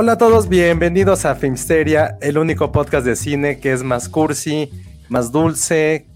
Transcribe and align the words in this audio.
Hola 0.00 0.12
a 0.12 0.16
todos, 0.16 0.48
bienvenidos 0.48 1.24
a 1.24 1.34
Filmsteria, 1.34 2.18
el 2.20 2.38
único 2.38 2.70
podcast 2.70 3.04
de 3.04 3.16
cine 3.16 3.58
que 3.58 3.72
es 3.72 3.82
más 3.82 4.08
cursi, 4.08 4.70
más 5.08 5.32
dulce, 5.32 6.06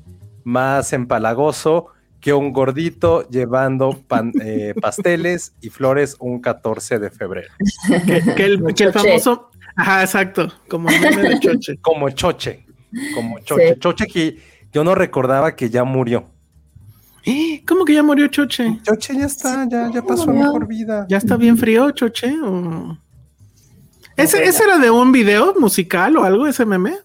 más 0.45 0.93
empalagoso 0.93 1.89
que 2.21 2.33
un 2.33 2.53
gordito 2.53 3.29
llevando 3.29 4.01
pan- 4.07 4.31
eh, 4.41 4.73
pasteles 4.81 5.55
y 5.61 5.71
flores 5.71 6.15
un 6.21 6.41
14 6.41 7.01
de 7.01 7.11
febrero. 7.11 7.49
que, 8.07 8.23
que 8.37 8.45
el, 8.45 8.73
que 8.73 8.85
el 8.85 8.93
famoso. 8.93 9.51
Ajá, 9.75 10.03
exacto. 10.03 10.47
Como 10.69 10.89
de 10.89 11.41
Choche. 11.41 11.79
Como 11.83 12.09
Choche, 12.11 12.65
como 13.17 13.41
Choche. 13.41 13.75
Sí. 13.75 13.81
Choche 13.81 14.07
que 14.07 14.39
yo 14.73 14.85
no 14.85 14.95
recordaba 14.95 15.57
que 15.57 15.71
ya 15.71 15.83
murió. 15.83 16.27
¡Eh! 17.25 17.65
¿Cómo 17.67 17.85
que 17.85 17.95
ya 17.95 18.05
murió 18.05 18.29
Choche? 18.29 18.79
Choche 18.85 19.17
ya 19.19 19.27
está, 19.27 19.67
ya, 19.69 19.91
ya 19.93 20.03
pasó 20.03 20.29
mejor 20.33 20.69
vida. 20.69 21.05
¿Ya 21.09 21.17
está 21.17 21.37
bien 21.37 21.59
frío, 21.59 21.91
Choche? 21.91 22.33
¿O- 22.45 22.97
¿Ese, 24.17 24.45
¿Ese 24.45 24.65
era 24.65 24.79
de 24.79 24.91
un 24.91 25.13
video 25.13 25.55
musical 25.59 26.17
o 26.17 26.25
algo, 26.25 26.47
ese 26.47 26.65
meme? 26.67 26.99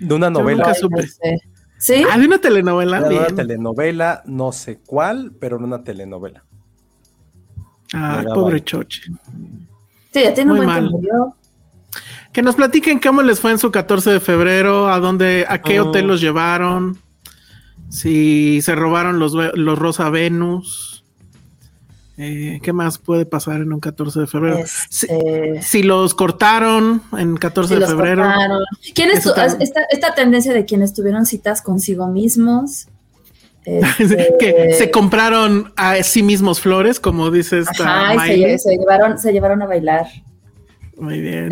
De 0.00 0.14
una 0.14 0.28
novela. 0.30 0.58
nunca 0.64 0.70
Ay, 0.70 0.80
supe. 0.80 1.02
no 1.02 1.08
sé. 1.08 1.38
¿Sí? 1.78 2.04
Ah, 2.10 2.18
de 2.18 2.26
una 2.26 2.38
telenovela. 2.38 3.00
De 3.02 3.16
una 3.16 3.26
telenovela, 3.26 4.22
no 4.26 4.50
sé 4.52 4.80
cuál, 4.86 5.32
pero 5.38 5.56
en 5.58 5.64
una 5.64 5.82
telenovela. 5.84 6.44
Ah, 7.94 8.22
pobre 8.34 8.42
vale. 8.54 8.64
Choche. 8.64 9.02
Sí, 10.12 10.22
ya 10.22 10.34
tiene 10.34 10.52
un 10.52 10.56
Muy 10.58 10.66
buen 10.66 10.84
que 10.84 10.90
mal. 10.90 11.32
Que 12.32 12.42
nos 12.42 12.56
platiquen 12.56 12.98
cómo 12.98 13.22
les 13.22 13.40
fue 13.40 13.52
en 13.52 13.58
su 13.58 13.70
14 13.70 14.10
de 14.10 14.20
febrero, 14.20 14.88
a 14.92 14.98
dónde, 14.98 15.46
a 15.48 15.62
qué 15.62 15.78
Ah. 15.78 15.84
hotel 15.84 16.06
los 16.06 16.20
llevaron, 16.20 16.98
si 17.88 18.60
se 18.62 18.74
robaron 18.74 19.18
los, 19.18 19.32
los 19.34 19.78
Rosa 19.78 20.10
Venus. 20.10 20.95
Eh, 22.18 22.60
¿Qué 22.62 22.72
más 22.72 22.96
puede 22.98 23.26
pasar 23.26 23.60
en 23.60 23.72
un 23.72 23.80
14 23.80 24.20
de 24.20 24.26
febrero? 24.26 24.58
Si, 24.88 25.06
Este, 25.06 25.62
si 25.62 25.82
los 25.82 26.14
cortaron 26.14 27.02
en 27.18 27.36
14 27.36 27.74
si 27.74 27.80
de 27.80 27.86
febrero. 27.86 28.24
¿Quién 28.94 29.10
estu- 29.10 29.34
también. 29.34 29.60
esta, 29.60 29.82
esta 29.90 30.14
tendencia 30.14 30.54
de 30.54 30.64
quienes 30.64 30.94
tuvieron 30.94 31.26
citas 31.26 31.60
consigo 31.62 32.06
mismos? 32.08 32.88
Este, 33.66 34.28
que 34.38 34.74
se 34.78 34.92
compraron 34.92 35.72
a 35.76 36.00
sí 36.04 36.22
mismos 36.22 36.60
flores, 36.60 37.00
como 37.00 37.32
dice 37.32 37.58
esta 37.58 38.12
Ajá, 38.12 38.28
y 38.32 38.42
se, 38.42 38.58
se 38.58 38.76
llevaron, 38.76 39.18
se 39.18 39.32
llevaron 39.32 39.60
a 39.60 39.66
bailar. 39.66 40.06
Muy 40.96 41.20
bien. 41.20 41.50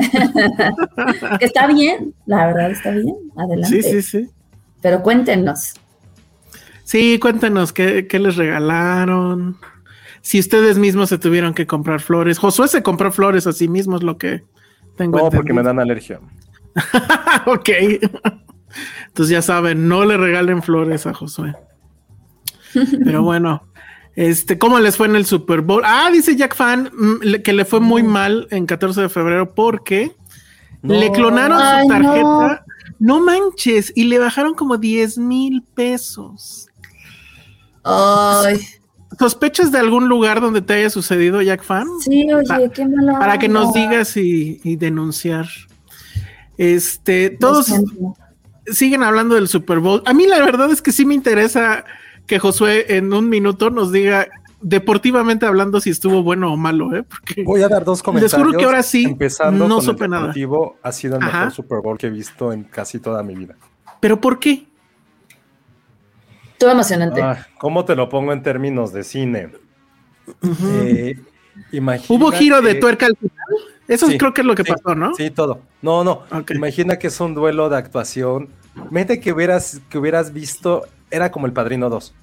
Está 1.41 1.66
bien, 1.66 2.15
la 2.27 2.47
verdad 2.47 2.71
está 2.71 2.93
bien. 2.93 3.16
Adelante. 3.37 3.83
Sí, 3.83 3.91
sí, 3.91 4.03
sí. 4.03 4.31
Pero 4.81 5.03
cuéntenos. 5.03 5.75
Sí, 6.84 7.19
cuéntanos 7.19 7.72
qué, 7.72 8.06
qué 8.06 8.19
les 8.21 8.37
regalaron. 8.37 9.56
Si 10.25 10.39
ustedes 10.41 10.79
mismos 10.79 11.11
se 11.11 11.19
tuvieron 11.19 11.53
que 11.53 11.67
comprar 11.67 12.01
flores. 12.01 12.39
Josué 12.39 12.67
se 12.69 12.83
compró 12.83 13.12
flores 13.12 13.47
a 13.47 13.53
sí 13.53 13.69
mismo, 13.69 13.97
es 13.97 14.03
lo 14.03 14.17
que 14.17 14.43
tengo 14.97 15.19
No, 15.19 15.29
porque 15.31 15.53
me 15.53 15.62
dan 15.62 15.79
alergia. 15.79 16.19
ok. 17.47 17.69
Entonces 19.07 19.29
ya 19.31 19.43
saben, 19.43 19.87
no 19.87 20.07
le 20.07 20.17
regalen 20.17 20.63
flores 20.63 21.07
a 21.07 21.13
Josué. 21.13 21.55
Pero 23.05 23.23
bueno, 23.23 23.65
este, 24.17 24.59
¿cómo 24.59 24.81
les 24.81 24.97
fue 24.97 25.09
en 25.09 25.17
el 25.17 25.27
Super 25.27 25.61
Bowl? 25.61 25.83
Ah, 25.84 26.09
dice 26.11 26.34
Jack 26.37 26.55
Fan 26.57 26.91
mm, 26.97 27.43
que 27.45 27.53
le 27.53 27.67
fue 27.67 27.81
muy 27.81 28.03
mal 28.03 28.49
en 28.51 28.65
14 28.65 29.03
de 29.03 29.09
febrero 29.11 29.55
porque 29.55 30.11
No. 30.81 30.95
le 30.95 31.13
clonaron 31.13 31.61
Ay, 31.61 31.83
su 31.83 31.89
tarjeta. 31.93 32.65
No. 32.99 33.21
manches, 33.21 33.93
y 33.95 34.05
le 34.05 34.19
bajaron 34.19 34.55
como 34.55 34.79
10 34.79 35.19
mil 35.19 35.63
pesos. 35.75 36.69
Ay, 37.83 38.59
¿Sospechas 39.19 39.71
de 39.73 39.79
algún 39.79 40.09
lugar 40.09 40.41
donde 40.41 40.61
te 40.63 40.75
haya 40.75 40.91
sucedido, 40.91 41.41
Jack 41.43 41.63
Fan? 41.63 41.87
sí, 42.01 42.33
oye, 42.33 42.47
Pa- 42.47 42.69
qué 42.69 42.87
mala. 42.87 43.19
Para 43.19 43.39
que 43.39 43.49
nos 43.49 43.73
digas 43.73 44.17
y, 44.17 44.61
y 44.65 44.77
denunciar. 44.77 45.47
Este, 46.57 47.31
todos 47.31 47.73
siguen 48.67 49.03
hablando 49.03 49.35
del 49.35 49.49
Super 49.49 49.79
Bowl. 49.81 50.03
A 50.07 50.15
mí 50.15 50.27
la 50.27 50.39
verdad 50.41 50.71
es 50.71 50.81
que 50.83 50.93
sí 50.93 51.05
me 51.05 51.15
interesa 51.15 51.85
que 52.27 52.39
Josué 52.39 52.97
en 52.97 53.13
un 53.13 53.29
minuto 53.29 53.71
nos 53.71 53.93
diga 53.93 54.29
deportivamente 54.63 55.45
hablando 55.45 55.79
si 55.81 55.91
estuvo 55.91 56.23
bueno 56.23 56.53
o 56.53 56.57
malo, 56.57 56.95
¿eh? 56.97 57.03
Porque 57.03 57.43
Voy 57.45 57.63
a 57.63 57.69
dar 57.69 57.85
dos 57.85 58.03
comentarios. 58.03 58.33
Les 58.33 58.47
juro 58.47 58.59
que 58.59 58.65
ahora 58.65 58.83
sí, 58.83 59.05
Empezando 59.05 59.69
no 59.69 59.77
con 59.77 59.85
supe 59.85 60.05
el 60.05 60.11
nada. 60.11 60.23
deportivo, 60.23 60.77
ha 60.83 60.91
sido 60.93 61.17
el 61.19 61.23
Ajá. 61.23 61.39
mejor 61.41 61.53
Super 61.53 61.79
Bowl 61.83 61.99
que 61.99 62.07
he 62.07 62.11
visto 62.11 62.51
en 62.53 62.65
casi 62.65 62.99
toda 62.99 63.23
mi 63.23 63.35
vida. 63.35 63.57
pero 64.01 64.21
¿por 64.21 64.39
qué? 64.39 64.65
Estuvo 66.54 66.70
emocionante. 66.70 67.20
Ah, 67.22 67.47
¿Cómo 67.59 67.84
te 67.84 67.94
lo 67.94 68.09
pongo 68.09 68.32
en 68.32 68.42
términos 68.42 68.92
de 68.92 69.04
cine? 69.04 69.50
Eh, 70.62 71.19
imagina 71.72 72.16
¿Hubo 72.19 72.32
giro 72.32 72.60
de 72.62 72.75
tuerca 72.76 73.06
al 73.06 73.16
final? 73.16 73.37
Eso 73.87 74.06
Sí, 74.06 74.16
creo 74.16 74.32
que 74.32 74.41
es 74.41 74.47
lo 74.47 74.54
que 74.54 74.65
sí, 74.65 74.72
pasó, 74.72 74.94
¿no? 74.94 75.15
Sí, 75.15 75.31
todo. 75.31 75.60
No, 75.82 76.03
no. 76.04 76.22
Imagina 76.54 76.98
que 76.98 77.09
es 77.09 77.20
un 77.20 77.34
duelo 77.34 77.69
de 77.69 77.76
actuación. 77.76 78.48
Mete 78.91 79.20
que 79.20 79.32
hubieras, 79.32 79.81
que 79.91 79.98
hubieras 79.98 80.32
visto, 80.32 80.84
era 81.10 81.31
como 81.31 81.47
el 81.47 81.53
Padrino 81.53 81.91
2. 81.91 82.15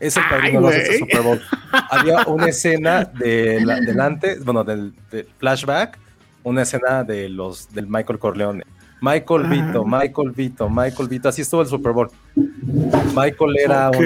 Es 0.00 0.16
el 0.18 0.22
Ay, 0.24 0.30
Padrino 0.30 0.60
2 0.60 0.70
de. 0.72 0.98
Super 0.98 1.22
Bowl. 1.22 1.40
Había 1.90 2.24
una 2.26 2.46
escena 2.48 3.04
de 3.04 3.60
la- 3.64 3.80
delante, 3.80 4.38
bueno, 4.40 4.62
del, 4.62 4.92
del 5.10 5.26
flashback, 5.38 5.98
una 6.42 6.62
escena 6.62 7.02
de 7.02 7.28
los 7.30 7.72
del 7.72 7.86
Michael 7.86 8.18
Corleone. 8.18 8.64
Michael. 9.00 9.44
Vito, 9.48 9.84
Michael 9.84 10.30
Vito, 10.32 10.68
Michael 10.68 11.08
Vito, 11.08 11.28
así 11.28 11.42
estuvo 11.42 11.62
el 11.62 11.68
Super 11.68 11.92
Bowl. 11.92 12.10
Michael 13.14 13.56
era 13.62 13.88
Ok. 13.90 13.96
un 13.98 14.04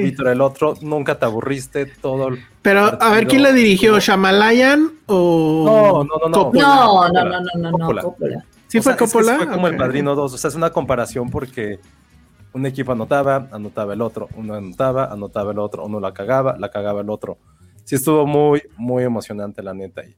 equipo, 0.00 0.22
era 0.22 0.32
el 0.32 0.40
otro, 0.40 0.74
nunca 0.82 1.18
te 1.18 1.24
aburriste, 1.24 1.86
todo. 1.86 2.28
el 2.28 2.38
Pero 2.62 3.00
a 3.00 3.10
ver, 3.10 3.26
¿quién 3.26 3.42
le 3.42 3.52
dirigió? 3.52 3.98
¿Shamalayan 3.98 4.90
o 5.06 5.64
No, 5.66 6.04
no, 6.04 6.10
no, 6.22 6.28
no. 6.28 6.32
Coppola? 6.44 6.62
no, 6.62 7.08
no, 7.08 7.24
no, 7.24 7.24
no, 7.24 7.40
no, 7.40 7.70
no, 7.70 7.78
Coppola. 7.78 8.02
Coppola. 8.02 8.44
¿Sí 8.68 8.78
O 8.78 8.82
fue 8.82 8.92
sea, 8.94 9.04
es 9.04 9.10
que 9.12 9.18
Coppola? 9.18 9.36
fue 9.36 9.48
como 9.48 9.66
el 9.68 9.74
Ok. 9.74 9.80
Padrino 9.80 10.14
2, 10.14 10.34
o 10.34 10.38
sea, 10.38 10.48
es 10.48 10.54
una 10.54 10.70
comparación 10.70 11.30
porque 11.30 11.80
un 12.52 12.66
equipo 12.66 12.92
anotaba, 12.92 13.48
anotaba 13.52 13.94
el 13.94 14.00
otro, 14.02 14.28
uno 14.36 14.54
anotaba, 14.54 15.06
anotaba 15.06 15.52
el 15.52 15.58
otro, 15.58 15.84
uno 15.86 16.00
la 16.00 16.12
cagaba, 16.12 16.56
la 16.58 16.68
cagaba 16.70 17.00
el 17.00 17.10
otro. 17.10 17.38
Sí 17.84 17.94
estuvo 17.96 18.26
muy, 18.26 18.62
muy 18.76 19.04
emocionante, 19.04 19.62
la 19.62 19.74
neta. 19.74 20.04
Y 20.04 20.14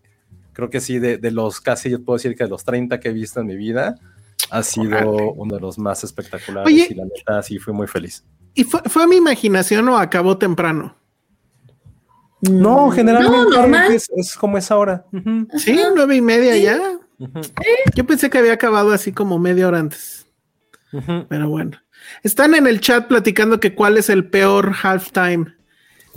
creo 0.53 0.69
que 0.69 0.81
sí, 0.81 0.99
de, 0.99 1.19
de 1.19 1.31
los 1.31 1.61
casi, 1.61 1.91
yo 1.91 2.03
puedo 2.05 2.17
decir 2.17 2.35
que 2.37 2.45
de 2.45 2.51
los 2.51 2.65
30 2.65 3.01
que 3.01 3.09
he 3.09 3.13
visto 3.13 3.41
en 3.41 3.47
mi 3.47 3.57
vida, 3.57 3.95
ha 4.51 4.63
sido 4.63 5.33
uno 5.33 5.55
de 5.55 5.61
los 5.61 5.79
más 5.79 6.05
espectaculares 6.05 6.67
Oye. 6.67 6.87
y 6.91 6.95
la 6.95 7.05
neta 7.05 7.43
sí 7.43 7.59
fui 7.59 7.73
muy 7.73 7.87
feliz. 7.87 8.25
¿Y 8.55 8.65
fue, 8.65 8.81
fue 8.87 9.07
mi 9.07 9.17
imaginación 9.17 9.89
o 9.89 9.97
acabó 9.99 10.37
temprano? 10.39 10.97
No, 12.43 12.91
generalmente 12.91 13.37
No, 13.37 13.51
normal. 13.51 13.93
Es, 13.93 14.11
es 14.17 14.35
como 14.37 14.59
es 14.59 14.71
ahora. 14.71 15.05
Ujú, 15.13 15.47
Sí, 15.59 15.79
nueve 15.95 16.17
y 16.17 16.21
media 16.21 16.57
ya. 16.57 16.79
Yo 17.95 18.05
pensé 18.05 18.29
que 18.31 18.39
había 18.39 18.55
acabado 18.55 18.91
así 18.93 19.13
como 19.13 19.39
media 19.39 19.69
hora 19.69 19.79
antes. 19.79 20.27
Pero 21.29 21.49
bueno. 21.49 21.79
Están 22.25 22.55
en 22.55 22.67
el 22.67 22.81
chat 22.81 23.07
platicando 23.07 23.61
que 23.61 23.75
cuál 23.77 23.97
es 23.97 24.11
el 24.11 24.29
peor 24.29 24.73
halftime. 24.83 25.55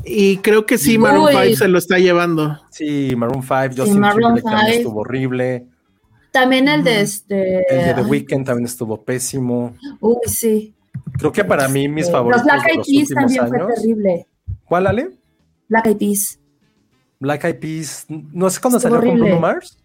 Y 0.04 0.38
creo 0.38 0.66
que 0.66 0.78
sí, 0.80 0.98
Maroon 0.98 1.25
Uy. 1.36 1.44
5 1.50 1.57
se 1.57 1.68
lo 1.68 1.78
está 1.78 2.00
llevando. 2.00 2.60
Sí, 2.71 3.13
Maroon 3.16 3.44
5, 3.44 3.56
Sí, 3.71 3.78
Justin 3.81 4.00
Maroon 4.00 4.36
Timberlake 4.36 4.44
también 4.44 4.66
5. 4.74 4.78
estuvo 4.80 5.00
horrible. 5.01 5.68
También 6.35 6.67
el 6.67 6.83
de 6.83 6.99
este. 7.01 7.59
El 7.73 7.85
de 7.95 8.03
The 8.03 8.09
Weeknd 8.09 8.45
también 8.45 8.65
estuvo 8.65 9.01
pésimo. 9.01 9.73
Uy, 10.01 10.17
sí. 10.25 10.75
Creo 11.17 11.31
que 11.31 11.45
para 11.45 11.69
mí 11.69 11.87
mis 11.87 12.09
Eh, 12.09 12.11
favoritos 12.11 12.45
Los 12.45 12.53
Black 12.55 12.67
Eyed 12.67 12.75
Peas 12.75 12.87
últimos 12.87 13.09
también 13.13 13.47
fue 13.47 13.57
años. 13.57 13.75
terrible. 13.75 14.27
¿Cuál, 14.65 14.87
Ale? 14.87 15.09
Black 15.69 15.85
Eyed 15.87 15.97
Peas. 15.97 16.39
Black 17.21 17.43
Eyed 17.45 17.59
Peas. 17.59 18.05
No 18.09 18.49
sé 18.49 18.59
cuándo 18.59 18.79
salió 18.81 18.97
con 18.97 19.05
Bruno 19.07 19.21
horrible. 19.23 19.39
Mars. 19.39 19.77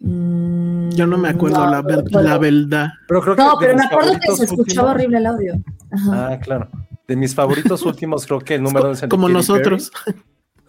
Mm, 0.00 0.88
Yo 0.90 1.06
no 1.06 1.16
me 1.16 1.28
acuerdo 1.28 1.64
no, 1.64 1.70
la, 1.70 1.82
ver- 1.82 2.02
pero- 2.04 2.22
la 2.22 2.38
verdad. 2.38 2.88
Pero 3.06 3.20
creo 3.22 3.36
que 3.36 3.42
No, 3.42 3.56
pero 3.60 3.76
me 3.76 3.84
acuerdo 3.84 4.12
que 4.20 4.34
se 4.36 4.44
escuchaba 4.44 4.62
últimos- 4.62 4.90
horrible 4.90 5.18
el 5.18 5.26
audio. 5.26 5.54
Ajá. 5.92 6.28
Ah, 6.32 6.40
claro. 6.40 6.68
De 7.06 7.14
mis 7.14 7.32
favoritos 7.34 7.82
últimos, 7.82 8.26
creo 8.26 8.40
que 8.40 8.56
el 8.56 8.62
número 8.64 8.86
uno 8.86 8.94
es 8.94 9.02
Como 9.08 9.28
Katy 9.28 9.32
nosotros. 9.32 9.92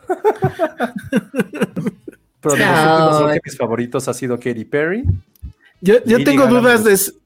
Pero 2.41 2.56
de 2.56 2.65
los 2.65 3.21
últimos, 3.21 3.39
mis 3.45 3.57
favoritos 3.57 4.07
ha 4.07 4.13
sido 4.13 4.38
Katy 4.38 4.65
Perry. 4.65 5.03
Yo, 5.81 5.95
yo 6.06 6.24
tengo 6.24 6.44
Gaga 6.44 6.53
me 6.53 6.59
dudas 6.62 6.83
de. 6.83 7.19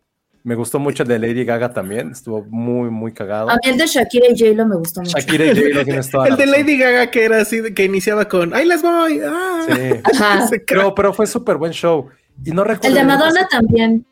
Me 0.46 0.56
gustó 0.56 0.78
mucho 0.78 1.04
el 1.04 1.10
de 1.10 1.20
Lady 1.20 1.46
Gaga 1.46 1.72
también. 1.74 2.12
Estuvo 2.12 2.44
muy, 2.50 2.90
muy 2.90 3.14
cagado. 3.14 3.50
A 3.50 3.54
mí 3.54 3.60
el 3.64 3.78
de 3.78 3.88
Shakira 3.88 4.26
y 4.30 4.38
J-Lo 4.38 4.68
me 4.68 4.76
gustó 4.76 5.00
mucho. 5.02 5.18
Shakira 5.18 5.46
y 5.46 5.50
J-Lo 5.56 5.86
tienes 5.86 6.10
toda 6.12 6.26
El 6.28 6.32
la 6.32 6.38
de 6.38 6.46
razón. 6.46 6.60
Lady 6.62 6.78
Gaga 6.78 7.12
que 7.12 7.24
era 7.24 7.42
así, 7.42 7.74
que 7.74 7.86
iniciaba 7.86 8.28
con 8.28 8.54
¡Ahí 8.54 8.66
les 8.68 8.82
voy! 8.82 9.22
¡Ah! 9.26 9.66
Sí. 9.68 9.82
Ajá. 10.22 10.50
Pero, 10.68 10.94
pero 10.94 11.14
fue 11.14 11.28
súper 11.28 11.56
buen 11.58 11.72
show. 11.72 12.10
Y 12.44 12.52
no 12.52 12.64
recuerdo. 12.66 12.90
El 12.90 12.94
de 12.96 13.04
Madonna 13.08 13.48
también. 13.50 14.06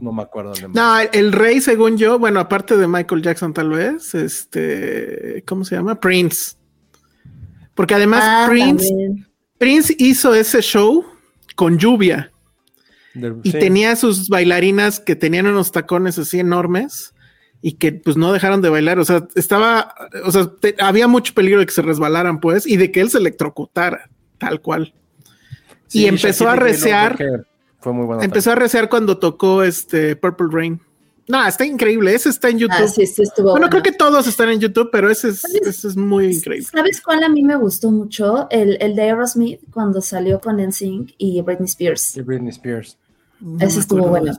No 0.00 0.12
me 0.12 0.22
acuerdo 0.22 0.54
el. 0.54 0.72
No, 0.72 1.00
el, 1.00 1.08
el 1.12 1.32
rey, 1.32 1.60
según 1.60 1.98
yo, 1.98 2.18
bueno, 2.18 2.40
aparte 2.40 2.76
de 2.76 2.86
Michael 2.86 3.20
Jackson, 3.20 3.52
tal 3.52 3.68
vez, 3.70 4.14
este, 4.14 5.42
¿cómo 5.46 5.64
se 5.64 5.74
llama? 5.74 6.00
Prince. 6.00 6.52
Porque 7.74 7.94
además 7.94 8.22
Ah, 8.24 8.46
Prince, 8.48 8.88
también. 8.88 9.27
Prince 9.58 9.94
hizo 9.98 10.34
ese 10.34 10.60
show 10.62 11.04
con 11.56 11.78
lluvia 11.78 12.30
y 13.42 13.50
sí. 13.50 13.58
tenía 13.58 13.96
sus 13.96 14.28
bailarinas 14.28 15.00
que 15.00 15.16
tenían 15.16 15.46
unos 15.46 15.72
tacones 15.72 16.18
así 16.18 16.38
enormes 16.38 17.14
y 17.60 17.72
que 17.72 17.92
pues 17.92 18.16
no 18.16 18.32
dejaron 18.32 18.62
de 18.62 18.68
bailar. 18.68 18.98
O 19.00 19.04
sea, 19.04 19.26
estaba, 19.34 19.94
o 20.24 20.30
sea, 20.30 20.48
te- 20.60 20.76
había 20.78 21.08
mucho 21.08 21.34
peligro 21.34 21.58
de 21.60 21.66
que 21.66 21.72
se 21.72 21.82
resbalaran, 21.82 22.38
pues, 22.38 22.66
y 22.66 22.76
de 22.76 22.92
que 22.92 23.00
él 23.00 23.10
se 23.10 23.18
electrocutara, 23.18 24.08
tal 24.38 24.60
cual. 24.60 24.94
Sí, 25.88 26.02
y 26.02 26.06
empezó 26.06 26.44
Shakira 26.44 26.52
a 26.52 26.56
recear. 26.64 27.18
Fue 27.80 27.92
muy 27.92 28.06
bueno. 28.06 28.22
Empezó 28.22 28.52
a 28.52 28.54
recear 28.54 28.88
cuando 28.88 29.18
tocó 29.18 29.64
este 29.64 30.14
Purple 30.14 30.48
Rain. 30.52 30.80
No, 31.28 31.46
está 31.46 31.64
increíble. 31.66 32.14
Ese 32.14 32.30
está 32.30 32.48
en 32.48 32.58
YouTube. 32.58 32.76
Ah, 32.78 32.88
sí, 32.88 33.06
sí, 33.06 33.22
estuvo 33.22 33.50
Bueno, 33.50 33.66
bueno. 33.66 33.70
creo 33.70 33.82
que 33.82 33.92
todos 33.92 34.26
están 34.26 34.48
en 34.48 34.60
YouTube, 34.60 34.88
pero 34.90 35.10
ese 35.10 35.28
es, 35.28 35.40
¿Sabes? 35.42 35.66
ese 35.66 35.88
es 35.88 35.96
muy 35.96 36.34
increíble. 36.34 36.66
¿Sabes 36.72 37.00
cuál 37.02 37.22
a 37.22 37.28
mí 37.28 37.42
me 37.42 37.54
gustó 37.56 37.90
mucho? 37.90 38.48
El, 38.50 38.78
el 38.80 38.96
de 38.96 39.02
Aerosmith 39.02 39.60
cuando 39.72 40.00
salió 40.00 40.40
con 40.40 40.56
NSYNC 40.56 41.14
y 41.18 41.40
Britney 41.42 41.66
Spears. 41.66 42.16
Y 42.16 42.22
Britney 42.22 42.48
Spears. 42.50 42.96
No 43.40 43.64
Ese 43.64 43.80
estuvo 43.80 44.08
bueno. 44.08 44.32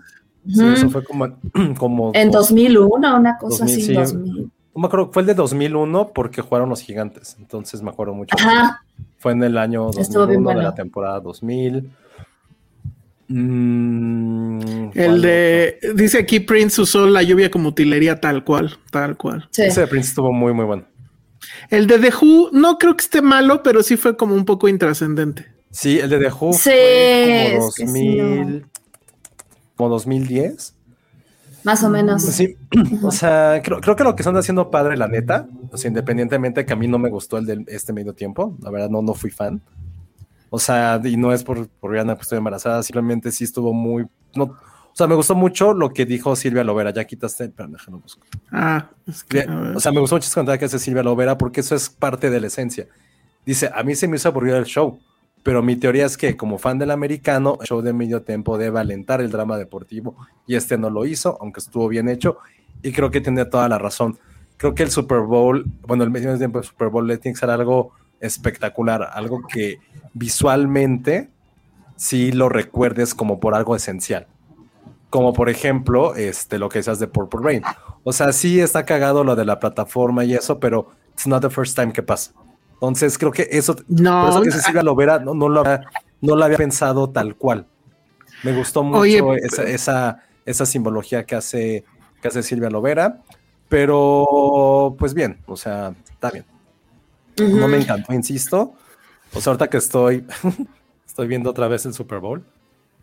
Sí, 0.52 0.64
eso 0.74 0.90
fue 0.90 1.04
como. 1.04 1.28
como 1.78 2.12
En 2.16 2.32
2001, 2.32 3.18
una 3.18 3.38
cosa 3.38 3.66
2000, 3.66 3.98
así. 4.00 4.10
sí. 4.12 4.16
2000. 4.18 4.52
No 4.76 4.82
me 4.82 4.88
acuerdo, 4.88 5.10
fue 5.12 5.22
el 5.24 5.28
de 5.28 5.34
2001 5.36 6.12
porque 6.14 6.42
jugaron 6.42 6.70
los 6.70 6.82
gigantes. 6.82 7.36
Entonces 7.40 7.82
me 7.84 7.90
acuerdo 7.90 8.14
mucho. 8.14 8.36
Ajá. 8.40 8.84
Fue 9.18 9.34
en 9.34 9.44
el 9.44 9.58
año 9.58 9.84
2001 9.86 10.02
Estuvo 10.02 10.26
bien 10.28 10.40
de 10.40 10.44
bueno. 10.46 10.62
la 10.62 10.74
temporada 10.74 11.20
2000. 11.20 11.92
Mm, 13.30 14.60
El 14.60 14.92
¿cuál 14.94 15.22
de, 15.22 15.80
dice 15.96 16.18
aquí 16.18 16.40
Prince 16.40 16.82
usó 16.82 17.06
la 17.06 17.22
lluvia 17.22 17.52
como 17.52 17.70
utilería 17.70 18.20
tal 18.20 18.44
cual, 18.44 18.78
tal 18.92 19.18
cual. 19.18 19.48
Sí. 19.52 19.64
Ese 19.64 19.82
de 19.82 19.88
Prince 19.88 20.10
estuvo 20.10 20.34
muy, 20.34 20.52
muy 20.54 20.66
bueno. 20.66 20.86
El 21.70 21.86
de 21.88 22.00
The 22.00 22.12
Who 22.22 22.50
no 22.52 22.78
creo 22.78 22.98
que 22.98 23.04
esté 23.04 23.22
malo, 23.22 23.62
pero 23.64 23.84
sí 23.84 23.98
fue 23.98 24.18
como 24.18 24.34
un 24.34 24.46
poco 24.46 24.68
intrascendente. 24.68 25.46
Sí, 25.72 26.00
el 26.00 26.10
de 26.10 26.18
The 26.18 26.32
Who 26.32 26.54
Sí, 26.54 26.60
fue 26.64 27.54
como 27.56 27.70
es 27.70 27.76
que 27.76 27.88
sí, 27.88 28.18
2000, 28.18 28.66
como 29.76 29.90
2010. 29.90 30.76
Más 31.64 31.84
o 31.84 31.90
menos. 31.90 32.24
Sí, 32.24 32.56
o 33.04 33.12
sea, 33.12 33.62
creo, 33.64 33.80
creo 33.80 33.96
que 33.96 34.04
lo 34.04 34.16
que 34.16 34.24
están 34.24 34.38
haciendo 34.38 34.72
padre, 34.72 34.98
la 34.98 35.08
neta, 35.08 35.48
o 35.72 35.78
sea, 35.78 35.90
independientemente 35.90 36.66
que 36.66 36.74
a 36.74 36.76
mí 36.76 36.88
no 36.88 36.98
me 36.98 37.10
gustó 37.10 37.38
el 37.38 37.46
de 37.46 37.64
este 37.68 37.94
medio 37.94 38.14
tiempo, 38.14 38.58
la 38.62 38.72
verdad 38.72 38.90
no, 38.90 39.04
no 39.04 39.14
fui 39.14 39.30
fan. 39.30 39.62
O 40.50 40.60
sea, 40.60 41.00
y 41.04 41.18
no 41.18 41.32
es 41.32 41.44
por, 41.44 41.68
por 41.68 41.92
Rihanna 41.92 42.16
que 42.16 42.24
estoy 42.24 42.38
embarazada, 42.38 42.82
simplemente 42.84 43.32
sí 43.32 43.44
estuvo 43.44 43.74
muy, 43.74 44.08
no, 44.36 44.56
o 44.92 44.96
sea, 44.96 45.08
me 45.08 45.16
gustó 45.16 45.36
mucho 45.36 45.74
lo 45.74 45.92
que 45.94 46.06
dijo 46.06 46.36
Silvia 46.36 46.64
Lovera, 46.64 46.92
ya 46.92 47.06
quitaste, 47.06 47.50
pero 47.50 47.70
déjalo 47.70 48.00
busco. 48.00 48.26
Ah, 48.52 48.90
es 49.08 49.24
que. 49.24 49.46
O 49.76 49.80
sea, 49.80 49.92
me 49.92 50.00
gustó 50.00 50.16
mucho 50.16 50.30
comentario 50.34 50.60
que 50.60 50.66
hace 50.66 50.80
Silvia 50.80 51.04
Lovera 51.04 51.38
porque 51.38 51.62
eso 51.62 51.76
es 51.76 51.90
parte 51.90 52.30
de 52.30 52.42
la 52.42 52.48
esencia. 52.48 52.88
Dice, 53.46 53.70
a 53.74 53.84
mí 53.84 53.96
se 53.96 54.08
me 54.08 54.18
hizo 54.18 54.28
aburrido 54.28 54.58
el 54.58 54.66
show, 54.66 55.00
pero 55.44 55.64
mi 55.64 55.76
teoría 55.76 56.06
es 56.06 56.18
que 56.18 56.36
como 56.36 56.58
fan 56.58 56.80
del 56.80 56.92
americano, 56.92 57.58
el 57.62 57.68
show 57.68 57.82
de 57.82 57.94
medio 57.94 58.24
tiempo 58.24 58.58
debe 58.58 58.80
alentar 58.80 59.22
el 59.22 59.32
drama 59.32 59.58
deportivo 59.58 60.18
y 60.46 60.56
este 60.56 60.78
no 60.78 60.90
lo 60.90 61.06
hizo, 61.06 61.38
aunque 61.40 61.62
estuvo 61.62 61.88
bien 61.88 62.10
hecho 62.10 62.38
y 62.82 62.92
creo 62.92 63.10
que 63.12 63.22
tiene 63.22 63.46
toda 63.46 63.70
la 63.70 63.78
razón. 63.78 64.18
Creo 64.58 64.76
que 64.76 64.84
el 64.84 64.92
Super 64.92 65.22
Bowl, 65.22 65.66
bueno, 65.88 66.04
el 66.04 66.10
medio 66.10 66.38
tiempo 66.38 66.60
del 66.60 66.68
Super 66.68 66.90
Bowl 66.90 67.08
le 67.08 67.18
tiene 67.18 67.36
que 67.36 67.40
ser 67.40 67.50
algo 67.50 67.94
espectacular, 68.20 69.10
algo 69.14 69.42
que 69.48 69.80
visualmente 70.14 71.30
sí 71.96 72.32
lo 72.32 72.50
recuerdes 72.50 73.14
como 73.14 73.40
por 73.40 73.56
algo 73.56 73.76
esencial. 73.76 74.28
Como 75.10 75.34
por 75.34 75.50
ejemplo, 75.50 76.16
este, 76.16 76.60
lo 76.60 76.70
que 76.70 76.80
decías 76.80 77.00
de 77.00 77.08
Purple 77.08 77.42
Rain. 77.44 77.64
O 78.04 78.14
sea, 78.14 78.32
sí 78.32 78.60
está 78.60 78.86
cagado 78.86 79.24
lo 79.24 79.36
de 79.36 79.46
la 79.46 79.60
plataforma 79.60 80.24
y 80.24 80.34
eso, 80.34 80.60
pero 80.60 80.92
it's 81.14 81.28
not 81.28 81.42
the 81.42 81.50
first 81.50 81.76
time 81.76 81.92
que 81.92 82.04
pasa. 82.04 82.32
Entonces 82.74 83.18
creo 83.18 83.32
que 83.32 83.48
eso, 83.52 83.76
No, 83.88 84.22
por 84.22 84.30
eso 84.30 84.42
que 84.44 84.52
Cecilia 84.52 84.84
Lovera 84.84 85.20
no, 85.20 85.34
no, 85.34 85.50
lo 85.50 85.62
había, 85.62 85.82
no 86.22 86.36
lo 86.36 86.46
había 86.46 86.58
pensado 86.58 87.10
tal 87.10 87.36
cual. 87.36 87.68
Me 88.44 88.56
gustó 88.56 88.84
mucho 88.84 89.00
Oye, 89.00 89.22
esa, 89.44 89.64
esa, 89.64 90.24
esa 90.46 90.66
simbología 90.66 91.26
que 91.26 91.36
hace, 91.36 91.84
que 92.22 92.28
hace 92.30 92.42
Silvia 92.42 92.70
Lovera, 92.70 93.22
pero 93.68 94.96
pues 94.98 95.14
bien, 95.14 95.40
o 95.46 95.58
sea, 95.58 95.94
está 96.10 96.32
bien. 96.32 96.46
No 97.40 97.68
me 97.68 97.78
encantó, 97.78 98.14
insisto. 98.14 98.74
O 99.34 99.42
sea, 99.42 99.52
ahorita 99.52 99.68
que 99.70 99.78
estoy, 99.78 100.26
estoy 101.06 101.28
viendo 101.28 101.50
otra 101.50 101.68
vez 101.68 101.86
el 101.86 101.94
Super 101.94 102.20
Bowl, 102.20 102.44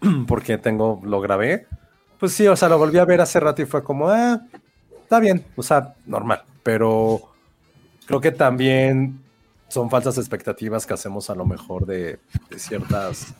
porque 0.27 0.59
tengo, 0.59 1.01
lo 1.05 1.21
grabé. 1.21 1.67
Pues 2.19 2.33
sí, 2.33 2.47
o 2.47 2.57
sea, 2.57 2.69
lo 2.69 2.79
volví 2.79 2.99
a 2.99 3.05
ver 3.05 3.21
hace 3.21 3.39
rato 3.41 3.63
y 3.63 3.67
fue 3.67 3.83
como, 3.83 4.09
ah, 4.09 4.41
está 5.03 5.21
bien, 5.21 5.45
o 5.57 5.63
sea, 5.63 5.95
normal. 6.07 6.43
Pero 6.63 7.21
creo 8.07 8.21
que 8.21 8.33
también 8.33 9.21
son 9.69 9.91
falsas 9.91 10.17
expectativas 10.17 10.87
que 10.87 10.95
hacemos 10.95 11.29
a 11.29 11.35
lo 11.35 11.45
mejor 11.45 11.87
de, 11.87 12.19
de 12.51 12.59
ciertas 12.59 13.35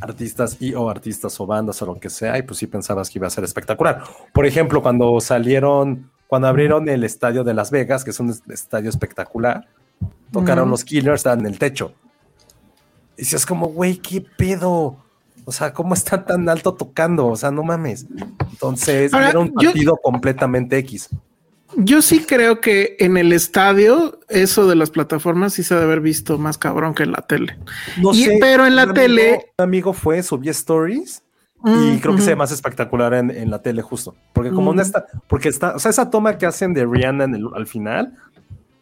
artistas 0.00 0.56
y 0.60 0.74
o 0.74 0.88
artistas 0.90 1.38
o 1.40 1.46
bandas 1.46 1.80
o 1.82 1.86
lo 1.86 1.98
que 2.00 2.10
sea, 2.10 2.36
y 2.38 2.42
pues 2.42 2.58
sí 2.58 2.66
pensabas 2.66 3.08
que 3.10 3.18
iba 3.18 3.26
a 3.26 3.30
ser 3.30 3.44
espectacular. 3.44 4.02
Por 4.32 4.46
ejemplo, 4.46 4.82
cuando 4.82 5.20
salieron, 5.20 6.10
cuando 6.26 6.48
abrieron 6.48 6.88
el 6.88 7.04
estadio 7.04 7.44
de 7.44 7.54
Las 7.54 7.70
Vegas, 7.70 8.04
que 8.04 8.10
es 8.10 8.20
un 8.20 8.30
es- 8.30 8.42
estadio 8.48 8.90
espectacular, 8.90 9.68
tocaron 10.32 10.70
los 10.70 10.84
Killers, 10.84 11.20
estaban 11.20 11.40
en 11.40 11.46
el 11.46 11.58
techo. 11.58 11.92
Y 13.16 13.24
si 13.24 13.36
es 13.36 13.44
como, 13.44 13.66
güey, 13.68 13.98
¿qué 13.98 14.20
pedo? 14.36 14.96
O 15.44 15.52
sea, 15.52 15.72
¿cómo 15.72 15.94
están 15.94 16.24
tan 16.26 16.48
alto 16.48 16.74
tocando? 16.74 17.26
O 17.26 17.36
sea, 17.36 17.50
no 17.50 17.62
mames. 17.62 18.06
Entonces, 18.50 19.12
Ahora, 19.12 19.30
era 19.30 19.38
un 19.38 19.48
yo- 19.58 19.70
partido 19.70 19.96
completamente 20.02 20.78
X. 20.78 21.08
Yo 21.76 22.02
sí 22.02 22.24
creo 22.26 22.60
que 22.60 22.96
en 22.98 23.16
el 23.16 23.32
estadio 23.32 24.18
eso 24.28 24.66
de 24.66 24.74
las 24.74 24.90
plataformas 24.90 25.52
sí 25.52 25.62
se 25.62 25.74
ha 25.74 25.78
de 25.78 25.84
haber 25.84 26.00
visto 26.00 26.36
más 26.36 26.58
cabrón 26.58 26.94
que 26.94 27.04
en 27.04 27.12
la 27.12 27.22
tele. 27.22 27.58
No 28.02 28.12
Y- 28.12 28.24
sé, 28.24 28.38
pero 28.40 28.66
en 28.66 28.74
la 28.74 28.86
un 28.86 28.94
tele- 28.94 29.28
amigo- 29.34 29.44
un 29.58 29.62
amigo 29.64 29.92
fue, 29.92 30.22
subió 30.24 30.50
stories 30.50 31.22
y 31.64 31.68
Mm, 31.70 31.98
creo 32.00 32.16
que 32.16 32.22
se 32.22 32.30
ve 32.30 32.36
más 32.36 32.50
espectacular 32.50 33.14
en, 33.14 33.30
en 33.30 33.50
la 33.50 33.62
tele 33.62 33.82
justo. 33.82 34.16
Porque 34.32 34.50
como 34.50 34.72
Mm. 34.72 34.76
no 34.76 34.82
está, 34.82 35.04
porque 35.28 35.48
está, 35.48 35.76
o 35.76 35.78
sea, 35.78 35.90
esa 35.92 36.10
toma 36.10 36.38
que 36.38 36.46
hacen 36.46 36.74
de 36.74 36.84
Rihanna 36.86 37.24
en 37.24 37.34
el- 37.36 37.48
al 37.54 37.66
final, 37.68 38.14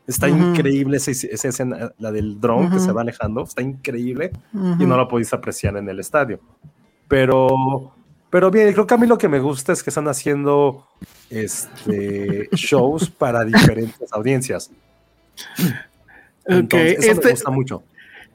está 0.08 0.26
Ujú. 0.28 0.36
increíble 0.38 0.96
esa, 0.96 1.10
esa 1.12 1.48
escena, 1.48 1.92
la 1.98 2.10
del 2.10 2.40
drone 2.40 2.68
que 2.70 2.76
Ujú. 2.76 2.84
se 2.86 2.92
va 2.92 3.02
alejando, 3.02 3.44
está 3.44 3.62
increíble 3.62 4.32
y 4.52 4.84
no 4.86 4.96
lo 4.96 5.06
podéis 5.06 5.32
apreciar 5.32 5.76
en 5.76 5.88
el 5.88 6.00
estadio. 6.00 6.40
Pero, 7.06 7.92
pero 8.30 8.50
bien, 8.50 8.72
creo 8.72 8.86
que 8.86 8.94
a 8.94 8.98
mí 8.98 9.06
lo 9.06 9.16
que 9.18 9.28
me 9.28 9.38
gusta 9.38 9.72
es 9.72 9.82
que 9.82 9.90
están 9.90 10.08
haciendo 10.08 10.86
este, 11.30 12.48
shows 12.52 13.08
para 13.10 13.44
diferentes 13.44 14.12
audiencias. 14.12 14.70
Entonces, 16.46 16.98
eso 17.00 17.12
este- 17.12 17.24
me 17.26 17.30
gusta 17.32 17.50
mucho. 17.50 17.82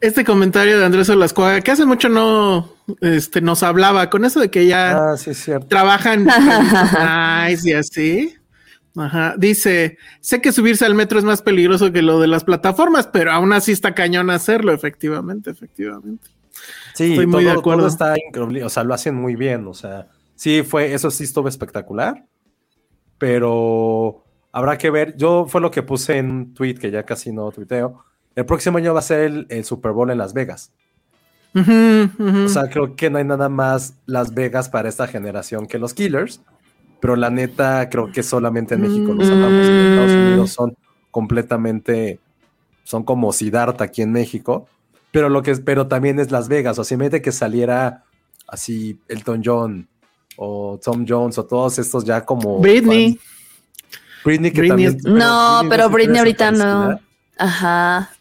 Este 0.02 0.26
comentario 0.26 0.78
de 0.80 0.86
Andrés 0.86 1.10
Olascuaga, 1.10 1.62
que 1.62 1.72
hace 1.72 1.86
mucho 1.86 2.10
no 2.10 2.74
este, 3.00 3.40
nos 3.40 3.64
hablaba 3.64 4.10
con 4.10 4.26
eso 4.26 4.42
de 4.42 4.52
que 4.52 4.68
ya 4.68 5.14
Ah, 5.14 5.18
sí, 5.18 5.32
trabajan 5.70 6.26
nice 7.48 7.70
y 7.70 7.74
así. 7.74 8.36
Ajá. 8.96 9.36
Dice: 9.38 9.98
Sé 10.20 10.42
que 10.42 10.52
subirse 10.52 10.86
al 10.86 10.96
metro 10.96 11.18
es 11.20 11.26
más 11.26 11.42
peligroso 11.42 11.92
que 11.92 12.02
lo 12.02 12.20
de 12.20 12.28
las 12.28 12.44
plataformas, 12.44 13.08
pero 13.08 13.32
aún 13.32 13.54
así 13.54 13.72
está 13.72 13.94
cañón 13.96 14.30
hacerlo, 14.30 14.72
efectivamente, 14.72 15.50
efectivamente. 15.50 16.30
Sí, 16.94 17.12
Estoy 17.12 17.26
muy 17.26 17.44
todo, 17.44 17.54
de 17.54 17.60
acuerdo. 17.60 17.80
todo 17.80 17.88
está 17.88 18.16
increíble, 18.18 18.64
o 18.64 18.70
sea, 18.70 18.84
lo 18.84 18.94
hacen 18.94 19.16
muy 19.16 19.36
bien, 19.36 19.66
o 19.68 19.74
sea, 19.74 20.08
sí 20.36 20.62
fue, 20.62 20.94
eso 20.94 21.10
sí 21.10 21.24
estuvo 21.24 21.48
espectacular, 21.48 22.24
pero 23.18 24.24
habrá 24.52 24.78
que 24.78 24.92
ver, 24.92 25.18
yo 25.18 25.48
fue 25.48 25.60
lo 25.62 25.72
que 25.72 25.82
puse 25.82 26.18
en 26.20 26.30
un 26.30 26.54
tweet 26.54 26.76
que 26.76 26.92
ya 26.92 27.04
casi 27.04 27.32
no 27.32 27.52
tuiteo, 27.52 28.06
el 28.36 28.46
próximo 28.46 28.78
año 28.78 28.94
va 28.94 29.00
a 29.00 29.04
ser 29.04 29.22
el, 29.22 29.48
el 29.50 29.66
Super 29.66 29.92
Bowl 29.92 30.12
en 30.12 30.20
Las 30.20 30.34
Vegas. 30.34 30.72
O 31.56 32.48
sea, 32.50 32.70
creo 32.70 32.96
que 32.96 33.10
no 33.10 33.20
hay 33.20 33.26
nada 33.26 33.48
más 33.48 33.96
Las 34.06 34.34
Vegas 34.34 34.70
para 34.70 34.90
esta 34.90 35.08
generación 35.08 35.68
que 35.68 35.78
los 35.78 35.94
Killers. 35.94 36.42
Pero 37.04 37.18
la 37.18 37.30
neta, 37.30 37.90
creo 37.90 38.14
que 38.14 38.24
solamente 38.24 38.76
en 38.76 38.82
México 38.82 39.12
los 39.14 39.28
amamos. 39.28 39.66
En 39.68 39.92
Estados 39.92 40.12
Mm. 40.14 40.26
Unidos 40.28 40.52
son 40.52 40.78
completamente. 41.12 42.18
Son 42.86 43.04
como 43.04 43.34
Siddhartha 43.34 43.84
aquí 43.84 44.02
en 44.02 44.14
México. 44.14 44.68
Pero 45.12 45.28
lo 45.28 45.44
que 45.44 45.52
es, 45.52 45.60
pero 45.60 45.88
también 45.88 46.18
es 46.22 46.32
Las 46.32 46.48
Vegas. 46.48 46.80
O 46.80 46.84
sea, 46.86 46.96
imagínate 46.96 47.22
que 47.22 47.34
saliera 47.34 48.06
así 48.48 48.98
Elton 49.10 49.42
John 49.44 49.88
o 50.38 50.80
Tom 50.82 51.06
Jones 51.06 51.38
o 51.38 51.44
todos 51.46 51.78
estos 51.78 52.06
ya 52.06 52.24
como. 52.24 52.60
Britney. 52.60 53.16
fans. 53.16 53.28
Britney 54.24 54.52
que 54.52 54.62
Britney 54.62 54.86
también. 54.86 54.96
es- 54.96 55.04
pero 55.04 55.16
No, 55.18 55.62
pero 55.70 55.90
Britney 55.90 56.20
ahorita 56.20 56.52
no. 56.52 57.00
Ajá. 57.38 58.12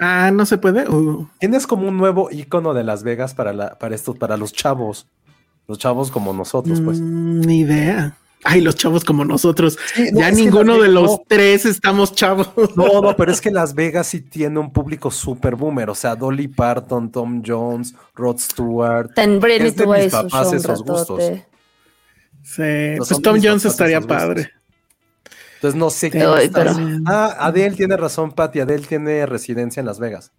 Ah, 0.00 0.32
no 0.34 0.44
se 0.44 0.58
puede. 0.58 0.88
Uh, 0.88 1.28
Tienes 1.38 1.68
como 1.68 1.86
un 1.86 1.96
nuevo 1.96 2.30
icono 2.32 2.74
de 2.74 2.82
Las 2.82 3.04
Vegas 3.04 3.32
para, 3.32 3.52
la, 3.52 3.78
para 3.78 3.94
estos, 3.94 4.18
para 4.18 4.36
los 4.36 4.52
chavos. 4.52 5.06
Los 5.68 5.78
chavos 5.78 6.10
como 6.10 6.32
nosotros, 6.32 6.80
pues. 6.80 7.00
mm, 7.00 7.40
ni 7.42 7.60
idea. 7.60 8.16
Ay, 8.44 8.60
los 8.60 8.76
chavos 8.76 9.04
como 9.04 9.24
nosotros. 9.24 9.78
Sí, 9.94 10.10
no, 10.12 10.20
ya 10.20 10.30
ninguno 10.30 10.78
de 10.78 10.88
los 10.88 11.10
no. 11.12 11.22
tres 11.26 11.64
estamos 11.64 12.12
chavos. 12.14 12.50
No, 12.76 13.00
no, 13.00 13.16
pero 13.16 13.32
es 13.32 13.40
que 13.40 13.50
Las 13.50 13.74
Vegas 13.74 14.06
sí 14.08 14.20
tiene 14.20 14.58
un 14.58 14.70
público 14.70 15.10
súper 15.10 15.56
boomer. 15.56 15.88
O 15.88 15.94
sea, 15.94 16.14
Dolly 16.14 16.48
Parton, 16.48 17.10
Tom 17.10 17.42
Jones, 17.44 17.94
Rod 18.14 18.38
Stewart. 18.38 19.14
Ten 19.14 19.40
Britney 19.40 19.68
Es 19.68 19.76
de 19.76 19.86
mis 19.86 20.12
papás 20.12 20.52
esos 20.52 20.82
gustos. 20.84 21.22
Sí, 22.42 22.62
No 22.98 23.04
pues 23.06 23.22
Tom 23.22 23.38
Jones 23.42 23.64
estaría 23.64 24.00
padre. 24.02 24.50
Entonces 25.54 25.78
no 25.78 25.88
sé 25.88 26.10
qué. 26.10 26.18
doy, 26.22 26.50
pero- 26.50 26.72
Ah, 27.06 27.36
Adele 27.40 27.74
tiene 27.74 27.96
razón, 27.96 28.32
Patty. 28.32 28.60
Adele 28.60 28.86
tiene 28.86 29.24
residencia 29.24 29.80
en 29.80 29.86
Las 29.86 29.98
Vegas. 29.98 30.30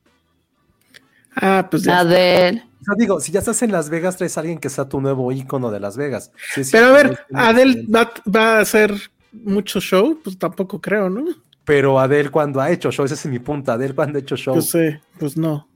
Ah, 1.36 1.68
pues 1.70 1.84
ya. 1.84 2.00
Adele. 2.00 2.63
O 2.82 2.86
sea, 2.86 2.96
digo, 2.98 3.20
si 3.20 3.32
ya 3.32 3.39
estás 3.39 3.62
en 3.63 3.72
Las 3.72 3.89
Vegas, 3.89 4.18
traes 4.18 4.38
a 4.38 4.42
alguien 4.42 4.60
que 4.60 4.70
sea 4.70 4.88
tu 4.88 5.01
nuevo 5.01 5.32
ícono 5.32 5.72
de 5.72 5.80
Las 5.80 5.98
Vegas. 5.98 6.32
Sí, 6.54 6.63
sí, 6.63 6.72
Pero 6.72 6.88
a 6.88 6.92
ver, 6.92 7.20
residencia. 7.30 7.89
va, 7.94 8.12
va 8.34 8.58
a 8.58 8.60
hacer 8.62 8.94
mucho 9.32 9.80
show, 9.82 10.20
pues 10.24 10.38
tampoco 10.38 10.80
creo, 10.80 11.10
¿no? 11.10 11.25
Pero 11.65 12.00
Adele 12.00 12.30
cuando 12.30 12.62
ha 12.62 12.70
hecho 12.70 12.92
show, 12.92 13.06
ese 13.06 13.15
es 13.15 13.25
mi 13.25 13.39
punto. 13.39 13.72
Adele 13.72 13.96
cuando 13.96 14.18
ha 14.18 14.22
hecho 14.22 14.36
show. 14.38 14.54
Pues 14.54 14.70
sí, 14.70 14.98
pues 15.20 15.36
no. 15.36 15.68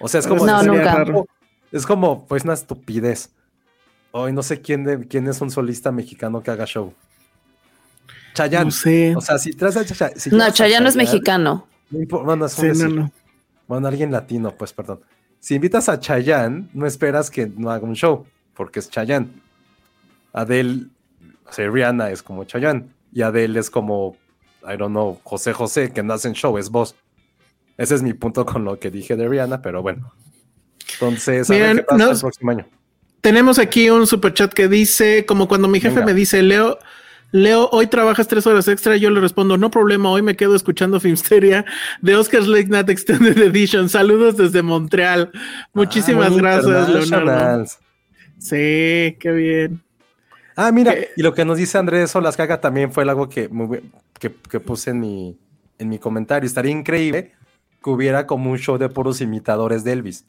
O 0.00 0.08
sea, 0.08 0.20
es 0.20 0.26
como. 0.26 0.44
No, 0.44 0.62
nunca. 0.64 0.94
raro. 0.96 1.26
Es 1.70 1.86
como, 1.86 2.26
pues, 2.26 2.44
una 2.44 2.54
estupidez. 2.54 3.30
Hoy 4.10 4.32
no 4.32 4.42
sé 4.42 4.60
quién, 4.60 4.84
de, 4.84 5.06
quién 5.06 5.28
es 5.28 5.40
un 5.40 5.50
solista 5.50 5.92
mexicano 5.92 6.42
que 6.42 6.50
haga 6.50 6.64
show. 6.66 6.92
Chayanne. 8.34 8.64
No 8.66 8.70
sé. 8.70 9.14
O 9.16 9.20
sea, 9.20 9.38
si 9.38 9.52
traes 9.52 9.76
a 9.76 9.84
Cha- 9.84 10.12
si 10.16 10.30
No, 10.30 10.50
Chayanne 10.50 10.82
no 10.84 10.88
es 10.88 10.94
Chayanne, 10.94 10.96
mexicano. 10.96 11.66
no 11.90 12.22
bueno, 12.24 12.46
es 12.46 12.58
un 12.58 12.74
Sí, 12.74 12.82
no, 12.82 12.88
no. 12.88 13.12
Bueno, 13.68 13.86
alguien 13.86 14.10
latino, 14.10 14.54
pues, 14.56 14.72
perdón. 14.72 15.00
Si 15.38 15.54
invitas 15.54 15.88
a 15.88 16.00
Chayanne, 16.00 16.68
no 16.74 16.86
esperas 16.86 17.30
que 17.30 17.46
no 17.46 17.70
haga 17.70 17.84
un 17.84 17.94
show, 17.94 18.26
porque 18.54 18.80
es 18.80 18.90
Chayanne. 18.90 19.28
Adele, 20.32 20.86
o 21.46 21.52
sea, 21.52 21.70
Rihanna 21.70 22.10
es 22.10 22.22
como 22.22 22.44
Chayanne. 22.44 22.88
Y 23.12 23.22
Adele 23.22 23.60
es 23.60 23.70
como, 23.70 24.16
I 24.62 24.76
don't 24.76 24.90
know, 24.90 25.20
José 25.22 25.52
José, 25.52 25.92
que 25.92 26.02
no 26.02 26.14
hacen 26.14 26.32
show, 26.32 26.58
es 26.58 26.70
voz. 26.70 26.96
Ese 27.76 27.94
es 27.94 28.02
mi 28.02 28.12
punto 28.14 28.44
con 28.44 28.64
lo 28.64 28.78
que 28.80 28.90
dije 28.90 29.16
de 29.16 29.28
Rihanna, 29.28 29.62
pero 29.62 29.82
bueno. 29.82 30.12
Entonces, 30.94 31.48
a 31.48 31.52
ver 31.52 31.62
Miren, 31.62 31.76
qué 31.78 31.82
pasa 31.84 32.04
nos- 32.06 32.16
el 32.16 32.20
próximo 32.22 32.50
año. 32.50 32.66
Tenemos 33.20 33.58
aquí 33.58 33.90
un 33.90 34.06
super 34.06 34.32
chat 34.32 34.52
que 34.52 34.68
dice, 34.68 35.26
como 35.26 35.48
cuando 35.48 35.66
mi 35.68 35.80
jefe 35.80 35.96
Venga. 35.96 36.06
me 36.06 36.14
dice, 36.14 36.40
Leo, 36.42 36.78
Leo, 37.30 37.68
hoy 37.72 37.86
trabajas 37.88 38.26
tres 38.26 38.46
horas 38.46 38.68
extra, 38.68 38.96
yo 38.96 39.10
le 39.10 39.20
respondo, 39.20 39.58
no 39.58 39.70
problema, 39.70 40.10
hoy 40.10 40.22
me 40.22 40.34
quedo 40.34 40.56
escuchando 40.56 40.98
Filmsteria 40.98 41.64
de 42.00 42.16
Oscars 42.16 42.46
Late 42.46 42.68
Night 42.68 42.88
Extended 42.88 43.36
Edition. 43.38 43.88
Saludos 43.90 44.36
desde 44.38 44.62
Montreal. 44.62 45.30
Muchísimas 45.74 46.32
Ah, 46.32 46.36
gracias, 46.36 46.88
Leonardo. 47.10 47.66
Sí, 48.38 49.16
qué 49.20 49.32
bien. 49.32 49.82
Ah, 50.56 50.72
mira, 50.72 50.94
¿Qué? 50.94 51.10
y 51.16 51.22
lo 51.22 51.34
que 51.34 51.44
nos 51.44 51.58
dice 51.58 51.76
Andrés 51.76 52.10
Solascaga 52.10 52.60
también 52.60 52.92
fue 52.92 53.02
algo 53.04 53.28
que, 53.28 53.50
que, 54.18 54.34
que 54.50 54.60
puse 54.60 54.90
en 54.90 55.00
mi, 55.00 55.38
en 55.78 55.88
mi 55.88 55.98
comentario. 55.98 56.46
Estaría 56.46 56.72
increíble 56.72 57.32
que 57.82 57.90
hubiera 57.90 58.26
como 58.26 58.50
un 58.50 58.58
show 58.58 58.78
de 58.78 58.88
puros 58.88 59.20
imitadores 59.20 59.84
de 59.84 59.92
Elvis. 59.92 60.24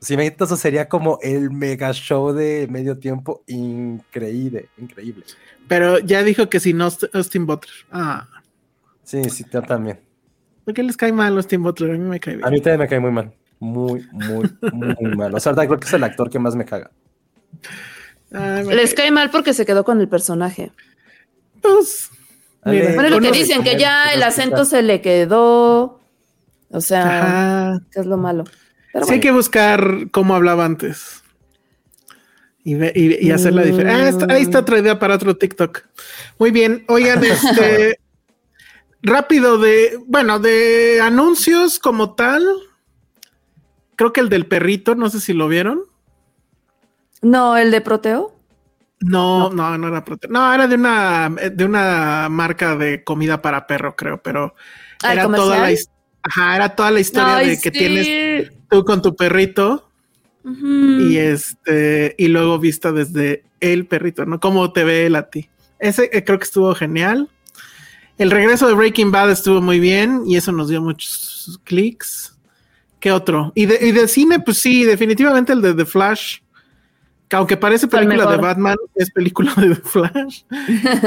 Si 0.00 0.16
me 0.16 0.26
eso 0.26 0.56
sería 0.56 0.88
como 0.88 1.18
el 1.22 1.50
mega 1.50 1.92
show 1.92 2.32
de 2.32 2.68
medio 2.70 2.98
tiempo 2.98 3.42
increíble, 3.46 4.68
increíble. 4.78 5.24
Pero 5.66 5.98
ya 5.98 6.22
dijo 6.22 6.48
que 6.48 6.60
si 6.60 6.72
no, 6.72 6.88
Austin 7.12 7.46
Butler. 7.46 7.74
Ah, 7.90 8.26
Sí, 9.02 9.24
sí, 9.30 9.44
yo 9.50 9.62
también. 9.62 9.98
¿por 10.64 10.74
qué 10.74 10.82
les 10.82 10.96
cae 10.98 11.12
mal 11.12 11.34
Austin 11.36 11.62
Butler? 11.62 11.90
A 11.90 11.94
mí 11.94 11.98
me 12.00 12.20
cae 12.20 12.36
bien. 12.36 12.46
A 12.46 12.50
mí 12.50 12.60
también 12.60 12.80
me 12.80 12.88
cae 12.88 13.00
muy 13.00 13.10
mal. 13.10 13.32
Muy, 13.58 14.06
muy, 14.12 14.48
muy 15.00 15.16
mal. 15.16 15.34
O 15.34 15.40
sea, 15.40 15.54
creo 15.54 15.80
que 15.80 15.86
es 15.86 15.92
el 15.94 16.04
actor 16.04 16.28
que 16.30 16.38
más 16.38 16.54
me 16.54 16.64
caga. 16.66 16.90
Me 18.30 18.64
Les 18.74 18.90
cae- 18.94 19.04
cae 19.04 19.10
mal 19.10 19.30
porque 19.30 19.54
se 19.54 19.64
quedó 19.64 19.82
con 19.84 20.00
el 20.00 20.08
personaje. 20.08 20.70
Pues, 21.62 22.10
mira, 22.66 22.92
Bueno, 22.94 23.08
lo 23.08 23.20
que 23.20 23.32
dicen, 23.32 23.62
que 23.64 23.78
ya 23.78 24.12
el 24.12 24.22
acento 24.22 24.64
se 24.64 24.82
le 24.82 25.00
quedó. 25.00 26.00
O 26.70 26.80
sea, 26.82 27.72
Ajá. 27.72 27.80
que 27.90 28.00
es 28.00 28.06
lo 28.06 28.18
malo. 28.18 28.44
Pero 28.92 29.04
Sí 29.06 29.14
hay 29.14 29.20
que 29.20 29.30
buscar 29.32 30.08
cómo 30.10 30.34
hablaba 30.34 30.64
antes. 30.64 31.22
Y, 32.64 32.74
ve- 32.74 32.92
y- 32.94 33.26
y 33.26 33.30
hacer 33.30 33.54
la 33.54 33.62
diferencia. 33.62 34.04
Ah, 34.04 34.08
está- 34.08 34.26
ahí 34.32 34.42
está 34.42 34.58
otra 34.60 34.78
idea 34.78 34.98
para 34.98 35.14
otro 35.14 35.36
TikTok. 35.36 35.82
Muy 36.38 36.50
bien. 36.50 36.84
Oigan, 36.88 37.20
este 37.24 37.98
rápido 39.02 39.58
de, 39.58 39.98
bueno, 40.06 40.38
de 40.38 41.00
anuncios 41.02 41.78
como 41.78 42.14
tal. 42.14 42.44
Creo 43.96 44.12
que 44.12 44.20
el 44.20 44.28
del 44.28 44.46
perrito, 44.46 44.94
no 44.94 45.08
sé 45.10 45.20
si 45.20 45.32
lo 45.32 45.48
vieron. 45.48 45.82
No, 47.22 47.56
el 47.56 47.70
de 47.70 47.80
Proteo. 47.80 48.34
No, 49.00 49.50
no, 49.50 49.78
no, 49.78 49.88
era 49.88 50.04
prote- 50.04 50.28
No, 50.28 50.52
era 50.52 50.66
de 50.66 50.74
una 50.74 51.28
de 51.30 51.64
una 51.64 52.28
marca 52.28 52.76
de 52.76 53.04
comida 53.04 53.40
para 53.40 53.66
perro, 53.66 53.94
creo, 53.94 54.20
pero 54.22 54.54
Ah, 55.04 55.12
¿el 55.12 55.18
era 55.18 55.22
toda 55.28 55.56
la 55.56 55.62
comercial? 55.62 55.88
Ajá, 56.22 56.56
era 56.56 56.74
toda 56.74 56.90
la 56.90 57.00
historia 57.00 57.36
Ay, 57.36 57.50
de 57.50 57.60
que 57.60 57.70
sí. 57.70 57.78
tienes 57.78 58.52
tú 58.68 58.84
con 58.84 59.02
tu 59.02 59.14
perrito 59.16 59.88
y 60.44 61.16
este 61.18 62.14
y 62.16 62.28
luego 62.28 62.58
vista 62.58 62.90
desde 62.90 63.44
el 63.60 63.86
perrito, 63.86 64.24
¿no? 64.24 64.40
¿Cómo 64.40 64.72
te 64.72 64.84
ve 64.84 65.06
él 65.06 65.16
a 65.16 65.28
ti? 65.28 65.48
Ese 65.78 66.08
eh, 66.12 66.24
creo 66.24 66.38
que 66.38 66.44
estuvo 66.44 66.74
genial. 66.74 67.28
El 68.16 68.30
regreso 68.30 68.66
de 68.66 68.74
Breaking 68.74 69.10
Bad 69.12 69.30
estuvo 69.30 69.60
muy 69.60 69.78
bien 69.78 70.22
y 70.26 70.36
eso 70.36 70.50
nos 70.50 70.68
dio 70.68 70.82
muchos 70.82 71.60
clics. 71.64 72.34
¿Qué 72.98 73.12
otro? 73.12 73.52
Y 73.54 73.66
de, 73.66 73.78
y 73.80 73.92
de 73.92 74.08
cine, 74.08 74.40
pues 74.40 74.58
sí, 74.58 74.84
definitivamente 74.84 75.52
el 75.52 75.62
de 75.62 75.74
The 75.74 75.84
Flash. 75.84 76.38
Que 77.28 77.36
aunque 77.36 77.56
parece 77.58 77.86
película 77.88 78.24
de. 78.30 78.36
Batman, 78.38 78.76
es 78.94 79.10
película 79.10 79.52
de 79.56 79.74
The 79.74 79.82
Flash. 79.84 80.42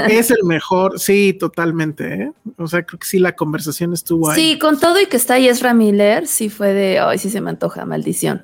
es 0.09 0.29
el 0.31 0.43
mejor, 0.43 0.99
sí, 0.99 1.33
totalmente. 1.33 2.13
¿eh? 2.13 2.31
O 2.57 2.67
sea, 2.67 2.83
creo 2.85 2.99
que 2.99 3.07
sí, 3.07 3.17
la 3.19 3.35
conversación 3.35 3.91
estuvo 3.93 4.29
ahí. 4.29 4.39
Sí, 4.53 4.59
con 4.59 4.79
todo 4.79 4.99
y 5.01 5.07
que 5.07 5.17
está 5.17 5.37
Ezra 5.39 5.73
Miller, 5.73 6.27
sí 6.27 6.49
fue 6.49 6.73
de, 6.73 6.99
ay, 6.99 7.17
sí 7.17 7.29
se 7.31 7.41
me 7.41 7.49
antoja, 7.49 7.85
maldición. 7.85 8.43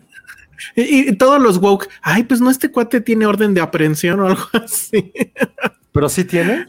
Y, 0.75 1.09
y 1.09 1.15
todos 1.17 1.39
los 1.39 1.57
woke, 1.59 1.87
ay, 2.01 2.23
pues 2.23 2.41
no, 2.41 2.49
este 2.49 2.71
cuate 2.71 2.99
tiene 2.99 3.27
orden 3.27 3.53
de 3.53 3.61
aprehensión 3.61 4.19
o 4.21 4.27
algo 4.27 4.41
así. 4.53 5.13
Pero 5.91 6.09
sí 6.09 6.23
tiene. 6.25 6.65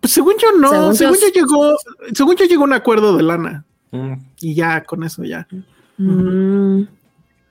Pues 0.00 0.12
según 0.14 0.34
yo 0.40 0.48
no, 0.58 0.94
según, 0.94 0.94
Según 0.94 1.14
yo, 1.16 1.26
yo- 1.28 1.32
llegó, 1.42 1.76
según 2.14 2.36
yo 2.36 2.44
llegó 2.46 2.62
a 2.62 2.66
un 2.66 2.72
acuerdo 2.72 3.16
de 3.16 3.22
lana 3.22 3.64
Mm. 3.92 4.14
y 4.40 4.54
ya 4.54 4.82
con 4.82 5.04
eso 5.04 5.22
ya. 5.24 5.46
Mm. 5.98 6.82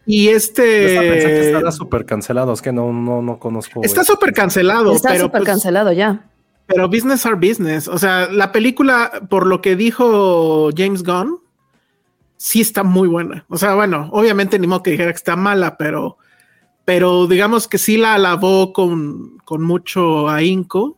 Y 0.06 0.30
hasta 0.30 0.62
pensé 0.62 1.00
que 1.00 1.40
este 1.40 1.48
estaba 1.48 1.72
súper 1.72 2.06
cancelado. 2.06 2.54
Es 2.54 2.62
que 2.62 2.72
no, 2.72 2.94
no, 2.94 3.22
no 3.22 3.40
conozco. 3.40 3.82
está 3.84 4.04
súper 4.04 4.34
cancelado, 4.34 4.94
Está 4.94 5.10
pero 5.10 5.26
súper 5.26 5.42
pues, 5.42 5.50
cancelado 5.50 5.92
ya. 5.92 6.26
pero 6.68 6.88
business 6.88 7.26
are 7.26 7.36
business. 7.36 7.88
O 7.88 7.98
sea, 7.98 8.30
la 8.32 8.52
película, 8.52 9.12
por 9.30 9.48
lo 9.48 9.62
que 9.62 9.76
dijo 9.76 10.70
James 10.76 11.04
Gunn, 11.04 11.40
sí 12.38 12.62
está 12.62 12.84
muy 12.84 13.08
buena. 13.08 13.46
O 13.50 13.58
sea, 13.58 13.74
bueno, 13.76 14.10
obviamente 14.12 14.60
ni 14.60 14.68
modo 14.68 14.84
que 14.84 14.92
dijera 14.92 15.12
que 15.12 15.18
está 15.18 15.36
mala, 15.36 15.78
pero, 15.78 16.18
pero 16.84 17.26
digamos 17.28 17.68
que 17.68 17.78
sí 17.78 17.98
la 17.98 18.14
alabó 18.16 18.74
con, 18.74 19.38
con 19.46 19.64
mucho 19.64 20.30
ahínco. 20.30 20.98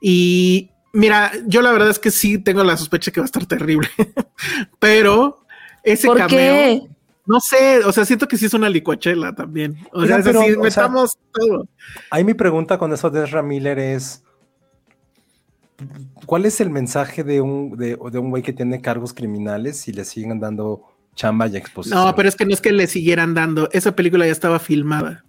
Y 0.00 0.70
mira, 0.94 1.32
yo 1.46 1.60
la 1.62 1.72
verdad 1.72 1.90
es 1.90 1.98
que 1.98 2.10
sí 2.10 2.38
tengo 2.38 2.64
la 2.64 2.76
sospecha 2.76 3.10
que 3.10 3.20
va 3.20 3.24
a 3.24 3.26
estar 3.26 3.46
terrible, 3.46 3.88
pero 4.78 5.40
ese 5.82 6.06
¿Por 6.06 6.16
cameo, 6.18 6.54
qué? 6.54 6.82
No 7.24 7.40
sé, 7.40 7.84
o 7.84 7.92
sea, 7.92 8.04
siento 8.04 8.26
que 8.26 8.36
sí 8.36 8.46
es 8.46 8.54
una 8.54 8.68
licuachela 8.68 9.34
también. 9.34 9.78
O 9.92 10.04
sea, 10.04 10.18
es 10.18 10.24
pero, 10.24 10.40
o 10.40 10.44
sea, 10.44 10.58
metamos 10.58 11.18
todo. 11.32 11.68
Ahí 12.10 12.24
mi 12.24 12.34
pregunta 12.34 12.78
con 12.78 12.92
eso 12.92 13.10
de 13.10 13.24
Ezra 13.24 13.42
Miller 13.42 13.78
es: 13.78 14.24
¿Cuál 16.26 16.46
es 16.46 16.60
el 16.60 16.70
mensaje 16.70 17.22
de 17.22 17.40
un, 17.40 17.76
de, 17.76 17.96
de 18.10 18.18
un 18.18 18.30
güey 18.30 18.42
que 18.42 18.52
tiene 18.52 18.80
cargos 18.80 19.14
criminales 19.14 19.86
y 19.86 19.92
le 19.92 20.04
siguen 20.04 20.40
dando 20.40 20.82
chamba 21.14 21.46
y 21.46 21.56
exposición? 21.56 22.04
No, 22.04 22.14
pero 22.16 22.28
es 22.28 22.36
que 22.36 22.44
no 22.44 22.52
es 22.52 22.60
que 22.60 22.72
le 22.72 22.86
siguieran 22.88 23.34
dando. 23.34 23.68
Esa 23.72 23.94
película 23.94 24.26
ya 24.26 24.32
estaba 24.32 24.58
filmada 24.58 25.24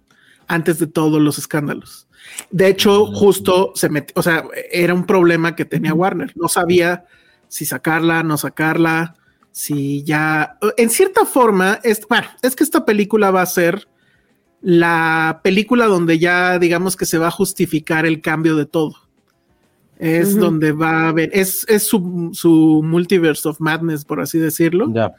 antes 0.48 0.78
de 0.78 0.86
todos 0.86 1.20
los 1.20 1.38
escándalos. 1.38 2.08
De 2.50 2.68
hecho, 2.68 3.06
justo 3.06 3.72
se 3.74 3.88
metió, 3.88 4.14
o 4.16 4.22
sea, 4.22 4.44
era 4.72 4.94
un 4.94 5.04
problema 5.04 5.54
que 5.54 5.64
tenía 5.64 5.94
Warner. 5.94 6.32
No 6.36 6.48
sabía 6.48 7.04
si 7.48 7.66
sacarla, 7.66 8.22
no 8.22 8.36
sacarla. 8.36 9.14
Si 9.54 10.02
ya, 10.02 10.58
en 10.76 10.90
cierta 10.90 11.24
forma, 11.24 11.78
es, 11.84 12.04
bueno, 12.08 12.26
es 12.42 12.56
que 12.56 12.64
esta 12.64 12.84
película 12.84 13.30
va 13.30 13.42
a 13.42 13.46
ser 13.46 13.86
la 14.60 15.42
película 15.44 15.86
donde 15.86 16.18
ya 16.18 16.58
digamos 16.58 16.96
que 16.96 17.06
se 17.06 17.18
va 17.18 17.28
a 17.28 17.30
justificar 17.30 18.04
el 18.04 18.20
cambio 18.20 18.56
de 18.56 18.66
todo. 18.66 18.96
Es 19.96 20.34
donde 20.34 20.72
va 20.72 21.04
a 21.04 21.08
haber, 21.10 21.30
es, 21.32 21.64
es 21.68 21.84
su, 21.84 22.30
su, 22.32 22.82
multiverse 22.82 23.48
of 23.48 23.60
madness, 23.60 24.04
por 24.04 24.20
así 24.20 24.40
decirlo. 24.40 24.92
Ya. 24.92 25.14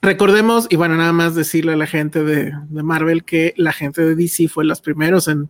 Recordemos, 0.00 0.68
y 0.70 0.76
bueno, 0.76 0.96
nada 0.96 1.12
más 1.12 1.34
decirle 1.34 1.72
a 1.72 1.76
la 1.76 1.88
gente 1.88 2.22
de, 2.22 2.52
de 2.68 2.82
Marvel 2.84 3.24
que 3.24 3.52
la 3.56 3.72
gente 3.72 4.00
de 4.02 4.14
DC 4.14 4.46
fue 4.46 4.64
los 4.64 4.80
primeros 4.80 5.26
en, 5.26 5.48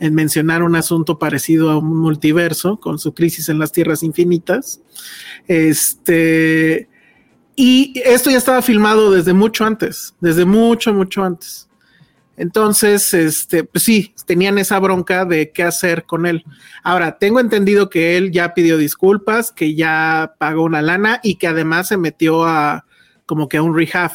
en, 0.00 0.14
mencionar 0.14 0.62
un 0.62 0.74
asunto 0.74 1.18
parecido 1.18 1.70
a 1.70 1.76
un 1.76 1.98
multiverso 1.98 2.80
con 2.80 2.98
su 2.98 3.12
crisis 3.12 3.50
en 3.50 3.58
las 3.58 3.72
tierras 3.72 4.02
infinitas. 4.02 4.80
Este, 5.46 6.88
y 7.60 7.92
esto 8.04 8.30
ya 8.30 8.38
estaba 8.38 8.62
filmado 8.62 9.10
desde 9.10 9.32
mucho 9.32 9.64
antes, 9.64 10.14
desde 10.20 10.44
mucho, 10.44 10.94
mucho 10.94 11.24
antes. 11.24 11.68
Entonces, 12.36 13.12
este, 13.12 13.64
pues 13.64 13.82
sí, 13.82 14.14
tenían 14.26 14.58
esa 14.58 14.78
bronca 14.78 15.24
de 15.24 15.50
qué 15.50 15.64
hacer 15.64 16.04
con 16.04 16.24
él. 16.26 16.44
Ahora, 16.84 17.18
tengo 17.18 17.40
entendido 17.40 17.90
que 17.90 18.16
él 18.16 18.30
ya 18.30 18.54
pidió 18.54 18.78
disculpas, 18.78 19.50
que 19.50 19.74
ya 19.74 20.36
pagó 20.38 20.62
una 20.62 20.82
lana 20.82 21.18
y 21.24 21.34
que 21.34 21.48
además 21.48 21.88
se 21.88 21.96
metió 21.96 22.44
a 22.44 22.84
como 23.26 23.48
que 23.48 23.56
a 23.56 23.62
un 23.62 23.76
rehab. 23.76 24.12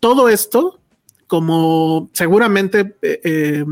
Todo 0.00 0.28
esto, 0.28 0.80
como 1.28 2.10
seguramente 2.12 2.96
eh, 3.02 3.20
eh, 3.24 3.64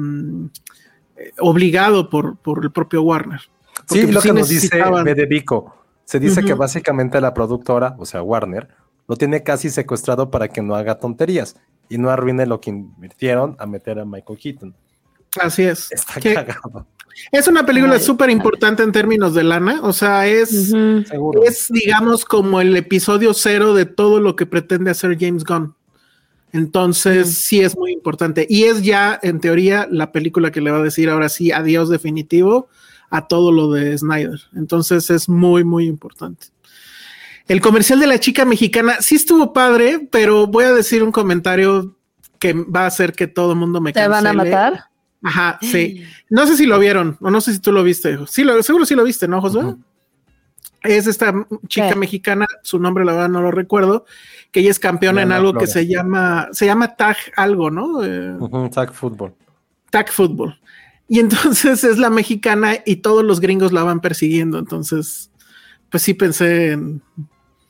obligado 1.41 2.09
por, 2.09 2.37
por, 2.37 2.63
el 2.63 2.71
propio 2.71 3.03
Warner. 3.03 3.41
Sí, 3.89 4.07
lo 4.07 4.21
que 4.21 4.33
nos 4.33 4.49
dice 4.49 4.81
Bedevico. 5.05 5.75
Se 6.05 6.21
dice 6.21 6.45
que 6.45 6.55
básicamente 6.55 7.21
la 7.21 7.35
productora, 7.35 7.97
o 7.99 8.07
sea, 8.07 8.23
Warner, 8.23 8.78
lo 9.09 9.17
tiene 9.17 9.43
casi 9.43 9.71
secuestrado 9.71 10.31
para 10.31 10.49
que 10.49 10.63
no 10.63 10.77
haga 10.77 10.99
tonterías 10.99 11.57
y 11.89 11.99
no 11.99 12.11
arruine 12.11 12.47
lo 12.47 12.61
que 12.61 12.71
invirtieron 12.71 13.57
a 13.59 13.67
meter 13.67 13.99
a 13.99 14.05
Michael 14.05 14.39
Keaton. 14.39 14.77
Así 15.41 15.65
es. 15.65 15.91
Está 15.91 16.21
cagado. 16.21 16.87
Es 17.33 17.49
una 17.49 17.67
película 17.67 17.99
súper 17.99 18.31
importante 18.31 18.83
en 18.83 18.93
términos 18.93 19.35
de 19.35 19.43
lana, 19.43 19.81
o 19.83 19.93
sea, 19.93 20.29
es, 20.29 20.73
es, 21.43 21.67
digamos, 21.69 22.25
como 22.25 22.61
el 22.61 22.77
episodio 22.77 23.35
cero 23.35 23.75
de 23.75 23.87
todo 23.87 24.21
lo 24.21 24.37
que 24.37 24.47
pretende 24.47 24.93
hacer 24.93 25.17
James 25.19 25.43
Gunn. 25.43 25.75
Entonces, 26.53 27.35
sí 27.35 27.61
es 27.61 27.77
muy 27.77 27.93
importante. 27.93 28.47
Y 28.49 28.65
es 28.65 28.83
ya, 28.83 29.19
en 29.23 29.41
teoría, 29.41 29.89
la 29.91 30.13
película 30.13 30.53
que 30.53 30.61
le 30.61 30.71
va 30.71 30.79
a 30.79 30.83
decir 30.83 31.11
ahora 31.11 31.29
sí 31.29 31.51
adiós 31.51 31.89
definitivo 31.89 32.69
a 33.11 33.27
todo 33.27 33.53
lo 33.53 33.73
de 33.73 33.99
Snyder. 33.99 34.41
Entonces, 34.55 35.11
es 35.11 35.29
muy, 35.29 35.65
muy 35.65 35.87
importante. 35.87 36.47
El 37.49 37.63
comercial 37.63 37.99
de 37.99 38.07
la 38.07 38.21
chica 38.21 38.45
mexicana 38.45 38.99
sí 39.01 39.17
estuvo 39.17 39.55
padre, 39.55 40.07
pero 40.13 40.47
voy 40.47 40.67
a 40.67 40.73
decir 40.73 41.03
un 41.03 41.11
comentario 41.11 41.97
que 42.39 42.53
va 42.53 42.83
a 42.83 42.87
hacer 42.87 43.15
que 43.15 43.27
todo 43.27 43.53
el 43.53 43.59
mundo 43.59 43.81
me 43.81 43.93
¿Te 43.93 44.07
van 44.07 44.27
a 44.27 44.35
matar? 44.35 44.85
Ajá, 45.23 45.59
sí. 45.63 46.05
No 46.31 46.47
sé 46.47 46.59
si 46.59 46.67
lo 46.67 46.79
vieron 46.79 47.17
o 47.21 47.31
no 47.31 47.41
sé 47.41 47.55
si 47.55 47.59
tú 47.59 47.73
lo 47.73 47.83
viste. 47.83 48.19
Sí, 48.27 48.45
lo, 48.45 48.63
seguro 48.63 48.85
sí 48.85 48.95
lo 48.95 49.03
viste, 49.03 49.27
¿no, 49.27 49.41
Josué? 49.41 49.77
Es 50.83 51.07
esta 51.07 51.35
chica 51.67 51.95
mexicana, 51.97 52.47
su 52.63 52.79
nombre 52.79 53.05
la 53.05 53.13
verdad 53.13 53.29
no 53.31 53.43
lo 53.43 53.51
recuerdo, 53.51 54.05
que 54.53 54.61
ella 54.61 54.71
es 54.71 54.79
campeona 54.79 55.23
en 55.23 55.33
algo 55.33 55.55
que 55.55 55.67
se 55.67 55.87
llama, 55.89 56.49
se 56.53 56.67
llama 56.67 56.95
tag 56.95 57.17
algo, 57.35 57.71
¿no? 57.71 58.05
Eh, 58.05 58.37
tag 58.71 58.93
fútbol. 58.93 59.35
Tag 59.91 60.11
fútbol. 60.11 60.61
Y 61.09 61.19
entonces 61.19 61.83
es 61.85 61.99
la 61.99 62.11
mexicana 62.11 62.77
y 62.85 62.97
todos 62.97 63.25
los 63.25 63.41
gringos 63.41 63.73
la 63.73 63.83
van 63.83 64.01
persiguiendo. 64.01 64.59
Entonces, 64.59 65.31
pues 65.91 66.03
sí 66.03 66.15
pensé 66.15 66.73
en, 66.73 67.03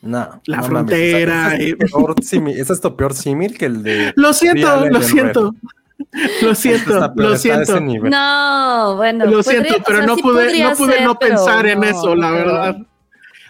no. 0.02 0.40
La 0.46 0.62
frontera. 0.62 1.56
Ese 1.56 1.76
es, 2.46 2.70
esto 2.70 2.96
peor 2.96 3.14
símil 3.14 3.56
que 3.56 3.66
el 3.66 3.82
de. 3.82 4.12
Lo 4.16 4.32
siento, 4.32 4.88
lo 4.88 5.02
siento. 5.02 5.54
Lo 6.42 6.54
siento, 6.54 7.12
lo 7.16 7.36
siento. 7.36 7.80
No, 7.80 8.94
bueno. 8.96 9.26
Lo 9.26 9.42
siento, 9.42 9.74
pero 9.84 10.06
no, 10.06 10.16
pude, 10.16 10.62
no 10.62 10.76
pude 10.76 11.02
no 11.02 11.18
pensar 11.18 11.66
en 11.66 11.82
eso, 11.82 12.14
la 12.14 12.30
verdad. 12.30 12.76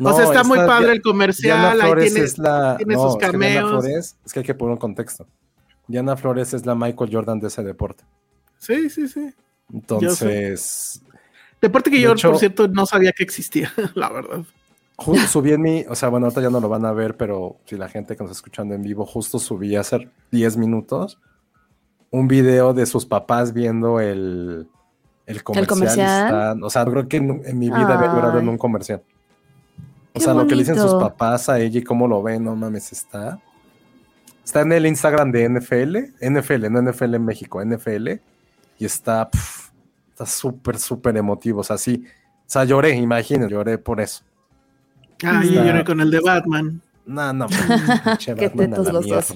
o 0.00 0.12
sea, 0.14 0.24
está 0.24 0.44
muy 0.44 0.58
padre 0.58 0.92
el 0.92 1.02
comercial, 1.02 1.80
ahí 1.80 1.92
tiene, 2.00 2.20
es 2.20 2.38
la, 2.38 2.76
tiene 2.78 2.94
sus 2.94 3.16
cameos. 3.18 3.84
Es 3.84 4.12
que, 4.12 4.26
es 4.26 4.32
que 4.32 4.38
hay 4.40 4.46
que 4.46 4.54
poner 4.54 4.72
un 4.72 4.78
contexto. 4.78 5.26
Diana 5.86 6.16
Flores 6.16 6.54
es 6.54 6.64
la 6.64 6.74
Michael 6.74 7.10
Jordan 7.12 7.38
de 7.38 7.48
ese 7.48 7.62
deporte. 7.62 8.04
Sí, 8.58 8.88
sí, 8.88 9.08
sí. 9.08 9.30
Entonces. 9.72 11.02
Deporte 11.60 11.90
que 11.90 12.00
yo, 12.00 12.14
por 12.14 12.38
cierto, 12.38 12.66
no 12.68 12.86
sabía 12.86 13.12
que 13.12 13.24
existía, 13.24 13.72
la 13.94 14.08
verdad 14.08 14.42
subí 15.28 15.52
en 15.52 15.62
mi, 15.62 15.84
o 15.88 15.94
sea, 15.94 16.08
bueno, 16.08 16.26
ahorita 16.26 16.42
ya 16.42 16.50
no 16.50 16.60
lo 16.60 16.68
van 16.68 16.84
a 16.84 16.92
ver, 16.92 17.16
pero 17.16 17.58
si 17.64 17.76
la 17.76 17.88
gente 17.88 18.16
que 18.16 18.22
nos 18.22 18.30
está 18.30 18.38
escuchando 18.38 18.74
en 18.74 18.82
vivo, 18.82 19.06
justo 19.06 19.38
subí 19.38 19.76
hace 19.76 20.08
10 20.30 20.56
minutos 20.56 21.18
un 22.10 22.28
video 22.28 22.72
de 22.72 22.86
sus 22.86 23.06
papás 23.06 23.52
viendo 23.52 24.00
el, 24.00 24.68
el 25.26 25.44
comercial. 25.44 26.62
o 26.62 26.70
sea, 26.70 26.84
creo 26.84 27.08
que 27.08 27.18
en, 27.18 27.58
mi 27.58 27.68
vida 27.68 27.94
había 27.94 28.12
llorado 28.12 28.38
en 28.38 28.48
un 28.48 28.58
comercial. 28.58 29.02
O 30.14 30.20
sea, 30.20 30.34
lo 30.34 30.46
que 30.46 30.54
le 30.54 30.62
dicen 30.62 30.78
sus 30.78 30.94
papás 30.94 31.48
a 31.48 31.60
ella 31.60 31.78
y 31.78 31.84
cómo 31.84 32.08
lo 32.08 32.22
ven, 32.22 32.44
no 32.44 32.56
mames, 32.56 32.92
está. 32.92 33.40
Está 34.44 34.62
en 34.62 34.72
el 34.72 34.86
Instagram 34.86 35.30
de 35.30 35.48
NFL, 35.48 35.96
NFL, 36.20 36.70
no 36.70 36.82
NFL 36.82 37.14
en 37.14 37.24
México, 37.24 37.62
NFL, 37.62 38.08
y 38.78 38.84
está, 38.84 39.28
está 40.10 40.24
súper, 40.24 40.78
súper 40.78 41.16
emotivo. 41.18 41.60
O 41.60 41.64
sea, 41.64 41.76
sí, 41.76 42.04
o 42.06 42.50
sea, 42.50 42.64
lloré, 42.64 42.96
imagínate, 42.96 43.52
lloré 43.52 43.76
por 43.76 44.00
eso. 44.00 44.24
Ah, 45.24 45.42
yo 45.44 45.64
lloré 45.64 45.84
con 45.84 46.00
el 46.00 46.10
de 46.10 46.20
Batman. 46.20 46.80
No, 47.06 47.32
no, 47.32 47.46
Qué 48.24 48.50
tetos 48.50 48.92
los 48.92 49.08
dos. 49.08 49.34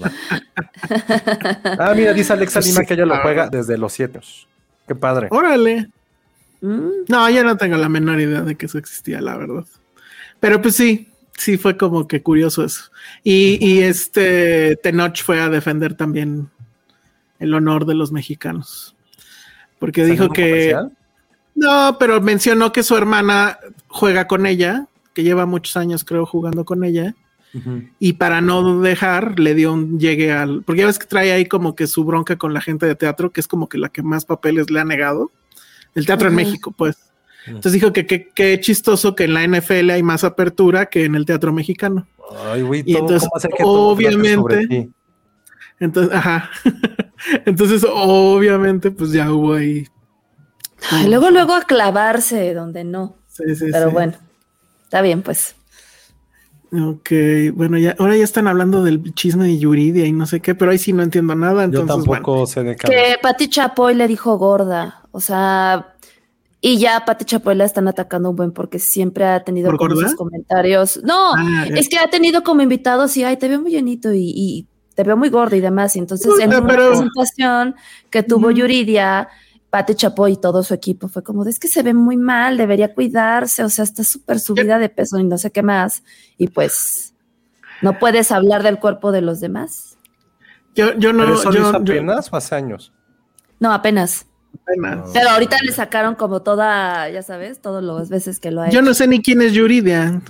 ah, 1.79 1.95
mira, 1.97 2.13
dice 2.13 2.35
Alexa 2.35 2.61
Lima 2.61 2.85
que 2.85 2.95
ella 2.95 3.07
lo 3.07 3.17
juega 3.23 3.49
desde 3.49 3.79
los 3.79 3.95
siete. 3.95 4.21
Qué 4.87 4.95
padre. 4.95 5.29
Órale. 5.31 5.89
Mm. 6.61 6.89
No, 7.09 7.31
yo 7.31 7.43
no 7.43 7.57
tengo 7.57 7.77
la 7.79 7.89
menor 7.89 8.21
idea 8.21 8.43
de 8.43 8.57
que 8.57 8.67
eso 8.67 8.77
existía, 8.77 9.21
la 9.23 9.39
verdad. 9.39 9.65
Pero 10.39 10.61
pues 10.61 10.77
sí, 10.77 11.09
sí 11.37 11.57
fue 11.57 11.79
como 11.79 12.07
que 12.07 12.23
curioso 12.23 12.63
eso. 12.63 12.91
Y, 13.25 13.59
y 13.67 13.81
este 13.81 14.77
Tenoch 14.83 15.23
fue 15.23 15.41
a 15.41 15.49
defender 15.49 15.95
también 15.95 16.51
el 17.39 17.55
honor 17.55 17.87
de 17.87 17.95
los 17.95 18.13
mexicanos. 18.13 18.95
Porque 19.79 20.05
dijo 20.05 20.29
que. 20.29 20.77
No, 21.55 21.97
pero 21.99 22.21
mencionó 22.21 22.71
que 22.71 22.83
su 22.83 22.97
hermana 22.97 23.59
juega 23.89 24.27
con 24.27 24.47
ella 24.47 24.87
que 25.15 25.23
lleva 25.23 25.47
muchos 25.47 25.77
años, 25.77 26.05
creo, 26.05 26.27
jugando 26.27 26.65
con 26.65 26.85
ella. 26.85 27.15
Y 27.99 28.15
para 28.15 28.41
no 28.41 28.81
dejar, 28.81 29.39
le 29.39 29.55
dio 29.55 29.75
un 29.75 30.01
llegue 30.01 30.33
al. 30.33 30.63
Porque 30.63 30.81
ya 30.81 30.87
ves 30.87 30.99
que 30.99 31.07
trae 31.07 31.33
ahí 31.33 31.45
como 31.45 31.75
que 31.75 31.87
su 31.87 32.03
bronca 32.03 32.37
con 32.37 32.55
la 32.55 32.63
gente 32.63 32.87
de 32.87 32.95
teatro, 32.95 33.31
que 33.31 33.41
es 33.41 33.49
como 33.49 33.69
que 33.69 33.77
la 33.77 33.91
que 33.91 34.03
más 34.03 34.25
papeles 34.25 34.71
le 34.71 34.81
ha 34.81 34.85
negado. 34.85 35.31
El 35.95 36.07
teatro 36.07 36.29
en 36.29 36.35
México, 36.35 36.73
pues. 36.73 36.97
Entonces 37.47 37.73
dijo 37.73 37.93
que 37.93 38.07
qué 38.07 38.61
chistoso 38.61 39.15
que 39.15 39.25
en 39.25 39.35
la 39.35 39.47
NFL 39.47 39.91
hay 39.91 40.03
más 40.03 40.25
apertura 40.25 40.87
que 40.87 41.05
en 41.05 41.15
el 41.15 41.27
teatro 41.27 41.53
mexicano. 41.53 42.07
Ay, 42.47 42.63
güey, 42.63 42.83
y 42.87 42.97
entonces, 42.97 43.29
obviamente. 43.63 44.91
Entonces, 45.79 46.15
ajá. 46.15 46.51
entonces, 47.45 47.85
obviamente, 47.89 48.91
pues 48.91 49.13
ya 49.13 49.33
hubo 49.33 49.55
ahí. 49.55 49.87
luego, 51.07 51.31
luego 51.31 51.55
a 51.55 51.63
clavarse 51.63 52.55
donde 52.55 52.85
no. 52.85 53.17
Sí, 53.27 53.55
sí, 53.55 53.67
Pero 53.71 53.91
bueno. 53.91 54.15
Está 54.93 55.01
bien, 55.01 55.23
pues. 55.23 55.55
Ok, 56.71 57.13
bueno, 57.55 57.79
ya, 57.79 57.97
ahora 57.99 58.15
ya 58.15 58.25
están 58.25 58.47
hablando 58.47 58.85
del 58.85 59.15
chisme 59.15 59.47
de 59.47 59.57
Yuridia 59.57 60.05
y 60.05 60.13
no 60.13 60.27
sé 60.27 60.41
qué, 60.41 60.55
pero 60.55 60.71
ahí 60.71 60.77
sí 60.77 60.93
no 60.93 61.03
entiendo 61.03 61.35
nada. 61.35 61.65
Entonces, 61.65 61.89
Yo 61.89 62.13
tampoco 62.13 62.47
sé 62.47 62.63
de 62.63 62.77
qué. 62.77 62.89
Que 62.89 63.17
Pati 63.23 63.49
Chapoy 63.49 63.95
le 63.95 64.07
dijo 64.07 64.37
gorda, 64.37 65.01
o 65.11 65.19
sea, 65.19 65.95
y 66.61 66.77
ya 66.77 67.07
Pati 67.07 67.25
Chapoy 67.25 67.55
la 67.55 67.65
están 67.65 67.89
atacando 67.89 68.29
un 68.29 68.37
buen 68.37 68.53
porque 68.53 68.79
siempre 68.79 69.25
ha 69.25 69.43
tenido 69.43 69.75
como 69.79 69.99
esos 69.99 70.15
comentarios. 70.15 71.01
No, 71.03 71.33
ah, 71.39 71.65
es 71.75 71.89
que 71.89 71.97
ha 71.97 72.11
tenido 72.11 72.43
como 72.43 72.61
invitados 72.61 73.17
y 73.17 73.25
ay, 73.25 73.39
te 73.39 73.49
veo 73.49 73.63
muy 73.63 73.71
llenito 73.71 74.13
y, 74.13 74.69
te 74.95 75.05
veo 75.05 75.17
muy 75.17 75.31
gorda 75.31 75.57
y 75.57 75.61
demás. 75.61 75.97
Y 75.97 76.01
entonces 76.01 76.31
en 76.39 76.51
una 76.51 76.67
presentación 76.67 77.77
que 78.11 78.23
tuvo 78.23 78.51
Yuridia 78.51 79.31
Pate 79.73 79.95
Chapoy 79.95 80.33
y 80.33 80.37
todo 80.37 80.63
su 80.63 80.75
equipo 80.75 81.09
fue 81.09 81.23
como, 81.23 81.47
es 81.47 81.59
que 81.59 81.67
se 81.67 81.83
ve 81.83 81.95
muy 81.95 82.19
mal, 82.19 82.59
debería 82.59 82.93
cuidarse, 82.93 83.65
o 83.65 83.71
sea, 83.71 83.85
está 83.85 84.05
súper 84.05 84.39
subida 84.39 84.79
de 84.79 84.91
peso 84.91 85.19
y 85.19 85.25
no 85.25 85.39
sé 85.39 85.51
qué 85.51 85.63
más. 85.63 86.03
Y 86.37 86.49
pues, 86.49 87.15
no 87.81 87.99
puedes 87.99 88.31
hablar 88.33 88.63
del 88.63 88.79
cuerpo 88.79 89.13
de 89.13 89.23
los 89.23 89.41
demás. 89.41 89.97
Yo, 90.75 90.93
yo 90.99 91.15
no. 91.15 91.25
¿Pero 91.25 91.37
eso 91.37 91.53
yo, 91.53 91.69
apenas 91.69 92.31
o 92.31 92.37
hace 92.37 92.55
años? 92.55 92.93
No, 93.61 93.73
apenas. 93.73 94.27
Apenas. 94.61 95.09
Pero 95.15 95.31
ahorita 95.31 95.57
le 95.63 95.73
sacaron 95.73 96.17
como 96.17 96.43
toda, 96.43 97.09
ya 97.09 97.23
sabes, 97.23 97.63
todas 97.63 97.83
las 97.83 98.11
veces 98.11 98.41
que 98.41 98.51
lo 98.51 98.61
ha 98.61 98.67
hecho. 98.67 98.75
Yo 98.75 98.83
no 98.83 98.93
sé 98.93 99.07
ni 99.07 99.23
quién 99.23 99.41
es 99.41 99.55
Yuridia. 99.55 100.21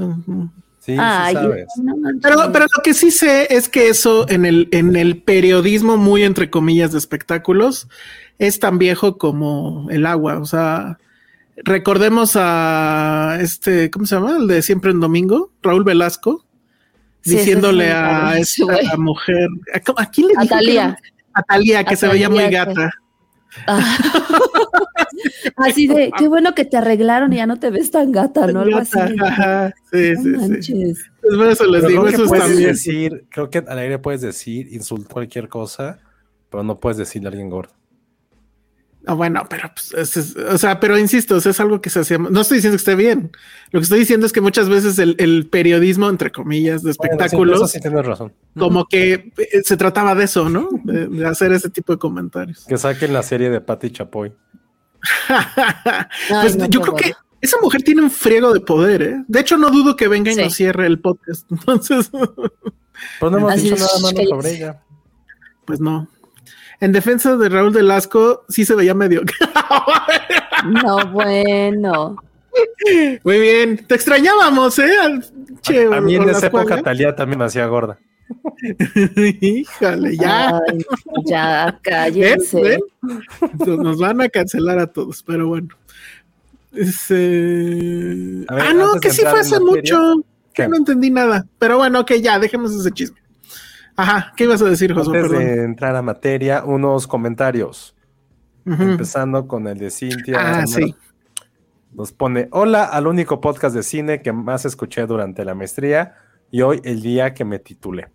Sí, 0.79 0.93
sí 0.93 0.97
sabes. 0.97 1.67
pero, 2.23 2.53
pero 2.53 2.67
lo 2.77 2.83
que 2.85 2.95
sí 2.95 3.11
sé 3.11 3.49
es 3.51 3.69
que 3.69 3.89
eso 3.89 4.29
en 4.29 4.45
el, 4.45 4.69
en 4.71 4.95
el 4.95 5.21
periodismo, 5.21 5.97
muy 5.97 6.23
entre 6.23 6.49
comillas, 6.49 6.93
de 6.93 6.99
espectáculos, 6.99 7.89
es 8.39 8.59
tan 8.59 8.79
viejo 8.79 9.19
como 9.19 9.89
el 9.91 10.07
agua. 10.07 10.39
O 10.39 10.47
sea, 10.47 10.99
recordemos 11.57 12.33
a 12.37 13.39
este, 13.41 13.91
¿cómo 13.91 14.07
se 14.07 14.15
llama? 14.15 14.37
El 14.39 14.47
de 14.47 14.63
siempre 14.63 14.91
en 14.91 15.01
domingo, 15.01 15.51
Raúl 15.63 15.85
Velasco, 15.85 16.45
diciéndole 17.25 17.93
a 17.93 18.39
esta 18.39 18.65
mujer, 18.99 19.49
¿a, 19.97 20.07
quién 20.07 20.29
le 20.29 20.35
dijo? 20.35 20.55
A 21.35 21.43
Talía. 21.43 21.85
que 21.85 21.97
se 21.97 22.09
veía 22.09 22.29
muy 22.29 22.49
gata. 22.49 22.91
Ah. 23.67 23.99
así 25.57 25.87
de, 25.87 26.11
qué 26.17 26.29
bueno 26.29 26.55
que 26.55 26.65
te 26.65 26.77
arreglaron 26.77 27.33
y 27.33 27.37
ya 27.37 27.47
no 27.47 27.59
te 27.59 27.71
ves 27.71 27.91
tan 27.91 28.13
gata, 28.13 28.47
¿no? 28.47 28.61
Algo 28.61 28.79
así. 28.79 28.99
Sí, 29.93 30.17
sí, 30.17 30.63
sí. 30.63 30.95
Pues 31.21 31.53
eso 31.53 31.67
les 31.67 31.87
digo, 31.87 32.07
eso 32.07 32.27
también. 32.27 32.71
Decir, 32.71 33.27
creo 33.31 33.51
que 33.51 33.59
al 33.59 33.79
aire 33.79 33.99
puedes 33.99 34.21
decir, 34.21 34.73
insultar 34.73 35.13
cualquier 35.13 35.49
cosa, 35.49 35.99
pero 36.51 36.63
no 36.63 36.79
puedes 36.81 36.97
decirle 36.97 37.29
a 37.29 37.31
alguien 37.31 37.51
gordo. 37.51 37.73
Ah, 39.05 39.15
bueno, 39.15 39.45
pero 39.51 39.71
pues, 39.75 40.37
o 40.37 40.59
sea, 40.59 40.79
pero 40.79 40.97
insisto, 40.97 41.37
es 41.37 41.61
algo 41.61 41.81
que 41.81 41.91
se 41.91 42.01
hacía. 42.01 42.19
No 42.19 42.41
estoy 42.41 42.59
diciendo 42.59 42.77
que 42.77 42.81
esté 42.81 42.95
bien. 42.95 43.33
Lo 43.73 43.81
que 43.81 43.85
estoy 43.85 43.99
diciendo 43.99 44.27
es 44.27 44.33
que 44.33 44.41
muchas 44.41 44.69
veces 44.69 44.99
el, 44.99 45.49
periodismo, 45.51 46.09
entre 46.09 46.31
comillas, 46.31 46.83
de 46.83 46.93
espectáculos, 46.93 47.75
razón. 48.05 48.33
como 48.57 48.87
que 48.87 49.33
eh, 49.37 49.63
se 49.65 49.77
trataba 49.77 50.15
de 50.15 50.25
eso, 50.25 50.49
¿no? 50.49 50.69
De, 50.85 51.27
hacer 51.27 51.53
ese 51.53 51.69
tipo 51.69 51.93
de 51.93 51.99
comentarios. 51.99 52.65
Que 52.65 52.79
saquen 52.79 53.13
la 53.13 53.25
serie 53.25 53.51
de 53.51 53.61
Patty 53.61 53.91
Chapoy. 53.91 54.33
pues 56.29 56.57
yo 56.69 56.81
creo 56.81 56.95
que 56.95 57.13
esa 57.41 57.57
mujer 57.61 57.83
tiene 57.83 58.03
un 58.03 58.11
friego 58.11 58.55
de 58.55 58.61
poder, 58.61 59.03
¿eh? 59.03 59.25
De 59.27 59.41
hecho, 59.41 59.59
no 59.59 59.71
dudo 59.71 59.97
que 59.97 60.07
venga 60.07 60.31
y 60.31 60.37
nos 60.37 60.55
cierre 60.55 60.87
el 60.87 61.01
podcast. 61.01 61.45
Entonces, 61.51 62.09
pues 62.09 63.33
no 63.33 63.39
hemos 63.39 63.57
dicho 63.57 63.75
nada 63.75 63.99
malo 64.01 64.23
sobre 64.29 64.51
ella. 64.53 64.81
Pues 65.65 65.81
no. 65.81 66.09
En 66.83 66.91
defensa 66.91 67.37
de 67.37 67.49
Raúl 67.49 67.71
Velasco, 67.71 68.45
sí 68.49 68.65
se 68.65 68.75
veía 68.75 68.93
medio. 68.93 69.23
no, 70.83 71.07
bueno. 71.13 72.17
Muy 73.23 73.39
bien, 73.39 73.87
te 73.87 73.95
extrañábamos, 73.95 74.81
¿eh? 74.81 74.91
a, 74.99 76.01
mí 76.01 76.17
en 76.17 76.29
esa 76.29 76.49
época 76.49 76.83
Talía 76.83 77.15
también 77.15 77.39
me 77.39 77.45
hacía 77.45 77.67
gorda. 77.67 78.01
Híjole, 79.41 80.17
ya. 80.17 80.61
ya, 81.25 81.79
cállense. 81.83 82.81
Nos 83.65 83.99
van 84.01 84.21
a 84.21 84.29
cancelar 84.29 84.81
a 84.81 84.89
todos, 84.89 85.23
pero 85.23 85.47
bueno. 85.47 85.69
ah, 88.49 88.73
no, 88.75 88.99
que 88.99 89.11
sí 89.11 89.23
fue 89.23 89.39
hace 89.39 89.61
mucho. 89.61 90.25
Que 90.53 90.67
no 90.67 90.79
entendí 90.79 91.11
nada. 91.11 91.47
Pero 91.61 91.77
bueno, 91.79 92.01
ok, 92.01 92.15
ya, 92.15 92.41
dejemos 92.41 92.75
ese 92.75 92.91
chisme. 92.91 93.22
Ajá, 93.97 94.33
¿qué 94.37 94.45
ibas 94.45 94.63
a 94.63 94.67
decir, 94.67 94.93
José? 94.95 95.17
Antes 95.17 95.31
de 95.31 95.65
entrar 95.65 95.97
a 95.97 96.03
materia, 96.03 96.65
unos 96.65 97.07
comentarios. 97.07 97.95
Empezando 98.65 99.49
con 99.49 99.67
el 99.67 99.79
de 99.79 99.91
Cintia. 99.91 100.37
Ah, 100.39 100.67
sí. 100.67 100.95
Nos 101.93 102.13
pone, 102.13 102.49
hola 102.53 102.85
al 102.85 103.07
único 103.07 103.41
podcast 103.41 103.75
de 103.75 103.83
cine 103.83 104.23
que 104.23 104.33
más 104.33 104.65
escuché 104.65 105.07
durante 105.07 105.45
la 105.45 105.55
maestría 105.55 106.15
y 106.51 106.63
hoy 106.63 106.81
el 106.85 107.03
día 107.03 107.35
que 107.35 107.45
me 107.45 107.59
titulé. 107.59 108.09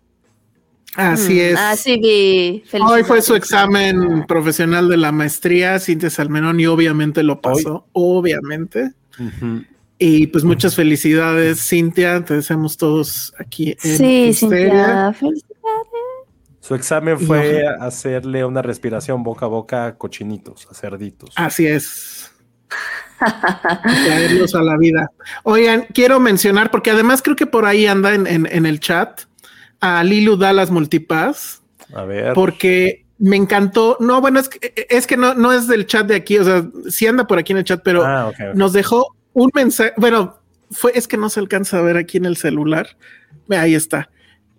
Así 0.96 1.34
mm, 1.34 1.40
es. 1.40 1.58
Así 1.58 1.98
vi. 1.98 2.64
Hoy 2.80 3.04
fue 3.04 3.22
su 3.22 3.34
examen 3.34 4.24
profesional 4.26 4.88
de 4.88 4.96
la 4.96 5.12
maestría, 5.12 5.78
Cintia 5.78 6.10
Salmenón, 6.10 6.58
y 6.58 6.66
obviamente 6.66 7.22
lo 7.22 7.40
pasó, 7.40 7.86
obviamente. 7.92 8.92
Y 9.98 10.28
pues 10.28 10.44
muchas 10.44 10.74
felicidades, 10.74 11.60
Cintia. 11.68 12.24
Te 12.24 12.34
deseamos 12.34 12.76
todos 12.76 13.34
aquí 13.38 13.76
en 13.82 13.96
Sí, 13.98 14.34
Cintia, 14.34 15.12
felicidades. 15.12 15.44
Su 16.68 16.74
examen 16.74 17.18
fue 17.18 17.66
hacerle 17.80 18.44
una 18.44 18.60
respiración 18.60 19.22
boca 19.22 19.46
a 19.46 19.48
boca 19.48 19.86
a 19.86 19.96
cochinitos, 19.96 20.68
a 20.70 20.74
cerditos. 20.74 21.30
Así 21.34 21.66
es. 21.66 22.30
Traerlos 24.04 24.54
a 24.54 24.60
la 24.60 24.76
vida. 24.76 25.10
Oigan, 25.44 25.86
quiero 25.94 26.20
mencionar, 26.20 26.70
porque 26.70 26.90
además 26.90 27.22
creo 27.22 27.36
que 27.36 27.46
por 27.46 27.64
ahí 27.64 27.86
anda 27.86 28.12
en, 28.12 28.66
el 28.66 28.80
chat 28.80 29.22
a 29.80 30.04
Lilu 30.04 30.36
Dallas 30.36 30.70
Multipass. 30.70 31.62
A 31.94 32.02
ver. 32.04 32.34
Porque 32.34 33.06
me 33.16 33.36
encantó. 33.36 33.96
No, 33.98 34.20
bueno, 34.20 34.38
es 34.38 34.50
que, 34.50 34.74
es 34.90 35.06
que 35.06 35.16
no, 35.16 35.32
no 35.32 35.54
es 35.54 35.68
del 35.68 35.86
chat 35.86 36.06
de 36.06 36.16
aquí, 36.16 36.36
o 36.36 36.44
sea, 36.44 36.66
sí 36.90 37.06
anda 37.06 37.26
por 37.26 37.38
aquí 37.38 37.52
en 37.52 37.58
el 37.60 37.64
chat, 37.64 37.80
pero 37.82 38.04
ah, 38.04 38.30
nos 38.54 38.74
dejó 38.74 39.16
un 39.32 39.50
mensaje. 39.54 39.94
Bueno, 39.96 40.36
fue, 40.70 40.92
es 40.94 41.08
que 41.08 41.16
no 41.16 41.30
se 41.30 41.40
alcanza 41.40 41.78
a 41.78 41.80
ver 41.80 41.96
aquí 41.96 42.18
en 42.18 42.26
el 42.26 42.36
celular. 42.36 42.98
Ahí 43.48 43.74
está. 43.74 44.10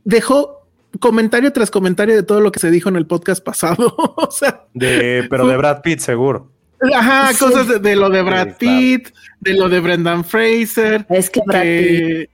Dejó 0.05 0.58
comentario 0.99 1.53
tras 1.53 1.71
comentario 1.71 2.15
de 2.15 2.23
todo 2.23 2.41
lo 2.41 2.51
que 2.51 2.59
se 2.59 2.71
dijo 2.71 2.89
en 2.89 2.95
el 2.95 3.05
podcast 3.05 3.43
pasado. 3.43 3.93
o 3.97 4.31
sea, 4.31 4.65
de, 4.73 5.27
pero 5.29 5.47
de 5.47 5.57
Brad 5.57 5.81
Pitt, 5.81 5.99
seguro. 5.99 6.51
Ajá, 6.95 7.31
cosas 7.37 7.81
de, 7.81 7.95
lo 7.95 8.09
de 8.09 8.21
Brad 8.21 8.57
Pitt, 8.57 9.09
de 9.41 9.53
lo 9.53 9.67
de 9.67 9.81
Brendan 9.81 10.23
Fraser. 10.23 11.05
Es 11.09 11.29
que 11.29 11.41
Brad 11.45 11.63
Pitt, 11.63 12.29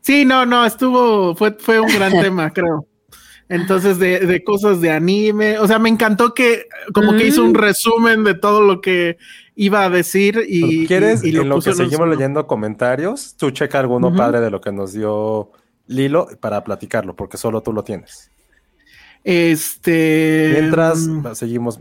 sí, 0.00 0.24
no, 0.24 0.46
no, 0.46 0.64
estuvo, 0.64 1.34
fue, 1.34 1.52
fue 1.58 1.80
un 1.80 1.88
gran 1.88 2.12
tema, 2.20 2.50
creo. 2.50 2.86
Entonces, 3.48 3.98
de, 3.98 4.20
de, 4.20 4.42
cosas 4.42 4.80
de 4.80 4.90
anime. 4.90 5.58
O 5.58 5.66
sea, 5.66 5.78
me 5.78 5.90
encantó 5.90 6.32
que 6.32 6.66
como 6.94 7.14
que 7.14 7.26
hizo 7.26 7.44
un 7.44 7.52
mm. 7.52 7.56
resumen 7.56 8.24
de 8.24 8.34
todo 8.34 8.62
lo 8.62 8.80
que 8.80 9.18
iba 9.54 9.84
a 9.84 9.90
decir 9.90 10.42
y. 10.48 10.86
¿Quieres? 10.86 11.22
Y, 11.22 11.36
en 11.36 11.48
lo 11.48 11.60
que 11.60 11.74
seguimos 11.74 12.08
leyendo 12.08 12.46
comentarios, 12.46 13.36
tú 13.36 13.50
checa 13.50 13.80
alguno 13.80 14.14
padre 14.14 14.40
de 14.40 14.50
lo 14.50 14.60
que 14.60 14.72
nos 14.72 14.92
dio 14.92 15.50
Lilo 15.86 16.28
para 16.40 16.64
platicarlo, 16.64 17.14
porque 17.14 17.36
solo 17.36 17.62
tú 17.62 17.72
lo 17.72 17.84
tienes. 17.84 18.30
Este. 19.24 20.50
Mientras 20.60 21.06
mm, 21.06 21.34
seguimos. 21.34 21.80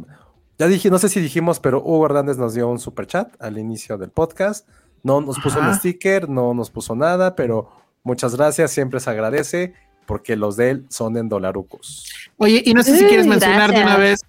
Ya 0.57 0.67
dije, 0.67 0.89
no 0.89 0.99
sé 0.99 1.09
si 1.09 1.19
dijimos, 1.19 1.59
pero 1.59 1.81
Hugo 1.83 2.05
Hernández 2.05 2.37
nos 2.37 2.53
dio 2.53 2.69
un 2.69 2.79
super 2.79 3.07
chat 3.07 3.33
al 3.41 3.57
inicio 3.57 3.97
del 3.97 4.11
podcast. 4.11 4.67
No 5.01 5.19
nos 5.19 5.39
puso 5.39 5.59
un 5.59 5.73
sticker, 5.75 6.29
no 6.29 6.53
nos 6.53 6.69
puso 6.69 6.95
nada, 6.95 7.35
pero 7.35 7.71
muchas 8.03 8.35
gracias, 8.35 8.71
siempre 8.71 9.01
se 9.01 9.09
agradece 9.09 9.73
porque 10.05 10.35
los 10.35 10.55
de 10.55 10.69
él 10.69 10.85
son 10.89 11.17
en 11.17 11.27
dolarucos. 11.27 12.05
Oye, 12.37 12.61
y 12.65 12.73
no 12.73 12.83
sé 12.83 12.97
si 12.97 13.05
quieres 13.05 13.27
mencionar 13.27 13.73
de 13.73 13.81
una 13.81 13.97
vez, 13.97 14.21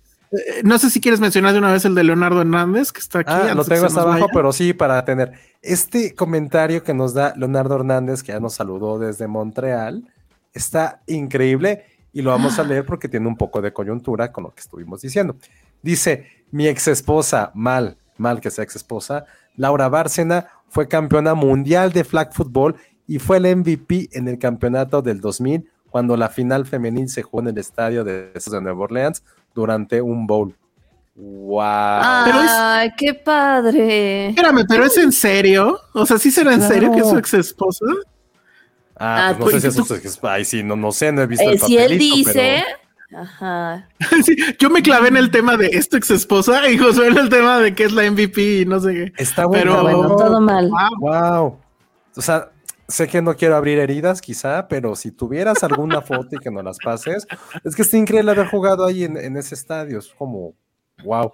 no 0.62 0.78
sé 0.78 0.90
si 0.90 1.00
quieres 1.00 1.20
mencionar 1.20 1.52
de 1.52 1.58
una 1.58 1.72
vez 1.72 1.84
el 1.84 1.94
de 1.94 2.04
Leonardo 2.04 2.40
Hernández, 2.40 2.92
que 2.92 3.00
está 3.00 3.20
aquí. 3.20 3.32
Ah, 3.32 3.54
lo 3.54 3.64
tengo 3.64 3.86
hasta 3.86 4.02
abajo, 4.02 4.26
pero 4.32 4.52
sí, 4.52 4.72
para 4.72 5.04
tener 5.04 5.32
este 5.62 6.14
comentario 6.14 6.82
que 6.82 6.94
nos 6.94 7.14
da 7.14 7.34
Leonardo 7.36 7.76
Hernández, 7.76 8.22
que 8.22 8.32
ya 8.32 8.40
nos 8.40 8.54
saludó 8.54 8.98
desde 8.98 9.26
Montreal, 9.26 10.08
está 10.52 11.02
increíble 11.06 11.84
y 12.12 12.22
lo 12.22 12.30
vamos 12.30 12.58
a 12.58 12.64
leer 12.64 12.86
porque 12.86 13.08
tiene 13.08 13.26
un 13.26 13.36
poco 13.36 13.60
de 13.60 13.72
coyuntura 13.72 14.32
con 14.32 14.44
lo 14.44 14.54
que 14.54 14.60
estuvimos 14.60 15.02
diciendo. 15.02 15.36
Dice, 15.82 16.26
mi 16.50 16.66
ex 16.68 16.88
esposa, 16.88 17.50
mal, 17.54 17.98
mal 18.16 18.40
que 18.40 18.50
sea 18.50 18.64
ex 18.64 18.76
esposa, 18.76 19.26
Laura 19.56 19.88
Bárcena, 19.88 20.48
fue 20.68 20.88
campeona 20.88 21.34
mundial 21.34 21.92
de 21.92 22.04
flag 22.04 22.32
football 22.32 22.76
y 23.06 23.18
fue 23.18 23.36
el 23.36 23.56
MVP 23.56 24.08
en 24.12 24.28
el 24.28 24.38
campeonato 24.38 25.02
del 25.02 25.20
2000 25.20 25.68
cuando 25.90 26.16
la 26.16 26.28
final 26.28 26.66
femenil 26.66 27.08
se 27.08 27.22
jugó 27.22 27.42
en 27.42 27.48
el 27.48 27.58
estadio 27.58 28.02
de, 28.02 28.32
de 28.32 28.60
Nueva 28.60 28.80
Orleans 28.80 29.22
durante 29.54 30.00
un 30.00 30.26
bowl. 30.26 30.54
¡Wow! 31.14 31.60
¡Ay, 31.62 32.90
qué 32.96 33.14
padre! 33.14 34.28
Espérame, 34.28 34.64
pero 34.68 34.84
es 34.84 34.96
en 34.98 35.12
serio. 35.12 35.80
O 35.92 36.04
sea, 36.04 36.18
¿sí 36.18 36.30
será 36.30 36.52
en 36.52 36.62
serio 36.62 36.90
que 36.92 37.00
es 37.00 37.08
su 37.08 37.16
ex 37.16 37.34
esposa? 37.34 37.84
Ah, 38.96 39.34
pues 39.38 39.54
no 39.54 39.60
sé 39.60 39.70
si 39.70 39.80
es 39.80 39.86
su 39.86 40.26
Ay, 40.26 40.44
sí, 40.44 40.62
no, 40.62 40.76
no 40.76 40.92
sé, 40.92 41.12
no 41.12 41.22
he 41.22 41.26
visto 41.26 41.48
el 41.48 41.58
papelito, 41.58 41.66
Si 41.66 41.92
él 41.92 41.98
dice. 41.98 42.64
Ajá. 43.16 43.88
yo 44.58 44.70
me 44.70 44.82
clavé 44.82 45.08
en 45.08 45.16
el 45.16 45.30
tema 45.30 45.56
de 45.56 45.68
esta 45.68 45.98
ex 45.98 46.10
esposa 46.10 46.68
y 46.68 46.76
José 46.78 47.06
en 47.06 47.18
el 47.18 47.28
tema 47.28 47.58
de 47.60 47.74
que 47.74 47.84
es 47.84 47.92
la 47.92 48.10
MVP 48.10 48.60
y 48.62 48.64
no 48.64 48.80
sé 48.80 48.92
qué. 48.92 49.12
Está 49.16 49.46
bueno. 49.46 49.84
Pero, 49.84 50.16
todo 50.16 50.40
mal. 50.40 50.68
wow. 50.98 51.58
O 52.16 52.22
sea, 52.22 52.50
sé 52.94 53.08
que 53.08 53.20
no 53.20 53.34
quiero 53.34 53.56
abrir 53.56 53.78
heridas, 53.80 54.20
quizá, 54.20 54.68
pero 54.68 54.94
si 54.94 55.10
tuvieras 55.10 55.64
alguna 55.64 56.00
foto 56.00 56.36
y 56.36 56.38
que 56.38 56.50
nos 56.50 56.62
las 56.64 56.78
pases, 56.78 57.26
es 57.64 57.74
que 57.74 57.82
es 57.82 57.92
increíble 57.92 58.30
haber 58.30 58.46
jugado 58.46 58.86
ahí 58.86 59.02
en, 59.02 59.36
ese 59.36 59.56
estadio, 59.56 59.98
es 59.98 60.08
como, 60.16 60.54
wow. 61.04 61.32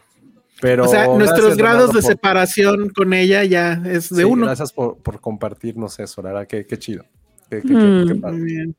Pero 0.63 0.85
o 0.85 0.89
sea, 0.89 1.07
nuestros 1.07 1.57
grados 1.57 1.93
de 1.93 2.03
separación 2.03 2.91
con 2.91 3.13
ella 3.13 3.45
ya 3.45 3.83
es 3.85 4.09
de 4.11 4.25
uno. 4.25 4.47
Gracias 4.47 4.73
por, 4.73 5.21
compartirnos 5.21 5.99
eso, 6.01 6.23
la 6.23 6.33
verdad, 6.33 6.47
qué, 6.47 6.79
chido. 6.79 7.05
Mm. 7.51 8.73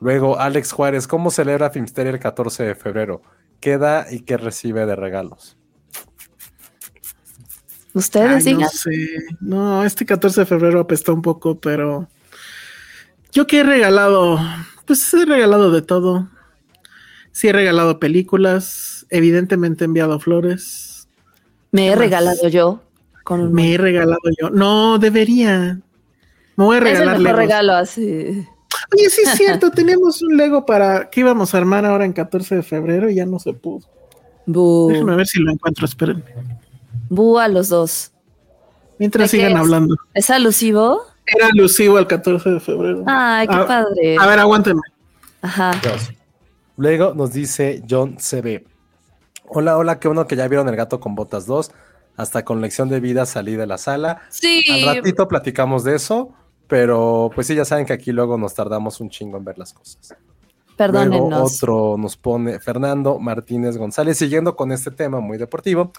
Luego, 0.00 0.38
Alex 0.38 0.72
Juárez, 0.72 1.06
¿cómo 1.06 1.30
celebra 1.30 1.70
Filmsteria 1.70 2.10
el 2.10 2.18
14 2.18 2.64
de 2.64 2.74
febrero? 2.74 3.22
¿Qué 3.60 3.78
da 3.78 4.06
y 4.10 4.20
qué 4.20 4.36
recibe 4.36 4.84
de 4.86 4.96
regalos? 4.96 5.56
Ustedes 7.94 8.44
No 8.46 8.68
sé. 8.68 9.24
No, 9.40 9.84
este 9.84 10.04
14 10.04 10.40
de 10.40 10.46
febrero 10.46 10.80
apestó 10.80 11.14
un 11.14 11.22
poco, 11.22 11.58
pero 11.60 12.08
yo 13.32 13.46
que 13.46 13.60
he 13.60 13.62
regalado, 13.64 14.38
pues 14.84 15.14
he 15.14 15.24
regalado 15.24 15.70
de 15.70 15.82
todo. 15.82 16.28
Sí 17.30 17.48
he 17.48 17.52
regalado 17.52 18.00
películas, 18.00 19.06
evidentemente 19.10 19.84
he 19.84 19.86
enviado 19.86 20.18
flores. 20.18 21.08
Me 21.70 21.88
he 21.88 21.96
regalado 21.96 22.48
yo. 22.48 22.82
Con 23.22 23.52
Me 23.52 23.74
he 23.74 23.78
regalado 23.78 24.22
yo. 24.40 24.50
No, 24.50 24.98
debería. 24.98 25.80
Me 26.56 26.64
voy 26.64 26.76
a 26.76 26.80
regalar. 26.80 27.16
Es 27.16 27.36
regalo 27.36 27.72
así. 27.74 28.46
Oye, 28.92 29.10
sí 29.10 29.22
es 29.24 29.30
cierto, 29.36 29.70
teníamos 29.70 30.20
un 30.22 30.36
Lego 30.36 30.66
para 30.66 31.10
que 31.10 31.20
íbamos 31.20 31.54
a 31.54 31.58
armar 31.58 31.86
ahora 31.86 32.04
en 32.04 32.12
14 32.12 32.56
de 32.56 32.62
febrero 32.62 33.08
y 33.08 33.16
ya 33.16 33.26
no 33.26 33.38
se 33.38 33.52
pudo. 33.52 33.86
Déjame 34.46 35.16
ver 35.16 35.26
si 35.26 35.40
lo 35.40 35.52
encuentro, 35.52 35.86
espérenme. 35.86 36.24
Bu 37.08 37.38
a 37.38 37.48
los 37.48 37.68
dos. 37.68 38.12
Mientras 38.98 39.30
sigan 39.30 39.56
hablando. 39.56 39.96
¿Es 40.14 40.30
alusivo? 40.30 41.02
Era 41.26 41.46
alusivo 41.48 41.96
al 41.96 42.06
14 42.06 42.50
de 42.50 42.60
febrero. 42.60 43.02
Ay, 43.06 43.46
qué 43.48 43.54
A- 43.54 43.66
padre. 43.66 44.16
A 44.18 44.26
ver, 44.26 44.38
aguántenme. 44.38 44.82
Ajá. 45.42 45.72
Luego 46.76 47.14
nos 47.14 47.32
dice 47.32 47.82
John 47.88 48.16
CB. 48.18 48.64
Hola, 49.46 49.76
hola, 49.76 49.98
qué 50.00 50.08
bueno 50.08 50.26
que 50.26 50.36
ya 50.36 50.48
vieron 50.48 50.68
el 50.68 50.76
gato 50.76 51.00
con 51.00 51.14
botas 51.14 51.46
2. 51.46 51.70
Hasta 52.16 52.44
con 52.44 52.60
lección 52.60 52.88
de 52.88 53.00
vida 53.00 53.26
salí 53.26 53.56
de 53.56 53.66
la 53.66 53.78
sala. 53.78 54.22
Sí. 54.30 54.62
Al 54.70 54.96
ratito 54.96 55.26
platicamos 55.28 55.82
de 55.84 55.96
eso, 55.96 56.32
pero 56.68 57.30
pues 57.34 57.46
sí, 57.48 57.54
ya 57.54 57.64
saben 57.64 57.86
que 57.86 57.92
aquí 57.92 58.12
luego 58.12 58.38
nos 58.38 58.54
tardamos 58.54 59.00
un 59.00 59.10
chingo 59.10 59.36
en 59.36 59.44
ver 59.44 59.58
las 59.58 59.72
cosas. 59.72 59.98
Luego 60.10 60.76
Perdónennos. 60.76 61.56
otro 61.62 61.96
nos 61.98 62.16
pone 62.16 62.58
Fernando 62.60 63.18
Martínez 63.18 63.76
González, 63.76 64.18
siguiendo 64.18 64.56
con 64.56 64.72
este 64.72 64.90
tema 64.90 65.20
muy 65.20 65.38
deportivo. 65.38 65.92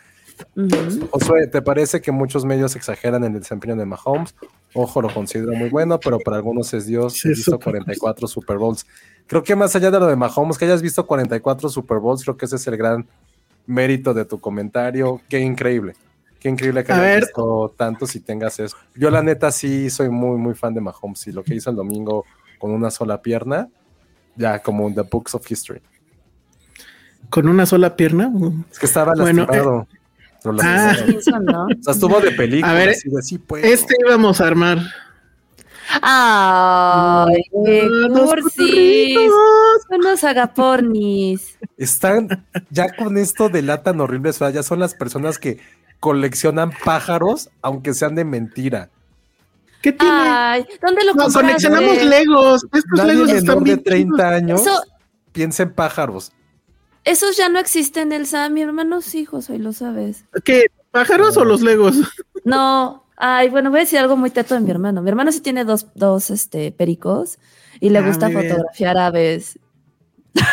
Josué, 1.11 1.47
¿te 1.47 1.61
parece 1.61 2.01
que 2.01 2.11
muchos 2.11 2.45
medios 2.45 2.75
exageran 2.75 3.23
en 3.23 3.33
el 3.35 3.39
desempeño 3.41 3.75
de 3.75 3.85
Mahomes? 3.85 4.35
Ojo, 4.73 5.01
lo 5.01 5.13
considero 5.13 5.53
muy 5.53 5.69
bueno, 5.69 5.99
pero 5.99 6.19
para 6.19 6.37
algunos 6.37 6.73
es 6.73 6.85
Dios. 6.85 7.13
Sí, 7.13 7.29
He 7.29 7.31
visto 7.31 7.51
súper. 7.51 7.73
44 7.73 8.27
Super 8.27 8.57
Bowls. 8.57 8.85
Creo 9.27 9.43
que 9.43 9.55
más 9.55 9.75
allá 9.75 9.89
de 9.91 9.99
lo 9.99 10.07
de 10.07 10.15
Mahomes, 10.15 10.57
que 10.57 10.65
hayas 10.65 10.81
visto 10.81 11.05
44 11.05 11.69
Super 11.69 11.99
Bowls, 11.99 12.23
creo 12.23 12.37
que 12.37 12.45
ese 12.45 12.57
es 12.57 12.67
el 12.67 12.77
gran 12.77 13.07
mérito 13.65 14.13
de 14.13 14.25
tu 14.25 14.39
comentario. 14.39 15.21
Qué 15.29 15.39
increíble. 15.39 15.93
Qué 16.39 16.49
increíble 16.49 16.83
que 16.83 16.91
A 16.91 16.95
hayas 16.97 17.07
ver. 17.07 17.19
visto 17.21 17.73
tantos 17.77 18.15
y 18.15 18.19
tengas 18.19 18.59
eso. 18.59 18.75
Yo 18.95 19.09
la 19.09 19.23
neta 19.23 19.51
sí 19.51 19.89
soy 19.89 20.09
muy, 20.09 20.37
muy 20.37 20.53
fan 20.53 20.73
de 20.73 20.81
Mahomes 20.81 21.25
y 21.27 21.31
lo 21.31 21.43
que 21.43 21.55
hizo 21.55 21.69
el 21.69 21.75
domingo 21.75 22.25
con 22.59 22.71
una 22.71 22.91
sola 22.91 23.21
pierna, 23.21 23.67
ya 24.35 24.59
como 24.59 24.87
en 24.87 24.95
The 24.95 25.01
Books 25.01 25.35
of 25.35 25.49
History. 25.49 25.81
Con 27.29 27.47
una 27.47 27.65
sola 27.65 27.95
pierna. 27.95 28.31
Es 28.71 28.77
que 28.77 28.85
estaba 28.85 29.13
Bueno, 29.17 29.47
eh, 29.51 29.85
lastimado. 30.53 30.93
Lo 31.07 31.13
ah. 31.13 31.19
Eso, 31.19 31.39
¿no? 31.39 31.63
O 31.65 31.83
sea, 31.83 31.93
estuvo 31.93 32.19
de 32.21 32.31
película. 32.37 32.71
A 32.71 32.75
ver, 32.75 32.89
así 32.89 33.09
de, 33.09 33.21
sí, 33.21 33.37
pues. 33.37 33.63
Este 33.65 33.95
íbamos 34.05 34.41
a 34.41 34.47
armar. 34.47 34.79
Ay, 36.01 37.43
qué 37.65 37.83
Los 37.87 38.19
cursis. 38.29 38.51
cotorritos. 38.53 39.33
Unos 39.89 40.23
agapornis. 40.23 41.57
Están 41.77 42.45
ya 42.69 42.95
con 42.95 43.17
esto 43.17 43.49
delatan 43.49 44.01
horribles, 44.01 44.37
o 44.37 44.39
sea, 44.39 44.49
ya 44.49 44.63
son 44.63 44.79
las 44.79 44.95
personas 44.95 45.37
que 45.37 45.59
coleccionan 45.99 46.71
pájaros, 46.83 47.49
aunque 47.61 47.93
sean 47.93 48.15
de 48.15 48.25
mentira. 48.25 48.89
¿Qué 49.81 49.91
tiene? 49.91 50.13
Ay, 50.15 50.65
¿dónde 50.81 51.03
lo 51.05 51.13
no, 51.13 51.23
compraste? 51.25 51.41
coleccionamos 51.41 52.03
Legos. 52.03 52.63
Estos 52.73 52.97
Nadie 52.97 53.13
Legos 53.13 53.29
están 53.29 53.45
menor 53.45 53.59
de 53.59 53.63
bien 53.63 53.83
30 53.83 54.29
años 54.29 54.61
Eso, 54.61 54.83
piensa 55.31 55.63
en 55.63 55.73
pájaros. 55.73 56.31
Esos 57.05 57.37
ya 57.37 57.47
no 57.49 57.59
existen, 57.59 58.11
Elsa. 58.11 58.49
Mi 58.49 58.61
hermano 58.61 59.01
sí, 59.01 59.25
José, 59.25 59.57
lo 59.59 59.71
sabes. 59.73 60.25
¿Qué? 60.43 60.65
¿Pájaros 60.91 61.37
o 61.37 61.45
los 61.45 61.61
Legos? 61.61 61.95
No, 62.43 63.03
ay, 63.17 63.49
bueno, 63.49 63.71
voy 63.71 63.79
a 63.79 63.83
decir 63.83 63.97
algo 63.97 64.15
muy 64.17 64.29
teto 64.29 64.53
de 64.53 64.59
mi 64.59 64.69
hermano. 64.69 65.01
Mi 65.01 65.09
hermano 65.09 65.31
sí 65.31 65.41
tiene 65.41 65.65
dos, 65.65 65.87
dos 65.95 66.29
este, 66.29 66.71
pericos 66.71 67.39
y 67.79 67.89
le 67.89 67.97
Ah, 67.99 68.07
gusta 68.07 68.27
bien. 68.27 68.43
fotografiar 68.49 68.95
aves. 68.99 69.57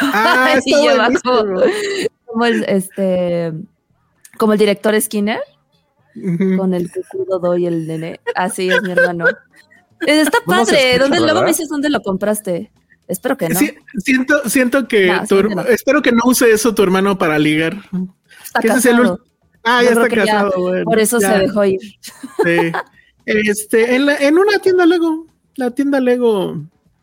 Ah, 0.00 0.54
y 0.64 0.72
está 0.72 0.80
lleva 0.82 1.08
como, 1.22 1.62
como 2.24 2.44
el, 2.46 2.64
este, 2.64 3.52
como 4.38 4.54
el 4.54 4.58
director 4.58 4.98
Skinner, 4.98 5.40
con 6.56 6.72
el 6.72 6.90
cucudo 6.90 7.58
y 7.58 7.66
el 7.66 7.86
nene. 7.86 8.20
Así 8.34 8.70
es 8.70 8.82
mi 8.82 8.92
hermano. 8.92 9.26
Eh, 10.04 10.20
Está 10.22 10.38
¿Cómo 10.44 10.64
se 10.64 10.72
padre. 10.74 10.98
¿Dónde, 10.98 11.20
luego 11.20 11.42
me 11.42 11.48
dices 11.48 11.68
dónde 11.68 11.88
lo 11.88 12.00
compraste. 12.00 12.72
Espero 13.12 13.36
que 13.36 13.48
no. 13.48 13.60
Siento, 13.98 14.48
siento 14.48 14.88
que 14.88 15.06
No, 15.06 15.26
tu 15.26 15.42
no. 15.42 15.62
espero 15.62 16.02
que 16.02 16.12
no 16.12 16.22
use 16.24 16.50
eso 16.50 16.74
tu 16.74 16.82
hermano 16.82 17.16
para 17.18 17.38
ligar. 17.38 17.76
Está 18.44 18.60
que 18.60 18.68
es 18.68 18.86
Ah, 19.64 19.80
ya 19.84 19.90
está 19.90 20.08
ya, 20.08 20.14
casado. 20.24 20.52
bueno, 20.60 20.84
Por 20.84 20.98
eso 20.98 21.20
ya, 21.20 21.34
se 21.34 21.38
dejó 21.40 21.64
ir. 21.64 21.78
sí. 21.80 22.72
Este, 23.24 23.94
en, 23.94 24.06
la- 24.06 24.16
en 24.16 24.36
una 24.36 24.58
tienda 24.58 24.84
Lego, 24.84 25.26
la 25.54 25.70
tienda 25.70 26.00
Lego 26.00 26.60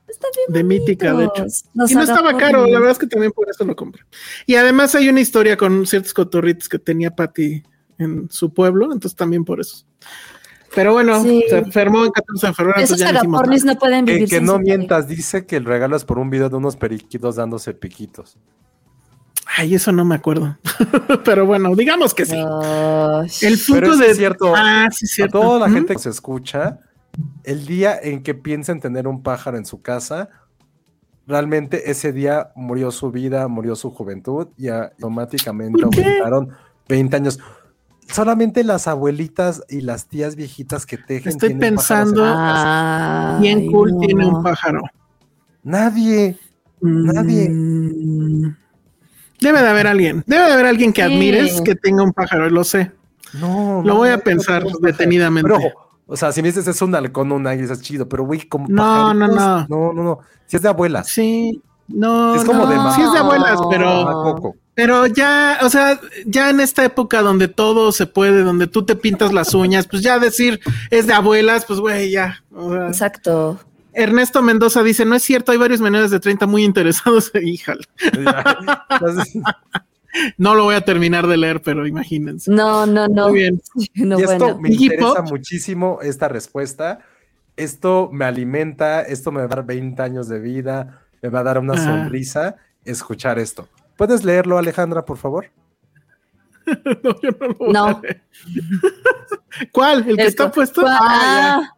Están 0.09 0.31
bien 0.35 0.53
de 0.53 0.63
Mítica, 0.65 1.13
de 1.13 1.25
hecho. 1.25 1.45
Los 1.75 1.91
y 1.91 1.95
no 1.95 2.01
estaba 2.03 2.35
caro, 2.35 2.65
la 2.67 2.79
verdad 2.79 2.91
es 2.91 2.97
que 2.99 3.07
también 3.07 3.31
por 3.31 3.47
eso 3.49 3.63
lo 3.63 3.73
compré. 3.75 4.03
Y 4.45 4.55
además 4.55 4.93
hay 4.95 5.07
una 5.07 5.21
historia 5.21 5.55
con 5.55 5.85
ciertos 5.87 6.13
cotorritos 6.13 6.67
que 6.67 6.79
tenía 6.79 7.11
Patty 7.15 7.63
en 7.99 8.29
su 8.29 8.53
pueblo, 8.53 8.91
entonces 8.91 9.15
también 9.15 9.45
por 9.45 9.61
eso. 9.61 9.85
Pero 10.75 10.93
bueno, 10.93 11.21
Sí. 11.23 11.43
se 11.49 11.57
enfermó 11.57 12.05
en 12.05 12.11
14 12.11 12.47
de 12.47 12.53
febrero. 12.53 12.79
Esos 12.79 12.99
no 12.99 13.05
hicimos 13.05 13.23
agapornis 13.23 13.65
no 13.65 13.75
pueden 13.77 14.05
Que, 14.05 14.13
vivir 14.13 14.29
que 14.29 14.35
sin 14.37 14.45
no 14.45 14.53
pareja. 14.53 14.77
mientas, 14.77 15.07
dice 15.07 15.45
que 15.45 15.55
el 15.57 15.65
regalo 15.65 15.95
es 15.95 16.05
por 16.05 16.19
un 16.19 16.29
video 16.29 16.49
de 16.49 16.55
unos 16.57 16.75
periquitos 16.75 17.35
dándose 17.35 17.73
piquitos. 17.73 18.37
Ay, 19.57 19.73
eso 19.75 19.91
no 19.91 20.05
me 20.05 20.15
acuerdo. 20.15 20.57
Pero 21.25 21.45
bueno, 21.45 21.75
digamos 21.75 22.13
que 22.13 22.25
sí. 22.25 22.35
El 22.35 23.57
punto 23.57 23.73
Pero 23.73 23.93
es 23.93 23.99
de. 23.99 24.13
cierto. 24.15 24.53
Ah, 24.55 24.87
sí, 24.91 25.05
A 25.05 25.09
cierto. 25.09 25.39
toda 25.41 25.59
la 25.67 25.69
gente 25.73 25.93
que 25.93 25.99
se 25.99 26.09
escucha, 26.09 26.79
el 27.43 27.65
día 27.65 27.97
en 28.01 28.21
que 28.21 28.35
piensen 28.35 28.79
tener 28.79 29.07
un 29.07 29.23
pájaro 29.23 29.57
en 29.57 29.65
su 29.65 29.81
casa, 29.81 30.29
realmente 31.25 31.89
ese 31.89 32.13
día 32.13 32.51
murió 32.55 32.91
su 32.91 33.11
vida, 33.11 33.47
murió 33.47 33.75
su 33.75 33.89
juventud 33.91 34.49
y 34.57 34.67
automáticamente 34.67 35.83
aumentaron 35.83 36.49
20 36.87 37.15
años. 37.15 37.39
Solamente 38.11 38.63
las 38.63 38.87
abuelitas 38.87 39.63
y 39.69 39.81
las 39.81 40.07
tías 40.07 40.35
viejitas 40.35 40.85
que 40.85 40.97
tejen. 40.97 41.29
Estoy 41.31 41.53
pensando- 41.55 42.23
Bien 43.39 43.71
cool 43.71 43.93
no. 43.93 43.99
tiene 43.99 44.25
un 44.25 44.41
pájaro. 44.43 44.81
Nadie. 45.63 46.37
Nadie. 46.81 47.49
Mm. 47.49 48.55
Debe 49.41 49.61
de 49.61 49.67
haber 49.67 49.87
alguien. 49.87 50.23
Debe 50.25 50.45
de 50.45 50.53
haber 50.53 50.65
alguien 50.65 50.91
que 50.91 51.05
Sí. 51.05 51.13
admires 51.13 51.61
que 51.61 51.75
tenga 51.75 52.03
un 52.03 52.11
pájaro, 52.13 52.49
lo 52.49 52.63
sé. 52.63 52.91
No. 53.33 53.81
Lo 53.83 53.93
no, 53.93 53.95
voy 53.97 54.09
a 54.09 54.17
no, 54.17 54.23
pensar 54.23 54.63
no, 54.63 54.69
no, 54.71 54.75
no, 54.81 54.87
detenidamente. 54.87 55.49
Pero 55.49 55.71
o 56.07 56.17
sea, 56.17 56.31
si 56.31 56.41
me 56.41 56.47
dices 56.47 56.67
es 56.67 56.81
un 56.81 56.95
halcón 56.95 57.31
o 57.31 57.35
un 57.35 57.45
águila, 57.45 57.71
es 57.73 57.81
chido, 57.81 58.09
pero 58.09 58.23
güey, 58.25 58.47
como 58.47 58.67
No, 58.67 59.13
no, 59.13 59.27
pajaritos, 59.27 59.69
no, 59.69 59.93
no, 59.93 60.03
no. 60.03 60.19
Si 60.47 60.55
es 60.57 60.63
de 60.63 60.69
abuelas. 60.69 61.07
Sí. 61.07 61.61
No, 61.89 62.35
Es 62.35 62.43
como 62.45 62.65
no, 62.65 62.69
de 62.69 62.75
mamá. 62.75 62.95
sí 62.95 63.01
es 63.01 63.11
de 63.11 63.19
abuelas, 63.19 63.59
pero, 63.69 64.55
pero 64.75 65.07
ya, 65.07 65.57
o 65.63 65.69
sea, 65.69 65.99
ya 66.25 66.49
en 66.49 66.59
esta 66.59 66.85
época 66.85 67.21
donde 67.21 67.47
todo 67.47 67.91
se 67.91 68.05
puede, 68.05 68.43
donde 68.43 68.67
tú 68.67 68.85
te 68.85 68.95
pintas 68.95 69.33
las 69.33 69.53
uñas, 69.53 69.87
pues 69.87 70.03
ya 70.03 70.19
decir 70.19 70.59
es 70.91 71.07
de 71.07 71.13
abuelas, 71.13 71.65
pues 71.65 71.79
güey, 71.79 72.11
ya. 72.11 72.43
o 72.53 72.71
sea, 72.71 72.87
Exacto. 72.87 73.59
Ernesto 73.93 74.41
Mendoza 74.41 74.83
dice, 74.83 75.03
no 75.03 75.15
es 75.15 75.23
cierto, 75.23 75.51
hay 75.51 75.57
varios 75.57 75.81
menores 75.81 76.11
de 76.11 76.19
30 76.19 76.45
muy 76.45 76.63
interesados. 76.63 77.31
Híjale. 77.41 77.83
No 80.37 80.55
lo 80.55 80.63
voy 80.63 80.73
a 80.73 80.81
terminar 80.81 81.27
de 81.27 81.37
leer, 81.37 81.61
pero 81.61 81.85
imagínense. 81.85 82.49
No, 82.51 82.87
no, 82.87 83.07
no. 83.07 83.29
Muy 83.29 83.39
bien. 83.39 83.61
No, 83.95 84.19
y 84.19 84.23
esto 84.23 84.37
bueno. 84.37 84.59
me 84.59 84.69
interesa 84.69 85.21
muchísimo 85.21 85.99
esta 86.01 86.27
respuesta. 86.27 86.99
Esto 87.57 88.09
me 88.11 88.25
alimenta, 88.25 89.01
esto 89.01 89.31
me 89.31 89.39
va 89.39 89.45
a 89.45 89.49
dar 89.49 89.65
20 89.67 90.01
años 90.01 90.27
de 90.27 90.39
vida, 90.39 91.01
me 91.21 91.29
va 91.29 91.39
a 91.39 91.43
dar 91.43 91.57
una 91.59 91.73
Ah. 91.73 91.77
sonrisa 91.77 92.55
escuchar 92.85 93.39
esto. 93.39 93.67
¿Puedes 93.97 94.23
leerlo, 94.23 94.57
Alejandra, 94.57 95.03
por 95.05 95.17
favor? 95.17 95.47
No, 97.03 97.19
yo 97.21 97.29
no 97.39 97.47
lo 97.47 97.53
voy 97.55 97.73
No. 97.73 97.85
a 97.87 97.99
leer. 98.01 98.21
¿Cuál? 99.71 99.99
¿El 100.07 100.15
que 100.17 100.23
Esto. 100.23 100.43
está 100.43 100.51
puesto? 100.51 100.81
Ah, 100.87 100.99
Ah, 101.61 101.75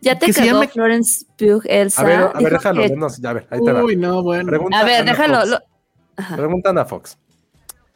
ya 0.00 0.18
te 0.18 0.26
Que 0.26 0.32
se 0.32 0.40
cagó 0.46 0.60
llame- 0.62 0.68
Florence 0.72 1.26
Pugh, 1.38 1.62
Elsa. 1.64 2.02
A 2.02 2.04
ver, 2.04 2.18
a 2.20 2.26
ver, 2.26 2.36
Dijo 2.38 2.50
déjalo, 2.50 2.82
que- 2.82 3.20
ya, 3.20 3.30
a 3.30 3.32
ver, 3.32 3.46
ahí 3.50 3.60
te 3.64 3.72
va. 3.72 3.84
Uy, 3.84 3.96
no, 3.96 4.22
bueno. 4.22 4.46
Pregunta 4.46 4.78
A 4.80 4.84
ver, 4.84 5.02
Ana 5.02 5.10
déjalo. 5.12 5.36
Fox. 5.38 5.48
lo- 5.50 5.58
Ajá. 6.16 6.36
Preguntan 6.36 6.78
a 6.78 6.84
Fox. 6.84 7.18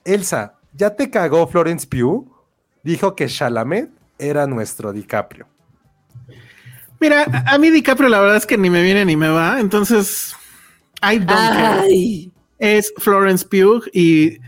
Elsa, 0.04 0.54
¿ya 0.72 0.94
te 0.96 1.10
cagó 1.10 1.46
Florence 1.46 1.86
Pugh? 1.86 2.26
Dijo 2.82 3.14
que 3.14 3.26
Chalamet 3.26 3.90
era 4.18 4.46
nuestro 4.46 4.92
DiCaprio. 4.92 5.46
Mira, 7.04 7.44
a 7.46 7.58
mí 7.58 7.68
DiCaprio 7.68 8.08
la 8.08 8.18
verdad 8.18 8.38
es 8.38 8.46
que 8.46 8.56
ni 8.56 8.70
me 8.70 8.82
viene 8.82 9.04
ni 9.04 9.14
me 9.14 9.28
va, 9.28 9.60
entonces 9.60 10.34
I 11.02 11.18
don't 11.18 11.28
care. 11.28 12.30
Es 12.58 12.94
Florence 12.96 13.44
Pugh 13.46 13.84
y 13.92 14.38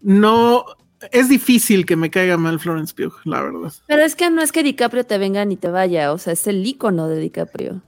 no 0.00 0.64
es 1.12 1.28
difícil 1.28 1.84
que 1.84 1.96
me 1.96 2.08
caiga 2.08 2.38
mal 2.38 2.58
Florence 2.60 2.94
Pugh, 2.94 3.12
la 3.24 3.42
verdad. 3.42 3.74
Pero 3.86 4.02
es 4.02 4.14
que 4.16 4.30
no 4.30 4.40
es 4.40 4.52
que 4.52 4.62
DiCaprio 4.62 5.04
te 5.04 5.18
venga 5.18 5.44
ni 5.44 5.58
te 5.58 5.68
vaya, 5.68 6.10
o 6.14 6.16
sea, 6.16 6.32
es 6.32 6.46
el 6.46 6.66
ícono 6.66 7.08
de 7.08 7.20
DiCaprio. 7.20 7.82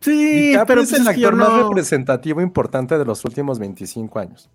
Sí, 0.00 0.48
DiCaprio 0.48 0.66
pero 0.66 0.80
es 0.82 0.90
pues 0.90 1.00
el 1.00 1.08
actor 1.08 1.34
más 1.34 1.52
representativo 1.62 2.42
importante 2.42 2.98
de 2.98 3.04
los 3.06 3.24
últimos 3.24 3.58
25 3.58 4.18
años. 4.18 4.50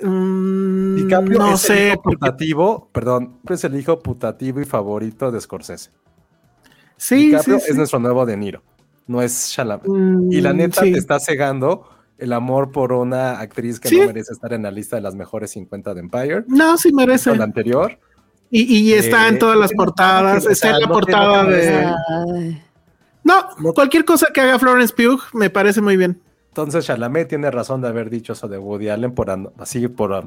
Mm, 0.00 0.96
DiCaprio 0.96 1.38
no 1.38 1.54
es 1.54 1.68
el 1.68 1.88
hijo 1.88 2.02
porque- 2.02 2.16
putativo, 2.16 2.88
perdón, 2.90 3.38
es 3.50 3.64
el 3.64 3.78
hijo 3.78 3.98
putativo 3.98 4.62
y 4.62 4.64
favorito 4.64 5.30
de 5.30 5.38
Scorsese. 5.42 5.90
Sí, 7.02 7.26
DiCaprio 7.26 7.58
sí, 7.58 7.64
sí. 7.66 7.70
es 7.72 7.76
nuestro 7.76 7.98
nuevo 7.98 8.24
De 8.26 8.36
Niro, 8.36 8.62
no 9.06 9.20
es 9.22 9.50
Chalamet. 9.52 9.86
Mm, 9.86 10.32
Y 10.32 10.40
la 10.40 10.52
neta 10.52 10.82
sí. 10.82 10.92
te 10.92 10.98
está 10.98 11.18
cegando 11.20 11.88
el 12.18 12.32
amor 12.32 12.70
por 12.70 12.92
una 12.92 13.40
actriz 13.40 13.80
que 13.80 13.90
no 13.96 14.06
merece 14.06 14.32
estar 14.32 14.52
en 14.52 14.62
la 14.62 14.70
lista 14.70 14.96
de 14.96 15.02
las 15.02 15.14
mejores 15.14 15.50
50 15.52 15.94
de 15.94 16.00
Empire. 16.00 16.44
No, 16.46 16.76
sí 16.78 16.92
merece. 16.92 17.30
Con 17.30 17.38
la 17.40 17.44
anterior. 17.44 17.98
Y, 18.50 18.62
y 18.62 18.92
está 18.92 19.26
Eh, 19.26 19.30
en 19.30 19.38
todas 19.38 19.58
las 19.58 19.72
no 19.72 19.76
portadas, 19.76 20.46
está 20.46 20.68
en 20.70 20.80
la 20.80 20.86
no 20.86 20.92
portada 20.92 21.44
de... 21.44 21.84
Ay. 22.36 22.62
No, 23.24 23.72
cualquier 23.74 24.04
cosa 24.04 24.28
que 24.32 24.40
haga 24.40 24.58
Florence 24.58 24.94
Pugh 24.94 25.20
me 25.32 25.48
parece 25.50 25.80
muy 25.80 25.96
bien. 25.96 26.20
Entonces 26.48 26.84
Chalamet 26.84 27.28
tiene 27.28 27.50
razón 27.50 27.80
de 27.80 27.88
haber 27.88 28.10
dicho 28.10 28.34
eso 28.34 28.46
de 28.48 28.58
Woody 28.58 28.88
Allen 28.90 29.14
por 29.14 29.30
así 29.58 29.88
por 29.88 30.24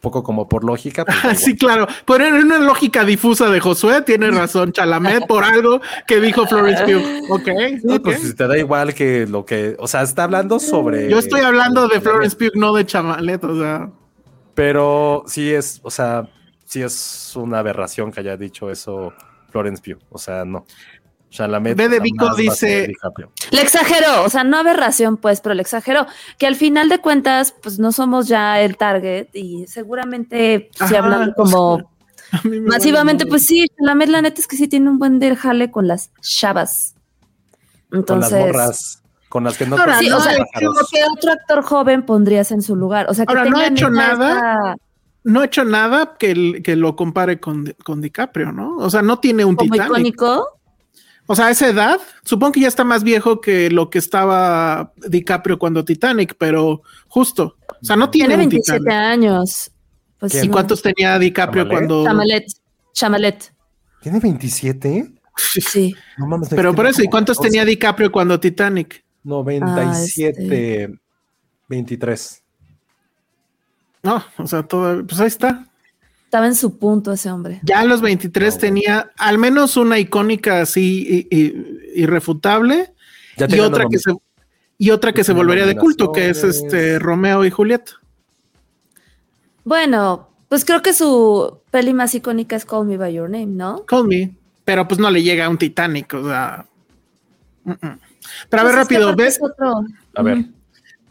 poco 0.00 0.22
como 0.22 0.48
por 0.48 0.64
lógica. 0.64 1.04
Pues, 1.04 1.40
sí, 1.44 1.56
claro. 1.56 1.86
Por 2.04 2.22
una 2.22 2.58
lógica 2.58 3.04
difusa 3.04 3.50
de 3.50 3.60
Josué, 3.60 4.02
tiene 4.02 4.30
razón 4.30 4.72
Chalamet 4.72 5.26
por 5.26 5.44
algo 5.44 5.80
que 6.06 6.20
dijo 6.20 6.46
Florence 6.46 6.84
Pugh. 6.84 7.28
Ok. 7.30 7.48
Sí, 7.82 7.98
pues 7.98 8.36
te 8.36 8.46
da 8.46 8.56
igual 8.56 8.94
que 8.94 9.26
lo 9.26 9.44
que, 9.44 9.76
o 9.78 9.86
sea, 9.86 10.02
está 10.02 10.24
hablando 10.24 10.58
sobre. 10.58 11.10
Yo 11.10 11.18
estoy 11.18 11.42
hablando 11.42 11.88
de 11.88 12.00
Florence 12.00 12.36
Pugh, 12.36 12.54
no 12.54 12.72
de 12.72 12.86
Chalamet, 12.86 13.44
o 13.44 13.58
sea. 13.58 13.90
Pero 14.54 15.24
sí 15.26 15.52
es, 15.52 15.80
o 15.82 15.90
sea, 15.90 16.28
sí 16.64 16.82
es 16.82 17.32
una 17.36 17.58
aberración 17.58 18.10
que 18.10 18.20
haya 18.20 18.36
dicho 18.36 18.70
eso 18.70 19.12
Florence 19.50 19.82
Pugh. 19.82 20.00
O 20.10 20.18
sea, 20.18 20.44
no. 20.44 20.66
Chalamet. 21.30 21.76
B 21.76 21.88
de 21.88 22.00
Vico 22.00 22.34
dice. 22.34 22.92
Le 23.50 23.62
exageró, 23.62 24.24
o 24.24 24.28
sea, 24.28 24.44
no 24.44 24.58
aberración, 24.58 25.16
pues, 25.16 25.40
pero 25.40 25.54
le 25.54 25.62
exageró. 25.62 26.06
Que 26.38 26.46
al 26.46 26.56
final 26.56 26.88
de 26.88 26.98
cuentas, 26.98 27.54
pues 27.62 27.78
no 27.78 27.92
somos 27.92 28.28
ya 28.28 28.60
el 28.60 28.76
target 28.76 29.28
y 29.34 29.66
seguramente, 29.66 30.70
si 30.88 30.96
hablan 30.96 31.32
como 31.36 31.90
masivamente, 32.42 33.26
pues 33.26 33.46
sí, 33.46 33.66
Chalamet, 33.78 34.08
la 34.08 34.22
neta 34.22 34.40
es 34.40 34.46
que 34.46 34.56
sí 34.56 34.68
tiene 34.68 34.90
un 34.90 34.98
buen 34.98 35.18
del 35.18 35.36
jale 35.36 35.70
con 35.70 35.86
las 35.86 36.10
chavas. 36.20 36.94
Entonces. 37.92 38.30
Con 38.30 38.40
las 38.40 38.46
morras. 38.46 39.02
Con 39.28 39.44
las 39.44 39.58
que 39.58 39.66
no. 39.66 39.76
sí, 39.98 40.10
o 40.10 40.20
sea, 40.20 40.36
como 40.54 40.80
que 40.90 41.00
otro 41.16 41.32
actor 41.32 41.62
joven 41.62 42.04
pondrías 42.04 42.50
en 42.50 42.62
su 42.62 42.76
lugar. 42.76 43.06
O 43.10 43.14
sea, 43.14 43.26
que 43.26 43.34
no 43.34 43.58
ha 43.58 43.66
hecho 43.66 43.90
nada. 43.90 44.76
No 45.24 45.40
ha 45.40 45.44
hecho 45.44 45.64
nada 45.64 46.16
que, 46.18 46.62
que 46.62 46.74
lo 46.76 46.96
compare 46.96 47.38
con, 47.38 47.74
con, 47.84 48.00
DiCaprio, 48.00 48.50
¿no? 48.50 48.76
O 48.76 48.88
sea, 48.88 49.02
no 49.02 49.18
tiene 49.18 49.44
un 49.44 49.56
¿Como 49.56 49.74
icónico? 49.74 50.57
O 51.30 51.36
sea, 51.36 51.48
a 51.48 51.50
esa 51.50 51.68
edad, 51.68 52.00
supongo 52.24 52.52
que 52.52 52.60
ya 52.60 52.68
está 52.68 52.84
más 52.84 53.04
viejo 53.04 53.42
que 53.42 53.70
lo 53.70 53.90
que 53.90 53.98
estaba 53.98 54.94
DiCaprio 54.96 55.58
cuando 55.58 55.84
Titanic, 55.84 56.34
pero 56.38 56.80
justo. 57.06 57.58
O 57.68 57.84
sea, 57.84 57.96
no 57.96 58.08
tiene, 58.08 58.28
tiene 58.28 58.46
27 58.46 58.90
años. 58.90 59.70
Pues 60.18 60.42
¿Y 60.42 60.48
cuántos 60.48 60.80
tenía 60.80 61.18
DiCaprio 61.18 61.68
cuando. 61.68 62.02
Chamalet. 62.02 62.46
Chamalet. 62.94 63.52
¿Tiene 64.00 64.20
27? 64.20 65.12
Sí. 65.36 65.94
No 66.16 66.26
mames, 66.28 66.48
pero 66.48 66.74
por 66.74 66.86
eso, 66.86 67.02
¿y 67.02 67.08
cuántos 67.08 67.38
tenía 67.38 67.66
DiCaprio 67.66 68.10
cuando 68.10 68.40
Titanic? 68.40 69.04
97, 69.22 70.98
23. 71.68 72.42
No, 74.02 74.24
o 74.38 74.46
sea, 74.46 74.62
todo, 74.62 75.06
pues 75.06 75.20
ahí 75.20 75.26
está. 75.26 75.67
Estaba 76.28 76.46
en 76.46 76.54
su 76.54 76.76
punto 76.76 77.10
ese 77.10 77.30
hombre. 77.30 77.58
Ya 77.62 77.80
a 77.80 77.84
los 77.86 78.02
23 78.02 78.58
tenía 78.58 79.12
al 79.16 79.38
menos 79.38 79.78
una 79.78 79.98
icónica 79.98 80.60
así 80.60 81.26
irrefutable 81.94 82.92
y 83.48 83.60
otra, 83.60 83.86
que 83.90 83.98
se, 83.98 84.12
y 84.76 84.90
otra 84.90 85.14
que 85.14 85.24
se 85.24 85.32
volvería 85.32 85.64
de 85.64 85.74
culto, 85.74 86.12
que 86.12 86.28
es 86.28 86.44
este 86.44 86.98
Romeo 86.98 87.46
y 87.46 87.50
Julieta. 87.50 87.92
Bueno, 89.64 90.28
pues 90.50 90.66
creo 90.66 90.82
que 90.82 90.92
su 90.92 91.60
peli 91.70 91.94
más 91.94 92.14
icónica 92.14 92.56
es 92.56 92.66
Call 92.66 92.84
Me 92.84 92.98
By 92.98 93.14
Your 93.14 93.30
Name, 93.30 93.46
¿no? 93.46 93.86
Call 93.86 94.06
Me, 94.06 94.36
pero 94.66 94.86
pues 94.86 95.00
no 95.00 95.10
le 95.10 95.22
llega 95.22 95.46
a 95.46 95.48
un 95.48 95.56
Titanic, 95.56 96.12
o 96.12 96.28
sea. 96.28 96.66
Pero 97.64 97.80
a 97.80 97.86
ver, 97.86 97.98
pues 98.50 98.74
rápido, 98.74 99.16
¿ves? 99.16 99.40
A 100.14 100.22
ver. 100.22 100.44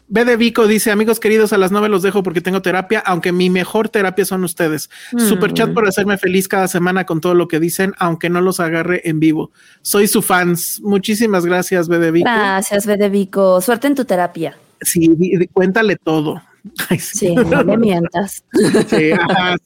B 0.08 0.24
de 0.24 0.36
Vico 0.36 0.66
dice, 0.66 0.90
amigos 0.90 1.20
queridos, 1.20 1.52
a 1.52 1.58
las 1.58 1.70
nueve 1.70 1.88
los 1.88 2.02
dejo 2.02 2.22
porque 2.22 2.40
tengo 2.40 2.62
terapia, 2.62 3.00
aunque 3.00 3.30
mi 3.30 3.50
mejor 3.50 3.90
terapia 3.90 4.24
son 4.24 4.42
ustedes. 4.42 4.88
Super 5.16 5.52
chat 5.52 5.72
por 5.74 5.86
hacerme 5.86 6.16
feliz 6.16 6.48
cada 6.48 6.66
semana 6.66 7.04
con 7.04 7.20
todo 7.20 7.34
lo 7.34 7.46
que 7.46 7.60
dicen, 7.60 7.92
aunque 7.98 8.30
no 8.30 8.40
los 8.40 8.58
agarre 8.58 9.02
en 9.04 9.20
vivo. 9.20 9.50
Soy 9.82 10.08
su 10.08 10.22
fans. 10.22 10.80
Muchísimas 10.82 11.44
gracias, 11.44 11.88
B 11.88 11.98
de 11.98 12.10
Vico. 12.10 12.30
Gracias, 12.30 12.86
B 12.86 12.96
de 12.96 13.08
Vico. 13.10 13.60
Suerte 13.60 13.86
en 13.86 13.94
tu 13.94 14.04
terapia. 14.04 14.56
Sí, 14.80 15.14
cuéntale 15.52 15.96
todo. 15.96 16.42
sí. 16.98 17.34
no 17.34 17.64
me 17.64 17.76
mientas. 17.76 18.44
Sí, 18.88 19.12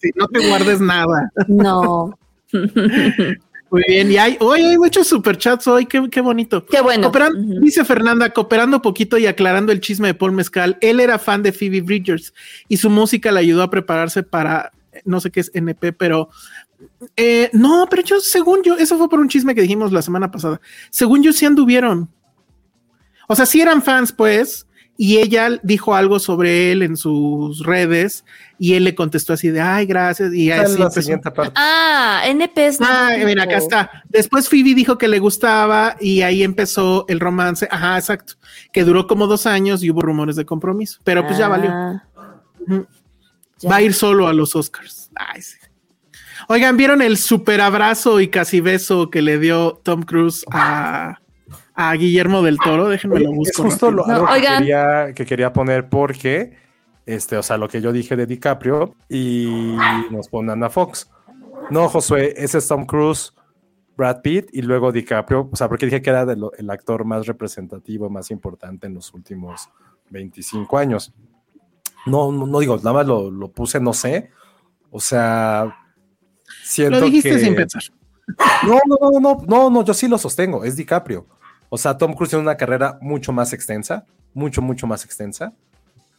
sí, 0.01 0.11
no 0.17 0.27
te 0.29 0.49
guardes 0.49 0.81
nada. 0.81 1.31
No. 1.47 2.19
Muy 3.73 3.85
bien, 3.89 4.13
y 4.13 4.19
hay, 4.19 4.37
hoy 4.39 4.61
hay 4.61 4.77
muchos 4.77 5.07
superchats 5.07 5.67
hoy, 5.67 5.87
qué, 5.87 6.07
qué 6.11 6.21
bonito. 6.21 6.67
Qué 6.67 6.83
bueno. 6.83 7.11
Dice 7.63 7.87
Fernanda, 7.87 8.29
cooperando 8.29 8.83
poquito 8.83 9.17
y 9.17 9.25
aclarando 9.25 9.73
el 9.73 9.81
chisme 9.81 10.09
de 10.09 10.15
Paul 10.15 10.33
Mezcal, 10.33 10.77
él 10.83 11.01
era 11.01 11.19
fan 11.19 11.43
de 11.43 11.53
Phoebe 11.53 11.81
Bridgers 11.81 12.35
y 12.69 12.77
su 12.77 12.91
música 12.91 13.33
le 13.33 13.41
ayudó 13.41 13.63
a 13.63 13.71
prepararse 13.71 14.23
para, 14.23 14.73
no 15.07 15.23
sé 15.23 15.31
qué 15.31 15.41
es 15.41 15.51
NP, 15.55 15.95
pero 15.95 16.29
eh, 17.17 17.49
no, 17.55 17.87
pero 17.89 18.03
yo, 18.03 18.21
según 18.21 18.63
yo, 18.63 18.77
eso 18.77 18.99
fue 18.99 19.09
por 19.09 19.21
un 19.21 19.29
chisme 19.31 19.55
que 19.55 19.63
dijimos 19.63 19.91
la 19.91 20.03
semana 20.03 20.31
pasada. 20.31 20.61
Según 20.91 21.23
yo, 21.23 21.33
sí 21.33 21.47
anduvieron. 21.47 22.11
O 23.27 23.35
sea, 23.35 23.47
sí 23.47 23.63
eran 23.63 23.83
fans, 23.83 24.13
pues, 24.13 24.67
y 24.97 25.19
ella 25.19 25.59
dijo 25.63 25.95
algo 25.95 26.19
sobre 26.19 26.71
él 26.71 26.83
en 26.83 26.97
sus 26.97 27.65
redes 27.65 28.25
y 28.59 28.75
él 28.75 28.85
le 28.85 28.95
contestó 28.95 29.33
así 29.33 29.49
de, 29.49 29.61
ay, 29.61 29.87
gracias. 29.87 30.33
Y 30.33 30.51
así 30.51 30.79
la 30.79 30.91
siguiente 30.91 31.31
parte. 31.31 31.55
Ah, 31.57 32.23
NPs. 32.27 32.79
Ah, 32.81 33.11
mira, 33.25 33.45
acá 33.45 33.57
está. 33.57 33.91
Después 34.09 34.49
Phoebe 34.49 34.75
dijo 34.75 34.99
que 34.99 35.09
le 35.09 35.19
gustaba 35.19 35.97
y 36.01 36.23
ahí 36.23 36.43
empezó 36.43 37.05
el 37.09 37.21
romance. 37.21 37.67
Ajá, 37.71 37.99
exacto. 37.99 38.35
Que 38.73 38.85
duró 38.85 39.07
como 39.07 39.27
dos 39.27 39.47
años 39.47 39.83
y 39.83 39.91
hubo 39.91 40.03
rumores 40.03 40.37
de 40.37 40.45
compromiso, 40.45 41.01
pero 41.05 41.27
pues 41.27 41.39
ya 41.39 41.49
valió. 41.49 41.71
Ah. 41.71 42.05
Va 43.69 43.77
a 43.77 43.83
ir 43.83 43.95
solo 43.95 44.29
a 44.29 44.33
los 44.33 44.55
Oscars. 44.55 45.11
Ay, 45.15 45.43
sí. 45.43 45.57
Oigan, 46.49 46.77
¿vieron 46.77 47.03
el 47.03 47.17
super 47.17 47.61
abrazo 47.61 48.21
y 48.21 48.29
casi 48.29 48.61
beso 48.61 49.11
que 49.11 49.23
le 49.23 49.39
dio 49.39 49.81
Tom 49.83 50.03
Cruise 50.03 50.45
a 50.51 51.21
a 51.75 51.93
Guillermo 51.95 52.43
del 52.43 52.59
Toro. 52.59 52.89
Déjenme 52.89 53.21
lo 53.21 53.33
busco. 53.33 53.63
Es 53.63 53.73
justo 53.73 53.91
lo, 53.91 54.05
que, 54.05 54.13
quería, 54.41 55.13
que, 55.15 55.25
quería, 55.25 55.53
poner 55.53 55.89
porque, 55.89 56.57
este, 57.07 57.37
o 57.37 57.43
sea, 57.43 57.57
lo 57.57 57.69
que 57.69 57.81
yo 57.81 57.93
dije 57.93 58.17
de 58.17 58.27
DiCaprio 58.27 58.95
y 59.09 59.77
nos 60.11 60.29
ponen 60.29 60.63
a 60.63 60.71
Fox. 60.71 61.11
No, 61.71 61.89
Josué, 61.89 62.35
ese 62.37 62.59
es 62.59 62.69
Tom 62.69 62.85
Cruise, 62.87 63.33
Brad 63.97 64.21
Pitt 64.21 64.49
y 64.53 64.63
luego 64.63 64.93
DiCaprio. 64.93 65.49
O 65.51 65.57
sea, 65.57 65.69
porque 65.69 65.87
dije 65.87 66.03
que 66.03 66.11
era 66.11 66.27
el 66.59 66.71
actor 66.71 67.05
más 67.05 67.27
representativo, 67.27 68.11
más 68.11 68.31
importante 68.31 68.87
en 68.87 68.95
los 68.95 69.13
últimos 69.15 69.71
25 70.11 70.79
años. 70.79 71.13
No, 72.07 72.33
no, 72.33 72.59
digo, 72.59 72.77
nada 72.77 72.93
más 72.93 73.07
lo, 73.07 73.31
lo, 73.31 73.49
puse, 73.51 73.81
no 73.81 73.93
sé. 73.93 74.31
O 74.91 75.01
sea, 75.01 75.75
siento 76.65 77.01
lo 77.01 77.07
dijiste 77.07 77.31
que... 77.31 77.39
sin 77.39 77.55
pensar. 77.55 77.83
No, 78.67 78.79
no, 78.87 78.97
no, 79.01 79.21
no, 79.21 79.39
no, 79.47 79.71
no, 79.71 79.85
yo 79.85 79.95
sí 79.95 80.09
lo 80.09 80.19
sostengo, 80.19 80.65
es 80.65 80.77
DiCaprio. 80.77 81.27
O 81.75 81.79
sea, 81.79 81.97
Tom 81.97 82.13
Cruise 82.13 82.29
tiene 82.29 82.43
una 82.43 82.59
carrera 82.59 82.99
mucho 83.01 83.33
más 83.33 83.55
extensa, 83.55 84.05
mucho, 84.35 84.61
mucho 84.61 84.87
más 84.87 85.07
extensa. 85.07 85.55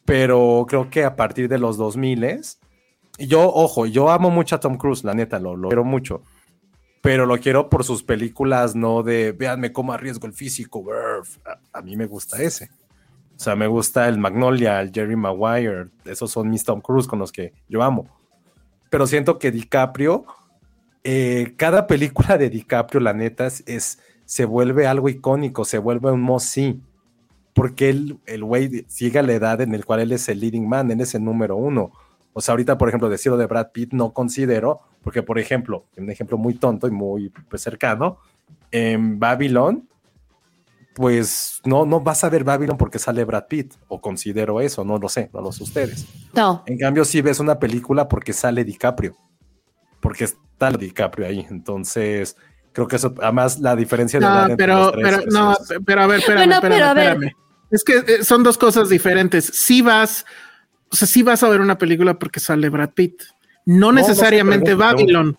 Pero 0.03 0.65
creo 0.67 0.89
que 0.89 1.03
a 1.03 1.15
partir 1.15 1.47
de 1.47 1.59
los 1.59 1.77
2000 1.77 2.39
y 3.19 3.27
yo, 3.27 3.41
ojo, 3.53 3.85
yo 3.85 4.09
amo 4.09 4.31
mucho 4.31 4.55
a 4.55 4.59
Tom 4.59 4.77
Cruise, 4.77 5.03
la 5.03 5.13
neta, 5.13 5.37
lo, 5.37 5.55
lo 5.55 5.67
quiero 5.69 5.83
mucho. 5.83 6.23
Pero 7.03 7.27
lo 7.27 7.37
quiero 7.37 7.69
por 7.69 7.83
sus 7.83 8.01
películas, 8.01 8.73
no 8.73 9.03
de 9.03 9.31
véanme 9.31 9.71
cómo 9.71 9.93
arriesgo 9.93 10.25
el 10.25 10.33
físico. 10.33 10.83
A, 10.91 11.77
a, 11.77 11.81
mí 11.83 11.95
me 11.95 12.07
gusta 12.07 12.41
ese. 12.41 12.71
O 13.35 13.39
sea, 13.39 13.55
me 13.55 13.67
gusta 13.67 14.07
el 14.07 14.17
Magnolia, 14.17 14.81
el 14.81 14.91
Jerry 14.91 15.15
Maguire. 15.15 15.89
Esos 16.03 16.31
son 16.31 16.49
mis 16.49 16.63
Tom 16.63 16.81
Cruise 16.81 17.05
con 17.05 17.19
los 17.19 17.31
que 17.31 17.53
yo 17.69 17.83
amo. 17.83 18.07
Pero 18.89 19.05
siento 19.05 19.37
que 19.37 19.51
DiCaprio, 19.51 20.25
eh, 21.03 21.53
cada 21.57 21.85
película 21.85 22.39
de 22.39 22.49
DiCaprio, 22.49 23.01
la 23.01 23.13
neta, 23.13 23.45
es 23.45 23.99
se 24.34 24.46
vuelve 24.46 24.88
algo 24.88 25.10
icónico, 25.10 25.63
se 25.63 25.78
vuelve 25.78 26.12
un 26.12 26.19
must 26.24 26.58
porque 27.54 27.91
el, 27.91 28.17
el 28.26 28.43
güey 28.43 28.84
sigue 28.88 29.19
a 29.19 29.22
la 29.22 29.34
edad 29.34 29.62
en 29.62 29.76
el 29.76 29.86
cual 29.86 30.00
él 30.00 30.12
es 30.12 30.28
el 30.28 30.39
leading 30.39 30.67
man, 30.67 30.89
él 30.89 31.02
es 31.02 31.13
el 31.13 31.24
número 31.24 31.56
uno. 31.56 31.91
O 32.34 32.41
sea, 32.41 32.54
ahorita, 32.54 32.76
por 32.80 32.88
ejemplo, 32.88 33.10
decirlo 33.10 33.38
de 33.38 33.46
Brad 33.46 33.72
Pitt 33.72 33.93
no 33.93 34.12
considero, 34.12 34.80
porque, 35.04 35.22
por 35.22 35.38
ejemplo, 35.38 35.86
un 35.98 36.10
ejemplo 36.10 36.39
muy 36.39 36.56
tonto 36.56 36.88
y 36.88 36.89
muy 36.89 37.30
pues, 37.48 37.62
cercano, 37.62 38.17
en 38.72 39.19
Babylon, 39.19 39.88
pues 40.96 41.62
no, 41.63 41.86
no 41.86 42.00
vas 42.00 42.24
a 42.24 42.30
ver 42.32 42.43
Babylon 42.43 42.76
porque 42.76 42.98
sale 42.98 43.26
Brad 43.26 43.46
Pitt, 43.46 43.76
o 43.88 44.02
considero 44.02 44.62
eso, 44.62 44.84
no 44.84 44.98
lo 44.98 45.10
sé, 45.10 45.30
no 45.32 45.41
lo 45.41 45.52
sé 45.52 45.62
ustedes. 45.62 46.08
No. 46.34 46.63
En 46.65 46.80
cambio, 46.80 47.06
sí 47.06 47.22
ves 47.22 47.39
una 47.39 47.60
película 47.60 48.08
porque 48.08 48.34
sale 48.34 48.63
DiCaprio, 48.63 49.15
porque 50.00 50.24
está 50.24 50.72
DiCaprio 50.72 51.28
ahí. 51.28 51.46
Entonces, 51.52 52.36
Creo 52.73 52.88
que 52.88 52.95
eso, 52.95 53.13
además, 53.21 53.59
la 53.59 53.75
diferencia 53.75 54.19
de 54.19 54.25
no, 54.25 54.57
pero, 54.57 54.91
pero, 54.95 55.19
no, 55.27 55.55
pero 55.86 56.01
a 56.01 56.07
ver, 56.07 56.19
espérame, 56.19 56.51
espérame, 56.51 57.31
Es 57.69 57.83
que 57.83 57.97
eh, 57.97 58.23
son 58.23 58.43
dos 58.43 58.57
cosas 58.57 58.89
diferentes. 58.89 59.45
Si 59.45 59.83
vas, 59.83 60.25
o 60.91 60.95
sea, 60.95 61.08
si 61.08 61.21
vas 61.21 61.43
a 61.43 61.50
ver 61.50 61.62
una 61.62 61.77
película 61.77 62.17
porque 62.17 62.39
sale 62.39 62.69
Brad 62.69 62.89
Pitt, 62.89 63.21
no, 63.65 63.91
necesariamente 63.91 64.73
Babylon. 64.73 65.37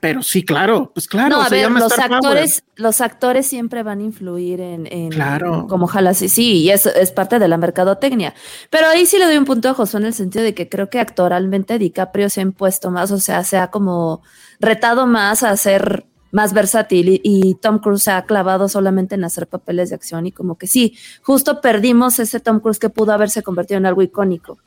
Pero 0.00 0.22
sí, 0.22 0.44
claro, 0.44 0.92
pues 0.94 1.08
claro. 1.08 1.36
No, 1.36 1.42
a 1.42 1.48
ver, 1.48 1.70
los 1.72 1.98
actores, 1.98 2.62
los 2.76 3.00
actores 3.00 3.46
siempre 3.46 3.82
van 3.82 3.98
a 3.98 4.04
influir 4.04 4.60
en, 4.60 4.86
en 4.92 5.08
claro. 5.08 5.66
como 5.68 5.86
ojalá 5.86 6.14
sí, 6.14 6.28
sí, 6.28 6.58
y 6.60 6.70
es, 6.70 6.86
es 6.86 7.10
parte 7.10 7.40
de 7.40 7.48
la 7.48 7.56
mercadotecnia. 7.56 8.32
Pero 8.70 8.86
ahí 8.86 9.06
sí 9.06 9.18
le 9.18 9.26
doy 9.26 9.36
un 9.36 9.44
punto 9.44 9.68
a 9.68 9.74
Josué 9.74 9.98
en 10.00 10.06
el 10.06 10.14
sentido 10.14 10.44
de 10.44 10.54
que 10.54 10.68
creo 10.68 10.88
que 10.88 11.00
actoralmente 11.00 11.78
DiCaprio 11.78 12.30
se 12.30 12.40
ha 12.40 12.44
impuesto 12.44 12.92
más, 12.92 13.10
o 13.10 13.18
sea, 13.18 13.42
se 13.42 13.58
ha 13.58 13.72
como 13.72 14.22
retado 14.60 15.08
más 15.08 15.42
a 15.42 15.50
hacer 15.50 16.06
más 16.30 16.52
versátil 16.52 17.20
y, 17.22 17.54
Tom 17.60 17.78
Cruise 17.78 18.02
se 18.02 18.10
ha 18.10 18.24
clavado 18.24 18.68
solamente 18.68 19.14
en 19.14 19.24
hacer 19.24 19.46
papeles 19.46 19.90
de 19.90 19.96
acción 19.96 20.26
y 20.26 20.32
como 20.32 20.56
que 20.56 20.66
sí, 20.66 20.96
justo 21.22 21.60
perdimos 21.60 22.18
ese 22.18 22.40
Tom 22.40 22.60
Cruise 22.60 22.78
que 22.78 22.90
pudo 22.90 23.12
haberse 23.12 23.42
convertido 23.42 23.78
en 23.78 23.86
algo 23.86 24.02
icónico. 24.02 24.58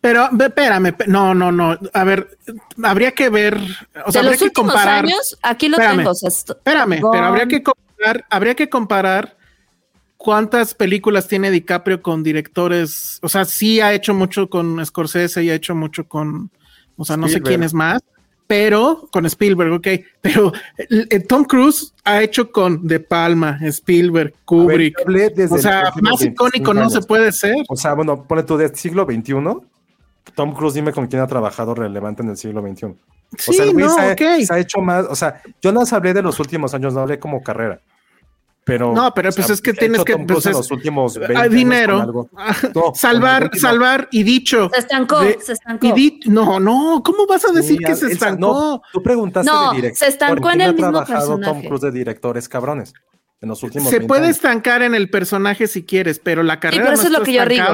Pero 0.00 0.28
espérame, 0.38 0.94
no, 1.06 1.34
no, 1.34 1.50
no. 1.50 1.78
A 1.92 2.04
ver, 2.04 2.38
habría 2.82 3.12
que 3.12 3.28
ver. 3.28 3.58
O 4.06 4.12
sea, 4.12 4.22
habría 4.22 4.36
que 4.36 4.50
comparar. 4.50 5.04
Años, 5.04 5.36
aquí 5.42 5.68
lo 5.68 5.78
tengo. 5.78 6.12
espérame, 6.12 7.00
pero 7.00 7.24
habría 7.24 7.46
que 7.46 7.62
comparar, 7.62 8.24
habría 8.30 8.54
que 8.54 8.68
comparar 8.68 9.36
cuántas 10.16 10.74
películas 10.74 11.26
tiene 11.26 11.50
DiCaprio 11.50 12.02
con 12.02 12.22
directores. 12.22 13.18
O 13.22 13.28
sea, 13.28 13.44
sí 13.46 13.80
ha 13.80 13.94
hecho 13.94 14.14
mucho 14.14 14.48
con 14.48 14.84
Scorsese 14.84 15.42
y 15.42 15.50
ha 15.50 15.54
hecho 15.54 15.74
mucho 15.74 16.06
con. 16.06 16.50
O 16.96 17.04
sea, 17.04 17.16
no 17.16 17.26
sé 17.26 17.40
quién 17.40 17.62
es 17.64 17.74
más 17.74 18.00
pero 18.46 19.08
con 19.10 19.26
Spielberg, 19.26 19.72
ok, 19.72 19.88
pero 20.20 20.52
eh, 20.76 21.20
Tom 21.20 21.44
Cruise 21.44 21.94
ha 22.04 22.22
hecho 22.22 22.52
con 22.52 22.86
De 22.86 23.00
Palma, 23.00 23.58
Spielberg, 23.62 24.34
Kubrick, 24.44 24.96
o 25.50 25.58
sea, 25.58 25.92
más 26.02 26.22
icónico 26.22 26.74
no 26.74 26.90
se 26.90 27.00
puede 27.02 27.32
ser. 27.32 27.56
O 27.68 27.76
sea, 27.76 27.94
bueno, 27.94 28.24
pone 28.24 28.42
tú 28.42 28.56
del 28.56 28.74
siglo 28.76 29.04
XXI, 29.04 29.34
Tom 30.34 30.52
Cruise 30.54 30.74
dime 30.74 30.92
con 30.92 31.06
quién 31.06 31.22
ha 31.22 31.26
trabajado 31.26 31.74
relevante 31.74 32.22
en 32.22 32.30
el 32.30 32.36
siglo 32.36 32.60
XXI. 32.60 32.86
O 32.86 32.96
sí, 33.38 33.54
sea, 33.54 33.66
no, 33.66 33.88
se, 33.88 34.46
se, 34.46 34.54
ha 34.54 34.58
hecho 34.58 34.80
más, 34.80 35.06
o 35.08 35.16
sea, 35.16 35.42
yo 35.60 35.72
no 35.72 35.82
hablé 35.90 36.14
de 36.14 36.22
los 36.22 36.38
últimos 36.38 36.74
años, 36.74 36.94
no 36.94 37.00
hablé 37.00 37.18
como 37.18 37.42
carrera. 37.42 37.80
Pero, 38.64 38.94
no, 38.94 39.12
pero 39.12 39.30
pues 39.30 39.50
es 39.50 39.60
que 39.60 39.74
tienes 39.74 40.02
que 40.04 40.16
pues, 40.16 40.46
los 40.46 40.70
últimos 40.70 41.18
20 41.18 41.36
ah, 41.36 41.48
dinero, 41.48 42.30
salvar, 42.94 43.50
salvar 43.58 44.08
y 44.10 44.22
dicho. 44.22 44.70
Se 44.72 44.80
estancó, 44.80 45.20
se 45.20 45.52
estancó. 45.52 45.94
no, 46.26 46.58
no, 46.58 47.02
¿cómo 47.04 47.26
vas 47.26 47.44
a 47.44 47.52
decir 47.52 47.78
que 47.80 47.94
se 47.94 48.12
estancó? 48.12 48.38
No, 48.38 48.82
tú 48.90 49.02
preguntaste 49.02 49.50
no, 49.50 49.70
de 49.70 49.76
director. 49.76 49.98
Se 49.98 50.06
estancó 50.06 50.50
en 50.50 50.60
el 50.62 50.74
mismo 50.74 51.04
personaje. 51.04 51.52
Tom 51.52 51.62
Cruise 51.62 51.82
de 51.82 51.92
directores 51.92 52.48
cabrones. 52.48 52.94
En 53.42 53.50
los 53.50 53.62
últimos 53.62 53.90
se 53.90 54.00
puede 54.00 54.30
estancar 54.30 54.80
en 54.80 54.94
el 54.94 55.10
personaje 55.10 55.66
si 55.66 55.82
quieres, 55.82 56.18
pero 56.18 56.42
la 56.42 56.58
carrera 56.58 56.84
sí, 56.84 56.88
pero 56.88 56.94
eso 56.94 57.10
no 57.10 57.16
es 57.16 57.18
lo 57.18 57.24
que 57.26 57.32
yo 57.34 57.44
digo. 57.44 57.66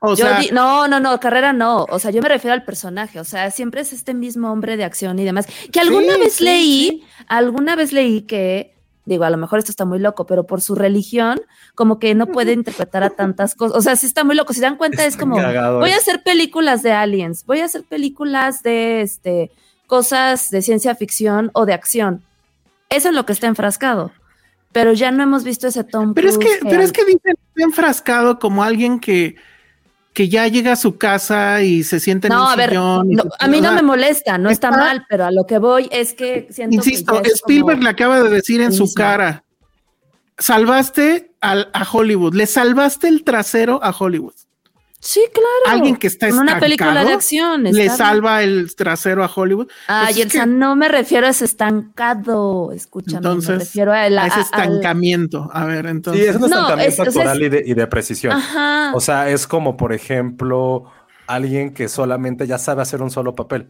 O 0.00 0.16
sea, 0.16 0.40
no, 0.52 0.88
no, 0.88 0.98
no, 0.98 1.20
carrera 1.20 1.52
no. 1.52 1.84
O 1.90 1.98
sea, 1.98 2.10
yo 2.10 2.22
me 2.22 2.30
refiero 2.30 2.54
al 2.54 2.64
personaje. 2.64 3.20
O 3.20 3.24
sea, 3.24 3.50
siempre 3.50 3.82
es 3.82 3.92
este 3.92 4.14
mismo 4.14 4.50
hombre 4.50 4.78
de 4.78 4.84
acción 4.84 5.18
y 5.18 5.24
demás. 5.26 5.46
Que 5.70 5.80
alguna 5.80 6.16
vez 6.16 6.40
leí, 6.40 7.04
alguna 7.26 7.76
vez 7.76 7.92
leí 7.92 8.22
que 8.22 8.79
digo, 9.14 9.24
a 9.24 9.30
lo 9.30 9.36
mejor 9.36 9.58
esto 9.58 9.70
está 9.70 9.84
muy 9.84 9.98
loco, 9.98 10.26
pero 10.26 10.46
por 10.46 10.60
su 10.60 10.74
religión, 10.74 11.40
como 11.74 11.98
que 11.98 12.14
no 12.14 12.26
puede 12.26 12.52
interpretar 12.52 13.02
a 13.02 13.10
tantas 13.10 13.54
cosas. 13.54 13.76
O 13.76 13.82
sea, 13.82 13.96
sí 13.96 14.06
está 14.06 14.24
muy 14.24 14.36
loco. 14.36 14.52
Si 14.52 14.60
dan 14.60 14.76
cuenta, 14.76 15.04
es 15.04 15.16
como, 15.16 15.36
voy 15.36 15.90
a 15.90 15.96
hacer 15.96 16.22
películas 16.22 16.82
de 16.82 16.92
aliens, 16.92 17.44
voy 17.46 17.60
a 17.60 17.66
hacer 17.66 17.84
películas 17.84 18.62
de 18.62 19.02
este, 19.02 19.50
cosas 19.86 20.50
de 20.50 20.62
ciencia 20.62 20.94
ficción 20.94 21.50
o 21.52 21.66
de 21.66 21.74
acción. 21.74 22.22
Eso 22.88 23.08
es 23.08 23.14
lo 23.14 23.26
que 23.26 23.32
está 23.32 23.46
enfrascado. 23.46 24.12
Pero 24.72 24.92
ya 24.92 25.10
no 25.10 25.22
hemos 25.22 25.42
visto 25.42 25.66
ese 25.66 25.82
Tom 25.82 26.14
Pero 26.14 26.28
es 26.28 26.38
que, 26.38 26.48
pero 26.62 26.82
es 26.82 26.92
que 26.92 27.04
dicen 27.04 27.34
enfrascado 27.56 28.38
como 28.38 28.62
alguien 28.62 29.00
que, 29.00 29.34
que 30.12 30.28
ya 30.28 30.48
llega 30.48 30.72
a 30.72 30.76
su 30.76 30.98
casa 30.98 31.62
y 31.62 31.84
se 31.84 32.00
siente 32.00 32.26
en 32.26 32.34
no, 32.34 32.48
a 32.48 32.56
ver, 32.56 32.76
a 32.76 33.48
mí 33.48 33.60
no 33.60 33.72
me 33.72 33.82
molesta, 33.82 34.38
no 34.38 34.50
está, 34.50 34.70
mal, 34.70 35.06
pero 35.08 35.24
a 35.24 35.30
lo 35.30 35.44
que 35.44 35.58
voy 35.58 35.88
es 35.92 36.14
que 36.14 36.48
siento 36.50 36.76
Insisto, 36.76 37.22
Spielberg 37.22 37.82
le 37.82 37.90
acaba 37.90 38.22
de 38.22 38.30
decir 38.30 38.60
en 38.60 38.72
su 38.72 38.92
cara, 38.92 39.44
salvaste 40.38 41.32
a 41.40 41.86
Hollywood, 41.90 42.34
le 42.34 42.46
salvaste 42.46 43.08
el 43.08 43.24
trasero 43.24 43.80
a 43.82 43.90
Hollywood. 43.90 44.34
Sí, 45.00 45.24
claro. 45.32 45.78
Alguien 45.78 45.96
que 45.96 46.06
está 46.08 46.28
en 46.28 46.38
una 46.38 46.60
película 46.60 47.04
de 47.04 47.14
acción. 47.14 47.64
Le 47.64 47.88
salva 47.88 48.42
el 48.42 48.74
trasero 48.76 49.24
a 49.24 49.30
Hollywood. 49.34 49.68
Ay, 49.86 50.14
pues 50.14 50.26
Elsa, 50.26 50.44
no 50.44 50.76
me 50.76 50.88
refiero 50.88 51.26
a 51.26 51.30
ese 51.30 51.46
estancado. 51.46 52.70
Escúchame, 52.72 53.16
entonces, 53.16 53.50
me 53.50 53.58
refiero 53.60 53.92
a, 53.92 54.06
ese 54.06 54.40
estancamiento. 54.40 55.48
A 55.52 55.64
ver, 55.64 55.86
entonces. 55.86 56.22
Sí, 56.22 56.28
es 56.28 56.36
un 56.36 56.44
estancamiento 56.44 57.02
actual 57.02 57.42
y, 57.42 57.48
de, 57.48 57.62
y, 57.66 57.74
de, 57.74 57.86
precisión. 57.86 58.38
O 58.92 59.00
sea, 59.00 59.30
es 59.30 59.46
como, 59.46 59.78
por 59.78 59.94
ejemplo, 59.94 60.84
alguien 61.26 61.72
que 61.72 61.88
solamente 61.88 62.46
ya 62.46 62.58
sabe 62.58 62.82
hacer 62.82 63.00
un 63.00 63.10
solo 63.10 63.34
papel. 63.34 63.68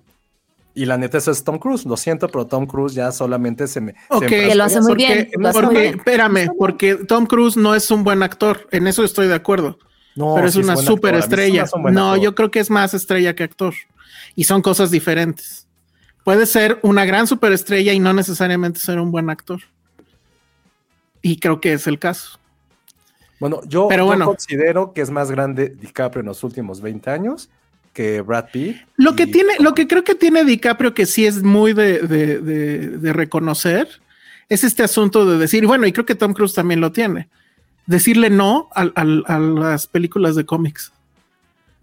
Y 0.74 0.86
la 0.86 0.96
neta, 0.98 1.18
eso 1.18 1.30
es 1.30 1.44
Tom 1.44 1.58
Cruise. 1.58 1.84
Lo 1.84 1.96
siento, 1.96 2.28
pero 2.28 2.46
Tom 2.46 2.66
Cruise 2.66 2.94
ya 2.94 3.12
solamente 3.12 3.68
se 3.68 3.80
me. 3.80 3.94
Ok, 4.08 4.26
que 4.26 4.54
lo 4.54 4.64
hace 4.64 4.80
muy 4.80 4.94
bien. 4.94 5.30
porque, 5.52 5.88
espérame, 5.88 6.50
porque 6.58 6.94
Tom 6.96 7.26
Cruise 7.26 7.56
no 7.56 7.74
es 7.76 7.88
un 7.92 8.02
buen 8.02 8.22
actor. 8.24 8.66
En 8.72 8.88
eso 8.88 9.04
estoy 9.04 9.28
de 9.28 9.34
acuerdo. 9.34 9.78
No, 10.20 10.34
pero 10.34 10.48
es 10.48 10.56
una 10.56 10.76
super 10.76 11.14
estrella. 11.14 11.64
No, 11.90 12.14
yo 12.16 12.34
creo 12.34 12.50
que 12.50 12.60
es 12.60 12.68
más 12.68 12.92
estrella 12.92 13.34
que 13.34 13.42
actor. 13.42 13.74
Y 14.36 14.44
son 14.44 14.60
cosas 14.60 14.90
diferentes. 14.90 15.66
Puede 16.24 16.44
ser 16.44 16.78
una 16.82 17.06
gran 17.06 17.26
superestrella 17.26 17.94
y 17.94 18.00
no 18.00 18.12
necesariamente 18.12 18.80
ser 18.80 18.98
un 19.00 19.10
buen 19.10 19.30
actor. 19.30 19.60
Y 21.22 21.38
creo 21.38 21.60
que 21.60 21.72
es 21.72 21.86
el 21.86 21.98
caso. 21.98 22.38
Bueno, 23.38 23.62
yo, 23.66 23.88
pero 23.88 24.04
bueno, 24.04 24.26
considero 24.26 24.92
que 24.92 25.00
es 25.00 25.10
más 25.10 25.30
grande 25.30 25.70
DiCaprio 25.70 26.20
en 26.20 26.26
los 26.26 26.44
últimos 26.44 26.82
20 26.82 27.10
años 27.10 27.48
que 27.94 28.20
Brad 28.20 28.50
Pitt. 28.52 28.76
Lo 28.96 29.16
que 29.16 29.26
tiene, 29.26 29.54
lo 29.58 29.72
que 29.72 29.88
creo 29.88 30.04
que 30.04 30.14
tiene 30.14 30.44
DiCaprio 30.44 30.92
que 30.92 31.06
sí 31.06 31.24
es 31.24 31.42
muy 31.42 31.72
de, 31.72 32.00
de 32.00 33.12
reconocer 33.14 33.88
es 34.50 34.64
este 34.64 34.82
asunto 34.82 35.24
de 35.24 35.38
decir, 35.38 35.66
bueno, 35.66 35.86
y 35.86 35.92
creo 35.92 36.04
que 36.04 36.14
Tom 36.14 36.34
Cruise 36.34 36.52
también 36.52 36.82
lo 36.82 36.92
tiene 36.92 37.28
decirle 37.90 38.30
no 38.30 38.68
a, 38.72 39.04
las 39.04 39.86
películas 39.88 40.36
de 40.36 40.46
cómics. 40.46 40.92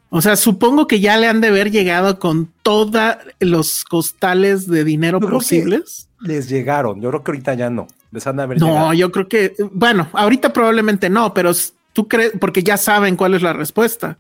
O 0.10 0.22
sea, 0.22 0.38
supongo 0.38 0.88
que 0.88 1.02
ya 1.02 1.18
le 1.18 1.28
han 1.28 1.42
de 1.42 1.50
haber 1.50 1.70
llegado 1.70 2.18
con 2.18 2.50
todos 2.64 3.18
los 3.42 3.84
costales 3.84 4.68
de 4.68 4.86
dinero 4.86 5.20
posibles. 5.20 6.08
Les 6.22 6.48
llegaron, 6.48 7.02
yo 7.02 7.10
creo 7.10 7.24
que 7.24 7.32
ahorita 7.32 7.54
ya 7.56 7.70
no. 7.70 7.88
Les 8.12 8.26
han 8.26 8.38
de 8.38 8.44
haber 8.44 8.60
no, 8.60 8.94
yo 8.94 9.12
creo 9.12 9.28
que, 9.28 9.54
bueno, 9.74 10.08
ahorita 10.14 10.54
probablemente 10.54 11.10
no, 11.10 11.34
pero 11.34 11.52
tú 11.92 12.08
crees, 12.08 12.32
porque 12.40 12.64
ya 12.64 12.78
saben 12.78 13.18
cuál 13.18 13.34
es 13.34 13.42
la 13.42 13.52
respuesta. 13.52 14.18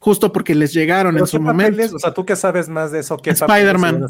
Justo 0.00 0.32
porque 0.32 0.56
les 0.56 0.72
llegaron 0.72 1.16
en 1.18 1.26
su 1.26 1.40
momento. 1.40 1.94
O 1.94 1.98
sea, 2.00 2.12
tú 2.12 2.26
que 2.26 2.34
sabes 2.34 2.68
más 2.68 2.90
de 2.90 3.00
eso, 3.00 3.16
que 3.16 3.30
Spider-Man. 3.30 4.06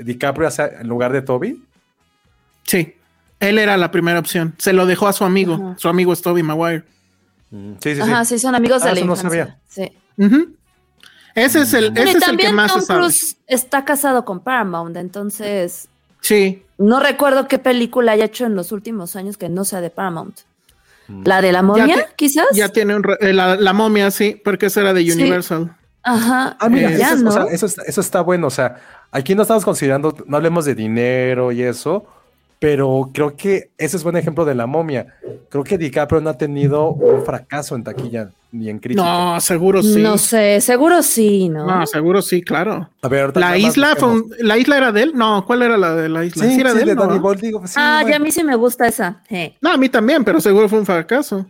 DiCaprio 0.00 0.48
en 0.80 0.88
lugar 0.88 1.12
de 1.12 1.22
Toby. 1.22 1.62
Sí. 2.64 2.94
Él 3.48 3.58
era 3.58 3.76
la 3.76 3.90
primera 3.90 4.18
opción. 4.18 4.54
Se 4.58 4.72
lo 4.72 4.86
dejó 4.86 5.08
a 5.08 5.12
su 5.12 5.24
amigo. 5.24 5.74
Su 5.78 5.88
amigo 5.88 6.12
es 6.12 6.22
Toby 6.22 6.42
Maguire. 6.42 6.84
Mm, 7.50 7.74
sí, 7.80 7.94
sí, 7.94 8.00
Ajá, 8.00 8.24
sí, 8.24 8.38
son 8.38 8.54
amigos 8.54 8.82
de 8.82 8.90
ah, 8.90 8.94
la 8.94 9.00
infancia. 9.00 9.58
Sí. 9.68 9.92
Ese 11.34 11.60
es 11.60 11.74
el, 11.74 11.96
ese 11.96 12.18
es 12.18 12.28
el 12.28 12.36
que 12.36 12.52
más 12.52 12.72
Tom 12.72 12.82
Cruise 12.86 13.36
está 13.46 13.84
casado 13.84 14.24
con 14.24 14.40
Paramount, 14.40 14.96
entonces. 14.96 15.88
Sí. 16.20 16.62
No 16.78 17.00
recuerdo 17.00 17.48
qué 17.48 17.58
película 17.58 18.12
haya 18.12 18.24
hecho 18.26 18.46
en 18.46 18.54
los 18.54 18.72
últimos 18.72 19.16
años 19.16 19.36
que 19.36 19.48
no 19.48 19.64
sea 19.64 19.80
de 19.80 19.90
Paramount. 19.90 20.40
Mm. 21.08 21.22
¿La 21.26 21.42
de 21.42 21.52
la 21.52 21.62
momia, 21.62 22.08
quizás? 22.16 22.46
Ya 22.54 22.70
tiene 22.70 22.96
un 22.96 23.04
eh, 23.20 23.32
la, 23.32 23.72
momia, 23.72 24.10
sí, 24.10 24.40
porque 24.42 24.66
esa 24.66 24.80
era 24.80 24.94
de 24.94 25.02
Universal. 25.12 25.76
Ajá. 26.02 26.56
Ah, 26.60 26.68
mira, 26.68 26.90
eso, 26.90 27.48
eso, 27.48 27.66
eso, 27.66 28.00
está 28.00 28.20
bueno. 28.20 28.46
O 28.46 28.50
sea, 28.50 28.76
aquí 29.10 29.34
no 29.34 29.42
estamos 29.42 29.64
considerando, 29.64 30.16
no 30.26 30.36
hablemos 30.36 30.64
de 30.64 30.74
dinero 30.74 31.50
y 31.50 31.62
eso, 31.62 32.06
pero 32.64 33.10
creo 33.12 33.36
que 33.36 33.72
ese 33.76 33.98
es 33.98 34.02
buen 34.02 34.16
ejemplo 34.16 34.46
de 34.46 34.54
la 34.54 34.66
momia. 34.66 35.18
Creo 35.50 35.62
que 35.62 35.76
DiCaprio 35.76 36.22
no 36.22 36.30
ha 36.30 36.38
tenido 36.38 36.92
un 36.92 37.22
fracaso 37.22 37.76
en 37.76 37.84
taquilla 37.84 38.30
ni 38.52 38.70
en 38.70 38.78
crítica. 38.78 39.04
No, 39.04 39.38
seguro 39.38 39.82
sí. 39.82 40.00
No 40.00 40.16
sé, 40.16 40.62
seguro 40.62 41.02
sí, 41.02 41.50
¿no? 41.50 41.66
No, 41.66 41.86
seguro 41.86 42.22
sí, 42.22 42.40
claro. 42.40 42.88
A 43.02 43.08
ver, 43.08 43.36
la 43.36 43.58
isla 43.58 43.94
fue 43.96 44.22
la 44.38 44.56
isla 44.56 44.78
era 44.78 44.92
de 44.92 45.02
él. 45.02 45.12
No, 45.14 45.44
¿cuál 45.44 45.60
era 45.60 45.76
la 45.76 45.94
de 45.94 46.08
la 46.08 46.24
isla? 46.24 46.46
Sí, 46.46 46.58
era 46.58 46.72
de, 46.72 46.84
él, 46.84 46.96
ah, 47.76 48.02
ya 48.08 48.16
a 48.16 48.18
mí 48.18 48.30
sí 48.30 48.42
me 48.42 48.56
gusta 48.56 48.88
esa. 48.88 49.22
No, 49.60 49.70
a 49.70 49.76
mí 49.76 49.90
también, 49.90 50.24
pero 50.24 50.40
seguro 50.40 50.66
fue 50.66 50.78
un 50.78 50.86
fracaso. 50.86 51.44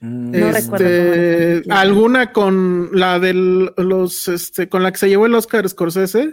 Mm. 0.00 0.30
No 0.30 0.48
este, 0.48 1.64
alguna 1.68 2.32
con 2.32 2.88
la 2.94 3.18
de 3.18 3.34
los 3.34 4.26
este 4.26 4.70
con 4.70 4.82
la 4.82 4.90
que 4.90 4.96
se 4.96 5.10
llevó 5.10 5.26
el 5.26 5.34
Oscar 5.34 5.68
Scorsese. 5.68 6.32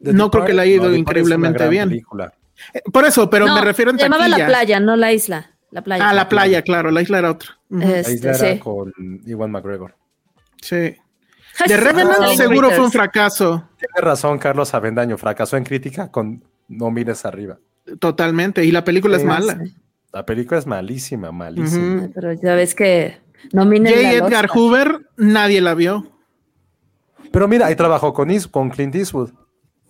no 0.00 0.30
creo 0.30 0.46
que 0.46 0.54
la 0.54 0.62
haya 0.62 0.76
ido 0.76 0.96
increíblemente 0.96 1.68
bien. 1.68 1.90
Película. 1.90 2.32
Por 2.92 3.04
eso, 3.04 3.28
pero 3.28 3.46
me 3.46 3.60
refiero 3.60 3.90
en 3.90 3.98
se 3.98 4.04
llamaba 4.04 4.28
la 4.28 4.46
playa, 4.46 4.80
no 4.80 4.96
la 4.96 5.12
isla. 5.12 5.50
La 5.70 5.82
playa. 5.82 6.08
Ah, 6.08 6.12
la 6.12 6.28
playa, 6.28 6.62
claro, 6.62 6.90
la 6.90 7.00
isla 7.02 7.18
era 7.18 7.30
otra. 7.30 7.58
la 7.68 8.00
isla 8.00 8.32
era 8.32 8.60
con 8.60 8.92
Iwan 9.24 9.50
McGregor. 9.50 9.96
Sí. 10.60 10.96
De 11.66 11.76
Revenant 11.76 12.34
seguro 12.36 12.70
fue 12.70 12.84
un 12.84 12.92
fracaso. 12.92 13.68
Tiene 13.78 14.00
razón, 14.00 14.38
Carlos 14.38 14.72
Avendaño. 14.74 15.18
Fracasó 15.18 15.56
en 15.56 15.64
crítica 15.64 16.10
con 16.10 16.44
No 16.68 16.90
mires 16.90 17.24
arriba. 17.24 17.58
Totalmente. 17.98 18.64
Y 18.64 18.70
la 18.70 18.84
película 18.84 19.16
es 19.16 19.24
mala. 19.24 19.60
La 20.12 20.24
película 20.24 20.58
es 20.58 20.66
malísima, 20.66 21.32
malísima. 21.32 22.08
Pero 22.14 22.32
ya 22.32 22.54
ves 22.54 22.74
que 22.74 23.18
no 23.52 23.64
J. 23.64 24.12
Edgar 24.12 24.48
Hoover, 24.48 25.06
nadie 25.16 25.60
la 25.60 25.74
vio. 25.74 26.06
Pero 27.32 27.48
mira, 27.48 27.66
ahí 27.66 27.76
trabajó 27.76 28.12
con, 28.12 28.28
con 28.50 28.70
Clint 28.70 28.94
Eastwood. 28.94 29.30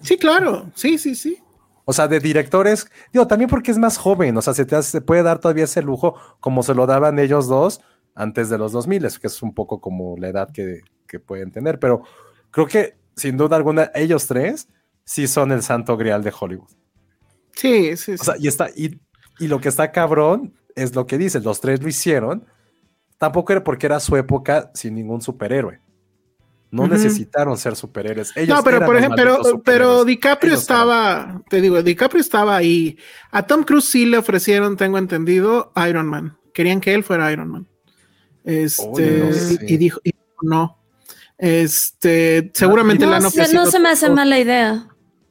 Sí, 0.01 0.17
claro. 0.17 0.71
Sí, 0.75 0.97
sí, 0.99 1.15
sí. 1.15 1.39
O 1.85 1.93
sea, 1.93 2.09
de 2.09 2.21
directores, 2.21 2.87
digo, 3.13 3.27
también 3.27 3.51
porque 3.51 3.71
es 3.71 3.79
más 3.79 3.97
joven, 3.97 4.37
o 4.37 4.43
sea, 4.43 4.55
se, 4.55 4.65
te 4.65 4.81
se 4.83 5.01
puede 5.01 5.23
dar 5.23 5.41
todavía 5.41 5.65
ese 5.65 5.83
lujo 5.83 6.15
como 6.39 6.63
se 6.63 6.75
lo 6.75 6.87
daban 6.87 7.19
ellos 7.19 7.49
dos 7.49 7.81
antes 8.15 8.49
de 8.49 8.59
los 8.59 8.73
2000, 8.73 9.09
que 9.21 9.27
es 9.27 9.43
un 9.43 9.55
poco 9.55 9.81
como 9.81 10.17
la 10.17 10.29
edad 10.29 10.51
que, 10.53 10.83
pueden 11.27 11.51
tener, 11.51 11.79
pero 11.79 12.05
creo 12.51 12.67
que 12.67 12.97
sin 13.17 13.37
duda 13.37 13.57
alguna 13.57 13.91
ellos 13.95 14.27
tres 14.27 14.67
sí 15.05 15.27
son 15.27 15.53
el 15.53 15.63
santo 15.63 15.99
grial 15.99 16.23
de 16.23 16.33
Hollywood. 16.39 16.71
Sí, 17.55 17.99
sí, 17.99 18.17
sí. 18.17 18.19
O 18.19 18.25
sea, 18.25 18.37
y, 18.39 18.49
está, 18.49 18.71
y, 18.75 18.99
y 19.39 19.47
lo 19.47 19.61
que 19.61 19.69
está 19.69 19.93
cabrón 19.93 20.55
es 20.75 20.95
lo 20.95 21.07
que 21.07 21.19
dices, 21.19 21.45
los 21.45 21.61
tres 21.61 21.83
lo 21.83 21.89
hicieron, 21.91 22.47
tampoco 23.19 23.53
era 23.53 23.63
porque 23.63 23.85
era 23.85 24.01
su 24.01 24.17
época 24.17 24.71
sin 24.73 24.95
ningún 24.95 25.21
superhéroe. 25.21 25.81
No 26.73 26.89
necesitaron 26.89 27.59
ser 27.59 27.77
superhéroes. 27.77 28.35
Ellos 28.35 28.57
no, 28.57 28.65
pero 28.65 28.85
por 28.87 28.97
ejemplo, 28.97 29.61
pero, 29.63 30.07
DiCaprio 30.07 30.55
estaba, 30.55 31.43
te 31.51 31.61
digo, 31.61 31.83
DiCaprio 31.83 32.23
estaba 32.23 32.57
ahí. 32.57 32.97
A 33.31 33.47
Tom 33.47 33.63
Cruise 33.63 33.85
sí 33.85 34.07
le 34.07 34.17
ofrecieron, 34.17 34.79
tengo 34.79 34.97
entendido, 34.97 35.71
Iron 35.87 36.07
Man. 36.07 36.39
Querían 36.55 36.81
que 36.81 36.95
él 36.95 37.05
fuera 37.05 37.31
Iron 37.31 37.51
Man. 37.51 37.67
Este, 38.43 39.59
y, 39.69 39.77
dijo, 39.77 40.01
no. 40.41 40.79
Este, 41.37 42.51
seguramente 42.55 43.05
la 43.05 43.21
no, 43.21 43.29
no 43.53 43.67
se 43.67 43.79
me 43.79 43.91
hace 43.91 44.09
mala 44.09 44.39
idea. 44.39 44.89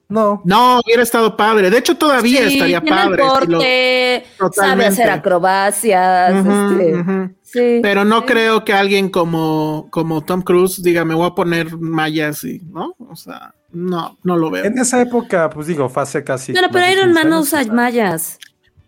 No. 0.09 0.43
No, 0.45 0.79
hubiera 0.85 1.01
estado 1.01 1.35
padre. 1.35 1.71
De 1.71 1.77
hecho, 1.79 1.97
todavía 1.97 2.41
estaría 2.41 2.81
padre. 2.81 3.23
Porque 3.27 4.25
sabe 4.51 4.85
hacer 4.85 5.09
acrobacias. 5.09 6.45
Este, 6.45 7.33
sí, 7.51 7.79
Pero 7.81 8.05
no 8.05 8.25
creo 8.25 8.63
que 8.63 8.73
alguien 8.73 9.09
como, 9.09 9.87
como 9.91 10.21
Tom 10.21 10.41
Cruise 10.41 10.81
diga, 10.81 11.05
me 11.05 11.15
voy 11.15 11.27
a 11.27 11.35
poner 11.35 11.77
mallas 11.77 12.43
y, 12.43 12.59
¿no? 12.59 12.95
O 12.97 13.15
sea, 13.15 13.53
no, 13.71 14.17
no 14.23 14.37
lo 14.37 14.49
veo. 14.49 14.65
En 14.65 14.77
esa 14.77 15.01
época, 15.01 15.49
pues 15.49 15.67
digo, 15.67 15.91
hace 15.95 16.23
casi. 16.23 16.51
Bueno, 16.51 16.69
pero 16.71 16.91
Iron 16.91 17.13
Man 17.13 17.29
no 17.29 17.41
usa 17.41 17.63
mallas. 17.65 18.39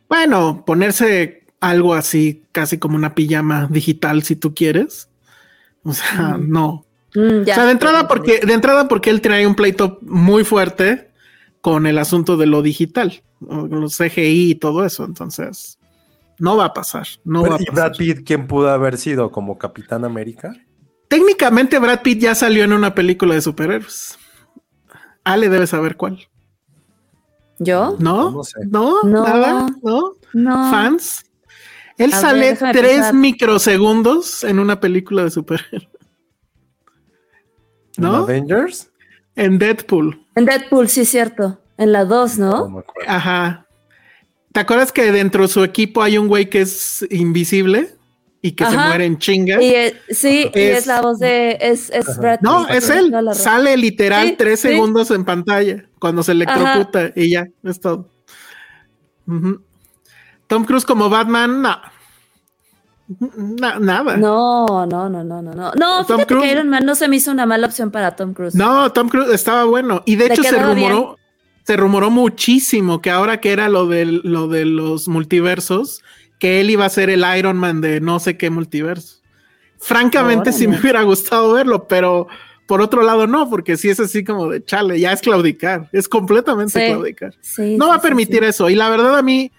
Bueno, 0.09 0.64
ponerse 0.66 1.43
algo 1.59 1.93
así, 1.93 2.43
casi 2.51 2.78
como 2.78 2.95
una 2.95 3.16
pijama 3.16 3.68
digital, 3.72 4.24
si 4.24 4.36
tú 4.36 4.53
quieres. 4.53 5.09
O 5.84 5.93
sea, 5.93 6.38
no. 6.39 6.86
Mm, 7.16 7.41
o 7.41 7.45
sea, 7.45 7.66
de 7.66 7.72
entrada, 7.72 8.07
porque, 8.07 8.39
de 8.39 8.53
entrada, 8.53 8.88
porque 8.88 9.09
él 9.09 9.22
trae 9.22 9.45
un 9.47 9.55
pleito 9.55 9.99
muy 10.01 10.43
fuerte 10.43 11.11
con 11.61 11.86
el 11.88 11.97
asunto 11.97 12.36
de 12.36 12.45
lo 12.45 12.61
digital, 12.61 13.22
los 13.39 13.97
CGI 13.97 14.51
y 14.51 14.55
todo 14.55 14.86
eso. 14.86 15.05
Entonces, 15.05 15.78
no 16.40 16.58
va 16.58 16.66
a 16.66 16.74
pasar. 16.74 17.08
No 17.24 17.44
va 17.44 17.56
a 17.56 17.62
¿Y 17.62 17.66
Brad 17.66 17.94
Pitt 17.98 18.26
quién 18.26 18.48
pudo 18.48 18.70
haber 18.70 18.98
sido 18.98 19.32
como 19.32 19.58
Capitán 19.58 20.06
América? 20.06 20.54
Técnicamente, 21.08 21.80
Brad 21.80 22.02
Pitt 22.02 22.20
ya 22.20 22.36
salió 22.36 22.64
en 22.64 22.74
una 22.74 22.96
película 22.96 23.36
de 23.36 23.42
superhéroes. 23.42 24.18
Ale 25.24 25.50
debe 25.50 25.68
saber 25.68 25.96
cuál. 25.96 26.28
¿Yo? 27.60 27.96
No, 28.00 28.32
no, 28.32 28.44
sé. 28.44 28.60
no, 28.66 29.04
nada, 29.04 29.68
no, 29.82 30.14
no. 30.34 30.72
Fans. 30.72 31.24
Él 31.98 32.12
sale 32.12 32.56
tres 32.56 33.14
microsegundos 33.14 34.44
en 34.44 34.60
una 34.60 34.80
película 34.80 35.24
de 35.24 35.30
superhéroes. 35.30 35.88
¿No? 37.98 38.16
Avengers? 38.16 38.92
En 39.36 39.60
Deadpool. 39.60 40.26
En 40.36 40.46
Deadpool, 40.46 40.90
sí, 40.90 41.02
es 41.02 41.10
cierto. 41.10 41.60
En 41.78 41.92
la 41.92 42.06
2, 42.06 42.38
¿no? 42.40 42.84
Ajá. 43.08 43.62
¿Te 44.54 44.60
acuerdas 44.62 44.91
que 44.91 45.12
dentro 45.12 45.41
de 45.41 45.49
su 45.49 45.64
equipo 45.64 46.01
hay 46.01 46.18
un 46.18 46.28
güey 46.28 46.49
que 46.49 46.62
es 46.62 47.06
invisible 47.10 47.95
y 48.41 48.54
que 48.54 48.66
se 48.66 48.78
muere 48.78 49.06
en 49.06 49.18
chinga? 49.18 49.62
Y 49.62 49.93
sí, 50.10 50.49
y 50.54 50.60
es 50.60 50.88
la 50.88 51.01
voz 51.01 51.20
de. 51.20 51.58
Es, 51.60 51.89
es 51.89 52.18
Brad 52.18 52.39
No, 52.41 52.68
es 52.70 52.89
él. 52.89 53.14
Sale 53.34 53.76
literal 53.76 54.36
tres 54.38 54.62
segundos 54.62 55.12
en 55.12 55.26
pantalla 55.26 55.84
cuando 55.99 56.24
se 56.24 56.32
electrocuta 56.32 57.12
y 57.16 57.32
ya, 57.32 57.47
es 57.64 57.80
todo. 57.82 58.08
Tom 60.47 60.66
Cruise 60.66 60.86
como 60.86 61.10
Batman, 61.10 61.62
no 61.62 61.82
nada. 63.80 64.18
No, 64.18 64.86
no, 64.86 65.10
no, 65.10 65.24
no, 65.24 65.41
no, 65.41 65.54
no. 65.54 65.72
No, 65.74 66.06
Tom 66.06 66.22
Cruise, 66.26 66.43
que 66.43 66.51
Iron 66.51 66.70
Man 66.70 66.86
no 66.86 66.95
se 66.95 67.08
me 67.08 67.18
hizo 67.18 67.32
una 67.32 67.45
mala 67.45 67.68
opción 67.68 67.91
para 67.91 68.16
Tom 68.16 68.34
Cruise. 68.34 68.56
No, 68.56 68.91
Tom 68.91 69.10
Cruise 69.10 69.34
estaba 69.34 69.66
bueno. 69.66 70.04
Y 70.06 70.16
de 70.16 70.28
hecho 70.28 70.43
se 70.43 70.58
rumoró, 70.62 71.18
se 71.64 71.78
rumoró 71.78 72.11
muchísimo 72.11 73.01
que 73.01 73.09
ahora 73.09 73.39
que 73.39 73.51
era 73.51 73.70
lo 73.70 73.88
de, 73.88 74.05
lo 74.05 74.47
de 74.47 74.66
los 74.66 75.07
multiversos, 75.07 76.03
que 76.39 76.59
él 76.59 76.70
iba 76.70 76.86
a 76.86 76.89
ser 76.89 77.09
el 77.09 77.26
Iron 77.38 77.57
Man 77.57 77.82
de 77.82 78.01
no 78.01 78.20
sé 78.20 78.38
qué 78.38 78.49
multiverso. 78.49 79.18
Francamente, 79.80 80.51
sí 80.51 80.68
me 80.68 80.80
hubiera 80.80 81.01
gustado 81.03 81.53
verlo, 81.53 81.88
pero 81.88 82.28
por 82.66 82.82
otro 82.82 83.01
lado 83.01 83.28
no, 83.28 83.49
porque 83.49 83.78
si 83.78 83.89
es 83.89 83.99
así 83.99 84.24
como 84.24 84.49
de 84.49 84.64
chale, 84.64 84.99
ya 84.99 85.11
es 85.11 85.22
claudicar, 85.22 85.89
es 85.91 86.07
completamente 86.07 86.88
claudicar. 86.88 87.34
no 87.57 87.89
va 87.89 87.95
a 87.95 88.01
permitir 88.01 88.43
eso. 88.43 88.70
Y 88.70 88.76
la 88.76 88.89
verdad 88.89 89.18
a 89.18 89.22
mí, 89.22 89.51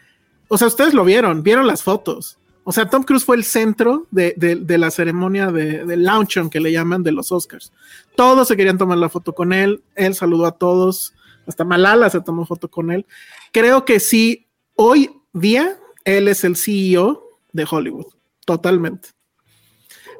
o 0.48 0.58
sea, 0.58 0.68
ustedes 0.68 0.94
lo 0.94 1.04
vieron, 1.04 1.42
vieron 1.42 1.66
las 1.66 1.82
fotos. 1.82 2.38
O 2.66 2.72
sea, 2.72 2.88
Tom 2.88 3.02
Cruise 3.02 3.24
fue 3.24 3.36
el 3.36 3.44
centro 3.44 4.06
de, 4.10 4.34
la 4.78 4.90
ceremonia 4.90 5.50
de, 5.50 5.84
de 5.84 5.96
launch, 5.98 6.48
que 6.50 6.60
le 6.60 6.72
llaman, 6.72 7.02
de 7.02 7.12
los 7.12 7.30
Oscars. 7.30 7.72
Todos 8.16 8.48
se 8.48 8.56
querían 8.56 8.78
tomar 8.78 8.96
la 8.96 9.10
foto 9.10 9.34
con 9.34 9.52
él. 9.52 9.82
Él 9.94 10.14
saludó 10.14 10.46
a 10.46 10.52
todos. 10.52 11.12
Hasta 11.46 11.64
Malala 11.64 12.10
se 12.10 12.20
tomó 12.20 12.46
foto 12.46 12.68
con 12.68 12.90
él. 12.90 13.06
Creo 13.52 13.84
que 13.84 14.00
sí, 14.00 14.46
hoy 14.74 15.10
día, 15.32 15.76
él 16.04 16.28
es 16.28 16.44
el 16.44 16.56
CEO 16.56 17.22
de 17.52 17.66
Hollywood. 17.70 18.06
Totalmente. 18.44 19.10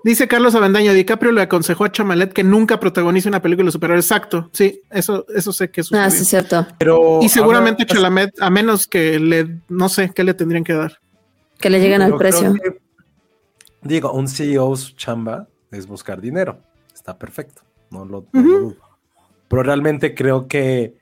Dice 0.05 0.29
Carlos 0.29 0.55
Avendaño, 0.55 0.93
DiCaprio 0.93 1.33
le 1.33 1.41
aconsejó 1.41 1.87
a 1.87 1.91
Chamalet 1.91 2.31
que 2.31 2.45
nunca 2.45 2.79
protagonice 2.79 3.27
una 3.27 3.41
película 3.41 3.70
superior. 3.70 3.99
Exacto, 3.99 4.51
sí, 4.53 4.83
eso, 4.91 5.25
eso 5.35 5.51
sé 5.51 5.70
que 5.70 5.83
sucedió. 5.83 6.05
Ah, 6.05 6.11
sí, 6.11 6.27
cierto. 6.27 6.66
Pero 6.79 7.20
y 7.22 7.31
seguramente 7.31 7.87
Chalamet, 7.87 8.35
a 8.39 8.51
menos 8.51 8.87
que 8.87 9.18
le, 9.18 9.61
no 9.70 9.89
sé, 9.89 10.12
¿qué 10.14 10.22
le 10.22 10.35
tendrían 10.35 10.62
que 10.62 10.75
dar? 10.75 10.99
Que 11.59 11.70
le 11.70 11.81
lleguen 11.81 12.03
al 12.03 12.18
precio. 12.18 12.55
digo, 13.81 14.12
un 14.12 14.29
CEO 14.29 14.75
chamba 14.95 15.49
es 15.70 15.87
buscar 15.87 16.20
dinero. 16.20 16.59
Está 16.95 17.16
perfecto. 17.18 17.62
No 17.91 18.05
lo, 18.05 18.27
Pero 19.49 19.62
realmente 19.62 20.14
creo 20.14 20.49
que 20.49 20.99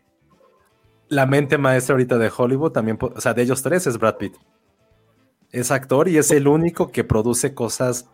la 1.13 1.27
mente 1.27 1.59
maestra 1.59 1.93
ahorita 1.93 2.17
de 2.17 2.33
Hollywood 2.35 2.73
también, 2.73 2.99
o 3.01 3.21
sea, 3.21 3.35
de 3.35 3.43
ellos 3.43 3.63
tres 3.63 3.87
es 3.87 3.99
Brad 3.99 4.17
Pitt. 4.17 4.35
Es 5.51 5.71
actor 5.71 6.09
y 6.09 6.17
es 6.17 6.31
el 6.31 6.49
único 6.49 6.91
que 6.91 7.05
produce 7.05 7.55
cosas. 7.55 8.09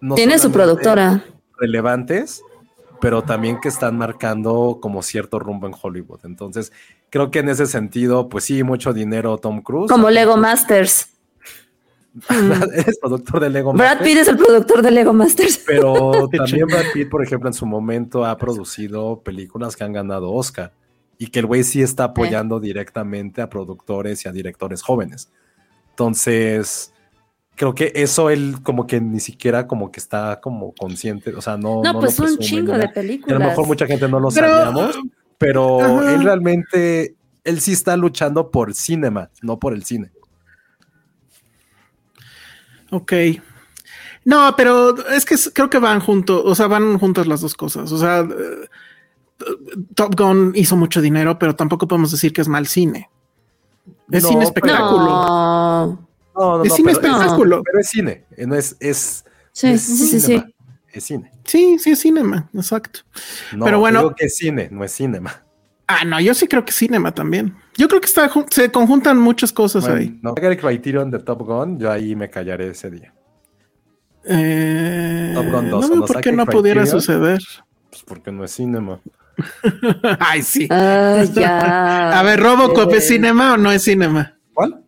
No 0.00 0.16
Tiene 0.16 0.40
su 0.40 0.50
productora. 0.50 1.24
Relevantes, 1.56 2.42
pero 3.00 3.22
también 3.22 3.60
que 3.60 3.68
están 3.68 3.96
marcando 3.96 4.78
como 4.82 5.02
cierto 5.02 5.38
rumbo 5.38 5.68
en 5.68 5.74
Hollywood. 5.80 6.20
Entonces, 6.24 6.72
creo 7.08 7.30
que 7.30 7.38
en 7.38 7.50
ese 7.50 7.66
sentido, 7.66 8.28
pues 8.28 8.44
sí, 8.44 8.64
mucho 8.64 8.92
dinero 8.92 9.38
Tom 9.38 9.62
Cruise. 9.62 9.88
Como 9.88 10.10
Lego 10.10 10.36
Masters. 10.36 11.10
es 12.74 12.98
productor 12.98 13.40
de 13.40 13.50
Lego 13.50 13.72
Brad 13.72 13.98
Pitt 14.04 14.18
es 14.18 14.28
el 14.28 14.36
productor 14.36 14.82
de 14.82 14.90
Lego 14.90 15.12
Masters. 15.12 15.62
Pero 15.64 16.28
también 16.36 16.66
Brad 16.66 16.86
Pitt, 16.92 17.08
por 17.08 17.22
ejemplo, 17.22 17.48
en 17.48 17.54
su 17.54 17.66
momento 17.66 18.24
ha 18.24 18.36
producido 18.36 19.20
películas 19.20 19.76
que 19.76 19.84
han 19.84 19.92
ganado 19.92 20.32
Oscar 20.32 20.72
y 21.18 21.28
que 21.28 21.40
el 21.40 21.46
güey 21.46 21.64
sí 21.64 21.82
está 21.82 22.04
apoyando 22.04 22.60
directamente 22.60 23.42
a 23.42 23.48
productores 23.48 24.24
y 24.24 24.28
a 24.28 24.32
directores 24.32 24.82
jóvenes. 24.82 25.30
Entonces, 25.90 26.92
creo 27.56 27.74
que 27.74 27.92
eso 27.94 28.30
él 28.30 28.56
como 28.62 28.86
que 28.86 29.00
ni 29.00 29.20
siquiera 29.20 29.66
como 29.66 29.92
que 29.92 30.00
está 30.00 30.40
como 30.40 30.74
consciente, 30.74 31.34
o 31.34 31.40
sea, 31.40 31.56
no... 31.56 31.82
No, 31.82 32.00
pues 32.00 32.18
un 32.18 32.38
chingo 32.38 32.76
de 32.76 32.88
películas. 32.88 33.36
a 33.36 33.44
lo 33.44 33.50
mejor 33.50 33.66
mucha 33.66 33.86
gente 33.86 34.08
no 34.08 34.18
lo 34.18 34.30
sabíamos, 34.30 34.98
pero 35.38 36.08
él 36.08 36.22
realmente, 36.22 37.14
él 37.44 37.60
sí 37.60 37.72
está 37.72 37.96
luchando 37.96 38.50
por 38.50 38.74
cinema, 38.74 39.30
no 39.42 39.58
por 39.58 39.74
el 39.74 39.84
cine. 39.84 40.10
Ok. 42.90 43.12
No, 44.24 44.54
pero 44.56 45.06
es 45.08 45.24
que 45.24 45.36
creo 45.52 45.68
que 45.68 45.78
van 45.78 46.00
juntos, 46.00 46.42
o 46.44 46.54
sea, 46.54 46.66
van 46.66 46.98
juntas 46.98 47.26
las 47.26 47.40
dos 47.40 47.54
cosas. 47.54 47.92
O 47.92 47.98
sea, 47.98 48.26
Top 49.94 50.14
Gun 50.16 50.52
hizo 50.54 50.76
mucho 50.76 51.00
dinero, 51.00 51.38
pero 51.38 51.54
tampoco 51.54 51.88
podemos 51.88 52.10
decir 52.10 52.32
que 52.32 52.40
es 52.40 52.48
mal 52.48 52.66
cine. 52.66 53.10
Es 54.10 54.26
cine 54.26 54.44
espectáculo. 54.44 55.06
No. 55.06 56.08
No, 56.34 56.64
es 56.64 56.74
cine 56.74 56.92
espectáculo. 56.92 57.62
Pero 57.64 57.78
es 57.78 57.88
cine, 57.88 58.24
no 58.38 58.54
es, 58.56 58.76
es, 58.80 59.24
sí, 59.52 59.78
sí, 59.78 60.20
sí, 60.20 60.44
Es 60.92 61.04
cine. 61.04 61.30
Sí, 61.44 61.78
sí 61.78 61.90
es 61.92 61.98
cinema, 62.00 62.48
exacto. 62.54 63.00
pero 63.62 63.78
bueno. 63.78 64.00
Creo 64.00 64.14
que 64.14 64.26
es 64.26 64.36
cine, 64.36 64.68
no 64.70 64.84
es 64.84 64.92
cinema. 64.92 65.42
Ah, 65.86 66.04
no, 66.04 66.18
yo 66.18 66.32
sí 66.34 66.48
creo 66.48 66.64
que 66.64 66.70
es 66.70 66.76
cinema 66.76 67.12
también. 67.12 67.56
Yo 67.76 67.88
creo 67.88 68.00
que 68.00 68.06
está, 68.06 68.30
se 68.50 68.72
conjuntan 68.72 69.18
muchas 69.18 69.52
cosas 69.52 69.86
ahí. 69.86 70.18
No, 70.22 70.34
el 70.36 70.56
Criterion 70.56 71.10
de 71.10 71.18
Top 71.18 71.42
Gun, 71.42 71.78
yo 71.78 71.90
ahí 71.90 72.16
me 72.16 72.30
callaré 72.30 72.68
ese 72.68 72.90
día. 72.90 73.12
Eh, 74.24 75.32
Top 75.34 75.50
Gun 75.50 75.70
2. 75.70 75.90
No 75.90 76.06
por 76.06 76.20
qué 76.20 76.32
no 76.32 76.46
pudiera 76.46 76.86
suceder. 76.86 77.42
Pues 77.90 78.02
porque 78.02 78.32
no 78.32 78.44
es 78.44 78.52
cinema. 78.52 79.00
Ay, 80.18 80.42
sí. 80.42 80.68
Ah, 80.70 81.24
ya. 81.32 82.18
A 82.18 82.22
ver, 82.22 82.40
¿Robocop 82.40 82.92
es 82.94 83.08
cinema 83.08 83.54
o 83.54 83.56
no 83.56 83.70
es 83.72 83.82
cinema? 83.82 84.34
¿Cuál? 84.52 84.82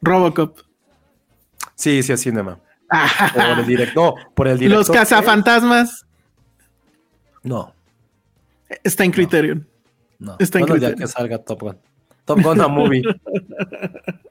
Robocop. 0.00 0.58
Sí, 1.74 2.02
sí 2.02 2.12
es 2.12 2.20
cinema. 2.20 2.58
por 3.34 3.58
el 3.58 3.66
directo. 3.66 4.00
No, 4.00 4.14
por 4.34 4.48
el 4.48 4.58
director. 4.58 4.78
Los 4.78 4.90
cazafantasmas. 4.90 6.06
No. 7.42 7.74
Está 8.84 9.04
en 9.04 9.10
Criterion. 9.10 9.66
No. 10.18 10.36
Está 10.38 10.58
en 10.60 10.66
bueno, 10.66 10.80
ya 10.80 10.94
que 10.94 11.06
salga 11.06 11.38
Top 11.38 11.60
Gun. 11.60 11.78
Top 12.24 12.40
Gun 12.40 12.60
a 12.60 12.68
movie. 12.68 13.02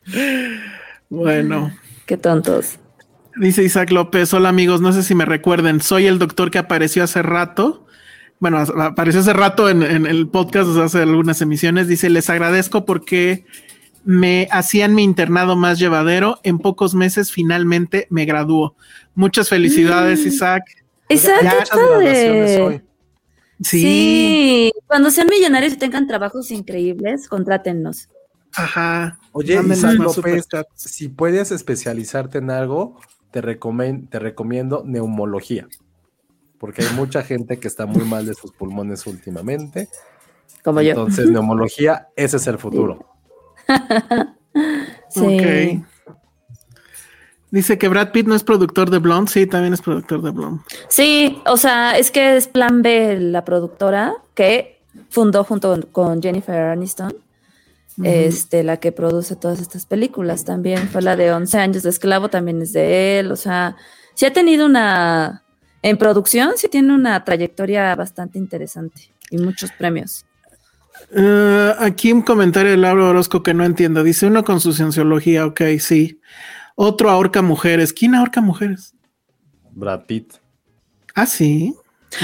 bueno. 1.09 1.71
Qué 2.05 2.17
tontos. 2.17 2.79
Dice 3.35 3.63
Isaac 3.63 3.91
López, 3.91 4.33
hola 4.33 4.49
amigos, 4.49 4.81
no 4.81 4.91
sé 4.91 5.03
si 5.03 5.15
me 5.15 5.23
recuerden, 5.23 5.79
soy 5.79 6.05
el 6.05 6.19
doctor 6.19 6.51
que 6.51 6.57
apareció 6.57 7.03
hace 7.03 7.21
rato. 7.21 7.85
Bueno, 8.41 8.57
apareció 8.57 9.21
hace 9.21 9.33
rato 9.33 9.69
en, 9.69 9.83
el 9.83 10.27
podcast, 10.27 10.75
hace 10.75 11.03
algunas 11.03 11.39
emisiones. 11.41 11.87
Dice, 11.87 12.09
les 12.09 12.27
agradezco 12.27 12.85
porque 12.85 13.45
me 14.03 14.47
hacían 14.49 14.95
mi 14.95 15.03
internado 15.03 15.55
más 15.55 15.77
llevadero. 15.77 16.39
En 16.41 16.57
pocos 16.57 16.95
meses 16.95 17.31
finalmente 17.31 18.07
me 18.09 18.25
graduó. 18.25 18.75
Muchas 19.13 19.47
felicidades, 19.47 20.25
mm. 20.25 20.27
Isaac. 20.27 20.63
Isaac, 21.07 21.71
Sí. 23.61 24.71
Cuando 24.87 25.11
sean 25.11 25.27
millonarios 25.27 25.73
y 25.73 25.77
tengan 25.77 26.07
trabajos 26.07 26.49
increíbles, 26.49 27.27
contrátennos. 27.27 28.09
Ajá. 28.55 29.19
Oye, 29.33 29.61
López, 29.61 30.47
si 30.73 31.09
puedes 31.09 31.51
especializarte 31.51 32.39
en 32.39 32.49
algo, 32.49 32.99
te, 33.29 33.41
te 33.43 34.19
recomiendo 34.19 34.83
neumología. 34.83 35.67
Porque 36.61 36.83
hay 36.83 36.93
mucha 36.93 37.23
gente 37.23 37.57
que 37.57 37.67
está 37.67 37.87
muy 37.87 38.05
mal 38.05 38.27
de 38.27 38.35
sus 38.35 38.51
pulmones 38.51 39.07
últimamente. 39.07 39.89
Como 40.63 40.79
yo. 40.81 40.91
Entonces, 40.91 41.31
neumología, 41.31 42.09
ese 42.15 42.37
es 42.37 42.45
el 42.45 42.59
futuro. 42.59 43.03
sí. 45.09 45.83
Dice 47.49 47.79
que 47.79 47.87
Brad 47.87 48.11
Pitt 48.11 48.27
no 48.27 48.35
es 48.35 48.43
productor 48.43 48.91
de 48.91 48.99
Blonde, 48.99 49.31
sí, 49.31 49.47
también 49.47 49.73
es 49.73 49.81
productor 49.81 50.21
de 50.21 50.29
Blonde. 50.29 50.61
Sí, 50.87 51.41
o 51.47 51.57
sea, 51.57 51.97
es 51.97 52.11
que 52.11 52.37
es 52.37 52.47
Plan 52.47 52.83
B, 52.83 53.19
la 53.19 53.43
productora 53.43 54.13
que 54.35 54.83
fundó 55.09 55.43
junto 55.43 55.87
con 55.91 56.21
Jennifer 56.21 56.55
Aniston, 56.55 57.15
este, 58.03 58.63
la 58.63 58.77
que 58.77 58.91
produce 58.91 59.35
todas 59.35 59.59
estas 59.59 59.87
películas 59.87 60.45
también, 60.45 60.89
fue 60.89 61.01
la 61.01 61.15
de 61.15 61.33
11 61.33 61.57
años 61.57 61.83
de 61.83 61.89
esclavo, 61.89 62.29
también 62.29 62.61
es 62.61 62.71
de 62.71 63.19
él, 63.19 63.31
o 63.31 63.35
sea, 63.35 63.75
sí 64.13 64.25
ha 64.27 64.31
tenido 64.31 64.65
una, 64.65 65.40
en 65.81 65.97
producción, 65.97 66.51
sí 66.55 66.67
tiene 66.67 66.93
una 66.93 67.23
trayectoria 67.23 67.95
bastante 67.95 68.37
interesante 68.37 69.11
y 69.29 69.37
muchos 69.37 69.71
premios. 69.71 70.25
Uh, 71.11 71.73
aquí 71.79 72.11
un 72.11 72.21
comentario 72.21 72.71
de 72.71 72.77
Laura 72.77 73.05
Orozco 73.05 73.43
que 73.43 73.53
no 73.53 73.65
entiendo. 73.65 74.03
Dice 74.03 74.27
uno 74.27 74.43
con 74.43 74.59
su 74.59 74.73
cienciología, 74.73 75.45
ok, 75.45 75.61
sí. 75.79 76.21
Otro 76.75 77.09
ahorca 77.09 77.41
mujeres. 77.41 77.93
¿Quién 77.93 78.15
ahorca 78.15 78.41
mujeres? 78.41 78.93
Brad 79.71 80.05
Pitt. 80.05 80.33
Ah, 81.15 81.25
sí. 81.25 81.75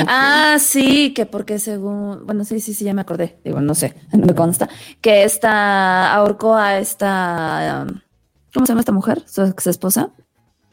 Ah, 0.08 0.58
sí, 0.60 1.14
que 1.14 1.26
porque 1.26 1.60
según, 1.60 2.26
bueno, 2.26 2.44
sí, 2.44 2.60
sí, 2.60 2.74
sí, 2.74 2.84
ya 2.84 2.94
me 2.94 3.02
acordé, 3.02 3.40
digo, 3.44 3.62
no 3.62 3.74
sé, 3.74 3.96
no 4.12 4.26
me 4.26 4.36
consta, 4.36 4.68
que 5.02 5.24
esta 5.24 6.14
ahorcó 6.14 6.56
a 6.56 6.78
esta, 6.78 7.86
um, 7.88 8.00
¿cómo 8.54 8.66
se 8.66 8.72
llama 8.72 8.82
esta 8.82 8.92
mujer? 8.92 9.24
Su 9.26 9.44
ex 9.44 9.68
esposa, 9.68 10.12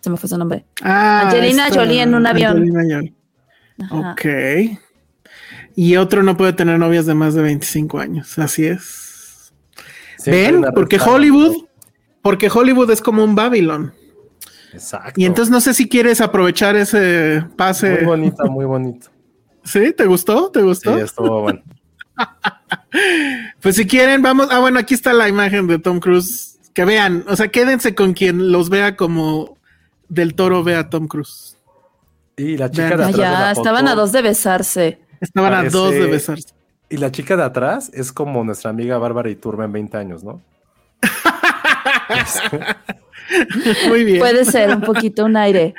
se 0.05 0.11
me 0.11 0.19
fue 0.19 0.29
su 0.29 0.37
nombre. 0.37 0.67
Ah, 0.83 1.23
Angelina 1.23 1.69
Jolie 1.73 2.03
en 2.03 2.15
un 2.15 2.27
avión. 2.27 2.59
Angelina 2.59 2.83
Jolie. 2.83 3.15
Ok. 3.91 4.79
Y 5.75 5.97
otro 5.97 6.23
no 6.23 6.37
puede 6.37 6.53
tener 6.53 6.79
novias 6.79 7.07
de 7.07 7.15
más 7.15 7.33
de 7.33 7.41
25 7.41 7.99
años, 7.99 8.39
así 8.39 8.67
es. 8.67 9.53
¿Ven? 10.27 10.63
Porque 10.75 11.01
Hollywood, 11.01 11.57
porque 12.21 12.51
Hollywood 12.53 12.91
es 12.91 13.01
como 13.01 13.25
un 13.25 13.35
Babylon. 13.35 13.95
Exacto. 14.75 15.19
Y 15.19 15.25
entonces 15.25 15.51
no 15.51 15.63
sé 15.63 15.73
si 15.73 15.89
quieres 15.89 16.21
aprovechar 16.21 16.77
ese 16.77 17.43
pase. 17.57 17.97
Muy 17.97 18.05
bonito, 18.05 18.45
muy 18.51 18.65
bonito. 18.67 19.09
¿Sí? 19.65 19.95
¿Te 19.97 20.05
gustó? 20.05 20.51
¿Te 20.51 20.61
gustó? 20.61 20.97
Sí, 20.97 21.01
estuvo 21.01 21.41
bueno. 21.41 21.63
pues 23.61 23.77
si 23.77 23.87
quieren, 23.87 24.21
vamos. 24.21 24.49
Ah, 24.51 24.59
bueno, 24.59 24.79
aquí 24.79 24.93
está 24.93 25.15
la 25.15 25.31
imagen 25.31 25.67
de 25.67 25.79
Tom 25.79 25.99
Cruise. 25.99 26.61
Que 26.75 26.85
vean, 26.85 27.25
o 27.27 27.37
sea, 27.37 27.49
quédense 27.49 27.95
con 27.95 28.13
quien 28.13 28.53
los 28.53 28.69
vea 28.69 28.97
como 28.97 29.54
del 30.15 30.35
toro 30.35 30.63
ve 30.63 30.77
a 30.77 30.89
Tom 30.89 31.07
Cruise. 31.07 31.57
Y 32.37 32.57
la 32.57 32.71
chica 32.71 32.97
de 32.97 33.05
atrás. 33.05 33.17
Ya, 33.17 33.53
estaban 33.53 33.89
a 33.89 33.95
dos 33.95 34.13
de 34.13 34.23
besarse. 34.23 34.99
Estaban 35.21 35.55
a 35.55 35.69
dos 35.69 35.93
de 35.93 36.07
besarse. 36.07 36.55
Y 36.89 36.99
la 36.99 37.11
chica 37.11 37.37
de 37.37 37.43
atrás 37.43 37.91
es 37.95 38.13
como 38.13 38.45
nuestra 38.45 38.71
amiga 38.71 38.99
Bárbara 38.99 39.31
Iturbe 39.31 39.65
en 39.65 39.73
20 39.73 39.97
años, 39.97 40.25
¿no? 40.25 40.43
Muy 43.89 44.05
bien. 44.05 44.19
Puede 44.19 44.45
ser 44.45 44.75
un 44.75 44.83
poquito 44.83 45.25
un 45.25 45.37
aire. 45.37 45.75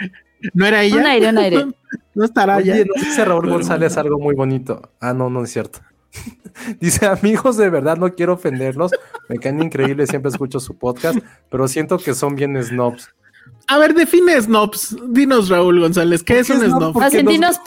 ¿No 0.53 0.65
era 0.65 0.83
ella? 0.83 0.97
Un 0.97 1.05
aire, 1.05 1.29
un 1.29 1.38
aire. 1.38 1.65
No 2.13 2.23
estará 2.23 2.55
Oye, 2.55 2.86
no 2.86 2.93
dice 2.95 3.25
Raúl 3.25 3.49
González 3.49 3.97
algo 3.97 4.17
muy 4.17 4.36
bonito. 4.36 4.89
Ah, 5.01 5.13
no, 5.13 5.29
no 5.29 5.43
es 5.43 5.51
cierto. 5.51 5.79
Dice, 6.79 7.05
amigos, 7.05 7.57
de 7.57 7.69
verdad 7.69 7.97
no 7.97 8.15
quiero 8.15 8.33
ofenderlos. 8.33 8.91
Me 9.27 9.38
caen 9.38 9.61
increíbles, 9.61 10.09
siempre 10.09 10.29
escucho 10.29 10.61
su 10.61 10.77
podcast, 10.77 11.19
pero 11.49 11.67
siento 11.67 11.97
que 11.97 12.13
son 12.13 12.36
bien 12.36 12.61
snobs. 12.63 13.13
A 13.67 13.79
ver, 13.79 13.95
define 13.95 14.39
snobs. 14.39 14.95
Dinos, 15.07 15.49
Raúl 15.49 15.79
González, 15.79 16.21
¿qué 16.21 16.39
es 16.39 16.49
un 16.51 16.61
snob? 16.61 16.95
dinos, 17.27 17.59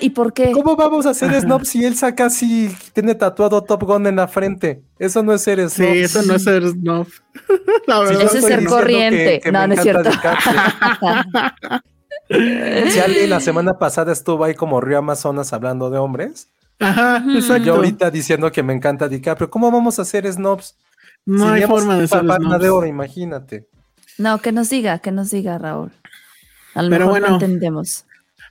¿y 0.00 0.10
por 0.10 0.32
qué? 0.32 0.52
¿Cómo 0.52 0.76
vamos 0.76 1.06
a 1.06 1.14
ser 1.14 1.34
snobs 1.40 1.68
si 1.68 1.84
él 1.84 1.96
saca 1.96 2.26
así, 2.26 2.72
tiene 2.92 3.16
tatuado 3.16 3.62
Top 3.62 3.82
Gun 3.82 4.06
en 4.06 4.16
la 4.16 4.28
frente? 4.28 4.82
Eso 4.98 5.24
no 5.24 5.32
es 5.32 5.42
ser 5.42 5.58
snob. 5.68 5.92
Sí, 5.92 5.98
eso 5.98 6.22
no 6.22 6.34
es 6.36 6.44
ser 6.44 6.68
snob. 6.68 7.08
eso 8.10 8.38
es 8.38 8.44
ser 8.44 8.64
corriente. 8.64 9.40
no, 9.50 9.66
no 9.66 9.74
es 9.74 9.82
cierto. 9.82 10.10
si 12.28 13.00
alguien 13.00 13.30
la 13.30 13.40
semana 13.40 13.76
pasada 13.76 14.12
estuvo 14.12 14.44
ahí 14.44 14.54
como 14.54 14.80
Río 14.80 14.98
Amazonas 14.98 15.52
hablando 15.52 15.90
de 15.90 15.98
hombres. 15.98 16.48
Ajá, 16.78 17.24
exacto. 17.34 17.64
Yo 17.64 17.74
ahorita 17.74 18.10
diciendo 18.10 18.52
que 18.52 18.62
me 18.62 18.72
encanta 18.72 19.08
DiCaprio. 19.08 19.50
¿Cómo 19.50 19.70
vamos 19.72 19.98
a 19.98 20.04
ser 20.04 20.32
snobs? 20.32 20.76
No 21.26 21.48
hay 21.48 21.62
forma 21.62 21.98
de 21.98 22.06
ser 22.06 22.20
snobs. 22.20 22.60
de 22.60 22.70
oro, 22.70 22.86
imagínate. 22.86 23.66
No, 24.20 24.38
que 24.42 24.52
nos 24.52 24.68
diga, 24.68 24.98
que 24.98 25.12
nos 25.12 25.30
diga 25.30 25.56
Raúl. 25.56 25.92
A 26.74 26.82
lo 26.82 26.90
Pero 26.90 27.06
mejor 27.06 27.20
bueno, 27.20 27.34
entendemos. 27.36 28.04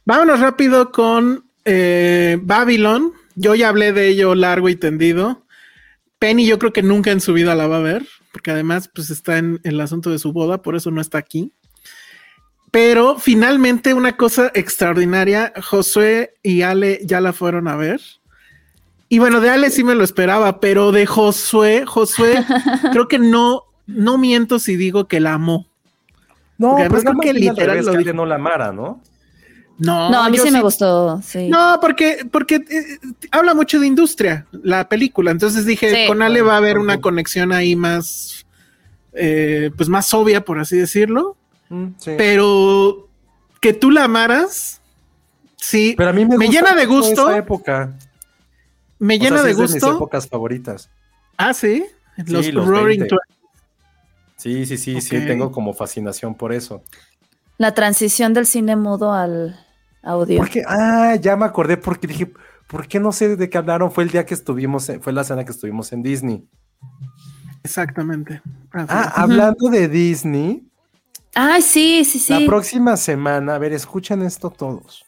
Vámonos 0.03 0.39
rápido 0.39 0.91
con 0.91 1.45
eh, 1.63 2.39
Babylon. 2.41 3.13
Yo 3.35 3.53
ya 3.53 3.69
hablé 3.69 3.93
de 3.93 4.07
ello 4.07 4.33
largo 4.33 4.67
y 4.69 4.75
tendido. 4.75 5.45
Penny 6.17 6.47
yo 6.47 6.57
creo 6.57 6.73
que 6.73 6.81
nunca 6.81 7.11
en 7.11 7.21
su 7.21 7.33
vida 7.33 7.53
la 7.53 7.67
va 7.67 7.77
a 7.77 7.81
ver, 7.81 8.07
porque 8.31 8.49
además 8.49 8.89
pues 8.93 9.11
está 9.11 9.37
en, 9.37 9.61
el 9.63 9.79
asunto 9.79 10.09
de 10.09 10.17
su 10.17 10.33
boda, 10.33 10.63
por 10.63 10.75
eso 10.75 10.89
no 10.89 11.01
está 11.01 11.19
aquí. 11.19 11.53
Pero 12.71 13.19
finalmente 13.19 13.93
una 13.93 14.17
cosa 14.17 14.51
extraordinaria, 14.55 15.53
Josué 15.61 16.33
y 16.41 16.63
Ale 16.63 16.99
ya 17.03 17.21
la 17.21 17.31
fueron 17.31 17.67
a 17.67 17.75
ver. 17.75 18.01
Y 19.07 19.19
bueno, 19.19 19.39
de 19.39 19.51
Ale 19.51 19.69
sí 19.69 19.83
me 19.83 19.93
lo 19.93 20.03
esperaba, 20.03 20.59
pero 20.59 20.91
de 20.91 21.05
Josué, 21.05 21.85
Josué 21.85 22.43
creo 22.91 23.07
que 23.07 23.19
no, 23.19 23.68
no 23.89 24.17
miento 24.17 24.59
si 24.59 24.75
digo 24.75 25.07
que 25.07 25.19
la 25.19 25.33
amó. 25.33 25.67
No, 26.57 26.77
además 26.77 27.03
creo 27.03 27.19
que 27.19 27.33
literal 27.33 27.85
lo 27.85 28.03
que 28.03 28.13
no 28.13 28.25
la 28.25 28.35
amara, 28.35 28.71
¿no? 28.71 29.01
No, 29.77 30.09
no, 30.09 30.23
a 30.23 30.29
mí 30.29 30.37
sí 30.37 30.51
me 30.51 30.61
gustó. 30.61 31.21
Sí. 31.21 31.47
No, 31.47 31.79
porque, 31.79 32.27
porque 32.29 32.55
eh, 32.55 32.99
habla 33.31 33.53
mucho 33.53 33.79
de 33.79 33.87
industria, 33.87 34.45
la 34.51 34.89
película. 34.89 35.31
Entonces 35.31 35.65
dije, 35.65 36.05
con 36.05 36.21
Ale 36.21 36.41
va 36.41 36.55
a 36.55 36.57
haber 36.57 36.77
una 36.77 36.99
conexión 36.99 37.53
ahí 37.53 37.77
más, 37.77 38.45
eh, 39.13 39.71
pues 39.77 39.87
más 39.87 40.13
obvia, 40.13 40.43
por 40.43 40.59
así 40.59 40.77
decirlo. 40.77 41.37
Mm, 41.69 41.87
Pero 42.17 43.07
que 43.61 43.71
tú 43.71 43.89
la 43.89 44.03
amaras, 44.03 44.81
sí. 45.55 45.93
Pero 45.95 46.09
a 46.09 46.13
mí 46.13 46.25
me, 46.25 46.49
llena 46.49 46.75
de 46.75 46.85
gusto. 46.85 47.29
Esa 47.29 47.37
época. 47.37 47.93
Me 48.99 49.17
llena 49.17 49.41
de 49.43 49.53
gusto. 49.53 49.77
Es 49.77 49.81
de 49.81 49.87
mis 49.87 49.95
épocas 49.95 50.27
favoritas. 50.27 50.89
Ah, 51.37 51.53
sí. 51.53 51.85
Los, 52.27 52.53
Roaring 52.53 53.07
Sí, 54.39 54.65
sí, 54.65 54.77
sí, 54.77 55.01
sí, 55.01 55.25
tengo 55.27 55.51
como 55.51 55.73
fascinación 55.73 56.33
por 56.33 56.53
eso. 56.53 56.81
La 57.57 57.73
transición 57.73 58.33
del 58.33 58.45
cine 58.45 58.77
mudo 58.77 59.11
al 59.11 59.59
audio. 60.01 60.37
Porque, 60.37 60.63
ah, 60.65 61.17
ya 61.19 61.35
me 61.35 61.43
acordé 61.43 61.75
porque 61.75 62.07
dije, 62.07 62.31
¿por 62.67 62.87
qué 62.87 63.01
no 63.01 63.11
sé 63.11 63.35
de 63.35 63.49
qué 63.49 63.57
hablaron? 63.57 63.91
Fue 63.91 64.05
el 64.05 64.09
día 64.09 64.25
que 64.25 64.33
estuvimos, 64.33 64.89
fue 65.01 65.11
la 65.11 65.25
cena 65.25 65.43
que 65.43 65.51
estuvimos 65.51 65.91
en 65.91 66.03
Disney. 66.03 66.47
Exactamente. 67.65 68.41
ah, 68.71 69.11
hablando 69.13 69.69
de 69.69 69.89
Disney. 69.89 70.65
Ay, 71.35 71.61
sí, 71.61 72.05
sí, 72.05 72.17
sí. 72.17 72.31
La 72.31 72.45
próxima 72.45 72.95
semana, 72.95 73.55
a 73.55 73.57
ver, 73.57 73.73
escuchen 73.73 74.21
esto 74.21 74.49
todos. 74.51 75.05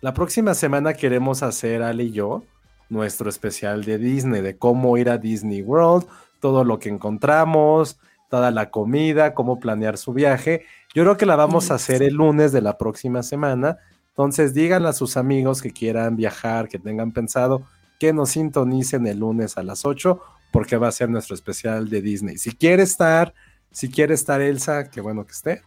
La 0.00 0.12
próxima 0.12 0.52
semana 0.52 0.94
queremos 0.94 1.44
hacer, 1.44 1.80
Ale 1.80 2.02
y 2.02 2.10
yo, 2.10 2.42
nuestro 2.88 3.30
especial 3.30 3.84
de 3.84 3.98
Disney, 3.98 4.42
de 4.42 4.58
cómo 4.58 4.98
ir 4.98 5.10
a 5.10 5.16
Disney 5.16 5.62
World, 5.62 6.08
todo 6.40 6.64
lo 6.64 6.80
que 6.80 6.88
encontramos, 6.88 8.00
toda 8.34 8.50
la 8.50 8.72
comida, 8.72 9.32
cómo 9.32 9.60
planear 9.60 9.96
su 9.96 10.12
viaje. 10.12 10.64
Yo 10.92 11.04
creo 11.04 11.16
que 11.16 11.24
la 11.24 11.36
vamos 11.36 11.70
a 11.70 11.74
hacer 11.74 12.02
el 12.02 12.14
lunes 12.14 12.50
de 12.50 12.62
la 12.62 12.76
próxima 12.78 13.22
semana. 13.22 13.78
Entonces 14.08 14.54
díganle 14.54 14.88
a 14.88 14.92
sus 14.92 15.16
amigos 15.16 15.62
que 15.62 15.70
quieran 15.70 16.16
viajar, 16.16 16.68
que 16.68 16.80
tengan 16.80 17.12
pensado, 17.12 17.62
que 18.00 18.12
nos 18.12 18.30
sintonicen 18.30 19.06
el 19.06 19.20
lunes 19.20 19.56
a 19.56 19.62
las 19.62 19.84
8 19.84 20.20
porque 20.50 20.76
va 20.76 20.88
a 20.88 20.90
ser 20.90 21.10
nuestro 21.10 21.36
especial 21.36 21.88
de 21.88 22.02
Disney. 22.02 22.36
Si 22.36 22.50
quiere 22.56 22.82
estar, 22.82 23.34
si 23.70 23.88
quiere 23.88 24.14
estar 24.14 24.40
Elsa, 24.40 24.90
qué 24.90 25.00
bueno 25.00 25.24
que 25.24 25.32
esté. 25.32 25.62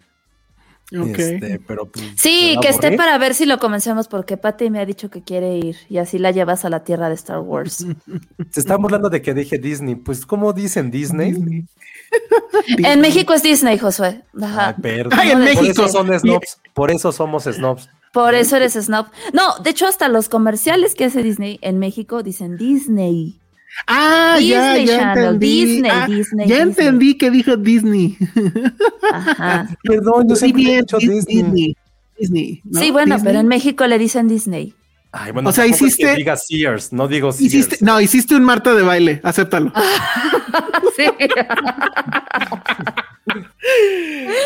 Este, 0.91 1.61
pero 1.65 1.85
pues, 1.85 2.05
sí, 2.17 2.57
que 2.61 2.67
esté 2.67 2.97
para 2.97 3.17
ver 3.17 3.33
si 3.33 3.45
lo 3.45 3.59
comencemos 3.59 4.09
porque 4.09 4.35
Patty 4.35 4.69
me 4.69 4.79
ha 4.79 4.85
dicho 4.85 5.09
que 5.09 5.21
quiere 5.21 5.57
ir 5.57 5.75
y 5.89 5.99
así 5.99 6.17
la 6.17 6.31
llevas 6.31 6.63
a 6.63 6.69
la 6.69 6.83
tierra 6.83 7.07
de 7.07 7.15
Star 7.15 7.39
Wars. 7.39 7.85
Se 8.51 8.59
está 8.59 8.75
burlando 8.77 9.09
de 9.09 9.21
que 9.21 9.33
dije 9.33 9.57
Disney. 9.57 9.95
Pues, 9.95 10.25
¿cómo 10.25 10.51
dicen 10.51 10.91
Disney? 10.91 11.65
en 12.77 13.01
México 13.01 13.33
es 13.33 13.43
Disney, 13.43 13.77
Josué. 13.77 14.23
Ajá. 14.41 14.75
en 14.83 15.39
México. 15.39 15.61
Por 15.61 15.69
eso 15.69 15.87
son 15.87 16.19
snobs. 16.19 16.57
Por 16.73 16.91
eso 16.91 17.11
somos 17.11 17.43
snobs. 17.43 17.89
Por 18.13 18.33
eso 18.33 18.55
eres 18.55 18.73
snob. 18.73 19.07
No, 19.33 19.59
de 19.61 19.69
hecho, 19.69 19.85
hasta 19.85 20.07
los 20.09 20.29
comerciales 20.29 20.95
que 20.95 21.05
hace 21.05 21.21
Disney 21.21 21.59
en 21.61 21.77
México 21.77 22.23
dicen 22.23 22.57
Disney. 22.57 23.39
Ah, 23.85 24.39
ya, 24.41 24.77
ya 24.77 25.13
entendí. 25.13 25.65
Disney, 25.65 25.91
ah, 25.93 26.07
Disney, 26.07 26.47
ya 26.47 26.61
entendí 26.61 27.17
que 27.17 27.29
dijo 27.29 27.57
Disney. 27.57 28.17
Ajá. 29.13 29.69
Perdón, 29.83 30.29
yo 30.29 30.35
siempre 30.35 30.63
he 30.63 30.77
dicho 30.77 30.97
Disney. 30.97 31.75
Disney. 32.17 32.63
sí, 32.73 32.89
bueno, 32.89 33.17
pero 33.23 33.39
en 33.39 33.47
México 33.47 33.85
le 33.85 33.99
dicen 33.99 34.27
Disney. 34.27 34.73
Ay, 35.11 35.31
bueno, 35.31 35.49
o 35.49 35.51
sea, 35.51 35.65
hiciste. 35.65 36.15
diga 36.15 36.35
Sears, 36.35 36.91
no 36.93 37.07
digo 37.07 37.31
Sears. 37.31 37.53
Hiciste, 37.53 37.77
no, 37.81 37.99
hiciste 38.01 38.35
un 38.35 38.43
Marta 38.43 38.73
de 38.73 38.83
baile, 38.83 39.21
acéptalo. 39.23 39.71
sí. 40.95 41.05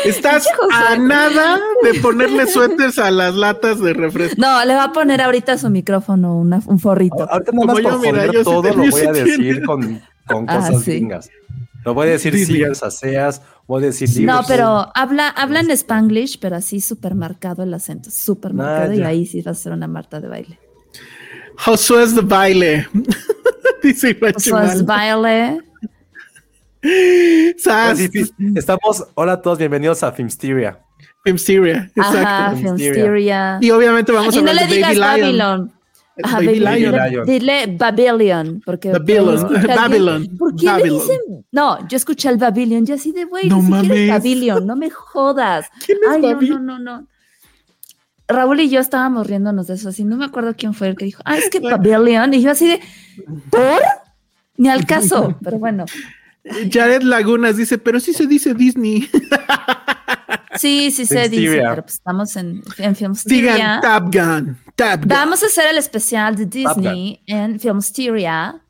Estás 0.04 0.46
a 0.72 0.96
nada 0.96 1.60
de 1.82 1.94
ponerle 2.00 2.46
suéteres 2.46 2.98
a 2.98 3.10
las 3.10 3.34
latas 3.34 3.80
de 3.80 3.92
refresco. 3.92 4.36
No, 4.38 4.64
le 4.64 4.74
va 4.74 4.84
a 4.84 4.92
poner 4.92 5.20
ahorita 5.20 5.58
su 5.58 5.70
micrófono 5.70 6.36
un 6.36 6.78
forrito. 6.78 7.28
Ahorita 7.30 7.52
no 7.52 7.62
más 7.62 7.78
yo, 7.78 7.98
mira, 7.98 8.26
yo 8.26 8.42
todo 8.42 8.62
lo 8.62 8.90
voy 8.90 9.02
a 9.02 9.12
decir 9.12 9.64
con, 9.64 10.02
con 10.26 10.50
ah, 10.50 10.56
cosas 10.56 10.88
ah, 10.88 11.20
Lo 11.84 11.94
voy 11.94 12.08
a 12.08 12.10
decir 12.12 12.36
Sears, 12.44 12.82
Aseas, 12.82 13.42
voy 13.66 13.82
a 13.82 13.86
decir 13.86 14.08
libros. 14.10 14.36
No, 14.36 14.42
pero 14.46 14.90
habla, 14.94 15.28
habla 15.28 15.60
en 15.60 15.70
Spanglish, 15.70 16.38
pero 16.38 16.56
así 16.56 16.80
súper 16.80 17.14
marcado 17.14 17.62
el 17.62 17.72
acento, 17.74 18.10
súper 18.10 18.54
marcado, 18.54 18.92
y 18.92 19.02
ahí 19.02 19.26
sí 19.26 19.42
va 19.42 19.52
a 19.52 19.54
ser 19.54 19.72
una 19.72 19.86
Marta 19.86 20.20
de 20.20 20.28
baile. 20.28 20.58
Josué 21.58 22.04
es 22.04 22.14
de 22.14 22.22
baile. 22.22 22.88
Dice 23.82 24.18
Josué 24.18 24.64
es 24.66 24.84
baile. 24.84 25.60
Estamos, 28.54 29.06
hola 29.14 29.32
a 29.32 29.42
todos, 29.42 29.58
bienvenidos 29.58 30.02
a 30.02 30.12
Filmsteria. 30.12 30.80
Filmsteria, 31.24 31.90
exacto. 31.94 32.56
Filmsteria. 32.56 33.58
Y 33.60 33.70
obviamente 33.70 34.10
vamos 34.10 34.34
a 34.34 34.38
hablar 34.38 34.54
no 34.54 34.60
le 34.60 34.66
de 34.66 34.74
digas 34.74 34.98
Baby 34.98 35.32
Lion. 35.32 35.72
Ajá, 36.22 36.36
Baby, 36.38 36.60
Lion. 36.60 37.24
Dile, 37.24 37.66
Babylon, 37.78 38.62
porque 38.64 38.92
Babylon. 38.92 39.48
Babylon. 39.66 40.36
¿Por 40.36 40.54
qué 40.56 40.66
le 40.66 40.90
dicen? 40.90 41.18
No, 41.50 41.86
yo 41.88 41.96
escuché 41.96 42.28
el 42.28 42.36
Babylon, 42.36 42.84
yo 42.84 42.94
así 42.94 43.12
de 43.12 43.24
güey, 43.24 43.48
no 43.48 43.62
mames. 43.62 44.10
Babylon, 44.10 44.66
no 44.66 44.76
me 44.76 44.90
jodas. 44.90 45.66
¿Quién 45.86 45.98
es 46.02 46.10
Ay, 46.10 46.22
Babylon? 46.22 46.66
no, 46.66 46.78
no, 46.78 46.98
no. 47.00 47.06
Raúl 48.28 48.60
y 48.60 48.70
yo 48.70 48.80
estábamos 48.80 49.26
riéndonos 49.26 49.66
de 49.66 49.74
eso, 49.74 49.88
así 49.88 50.04
no 50.04 50.16
me 50.16 50.24
acuerdo 50.24 50.54
quién 50.56 50.74
fue 50.74 50.88
el 50.88 50.96
que 50.96 51.04
dijo, 51.04 51.22
ah, 51.24 51.36
es 51.36 51.50
que 51.50 51.60
Babylon, 51.60 52.32
y 52.34 52.42
yo 52.42 52.50
así 52.50 52.66
de, 52.66 52.80
¿por? 53.50 53.80
Ni 54.56 54.68
al 54.68 54.86
caso, 54.86 55.36
pero 55.44 55.58
bueno. 55.58 55.84
Jared 56.70 57.02
Lagunas 57.02 57.56
dice, 57.56 57.78
pero 57.78 58.00
sí 58.00 58.12
se 58.12 58.26
dice 58.26 58.54
Disney. 58.54 59.08
Sí, 60.56 60.90
sí 60.90 61.06
se 61.06 61.28
dice, 61.28 61.62
pero 61.62 61.82
pues 61.82 61.94
estamos 61.94 62.36
en, 62.36 62.62
en 62.78 62.96
Filmsteria. 62.96 63.80
Top 63.82 64.12
Gun, 64.12 64.56
Vamos 65.06 65.42
a 65.42 65.46
hacer 65.46 65.70
el 65.70 65.78
especial 65.78 66.36
de 66.36 66.46
Disney 66.46 67.22
en 67.26 67.60
Filmsteria 67.60 68.60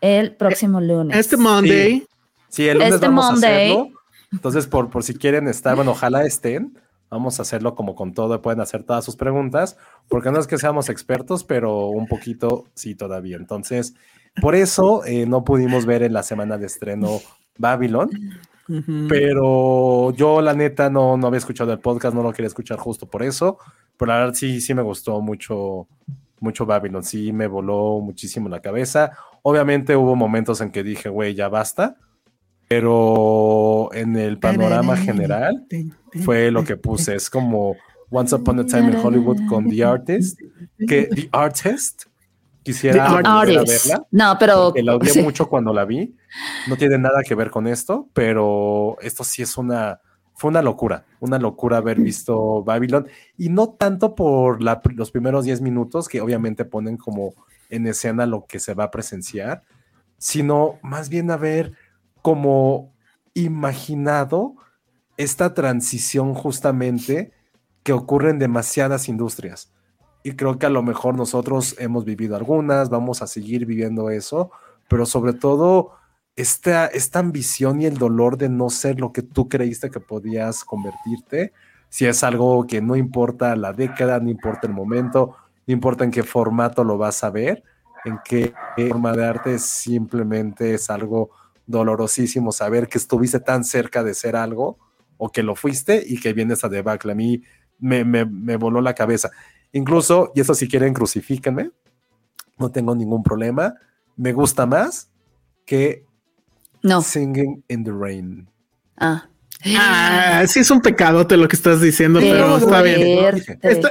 el 0.00 0.34
próximo 0.36 0.80
lunes. 0.80 1.16
Este 1.16 1.36
Monday. 1.36 2.06
Sí, 2.48 2.68
el 2.68 2.78
lunes 2.78 2.94
este 2.94 3.06
vamos 3.06 3.32
Monday. 3.32 3.50
a 3.50 3.72
hacerlo. 3.72 4.00
Entonces, 4.32 4.66
por, 4.66 4.90
por 4.90 5.02
si 5.04 5.14
quieren 5.14 5.48
estar, 5.48 5.76
bueno, 5.76 5.92
ojalá 5.92 6.24
estén. 6.24 6.78
Vamos 7.10 7.38
a 7.38 7.42
hacerlo 7.42 7.74
como 7.74 7.94
con 7.94 8.14
todo, 8.14 8.40
pueden 8.40 8.62
hacer 8.62 8.84
todas 8.84 9.04
sus 9.04 9.16
preguntas, 9.16 9.76
porque 10.08 10.30
no 10.30 10.40
es 10.40 10.46
que 10.46 10.56
seamos 10.56 10.88
expertos, 10.88 11.44
pero 11.44 11.88
un 11.88 12.06
poquito 12.08 12.64
sí 12.74 12.94
todavía. 12.94 13.36
Entonces, 13.36 13.94
por 14.40 14.54
eso 14.54 15.04
eh, 15.04 15.26
no 15.26 15.44
pudimos 15.44 15.84
ver 15.84 16.02
en 16.02 16.14
la 16.14 16.22
semana 16.22 16.56
de 16.56 16.66
estreno 16.66 17.20
Babylon, 17.58 18.08
pero 19.10 20.10
yo 20.12 20.40
la 20.40 20.54
neta 20.54 20.88
no, 20.88 21.18
no 21.18 21.26
había 21.26 21.36
escuchado 21.36 21.70
el 21.72 21.80
podcast, 21.80 22.14
no 22.14 22.22
lo 22.22 22.32
quería 22.32 22.46
escuchar 22.46 22.78
justo 22.78 23.06
por 23.06 23.22
eso, 23.22 23.58
pero 23.96 24.12
la 24.12 24.18
verdad 24.18 24.34
sí, 24.34 24.60
sí 24.60 24.74
me 24.74 24.82
gustó 24.82 25.20
mucho, 25.20 25.86
mucho 26.40 26.66
Babylon, 26.66 27.02
sí 27.02 27.32
me 27.32 27.46
voló 27.46 28.00
muchísimo 28.00 28.48
la 28.48 28.60
cabeza. 28.60 29.12
Obviamente 29.42 29.96
hubo 29.96 30.16
momentos 30.16 30.60
en 30.60 30.70
que 30.70 30.82
dije, 30.82 31.08
güey, 31.08 31.34
ya 31.34 31.48
basta, 31.48 31.96
pero 32.68 33.90
en 33.92 34.16
el 34.16 34.38
panorama 34.38 34.96
general 34.96 35.66
fue 36.24 36.50
lo 36.50 36.64
que 36.64 36.76
puse, 36.76 37.14
es 37.14 37.28
como 37.28 37.76
Once 38.10 38.34
Upon 38.34 38.60
a 38.60 38.66
Time 38.66 38.92
in 38.92 38.96
Hollywood 38.96 39.38
con 39.48 39.68
The 39.68 39.84
Artist, 39.84 40.40
que 40.86 41.04
The 41.04 41.28
Artist 41.32 42.04
Quisiera 42.62 43.20
verla. 43.44 44.06
No, 44.10 44.36
pero. 44.38 44.72
La 44.76 44.96
odié 44.96 45.22
mucho 45.22 45.48
cuando 45.48 45.72
la 45.72 45.84
vi. 45.84 46.14
No 46.68 46.76
tiene 46.76 46.96
nada 46.98 47.22
que 47.26 47.34
ver 47.34 47.50
con 47.50 47.66
esto, 47.66 48.08
pero 48.12 48.96
esto 49.00 49.24
sí 49.24 49.42
es 49.42 49.56
una. 49.56 50.00
Fue 50.42 50.48
una 50.48 50.60
locura, 50.60 51.04
una 51.20 51.38
locura 51.38 51.76
haber 51.76 52.00
visto 52.00 52.64
Babylon. 52.64 53.06
Y 53.38 53.48
no 53.48 53.68
tanto 53.68 54.16
por 54.16 54.60
los 54.60 55.12
primeros 55.12 55.44
10 55.44 55.60
minutos, 55.60 56.08
que 56.08 56.20
obviamente 56.20 56.64
ponen 56.64 56.96
como 56.96 57.32
en 57.70 57.86
escena 57.86 58.26
lo 58.26 58.44
que 58.46 58.58
se 58.58 58.74
va 58.74 58.82
a 58.82 58.90
presenciar, 58.90 59.62
sino 60.18 60.80
más 60.82 61.10
bien 61.10 61.30
haber 61.30 61.74
como 62.22 62.92
imaginado 63.34 64.56
esta 65.16 65.54
transición 65.54 66.34
justamente 66.34 67.30
que 67.84 67.92
ocurre 67.92 68.30
en 68.30 68.40
demasiadas 68.40 69.08
industrias 69.08 69.72
y 70.24 70.32
creo 70.32 70.58
que 70.58 70.66
a 70.66 70.70
lo 70.70 70.82
mejor 70.82 71.14
nosotros 71.16 71.76
hemos 71.78 72.04
vivido 72.04 72.34
algunas, 72.34 72.90
vamos 72.90 73.22
a 73.22 73.28
seguir 73.28 73.64
viviendo 73.64 74.10
eso, 74.10 74.50
pero 74.88 75.06
sobre 75.06 75.34
todo 75.34 75.92
esta, 76.36 76.86
esta 76.86 77.18
ambición 77.18 77.80
y 77.80 77.86
el 77.86 77.98
dolor 77.98 78.38
de 78.38 78.48
no 78.48 78.70
ser 78.70 79.00
lo 79.00 79.12
que 79.12 79.22
tú 79.22 79.48
creíste 79.48 79.90
que 79.90 80.00
podías 80.00 80.64
convertirte, 80.64 81.52
si 81.88 82.06
es 82.06 82.24
algo 82.24 82.66
que 82.66 82.80
no 82.80 82.96
importa 82.96 83.54
la 83.54 83.72
década, 83.72 84.18
no 84.18 84.30
importa 84.30 84.66
el 84.66 84.72
momento, 84.72 85.36
no 85.66 85.74
importa 85.74 86.04
en 86.04 86.10
qué 86.10 86.22
formato 86.22 86.84
lo 86.84 86.96
vas 86.96 87.22
a 87.22 87.30
ver, 87.30 87.62
en 88.04 88.18
qué 88.24 88.54
forma 88.76 89.12
de 89.12 89.26
arte, 89.26 89.58
simplemente 89.58 90.74
es 90.74 90.88
algo 90.88 91.30
dolorosísimo 91.66 92.50
saber 92.50 92.88
que 92.88 92.98
estuviste 92.98 93.40
tan 93.40 93.64
cerca 93.64 94.02
de 94.02 94.14
ser 94.14 94.36
algo 94.36 94.78
o 95.18 95.30
que 95.30 95.42
lo 95.42 95.54
fuiste 95.54 96.02
y 96.04 96.18
que 96.18 96.32
vienes 96.32 96.64
a 96.64 96.68
debacle. 96.68 97.12
A 97.12 97.14
mí 97.14 97.42
me, 97.78 98.04
me, 98.04 98.24
me 98.24 98.56
voló 98.56 98.80
la 98.80 98.94
cabeza. 98.94 99.30
Incluso, 99.70 100.32
y 100.34 100.40
eso 100.40 100.54
si 100.54 100.68
quieren, 100.68 100.94
crucifíquenme, 100.94 101.70
no 102.58 102.70
tengo 102.70 102.94
ningún 102.94 103.22
problema. 103.22 103.74
Me 104.16 104.32
gusta 104.32 104.66
más 104.66 105.10
que 105.64 106.06
no. 106.82 107.02
Singing 107.02 107.62
in 107.68 107.84
the 107.84 107.92
Rain. 107.92 108.48
Ah. 108.98 109.28
Ah, 109.76 110.44
sí 110.48 110.60
es 110.60 110.70
un 110.70 110.80
pecadote 110.80 111.36
lo 111.36 111.46
que 111.46 111.54
estás 111.54 111.80
diciendo, 111.80 112.18
pero, 112.20 112.56
está 112.56 112.82
bien. 112.82 113.32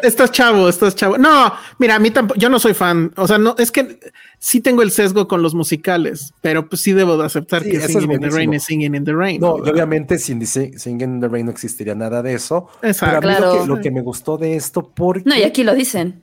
estás 0.03 0.31
chavo, 0.31 0.67
estás 0.67 0.95
chavo. 0.95 1.17
No, 1.17 1.53
mira, 1.79 1.95
a 1.95 1.99
mí 1.99 2.11
tampoco, 2.11 2.37
yo 2.39 2.49
no 2.49 2.59
soy 2.59 2.73
fan. 2.73 3.13
O 3.15 3.25
sea, 3.25 3.37
no, 3.37 3.55
es 3.57 3.71
que 3.71 3.99
sí 4.37 4.59
tengo 4.59 4.81
el 4.81 4.91
sesgo 4.91 5.27
con 5.27 5.41
los 5.41 5.55
musicales, 5.55 6.33
pero 6.41 6.67
pues 6.67 6.81
sí 6.81 6.91
debo 6.91 7.17
de 7.17 7.25
aceptar 7.25 7.63
que 7.63 7.79
Singing 7.79 8.11
in 8.11 8.19
the 8.19 8.29
Rain 8.29 8.53
es 8.53 8.63
Singing 8.63 8.95
in 8.95 9.05
the 9.05 9.13
Rain. 9.13 9.39
No, 9.39 9.65
y 9.65 9.69
obviamente 9.69 10.19
sin 10.19 10.45
Singing 10.45 11.01
in 11.01 11.19
the 11.21 11.29
Rain 11.29 11.45
no 11.45 11.51
existiría 11.51 11.95
nada 11.95 12.21
de 12.21 12.33
eso. 12.33 12.67
Exacto. 12.81 13.21
Pero 13.21 13.51
a 13.51 13.61
mí 13.61 13.67
lo, 13.67 13.79
que, 13.79 13.91
me 13.91 14.01
gustó 14.01 14.37
de 14.37 14.55
esto, 14.55 14.91
porque. 14.93 15.23
No, 15.25 15.37
y 15.37 15.43
aquí 15.43 15.63
lo 15.63 15.73
dicen. 15.73 16.21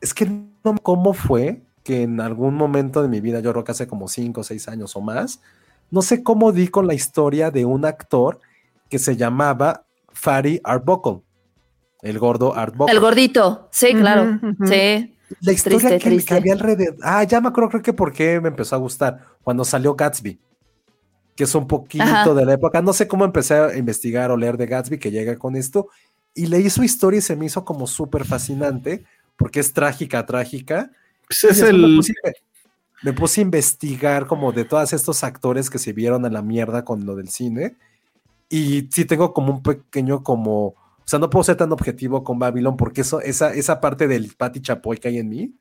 Es 0.00 0.12
que 0.12 0.26
no, 0.26 0.76
¿cómo 0.82 1.14
fue 1.14 1.60
que 1.84 2.02
en 2.02 2.20
algún 2.20 2.56
momento 2.56 3.00
de 3.00 3.08
mi 3.08 3.20
vida, 3.20 3.38
yo 3.38 3.52
creo 3.52 3.62
que 3.62 3.70
hace 3.70 3.86
como 3.86 4.08
cinco 4.08 4.40
o 4.40 4.44
seis 4.44 4.66
años 4.66 4.96
o 4.96 5.00
más, 5.00 5.40
no 5.90 6.02
sé 6.02 6.22
cómo 6.22 6.52
di 6.52 6.68
con 6.68 6.86
la 6.86 6.94
historia 6.94 7.50
de 7.50 7.64
un 7.64 7.84
actor 7.84 8.40
que 8.88 8.98
se 8.98 9.16
llamaba 9.16 9.84
Fari 10.12 10.60
Arbuckle, 10.64 11.22
el 12.02 12.18
gordo 12.18 12.54
Arbuckle. 12.54 12.94
El 12.94 13.00
gordito, 13.00 13.68
sí, 13.70 13.94
claro, 13.94 14.40
sí. 14.64 15.12
La 15.40 15.52
historia 15.52 15.98
que, 15.98 16.24
había 16.30 16.52
alrededor. 16.52 16.96
Ah, 17.02 17.24
ya 17.24 17.40
me 17.40 17.48
acuerdo, 17.48 17.70
creo 17.70 17.82
que 17.82 17.92
por 17.92 18.12
qué 18.12 18.40
me 18.40 18.48
empezó 18.48 18.76
a 18.76 18.78
gustar. 18.78 19.24
Cuando 19.42 19.64
salió 19.64 19.94
Gatsby, 19.94 20.38
que 21.34 21.44
es 21.44 21.54
un 21.54 21.66
poquito 21.66 22.34
de 22.34 22.44
la 22.44 22.54
época. 22.54 22.80
No 22.80 22.92
sé 22.92 23.06
cómo 23.06 23.24
empecé 23.24 23.54
a 23.54 23.76
investigar 23.76 24.30
o 24.30 24.36
leer 24.36 24.56
de 24.56 24.66
Gatsby 24.66 24.98
que 24.98 25.10
llega 25.10 25.36
con 25.36 25.56
esto. 25.56 25.88
Y 26.34 26.46
leí 26.46 26.68
su 26.70 26.82
historia 26.82 27.18
y 27.18 27.22
se 27.22 27.34
me 27.34 27.46
hizo 27.46 27.64
como 27.64 27.86
súper 27.86 28.24
fascinante, 28.24 29.04
porque 29.36 29.60
es 29.60 29.72
trágica, 29.72 30.24
trágica. 30.26 30.90
Pues 31.26 31.44
es 31.44 31.60
el... 31.60 32.00
me, 33.02 33.12
puse, 33.12 33.40
a 33.40 33.42
investigar 33.42 34.26
como 34.26 34.52
de 34.52 34.64
todos 34.64 34.92
estos 34.92 35.24
actores 35.24 35.70
que 35.70 35.78
se 35.78 35.92
vieron 35.92 36.24
a 36.24 36.30
la 36.30 36.42
mierda 36.42 36.84
con 36.84 37.04
lo 37.06 37.14
del 37.14 37.28
cine 37.28 37.76
y 38.48 38.88
sí 38.90 39.04
tengo 39.04 39.32
como 39.32 39.52
un 39.52 39.62
pequeño 39.62 40.22
como, 40.22 40.66
o 40.66 40.74
sea, 41.04 41.18
no 41.18 41.30
puedo 41.30 41.44
ser 41.44 41.56
tan 41.56 41.72
objetivo 41.72 42.22
con 42.22 42.38
Babylon 42.38 42.76
porque 42.76 43.02
eso, 43.02 43.20
esa, 43.20 43.52
esa 43.52 43.80
parte 43.80 44.08
del 44.08 44.34
Pati 44.36 44.60
Chapoy 44.60 44.98
que 44.98 45.08
hay 45.08 45.18
en 45.18 45.28
mí, 45.28 45.54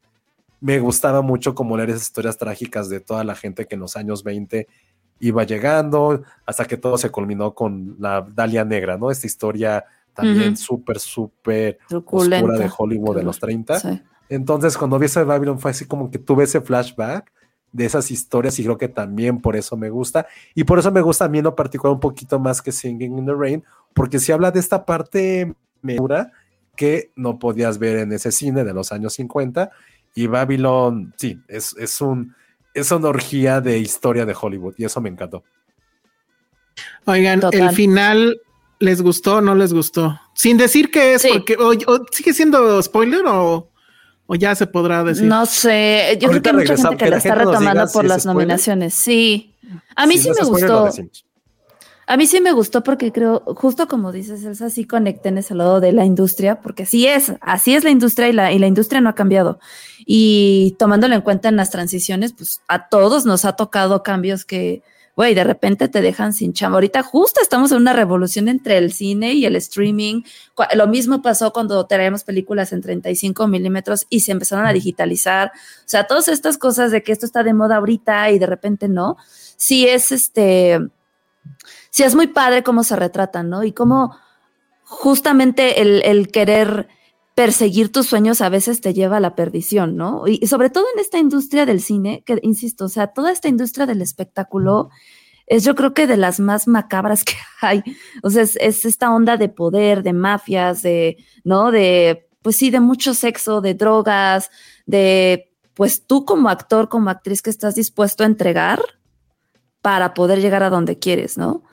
me 0.61 0.79
gustaba 0.79 1.21
mucho 1.21 1.55
como 1.55 1.77
leer 1.77 1.89
esas 1.89 2.03
historias 2.03 2.38
trágicas 2.38 2.89
de 2.89 2.99
toda 2.99 3.23
la 3.23 3.36
gente 3.36 3.67
que 3.67 3.75
en 3.75 3.81
los 3.81 3.95
años 3.95 4.23
20 4.23 4.67
iba 5.19 5.43
llegando, 5.43 6.23
hasta 6.45 6.65
que 6.65 6.77
todo 6.77 6.97
se 6.97 7.09
culminó 7.09 7.53
con 7.53 7.95
la 7.99 8.25
Dalia 8.33 8.65
Negra, 8.65 8.97
¿no? 8.97 9.11
Esta 9.11 9.27
historia 9.27 9.86
también 10.13 10.57
súper, 10.57 10.99
súper 10.99 11.77
oscura 11.91 12.57
de 12.57 12.71
Hollywood 12.75 13.17
de 13.17 13.23
los 13.23 13.39
30. 13.39 14.03
Entonces, 14.30 14.78
cuando 14.78 14.99
vi 14.99 15.05
ese 15.05 15.23
Babylon 15.23 15.59
fue 15.59 15.71
así 15.71 15.86
como 15.86 16.09
que 16.09 16.19
tuve 16.19 16.45
ese 16.45 16.61
flashback 16.61 17.32
de 17.71 17.86
esas 17.86 18.09
historias 18.09 18.57
y 18.57 18.63
creo 18.63 18.78
que 18.78 18.88
también 18.88 19.41
por 19.41 19.55
eso 19.55 19.76
me 19.78 19.89
gusta. 19.89 20.28
Y 20.53 20.63
por 20.63 20.80
eso 20.80 20.91
me 20.91 21.01
gusta 21.01 21.26
a 21.26 21.30
mí 21.30 21.39
en 21.39 21.43
lo 21.43 21.55
particular 21.55 21.93
un 21.93 21.99
poquito 21.99 22.39
más 22.39 22.61
que 22.61 22.71
Singing 22.71 23.17
in 23.17 23.26
the 23.26 23.34
Rain, 23.34 23.63
porque 23.93 24.19
si 24.19 24.32
habla 24.32 24.51
de 24.51 24.59
esta 24.59 24.86
parte 24.86 25.53
mejora 25.82 26.32
que 26.76 27.11
no 27.15 27.39
podías 27.39 27.80
ver 27.80 27.97
en 27.97 28.11
ese 28.11 28.32
cine 28.32 28.63
de 28.63 28.73
los 28.73 28.91
años 28.91 29.13
50. 29.13 29.71
Y 30.13 30.28
Babylon, 30.28 31.13
sí, 31.17 31.39
es, 31.47 31.76
es, 31.78 31.99
un, 32.01 32.36
es 32.73 32.91
una 32.91 33.09
orgía 33.09 33.61
de 33.61 33.80
historia 33.80 34.26
de 34.26 34.36
Hollywood 34.39 34.76
y 34.78 34.86
eso 34.86 35.01
me 35.01 35.09
encantó. 35.09 35.43
Oigan, 37.05 37.41
el 37.51 37.69
final 37.71 38.41
les 38.80 39.01
gustó 39.01 39.38
o 39.38 39.41
no 39.41 39.55
les 39.55 39.73
gustó. 39.73 40.19
Sin 40.34 40.57
decir 40.57 40.91
que 40.91 41.13
es 41.13 41.26
porque 41.26 41.57
sigue 42.11 42.34
siendo 42.34 42.82
spoiler 42.82 43.26
o 43.26 43.69
¿O 44.28 44.36
ya 44.36 44.55
se 44.55 44.65
podrá 44.65 45.03
decir? 45.03 45.26
No 45.26 45.45
sé, 45.45 46.17
yo 46.19 46.30
creo 46.30 46.41
que 46.41 46.49
hay 46.49 46.55
mucha 46.55 46.78
gente 46.78 46.97
que, 46.97 47.09
la 47.09 47.17
está 47.17 47.36
retomando 47.36 47.86
por 47.93 48.05
las 48.05 48.26
nominaciones. 48.26 48.95
Sí, 48.95 49.55
a 49.95 50.07
mí 50.07 50.17
sí, 50.17 50.30
me 50.30 50.45
gustó. 50.45 50.89
A 52.07 52.17
mí 52.17 52.28
sí 52.28 52.39
me 52.39 52.51
gustó 52.51 52.84
porque 52.84 53.11
creo, 53.11 53.41
justo 53.55 53.88
como 53.88 54.11
dices, 54.11 54.43
Elsa, 54.43 54.69
sí 54.69 54.86
conecté 54.86 55.30
en 55.30 55.39
ese 55.39 55.55
lado 55.55 55.80
de 55.80 55.91
la 55.91 56.05
industria, 56.05 56.61
porque 56.61 56.84
así 56.84 57.07
es, 57.07 57.34
así 57.41 57.73
es 57.73 57.84
la 57.84 57.89
industria 57.89 58.30
y 58.30 58.34
la, 58.34 58.51
y 58.51 58.59
la 58.59 58.67
industria 58.67 59.01
no 59.01 59.09
ha 59.09 59.15
cambiado. 59.15 59.59
Y 60.05 60.76
tomándolo 60.78 61.15
en 61.15 61.21
cuenta 61.21 61.49
en 61.49 61.55
las 61.55 61.71
transiciones, 61.71 62.34
pues 62.34 62.61
a 62.67 62.89
todos 62.89 63.26
nos 63.26 63.43
ha 63.43 63.53
tocado 63.53 64.03
cambios 64.03 64.45
que, 64.45 64.84
güey, 65.16 65.34
de 65.34 65.43
repente 65.43 65.88
te 65.88 66.01
dejan 66.01 66.34
sin 66.34 66.53
chamba. 66.53 66.76
Ahorita 66.78 67.01
justo 67.01 67.41
estamos 67.41 67.72
en 67.72 67.78
una 67.78 67.93
revolución 67.93 68.47
entre 68.49 68.78
el 68.78 68.91
cine 68.91 69.34
y 69.34 69.45
el 69.45 69.55
streaming. 69.55 70.24
Lo 70.74 70.88
mismo 70.88 71.22
pasó 71.22 71.53
cuando 71.53 71.86
traíamos 71.86 72.24
películas 72.24 72.74
en 72.74 72.82
35 72.82 73.47
milímetros 73.47 74.05
y 74.09 74.20
se 74.20 74.34
empezaron 74.34 74.66
a 74.66 74.74
digitalizar. 74.74 75.51
O 75.80 75.88
sea, 75.88 76.05
todas 76.05 76.28
estas 76.28 76.57
cosas 76.57 76.91
de 76.91 77.01
que 77.01 77.13
esto 77.13 77.26
está 77.26 77.43
de 77.43 77.53
moda 77.53 77.78
ahorita 77.78 78.30
y 78.32 78.39
de 78.39 78.45
repente 78.45 78.89
no, 78.89 79.16
sí 79.55 79.88
es 79.88 80.11
este, 80.11 80.80
sí 81.89 82.03
es 82.03 82.13
muy 82.13 82.28
padre 82.28 82.63
cómo 82.63 82.84
se 82.84 82.97
retratan, 82.97 83.49
¿no? 83.49 83.63
Y 83.63 83.72
cómo 83.72 84.18
justamente 84.84 85.82
el, 85.82 86.01
el 86.03 86.30
querer 86.30 86.89
perseguir 87.36 87.91
tus 87.91 88.07
sueños 88.07 88.39
a 88.39 88.49
veces 88.49 88.79
te 88.79 88.93
lleva 88.93 89.17
a 89.17 89.19
la 89.19 89.36
perdición, 89.36 89.97
¿no? 89.97 90.25
Y, 90.25 90.47
sobre 90.47 90.69
todo 90.69 90.86
en 90.93 90.99
esta 91.01 91.19
industria 91.19 91.65
del 91.65 91.81
cine, 91.81 92.23
que 92.25 92.39
insisto, 92.41 92.86
o 92.86 92.89
sea, 92.89 93.07
toda 93.07 93.31
esta 93.31 93.49
industria 93.49 93.86
del 93.86 94.01
espectáculo 94.01 94.89
es 95.45 95.63
yo 95.63 95.75
creo 95.75 95.93
que 95.93 96.07
de 96.07 96.17
las 96.17 96.39
más 96.39 96.67
macabras 96.67 97.23
que 97.25 97.33
hay. 97.61 97.83
O 98.23 98.29
sea, 98.29 98.43
es, 98.43 98.86
esta 98.86 99.13
onda 99.13 99.36
de 99.38 99.49
poder, 99.49 100.01
de 100.01 100.13
mafias, 100.13 100.81
de, 100.81 101.17
¿no? 101.43 101.71
De, 101.71 102.27
pues 102.41 102.55
sí, 102.55 102.71
de 102.71 102.79
mucho 102.79 103.13
sexo, 103.13 103.59
de 103.59 103.73
drogas, 103.73 104.49
de, 104.86 105.51
pues 105.73 106.07
tú 106.07 106.23
como 106.23 106.47
actor, 106.49 106.88
como 106.88 107.09
actriz 107.09 107.41
que 107.41 107.49
estás 107.49 107.75
dispuesto 107.75 108.23
a 108.23 108.27
entregar 108.27 108.81
para 109.81 110.13
poder 110.13 110.39
llegar 110.39 110.63
a 110.63 110.69
donde 110.69 110.97
quieres, 110.99 111.38
¿no? 111.38 111.63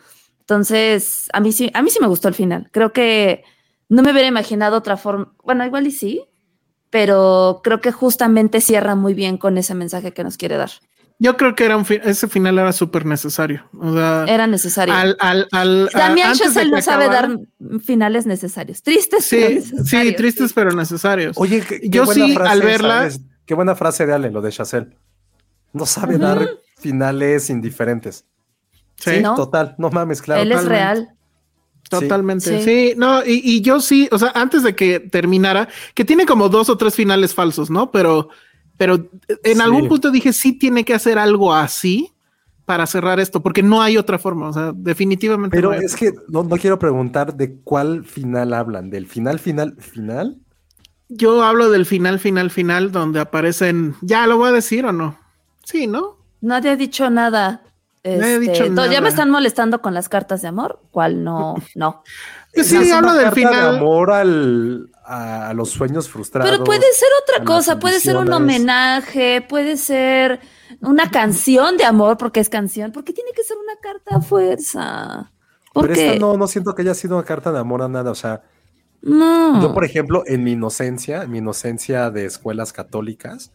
Entonces, 0.40 1.28
a 1.32 1.40
mí 1.40 1.52
sí, 1.52 1.70
a 1.72 1.82
mí 1.82 1.88
sí 1.90 1.98
me 2.00 2.08
gustó 2.08 2.26
el 2.26 2.34
final. 2.34 2.68
Creo 2.72 2.92
que 2.92 3.44
no 3.92 4.02
me 4.02 4.12
hubiera 4.12 4.26
imaginado 4.26 4.78
otra 4.78 4.96
forma. 4.96 5.34
Bueno, 5.44 5.66
igual 5.66 5.86
y 5.86 5.90
sí, 5.90 6.24
pero 6.88 7.60
creo 7.62 7.82
que 7.82 7.92
justamente 7.92 8.62
cierra 8.62 8.94
muy 8.94 9.12
bien 9.12 9.36
con 9.36 9.58
ese 9.58 9.74
mensaje 9.74 10.12
que 10.12 10.24
nos 10.24 10.38
quiere 10.38 10.56
dar. 10.56 10.70
Yo 11.18 11.36
creo 11.36 11.54
que 11.54 11.66
era 11.66 11.76
un 11.76 11.84
ese 11.88 12.26
final 12.26 12.58
era 12.58 12.72
súper 12.72 13.04
necesario. 13.04 13.68
era 14.26 14.46
necesario. 14.46 14.94
Al, 14.94 15.16
al, 15.20 15.46
al, 15.52 15.90
También 15.92 16.28
no 16.70 16.80
sabe 16.80 17.08
dar 17.08 17.38
finales 17.84 18.24
necesarios. 18.24 18.82
Tristes, 18.82 19.26
sí, 19.26 19.36
pero 19.36 19.54
necesarios. 19.54 19.88
Sí, 19.88 20.16
tristes, 20.16 20.52
pero 20.54 20.70
necesarios. 20.72 21.36
Oye, 21.38 21.60
qué, 21.60 21.80
yo 21.84 22.06
sí, 22.06 22.34
al 22.34 22.62
verla. 22.62 23.10
Qué 23.44 23.54
buena 23.54 23.74
frase 23.74 24.06
de 24.06 24.14
Ale, 24.14 24.30
lo 24.30 24.40
de 24.40 24.52
Chazelle. 24.52 24.96
No 25.74 25.84
sabe 25.84 26.16
dar 26.16 26.48
finales 26.78 27.50
indiferentes. 27.50 28.24
Sí, 28.96 29.20
¿no? 29.20 29.34
total. 29.34 29.74
No 29.76 29.90
mames, 29.90 30.22
claro. 30.22 30.40
Él 30.40 30.52
es 30.52 30.64
real. 30.64 31.14
Totalmente. 32.00 32.62
Sí, 32.62 32.94
no, 32.96 33.24
y, 33.24 33.60
yo 33.60 33.80
sí, 33.80 34.08
o 34.10 34.18
sea, 34.18 34.32
antes 34.34 34.62
de 34.62 34.74
que 34.74 35.00
terminara, 35.00 35.68
que 35.94 36.04
tiene 36.04 36.26
como 36.26 36.48
dos 36.48 36.68
o 36.68 36.76
tres 36.76 36.94
finales 36.94 37.34
falsos, 37.34 37.70
¿no? 37.70 37.90
Pero, 37.90 38.28
pero 38.76 39.08
en 39.44 39.60
algún 39.60 39.88
punto 39.88 40.10
dije, 40.10 40.32
sí 40.32 40.52
tiene 40.52 40.84
que 40.84 40.94
hacer 40.94 41.18
algo 41.18 41.54
así 41.54 42.12
para 42.64 42.86
cerrar 42.86 43.20
esto, 43.20 43.42
porque 43.42 43.62
no 43.62 43.82
hay 43.82 43.96
otra 43.96 44.18
forma, 44.18 44.48
o 44.48 44.52
sea, 44.52 44.72
definitivamente. 44.74 45.56
Pero 45.56 45.72
es 45.72 45.96
que 45.96 46.12
no, 46.28 46.44
no 46.44 46.56
quiero 46.56 46.78
preguntar 46.78 47.34
de 47.34 47.56
cuál 47.64 48.04
final 48.04 48.52
hablan, 48.52 48.90
del 48.90 49.06
final, 49.06 49.38
final, 49.38 49.76
final. 49.78 50.38
Yo 51.08 51.42
hablo 51.42 51.70
del 51.70 51.84
final, 51.84 52.18
final, 52.18 52.50
final, 52.50 52.92
donde 52.92 53.20
aparecen, 53.20 53.94
ya 54.00 54.26
lo 54.26 54.38
voy 54.38 54.48
a 54.48 54.52
decir 54.52 54.86
o 54.86 54.92
no. 54.92 55.18
Sí, 55.64 55.86
¿no? 55.86 56.16
Nadie 56.40 56.70
ha 56.70 56.76
dicho 56.76 57.10
nada. 57.10 57.62
Este, 58.04 58.72
ya 58.90 59.00
me 59.00 59.08
están 59.08 59.30
molestando 59.30 59.80
con 59.80 59.94
las 59.94 60.08
cartas 60.08 60.42
de 60.42 60.48
amor, 60.48 60.80
¿cuál 60.90 61.22
no? 61.22 61.54
No. 61.76 62.02
sí, 62.52 62.90
hablo 62.90 63.14
del 63.14 63.30
final. 63.32 63.72
De 63.72 63.78
amor 63.78 64.10
al, 64.10 64.90
a 65.04 65.52
los 65.54 65.70
sueños 65.70 66.08
frustrados. 66.08 66.50
Pero 66.50 66.64
puede 66.64 66.92
ser 66.92 67.08
otra 67.22 67.44
cosa, 67.44 67.78
puede 67.78 68.00
ser 68.00 68.16
un 68.16 68.32
homenaje, 68.32 69.40
puede 69.42 69.76
ser 69.76 70.40
una 70.80 71.10
canción 71.10 71.76
de 71.76 71.84
amor, 71.84 72.16
porque 72.16 72.40
es 72.40 72.48
canción, 72.48 72.90
porque 72.90 73.12
tiene 73.12 73.30
que 73.32 73.44
ser 73.44 73.56
una 73.56 73.76
carta 73.80 74.16
a 74.16 74.20
fuerza. 74.20 75.32
Pero 75.74 75.92
esta 75.92 76.18
no, 76.18 76.36
no 76.36 76.46
siento 76.48 76.74
que 76.74 76.82
haya 76.82 76.94
sido 76.94 77.16
una 77.16 77.24
carta 77.24 77.52
de 77.52 77.58
amor 77.58 77.82
a 77.82 77.88
nada, 77.88 78.10
o 78.10 78.14
sea. 78.14 78.42
No. 79.00 79.60
Yo, 79.60 79.74
por 79.74 79.84
ejemplo, 79.84 80.22
en 80.26 80.44
mi 80.44 80.52
inocencia, 80.52 81.22
en 81.22 81.30
mi 81.30 81.38
inocencia 81.38 82.10
de 82.10 82.24
escuelas 82.24 82.72
católicas, 82.72 83.52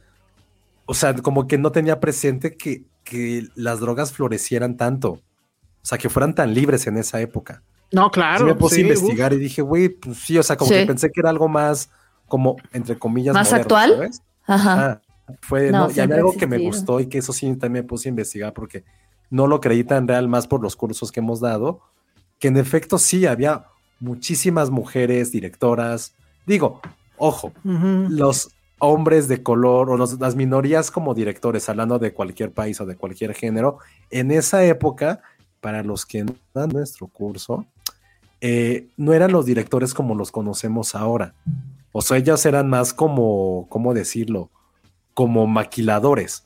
o 0.85 0.93
sea, 0.93 1.13
como 1.15 1.47
que 1.47 1.57
no 1.57 1.71
tenía 1.71 1.99
presente 1.99 2.57
que 2.57 2.83
que 3.09 3.47
las 3.55 3.79
drogas 3.79 4.11
florecieran 4.11 4.75
tanto. 4.75 5.11
O 5.11 5.21
sea, 5.81 5.97
que 5.97 6.09
fueran 6.09 6.35
tan 6.35 6.53
libres 6.53 6.85
en 6.87 6.97
esa 6.97 7.21
época. 7.21 7.63
No, 7.91 8.11
claro. 8.11 8.45
me 8.45 8.55
puse 8.55 8.77
a 8.77 8.81
investigar 8.81 9.31
y 9.31 9.37
dije, 9.37 9.61
güey, 9.61 9.87
pues 9.89 10.17
sí, 10.17 10.37
o 10.37 10.43
sea, 10.43 10.57
como 10.57 10.71
que 10.71 10.85
pensé 10.85 11.09
que 11.09 11.21
era 11.21 11.29
algo 11.29 11.47
más, 11.47 11.89
como, 12.27 12.57
entre 12.73 12.99
comillas, 12.99 13.33
más 13.33 13.53
actual. 13.53 14.09
Ajá. 14.45 15.01
Ah, 15.27 15.35
fue, 15.41 15.71
no, 15.71 15.89
y 15.89 15.99
hay 15.99 16.11
algo 16.11 16.33
que 16.33 16.47
me 16.47 16.57
gustó 16.57 16.99
y 16.99 17.07
que 17.07 17.19
eso 17.19 17.31
sí 17.31 17.45
también 17.55 17.83
me 17.83 17.83
puse 17.83 18.09
a 18.09 18.11
investigar 18.11 18.53
porque 18.53 18.83
no 19.29 19.47
lo 19.47 19.61
creí 19.61 19.83
tan 19.83 20.07
real 20.07 20.27
más 20.27 20.47
por 20.47 20.61
los 20.61 20.75
cursos 20.75 21.11
que 21.11 21.21
hemos 21.21 21.39
dado, 21.39 21.81
que 22.39 22.49
en 22.49 22.57
efecto 22.57 22.97
sí 22.97 23.25
había 23.25 23.65
muchísimas 23.99 24.69
mujeres 24.69 25.31
directoras. 25.31 26.13
Digo, 26.45 26.81
ojo, 27.17 27.53
los 27.63 28.49
hombres 28.79 29.27
de 29.27 29.43
color 29.43 29.89
o 29.89 29.97
las 29.97 30.35
minorías 30.35 30.91
como 30.91 31.13
directores, 31.13 31.67
hablando 31.69 31.99
de 31.99 32.13
cualquier 32.13 32.51
país 32.51 32.79
o 32.81 32.85
de 32.85 32.95
cualquier 32.95 33.33
género, 33.33 33.79
en 34.09 34.31
esa 34.31 34.63
época, 34.63 35.21
para 35.61 35.83
los 35.83 36.05
que 36.05 36.23
no 36.23 36.35
dan 36.53 36.69
nuestro 36.69 37.07
curso, 37.07 37.65
eh, 38.41 38.87
no 38.97 39.13
eran 39.13 39.31
los 39.31 39.45
directores 39.45 39.93
como 39.93 40.15
los 40.15 40.31
conocemos 40.31 40.93
ahora. 40.95 41.33
O 41.91 42.01
sea, 42.01 42.17
ellos 42.17 42.45
eran 42.45 42.69
más 42.69 42.93
como, 42.93 43.65
¿cómo 43.69 43.93
decirlo? 43.93 44.51
Como 45.13 45.47
maquiladores. 45.47 46.45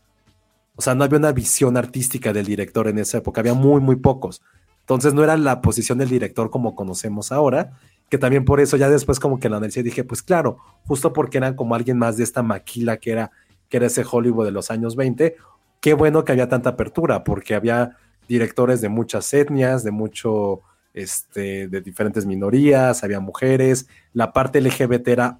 O 0.75 0.81
sea, 0.81 0.95
no 0.95 1.03
había 1.03 1.19
una 1.19 1.33
visión 1.33 1.75
artística 1.75 2.31
del 2.31 2.45
director 2.45 2.87
en 2.87 2.99
esa 2.99 3.17
época, 3.17 3.41
había 3.41 3.53
muy, 3.53 3.81
muy 3.81 3.97
pocos. 3.97 4.41
Entonces 4.79 5.13
no 5.13 5.23
era 5.23 5.37
la 5.37 5.61
posición 5.61 5.97
del 5.97 6.09
director 6.09 6.49
como 6.49 6.75
conocemos 6.75 7.31
ahora, 7.31 7.77
que 8.11 8.17
también 8.17 8.43
por 8.43 8.59
eso 8.59 8.75
ya 8.75 8.89
después 8.89 9.21
como 9.21 9.39
que 9.39 9.47
la 9.47 9.55
analicé 9.55 9.83
dije, 9.83 10.03
pues 10.03 10.21
claro, 10.21 10.57
justo 10.85 11.13
porque 11.13 11.37
eran 11.37 11.55
como 11.55 11.75
alguien 11.75 11.97
más 11.97 12.17
de 12.17 12.25
esta 12.25 12.43
maquila 12.43 12.97
que 12.97 13.13
era, 13.13 13.31
que 13.69 13.77
era 13.77 13.85
ese 13.85 14.03
Hollywood 14.03 14.43
de 14.43 14.51
los 14.51 14.69
años 14.69 14.97
20, 14.97 15.37
qué 15.79 15.93
bueno 15.93 16.25
que 16.25 16.33
había 16.33 16.49
tanta 16.49 16.71
apertura, 16.71 17.23
porque 17.23 17.55
había 17.55 17.95
directores 18.27 18.81
de 18.81 18.89
muchas 18.89 19.33
etnias, 19.33 19.85
de 19.85 19.91
mucho, 19.91 20.59
este, 20.93 21.69
de 21.69 21.79
diferentes 21.79 22.25
minorías, 22.25 23.01
había 23.05 23.21
mujeres, 23.21 23.87
la 24.11 24.33
parte 24.33 24.59
LGBT 24.59 25.07
era 25.07 25.39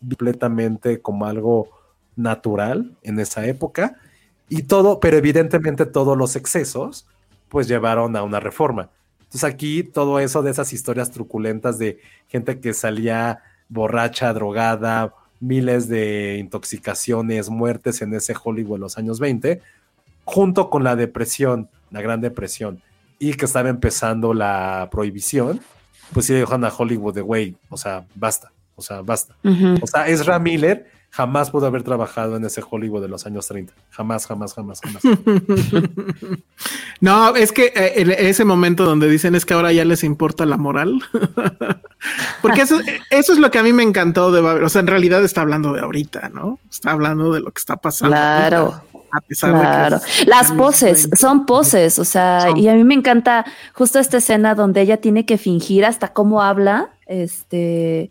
completamente 0.00 1.02
como 1.02 1.26
algo 1.26 1.68
natural 2.16 2.96
en 3.02 3.20
esa 3.20 3.44
época, 3.44 3.98
y 4.48 4.62
todo, 4.62 4.98
pero 4.98 5.18
evidentemente 5.18 5.84
todos 5.84 6.16
los 6.16 6.36
excesos, 6.36 7.06
pues 7.50 7.68
llevaron 7.68 8.16
a 8.16 8.22
una 8.22 8.40
reforma. 8.40 8.88
Entonces 9.28 9.44
aquí 9.44 9.82
todo 9.82 10.20
eso 10.20 10.42
de 10.42 10.50
esas 10.50 10.72
historias 10.72 11.10
truculentas 11.10 11.78
de 11.78 12.00
gente 12.28 12.60
que 12.60 12.72
salía 12.72 13.42
borracha, 13.68 14.32
drogada, 14.32 15.12
miles 15.38 15.86
de 15.86 16.38
intoxicaciones, 16.38 17.50
muertes 17.50 18.00
en 18.00 18.14
ese 18.14 18.34
Hollywood 18.42 18.76
en 18.76 18.80
los 18.80 18.96
años 18.96 19.20
20, 19.20 19.60
junto 20.24 20.70
con 20.70 20.82
la 20.82 20.96
depresión, 20.96 21.68
la 21.90 22.00
gran 22.00 22.22
depresión, 22.22 22.80
y 23.18 23.34
que 23.34 23.44
estaba 23.44 23.68
empezando 23.68 24.32
la 24.32 24.88
prohibición, 24.90 25.60
pues 26.14 26.24
sí 26.24 26.32
dejan 26.32 26.64
a 26.64 26.72
Hollywood 26.74 27.14
de, 27.14 27.20
güey, 27.20 27.54
o 27.68 27.76
sea, 27.76 28.06
basta, 28.14 28.50
o 28.76 28.82
sea, 28.82 29.02
basta. 29.02 29.36
O 29.82 29.86
sea, 29.86 30.08
Ezra 30.08 30.38
Miller 30.38 30.90
jamás 31.10 31.50
pudo 31.50 31.66
haber 31.66 31.82
trabajado 31.82 32.36
en 32.36 32.44
ese 32.44 32.62
Hollywood 32.68 33.02
de 33.02 33.08
los 33.08 33.26
años 33.26 33.46
30. 33.48 33.72
Jamás, 33.90 34.26
jamás, 34.26 34.54
jamás, 34.54 34.80
jamás. 34.80 35.02
no, 37.00 37.34
es 37.34 37.52
que 37.52 37.72
eh, 37.74 37.92
en 37.96 38.10
ese 38.10 38.44
momento 38.44 38.84
donde 38.84 39.08
dicen 39.08 39.34
es 39.34 39.44
que 39.44 39.54
ahora 39.54 39.72
ya 39.72 39.84
les 39.84 40.04
importa 40.04 40.46
la 40.46 40.56
moral. 40.56 41.02
Porque 42.42 42.62
eso, 42.62 42.78
eso 43.10 43.32
es 43.32 43.38
lo 43.38 43.50
que 43.50 43.58
a 43.58 43.62
mí 43.62 43.72
me 43.72 43.82
encantó 43.82 44.30
de 44.30 44.40
Babel. 44.40 44.62
O 44.62 44.68
sea, 44.68 44.80
en 44.80 44.86
realidad 44.86 45.24
está 45.24 45.40
hablando 45.40 45.72
de 45.72 45.80
ahorita, 45.80 46.28
¿no? 46.28 46.58
Está 46.70 46.92
hablando 46.92 47.32
de 47.32 47.40
lo 47.40 47.50
que 47.50 47.58
está 47.58 47.76
pasando. 47.76 48.14
Claro. 48.14 48.82
A 49.10 49.20
pesar 49.22 49.50
claro. 49.52 49.98
De 49.98 50.04
que 50.04 50.30
Las 50.30 50.52
poses, 50.52 51.08
son 51.18 51.46
poses, 51.46 51.98
o 51.98 52.04
sea, 52.04 52.48
y 52.54 52.68
a 52.68 52.74
mí 52.74 52.84
me 52.84 52.94
encanta 52.94 53.46
justo 53.72 53.98
esta 53.98 54.18
escena 54.18 54.54
donde 54.54 54.82
ella 54.82 54.98
tiene 54.98 55.24
que 55.24 55.38
fingir 55.38 55.86
hasta 55.86 56.12
cómo 56.12 56.42
habla, 56.42 56.90
este, 57.06 58.10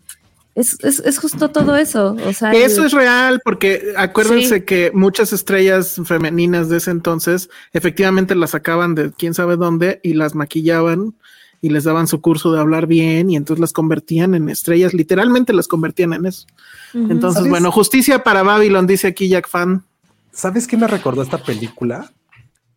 es, 0.58 1.18
justo 1.18 1.50
todo 1.50 1.76
eso. 1.76 2.16
O 2.26 2.32
sea, 2.32 2.52
eso 2.52 2.84
es 2.84 2.92
real, 2.92 3.40
porque 3.44 3.92
acuérdense 3.96 4.64
que 4.64 4.90
muchas 4.92 5.32
estrellas 5.32 6.00
femeninas 6.04 6.68
de 6.68 6.78
ese 6.78 6.90
entonces 6.90 7.48
efectivamente 7.72 8.34
las 8.34 8.50
sacaban 8.50 8.94
de 8.94 9.12
quién 9.12 9.34
sabe 9.34 9.56
dónde 9.56 10.00
y 10.02 10.14
las 10.14 10.34
maquillaban 10.34 11.14
y 11.60 11.70
les 11.70 11.84
daban 11.84 12.06
su 12.06 12.20
curso 12.20 12.52
de 12.52 12.60
hablar 12.60 12.86
bien 12.86 13.30
y 13.30 13.36
entonces 13.36 13.60
las 13.60 13.72
convertían 13.72 14.34
en 14.34 14.48
estrellas, 14.48 14.94
literalmente 14.94 15.52
las 15.52 15.68
convertían 15.68 16.12
en 16.12 16.26
eso. 16.26 16.46
Entonces, 16.94 17.48
bueno, 17.48 17.70
justicia 17.70 18.22
para 18.22 18.42
Babylon, 18.42 18.86
dice 18.86 19.08
aquí 19.08 19.28
Jack 19.28 19.48
Fan. 19.48 19.84
¿Sabes 20.32 20.66
qué 20.66 20.76
me 20.76 20.86
recordó 20.86 21.22
esta 21.22 21.38
película? 21.38 22.12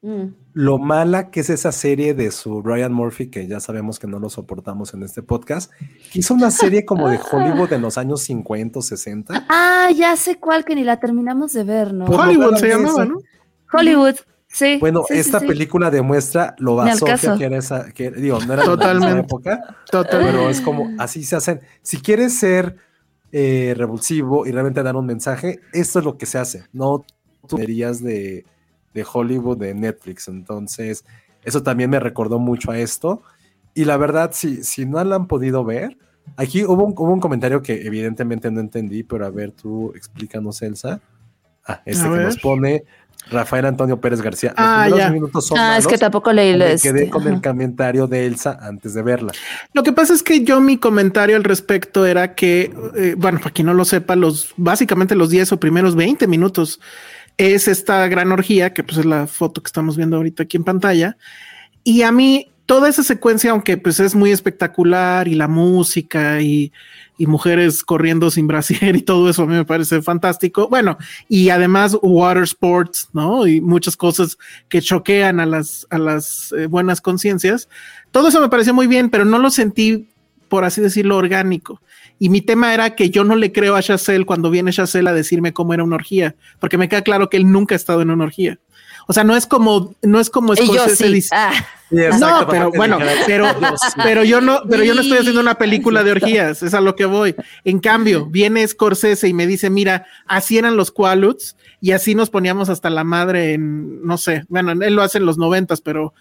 Mm. 0.01 0.33
Lo 0.53 0.79
mala 0.79 1.29
que 1.29 1.41
es 1.41 1.49
esa 1.49 1.71
serie 1.71 2.13
de 2.15 2.31
su 2.31 2.61
Ryan 2.63 2.91
Murphy, 2.91 3.29
que 3.29 3.47
ya 3.47 3.59
sabemos 3.59 3.99
que 3.99 4.07
no 4.07 4.19
lo 4.19 4.29
soportamos 4.29 4.93
en 4.93 5.03
este 5.03 5.21
podcast, 5.21 5.71
hizo 6.13 6.33
una 6.33 6.49
serie 6.49 6.85
como 6.85 7.07
de 7.09 7.19
Hollywood 7.31 7.71
en 7.73 7.81
los 7.81 7.97
años 7.97 8.21
50 8.23 8.79
o 8.79 8.81
60. 8.81 9.45
Ah, 9.47 9.89
ya 9.95 10.15
sé 10.15 10.39
cuál, 10.39 10.65
que 10.65 10.75
ni 10.75 10.83
la 10.83 10.99
terminamos 10.99 11.53
de 11.53 11.63
ver, 11.63 11.93
¿no? 11.93 12.05
Hollywood 12.05 12.55
se 12.55 12.69
llamaba, 12.69 13.05
¿no? 13.05 13.19
Hollywood. 13.71 14.15
Sí, 14.47 14.77
bueno, 14.81 15.05
esta 15.07 15.39
película 15.39 15.89
demuestra 15.89 16.55
lo 16.57 16.75
basofia 16.75 17.37
que 17.37 17.45
era 17.45 17.57
esa, 17.57 17.89
que 17.93 18.11
digo, 18.11 18.37
no 18.45 18.51
era 18.51 18.65
Totalmente. 18.65 19.05
de 19.05 19.11
esa 19.13 19.19
época, 19.21 19.77
pero 20.09 20.49
es 20.49 20.59
como 20.59 20.89
así 20.99 21.23
se 21.23 21.37
hacen. 21.37 21.61
Si 21.81 22.01
quieres 22.01 22.37
ser 22.37 22.75
eh, 23.31 23.73
revulsivo 23.77 24.45
y 24.45 24.51
realmente 24.51 24.83
dar 24.83 24.97
un 24.97 25.05
mensaje, 25.05 25.61
esto 25.71 25.99
es 25.99 26.05
lo 26.05 26.17
que 26.17 26.25
se 26.25 26.37
hace, 26.37 26.65
no 26.73 27.05
tunerías 27.47 28.03
de, 28.03 28.43
de 28.93 29.05
Hollywood, 29.11 29.57
de 29.57 29.73
Netflix. 29.73 30.27
Entonces, 30.27 31.05
eso 31.43 31.63
también 31.63 31.89
me 31.89 31.99
recordó 31.99 32.39
mucho 32.39 32.71
a 32.71 32.79
esto. 32.79 33.23
Y 33.73 33.85
la 33.85 33.97
verdad, 33.97 34.31
si, 34.33 34.63
si 34.63 34.85
no 34.85 35.03
la 35.03 35.15
han 35.15 35.27
podido 35.27 35.63
ver, 35.63 35.97
aquí 36.35 36.63
hubo 36.63 36.83
un, 36.83 36.93
hubo 36.97 37.13
un 37.13 37.19
comentario 37.19 37.61
que 37.61 37.85
evidentemente 37.85 38.51
no 38.51 38.59
entendí, 38.59 39.03
pero 39.03 39.25
a 39.25 39.29
ver, 39.29 39.51
tú 39.51 39.93
explícanos, 39.95 40.61
Elsa. 40.61 41.01
Ah, 41.65 41.81
este 41.85 42.03
que 42.03 42.09
nos 42.09 42.39
pone 42.39 42.85
Rafael 43.29 43.65
Antonio 43.65 44.01
Pérez 44.01 44.21
García. 44.21 44.53
ah, 44.57 44.89
ya. 44.89 45.13
ah, 45.55 45.77
es 45.77 45.85
que 45.85 45.97
tampoco 45.97 46.33
leí 46.33 46.57
Me 46.57 46.77
quedé 46.77 47.09
con 47.09 47.27
el 47.27 47.41
comentario 47.41 48.07
de 48.07 48.25
Elsa 48.25 48.57
antes 48.61 48.93
de 48.93 49.03
verla. 49.03 49.31
Lo 49.73 49.83
que 49.83 49.93
pasa 49.93 50.13
es 50.13 50.23
que 50.23 50.43
yo 50.43 50.59
mi 50.59 50.77
comentario 50.77 51.35
al 51.35 51.43
respecto 51.43 52.05
era 52.05 52.33
que, 52.33 52.73
eh, 52.95 53.15
bueno, 53.17 53.39
para 53.39 53.51
quien 53.51 53.67
no 53.67 53.73
lo 53.73 53.85
sepa, 53.85 54.15
los 54.15 54.53
básicamente 54.57 55.15
los 55.15 55.29
10 55.29 55.51
o 55.53 55.59
primeros 55.59 55.95
20 55.95 56.27
minutos 56.27 56.79
es 57.37 57.67
esta 57.67 58.07
gran 58.07 58.31
orgía, 58.31 58.73
que 58.73 58.83
pues 58.83 58.99
es 58.99 59.05
la 59.05 59.27
foto 59.27 59.61
que 59.61 59.67
estamos 59.67 59.97
viendo 59.97 60.17
ahorita 60.17 60.43
aquí 60.43 60.57
en 60.57 60.63
pantalla. 60.63 61.17
Y 61.83 62.03
a 62.03 62.11
mí 62.11 62.51
toda 62.65 62.87
esa 62.87 63.03
secuencia, 63.03 63.51
aunque 63.51 63.77
pues 63.77 63.99
es 63.99 64.15
muy 64.15 64.31
espectacular 64.31 65.27
y 65.27 65.35
la 65.35 65.47
música 65.47 66.41
y, 66.41 66.71
y 67.17 67.27
mujeres 67.27 67.83
corriendo 67.83 68.31
sin 68.31 68.47
brasier 68.47 68.95
y 68.95 69.01
todo 69.01 69.29
eso 69.29 69.43
a 69.43 69.45
mí 69.45 69.53
me 69.53 69.65
parece 69.65 70.01
fantástico. 70.01 70.69
Bueno, 70.69 70.97
y 71.27 71.49
además 71.49 71.97
water 72.01 72.43
sports, 72.43 73.09
¿no? 73.13 73.45
Y 73.45 73.61
muchas 73.61 73.97
cosas 73.97 74.37
que 74.69 74.81
choquean 74.81 75.39
a 75.39 75.45
las, 75.45 75.85
a 75.89 75.97
las 75.97 76.51
eh, 76.57 76.67
buenas 76.67 77.01
conciencias. 77.01 77.69
Todo 78.11 78.29
eso 78.29 78.41
me 78.41 78.49
pareció 78.49 78.73
muy 78.73 78.87
bien, 78.87 79.09
pero 79.09 79.25
no 79.25 79.37
lo 79.37 79.49
sentí, 79.51 80.09
por 80.47 80.63
así 80.63 80.81
decirlo, 80.81 81.17
orgánico. 81.17 81.81
Y 82.23 82.29
mi 82.29 82.41
tema 82.41 82.71
era 82.71 82.93
que 82.93 83.09
yo 83.09 83.23
no 83.23 83.35
le 83.35 83.51
creo 83.51 83.75
a 83.75 83.81
Chazelle 83.81 84.27
cuando 84.27 84.51
viene 84.51 84.71
Chazelle 84.71 85.09
a 85.09 85.13
decirme 85.13 85.53
cómo 85.53 85.73
era 85.73 85.83
una 85.83 85.95
orgía, 85.95 86.35
porque 86.59 86.77
me 86.77 86.87
queda 86.87 87.01
claro 87.01 87.31
que 87.31 87.37
él 87.37 87.51
nunca 87.51 87.73
ha 87.73 87.77
estado 87.77 88.03
en 88.03 88.11
una 88.11 88.25
orgía. 88.25 88.59
O 89.07 89.13
sea, 89.13 89.23
no 89.23 89.35
es 89.35 89.47
como, 89.47 89.95
no 90.03 90.19
es 90.19 90.29
como 90.29 90.55
Scorsese 90.55 91.09
dice. 91.09 91.29
Ah. 91.33 91.51
no, 91.89 92.47
pero 92.47 92.69
bueno, 92.73 92.99
pero, 93.25 93.47
pero 94.03 94.23
yo 94.23 94.39
no, 94.39 94.61
pero 94.69 94.83
yo 94.83 94.93
no 94.93 95.01
estoy 95.01 95.17
haciendo 95.17 95.41
una 95.41 95.55
película 95.55 96.03
de 96.03 96.11
orgías, 96.11 96.61
es 96.61 96.75
a 96.75 96.81
lo 96.81 96.95
que 96.95 97.05
voy. 97.05 97.35
En 97.63 97.79
cambio, 97.79 98.27
viene 98.27 98.67
Scorsese 98.67 99.27
y 99.27 99.33
me 99.33 99.47
dice, 99.47 99.71
mira, 99.71 100.05
así 100.27 100.59
eran 100.59 100.77
los 100.77 100.91
Qualuts 100.91 101.57
y 101.81 101.93
así 101.93 102.13
nos 102.13 102.29
poníamos 102.29 102.69
hasta 102.69 102.91
la 102.91 103.03
madre 103.03 103.53
en, 103.53 104.05
no 104.05 104.19
sé, 104.19 104.45
bueno, 104.47 104.73
él 104.73 104.93
lo 104.93 105.01
hace 105.01 105.17
en 105.17 105.25
los 105.25 105.39
noventas, 105.39 105.81
pero 105.81 106.13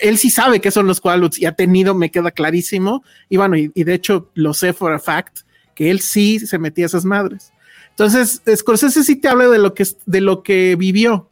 él 0.00 0.18
sí 0.18 0.28
sabe 0.28 0.60
qué 0.60 0.70
son 0.70 0.86
los 0.86 1.00
Qualuts 1.00 1.38
y 1.38 1.46
ha 1.46 1.52
tenido, 1.52 1.94
me 1.94 2.10
queda 2.10 2.30
clarísimo. 2.30 3.02
Y 3.30 3.38
bueno, 3.38 3.56
y, 3.56 3.72
y 3.74 3.84
de 3.84 3.94
hecho 3.94 4.30
lo 4.34 4.52
sé 4.52 4.74
for 4.74 4.92
a 4.92 4.98
fact, 4.98 5.45
que 5.76 5.92
él 5.92 6.00
sí 6.00 6.40
se 6.40 6.58
metía 6.58 6.86
a 6.86 6.88
esas 6.88 7.04
madres. 7.04 7.52
Entonces, 7.90 8.42
Scorsese 8.52 9.04
sí 9.04 9.14
te 9.14 9.28
habla 9.28 9.46
de 9.48 9.58
lo 9.58 9.74
que, 9.74 9.86
de 10.06 10.20
lo 10.20 10.42
que 10.42 10.74
vivió 10.74 11.30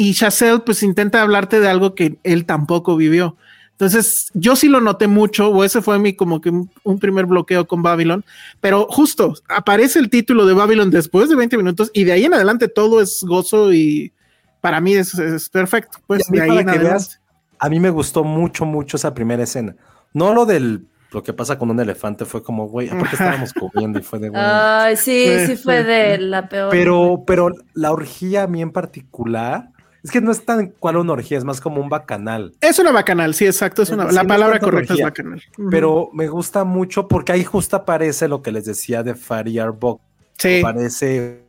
y 0.00 0.14
Chazelle 0.14 0.60
pues 0.60 0.84
intenta 0.84 1.22
hablarte 1.22 1.58
de 1.58 1.68
algo 1.68 1.96
que 1.96 2.18
él 2.22 2.44
tampoco 2.44 2.94
vivió. 2.94 3.36
Entonces, 3.72 4.30
yo 4.32 4.54
sí 4.54 4.68
lo 4.68 4.80
noté 4.80 5.08
mucho, 5.08 5.48
o 5.48 5.64
ese 5.64 5.82
fue 5.82 5.98
mi 5.98 6.14
como 6.14 6.40
que 6.40 6.50
un 6.50 6.98
primer 7.00 7.26
bloqueo 7.26 7.66
con 7.66 7.82
Babylon, 7.82 8.24
pero 8.60 8.86
justo 8.88 9.34
aparece 9.48 9.98
el 9.98 10.08
título 10.08 10.46
de 10.46 10.54
Babylon 10.54 10.90
después 10.92 11.28
de 11.28 11.34
20 11.34 11.56
minutos 11.56 11.90
y 11.92 12.04
de 12.04 12.12
ahí 12.12 12.24
en 12.24 12.34
adelante 12.34 12.68
todo 12.68 13.00
es 13.00 13.24
gozo 13.26 13.72
y 13.72 14.12
para 14.60 14.80
mí 14.80 14.94
es, 14.94 15.48
perfecto. 15.52 15.98
Pues 16.06 16.22
de 16.28 16.42
ahí 16.42 16.58
en 16.58 16.68
adelante. 16.68 17.16
a 17.58 17.68
mí 17.68 17.80
me 17.80 17.90
gustó 17.90 18.22
mucho, 18.22 18.64
mucho 18.64 18.98
esa 18.98 19.14
primera 19.14 19.42
escena. 19.42 19.74
No 20.12 20.32
lo 20.32 20.46
del 20.46 20.86
lo 21.10 21.22
que 21.22 21.32
pasa 21.32 21.58
con 21.58 21.70
un 21.70 21.80
elefante 21.80 22.24
fue 22.24 22.42
como, 22.42 22.68
güey, 22.68 22.88
aparte 22.88 23.10
estábamos 23.12 23.52
comiendo 23.52 23.98
y 23.98 24.02
fue 24.02 24.18
de, 24.18 24.28
güey. 24.28 24.42
Ay, 24.42 24.96
sí, 24.96 25.26
sí, 25.46 25.56
fue 25.56 25.82
de 25.84 26.18
la 26.18 26.48
peor. 26.48 26.70
Pero, 26.70 27.24
pero 27.26 27.50
la 27.74 27.92
orgía 27.92 28.44
a 28.44 28.46
mí 28.46 28.60
en 28.60 28.72
particular, 28.72 29.70
es 30.02 30.10
que 30.10 30.20
no 30.20 30.30
es 30.30 30.44
tan 30.44 30.68
cual 30.78 30.96
una 30.96 31.12
orgía, 31.12 31.38
es 31.38 31.44
más 31.44 31.60
como 31.60 31.80
un 31.80 31.88
bacanal. 31.88 32.54
Es 32.60 32.78
una 32.78 32.92
bacanal, 32.92 33.34
sí, 33.34 33.46
exacto. 33.46 33.82
Es 33.82 33.90
una, 33.90 34.10
la 34.10 34.24
palabra 34.24 34.60
correcta 34.60 34.94
es 34.94 35.02
bacanal. 35.02 35.42
Pero 35.70 36.10
me 36.12 36.28
gusta 36.28 36.64
mucho 36.64 37.08
porque 37.08 37.32
ahí 37.32 37.44
justo 37.44 37.76
aparece 37.76 38.28
lo 38.28 38.40
que 38.42 38.52
les 38.52 38.64
decía 38.64 39.02
de 39.02 39.14
Fari 39.14 39.58
Arbok. 39.58 40.00
Sí. 40.38 40.60
Parece 40.62 41.42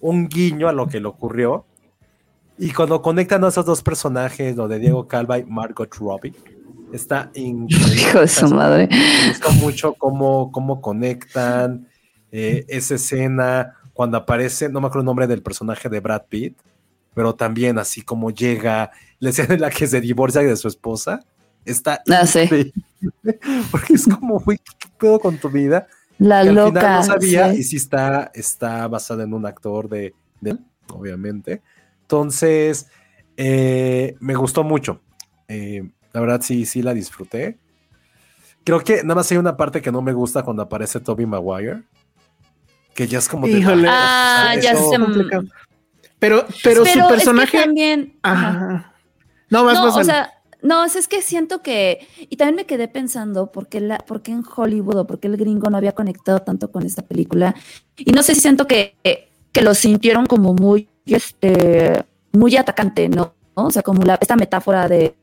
un, 0.00 0.28
guiño 0.28 0.68
a 0.68 0.72
lo 0.72 0.88
que 0.88 1.00
le 1.00 1.06
ocurrió. 1.06 1.64
Y 2.58 2.72
cuando 2.72 3.02
conectan 3.02 3.44
a 3.44 3.48
esos 3.48 3.64
dos 3.64 3.82
personajes, 3.82 4.56
lo 4.56 4.68
de 4.68 4.78
Diego 4.78 5.06
Calva 5.06 5.38
y 5.38 5.44
Margot 5.44 5.92
Robbie, 5.94 6.34
está 6.94 7.30
increíble. 7.34 8.00
Hijo 8.00 8.20
de 8.20 8.28
su 8.28 8.48
madre. 8.48 8.88
Me 8.90 9.28
gusta 9.28 9.50
mucho 9.50 9.94
cómo, 9.94 10.50
cómo 10.52 10.80
conectan 10.80 11.88
eh, 12.32 12.64
esa 12.68 12.94
escena 12.94 13.74
cuando 13.92 14.16
aparece, 14.16 14.68
no 14.68 14.80
me 14.80 14.88
acuerdo 14.88 15.02
el 15.02 15.06
nombre 15.06 15.26
del 15.26 15.42
personaje 15.42 15.88
de 15.88 16.00
Brad 16.00 16.24
Pitt, 16.28 16.58
pero 17.14 17.34
también 17.34 17.78
así 17.78 18.02
como 18.02 18.30
llega, 18.30 18.90
la 19.20 19.30
escena 19.30 19.54
en 19.54 19.60
la 19.60 19.70
que 19.70 19.86
se 19.86 20.00
divorcia 20.00 20.42
de 20.42 20.56
su 20.56 20.66
esposa, 20.66 21.20
está 21.64 22.02
ah, 22.10 22.26
sí. 22.26 22.72
porque 23.70 23.94
es 23.94 24.04
como, 24.06 24.40
güey, 24.40 24.58
¿qué 24.58 24.88
pedo 24.98 25.20
con 25.20 25.38
tu 25.38 25.48
vida? 25.48 25.86
La 26.18 26.42
que 26.42 26.52
loca. 26.52 26.66
Al 26.68 26.74
final 26.74 26.96
no 26.96 27.04
sabía 27.04 27.54
y 27.54 27.62
sí 27.62 27.76
está, 27.76 28.32
está 28.34 28.88
basada 28.88 29.22
en 29.22 29.32
un 29.32 29.46
actor 29.46 29.88
de, 29.88 30.12
de 30.40 30.58
obviamente. 30.88 31.62
Entonces, 32.02 32.88
eh, 33.36 34.16
me 34.18 34.34
gustó 34.34 34.64
mucho. 34.64 35.00
Eh, 35.46 35.88
la 36.14 36.20
verdad, 36.20 36.40
sí, 36.42 36.64
sí 36.64 36.80
la 36.80 36.94
disfruté. 36.94 37.58
Creo 38.62 38.80
que 38.80 39.02
nada 39.02 39.16
más 39.16 39.30
hay 39.32 39.36
una 39.36 39.56
parte 39.56 39.82
que 39.82 39.90
no 39.90 40.00
me 40.00 40.12
gusta 40.12 40.44
cuando 40.44 40.62
aparece 40.62 41.00
Toby 41.00 41.26
Maguire. 41.26 41.82
Que 42.94 43.08
ya 43.08 43.18
es 43.18 43.28
como. 43.28 43.48
Híjole. 43.48 43.88
ah, 43.90 44.54
ya 44.62 44.76
se 44.76 44.96
pero, 46.20 46.46
pero, 46.62 46.86
su 46.86 47.08
personaje. 47.08 47.58
también. 47.58 48.16
No, 49.50 49.64
vas, 49.64 49.74
no, 49.74 49.94
o 49.94 50.04
sea, 50.04 50.32
no, 50.62 50.84
es 50.84 51.08
que 51.08 51.20
siento 51.20 51.62
que. 51.62 52.06
Y 52.30 52.36
también 52.36 52.54
me 52.54 52.64
quedé 52.64 52.86
pensando 52.86 53.50
por 53.50 53.68
qué, 53.68 53.80
la, 53.80 53.98
por 53.98 54.22
qué 54.22 54.30
en 54.30 54.44
Hollywood 54.44 54.98
o 54.98 55.06
por 55.08 55.18
qué 55.18 55.26
el 55.26 55.36
gringo 55.36 55.68
no 55.68 55.76
había 55.76 55.92
conectado 55.92 56.38
tanto 56.38 56.70
con 56.70 56.86
esta 56.86 57.02
película. 57.02 57.56
Y 57.96 58.12
no 58.12 58.22
sé 58.22 58.36
si 58.36 58.40
siento 58.40 58.68
que, 58.68 58.96
que 59.50 59.62
lo 59.62 59.74
sintieron 59.74 60.26
como 60.26 60.54
muy, 60.54 60.88
este, 61.06 62.04
muy 62.30 62.56
atacante, 62.56 63.08
¿no? 63.08 63.34
O 63.54 63.70
sea, 63.72 63.82
como 63.82 64.04
la, 64.04 64.14
esta 64.14 64.36
metáfora 64.36 64.88
de, 64.88 65.16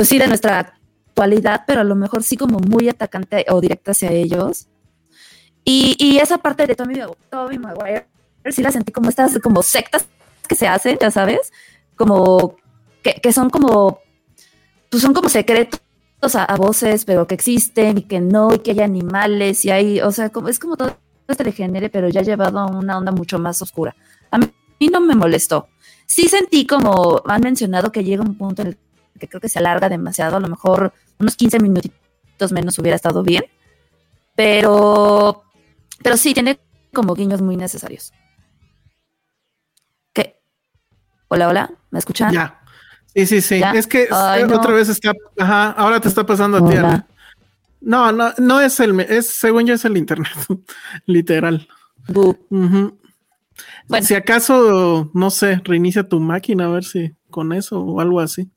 pues 0.00 0.08
sí, 0.08 0.18
de 0.18 0.28
nuestra 0.28 0.60
actualidad, 0.60 1.64
pero 1.66 1.82
a 1.82 1.84
lo 1.84 1.94
mejor 1.94 2.22
sí 2.22 2.34
como 2.34 2.58
muy 2.58 2.88
atacante 2.88 3.44
o 3.50 3.60
directa 3.60 3.90
hacia 3.90 4.10
ellos. 4.10 4.66
Y, 5.62 5.94
y 5.98 6.16
esa 6.16 6.38
parte 6.38 6.66
de 6.66 6.74
Tommy, 6.74 7.00
Tommy 7.28 7.58
Maguire 7.58 8.06
sí 8.50 8.62
la 8.62 8.72
sentí 8.72 8.92
como 8.92 9.10
estas 9.10 9.38
como 9.40 9.62
sectas 9.62 10.06
que 10.48 10.54
se 10.54 10.66
hacen, 10.66 10.96
ya 10.98 11.10
sabes, 11.10 11.52
como 11.96 12.56
que, 13.02 13.30
son 13.30 13.50
como, 13.50 13.98
pues 14.88 15.02
son 15.02 15.12
como 15.12 15.28
secretos 15.28 15.82
a, 16.34 16.56
voces, 16.56 17.04
pero 17.04 17.26
que 17.26 17.34
existen 17.34 17.98
y 17.98 18.02
que 18.04 18.20
no, 18.20 18.54
y 18.54 18.60
que 18.60 18.70
hay 18.70 18.80
animales 18.80 19.66
y 19.66 19.70
hay, 19.70 20.00
o 20.00 20.12
sea, 20.12 20.30
como, 20.30 20.48
es 20.48 20.58
como 20.58 20.78
todo 20.78 20.96
este 21.28 21.44
degenere, 21.44 21.90
pero 21.90 22.08
ya 22.08 22.22
llevado 22.22 22.58
a 22.58 22.68
una 22.68 22.96
onda 22.96 23.12
mucho 23.12 23.38
más 23.38 23.60
oscura. 23.60 23.94
A 24.30 24.38
mí 24.38 24.48
no 24.90 25.02
me 25.02 25.14
molestó. 25.14 25.68
Sí 26.06 26.26
sentí 26.26 26.66
como 26.66 27.20
han 27.26 27.42
mencionado 27.42 27.92
que 27.92 28.02
llega 28.02 28.22
un 28.22 28.38
punto 28.38 28.62
en 28.62 28.68
el 28.68 28.78
que 29.18 29.28
creo 29.28 29.40
que 29.40 29.48
se 29.48 29.58
alarga 29.58 29.88
demasiado, 29.88 30.36
a 30.36 30.40
lo 30.40 30.48
mejor 30.48 30.92
unos 31.18 31.36
15 31.36 31.58
minutitos 31.60 32.52
menos 32.52 32.78
hubiera 32.78 32.96
estado 32.96 33.22
bien, 33.22 33.44
pero, 34.34 35.42
pero 36.02 36.16
sí, 36.16 36.34
tiene 36.34 36.58
como 36.92 37.14
guiños 37.14 37.42
muy 37.42 37.56
necesarios. 37.56 38.12
Hola, 41.32 41.46
hola, 41.46 41.70
¿me 41.92 42.00
escuchan? 42.00 42.32
Ya. 42.32 42.60
Sí, 43.14 43.24
sí, 43.24 43.40
sí. 43.40 43.62
Es 43.72 43.86
que 43.86 44.08
otra 44.10 44.72
vez 44.74 44.88
está, 44.88 45.12
ajá, 45.38 45.70
ahora 45.70 46.00
te 46.00 46.08
está 46.08 46.26
pasando 46.26 46.58
a 46.58 46.68
ti. 46.68 46.76
No, 47.80 48.10
no, 48.10 48.32
no 48.36 48.60
es 48.60 48.80
el, 48.80 48.98
es, 48.98 49.28
según 49.28 49.64
yo 49.64 49.74
es 49.74 49.84
el 49.84 49.96
internet, 49.96 50.32
literal. 51.06 51.68
Bueno. 52.08 52.96
Si 54.02 54.14
acaso, 54.16 55.12
no 55.14 55.30
sé, 55.30 55.60
reinicia 55.62 56.08
tu 56.08 56.18
máquina 56.18 56.64
a 56.64 56.70
ver 56.70 56.82
si 56.82 57.14
con 57.30 57.52
eso 57.52 57.80
o 57.80 58.00
algo 58.00 58.18
así. 58.18 58.50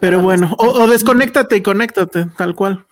Pero 0.00 0.20
bueno, 0.20 0.54
o, 0.58 0.66
o 0.66 0.86
desconéctate 0.88 1.56
y 1.56 1.62
conéctate, 1.62 2.26
tal 2.36 2.54
cual 2.54 2.84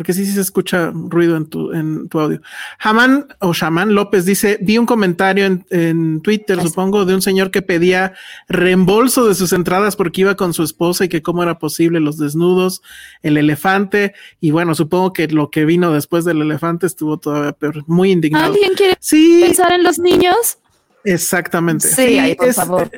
porque 0.00 0.12
sí, 0.12 0.24
sí 0.24 0.32
se 0.32 0.40
escucha 0.40 0.92
ruido 0.94 1.36
en 1.36 1.46
tu, 1.46 1.72
en 1.72 2.08
tu 2.08 2.20
audio. 2.20 2.40
Haman 2.78 3.26
o 3.40 3.52
Shaman 3.52 3.94
López 3.94 4.24
dice: 4.24 4.58
Vi 4.62 4.78
un 4.78 4.86
comentario 4.86 5.44
en, 5.68 6.20
Twitter, 6.22 6.60
supongo, 6.62 7.04
de 7.04 7.14
un 7.14 7.22
señor 7.22 7.50
que 7.50 7.60
pedía 7.60 8.14
reembolso 8.48 9.26
de 9.26 9.34
sus 9.34 9.52
entradas 9.52 9.96
porque 9.96 10.22
iba 10.22 10.36
con 10.36 10.54
su 10.54 10.62
esposa 10.62 11.04
y 11.04 11.08
que 11.08 11.22
cómo 11.22 11.42
era 11.42 11.58
posible 11.58 12.00
los 12.00 12.18
desnudos, 12.18 12.82
el 13.22 13.36
elefante. 13.36 14.14
Y 14.40 14.52
bueno, 14.52 14.74
supongo 14.74 15.12
que 15.12 15.26
lo 15.28 15.50
que 15.50 15.64
vino 15.64 15.92
después 15.92 16.24
del 16.24 16.40
elefante 16.40 16.86
estuvo 16.86 17.18
todavía 17.18 17.52
peor, 17.52 17.84
muy 17.86 18.12
indignado. 18.12 18.54
¿Alguien 18.54 18.72
quiere 18.74 18.96
pensar 19.44 19.72
en 19.72 19.82
los 19.82 19.98
niños? 19.98 20.58
Exactamente. 21.04 21.88
Sí, 21.88 22.36
por 22.38 22.54
favor. 22.54 22.90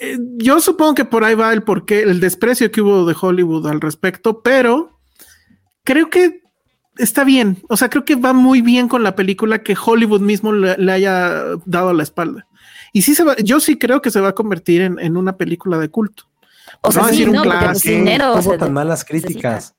Eh, 0.00 0.18
yo 0.36 0.60
supongo 0.60 0.94
que 0.94 1.04
por 1.04 1.24
ahí 1.24 1.34
va 1.34 1.52
el 1.52 1.62
porqué, 1.62 2.02
el 2.02 2.20
desprecio 2.20 2.70
que 2.70 2.80
hubo 2.80 3.06
de 3.06 3.16
Hollywood 3.20 3.66
al 3.66 3.80
respecto, 3.80 4.42
pero 4.42 4.98
creo 5.84 6.10
que 6.10 6.42
está 6.96 7.24
bien. 7.24 7.58
O 7.68 7.76
sea, 7.76 7.88
creo 7.90 8.04
que 8.04 8.16
va 8.16 8.32
muy 8.32 8.60
bien 8.60 8.88
con 8.88 9.02
la 9.02 9.14
película 9.14 9.62
que 9.62 9.76
Hollywood 9.82 10.20
mismo 10.20 10.52
le, 10.52 10.92
haya 10.92 11.44
dado 11.64 11.92
la 11.92 12.02
espalda. 12.02 12.46
Y 12.92 13.02
sí 13.02 13.14
se 13.14 13.24
va, 13.24 13.36
yo 13.36 13.60
sí 13.60 13.76
creo 13.78 14.00
que 14.00 14.10
se 14.10 14.20
va 14.20 14.28
a 14.28 14.34
convertir 14.34 14.80
en, 14.82 15.16
una 15.16 15.36
película 15.36 15.78
de 15.78 15.88
culto. 15.88 16.24
O 16.80 16.92
sea, 16.92 17.04
sí, 17.04 17.24
no, 17.26 17.42
dinero, 17.82 18.32
¿Cómo 18.34 18.58
tan 18.58 18.72
malas 18.72 19.04
críticas? 19.04 19.74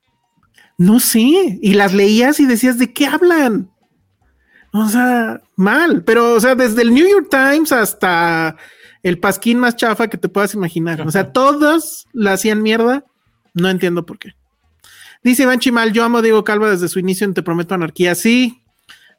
No 0.78 1.00
sé, 1.00 1.58
y 1.62 1.74
las 1.74 1.94
leías 1.94 2.38
y 2.40 2.46
decías, 2.46 2.78
¿de 2.78 2.92
qué 2.92 3.06
hablan? 3.06 3.70
O 4.72 4.88
sea, 4.88 5.40
mal, 5.56 6.04
pero 6.04 6.34
o 6.34 6.40
sea, 6.40 6.54
desde 6.54 6.82
el 6.82 6.92
New 6.92 7.08
York 7.08 7.28
Times 7.30 7.72
hasta 7.72 8.56
el 9.06 9.20
pasquín 9.20 9.60
más 9.60 9.76
chafa 9.76 10.08
que 10.08 10.18
te 10.18 10.28
puedas 10.28 10.54
imaginar. 10.54 11.00
O 11.02 11.12
sea, 11.12 11.30
todos 11.32 12.08
la 12.12 12.32
hacían 12.32 12.60
mierda. 12.60 13.04
No 13.54 13.70
entiendo 13.70 14.04
por 14.04 14.18
qué. 14.18 14.32
Dice 15.22 15.44
Iván 15.44 15.60
Chimal, 15.60 15.92
yo 15.92 16.02
amo 16.02 16.18
a 16.18 16.22
Diego 16.22 16.42
Calva 16.42 16.68
desde 16.68 16.88
su 16.88 16.98
inicio 16.98 17.24
en 17.24 17.32
Te 17.32 17.44
Prometo 17.44 17.72
Anarquía. 17.72 18.16
Sí, 18.16 18.64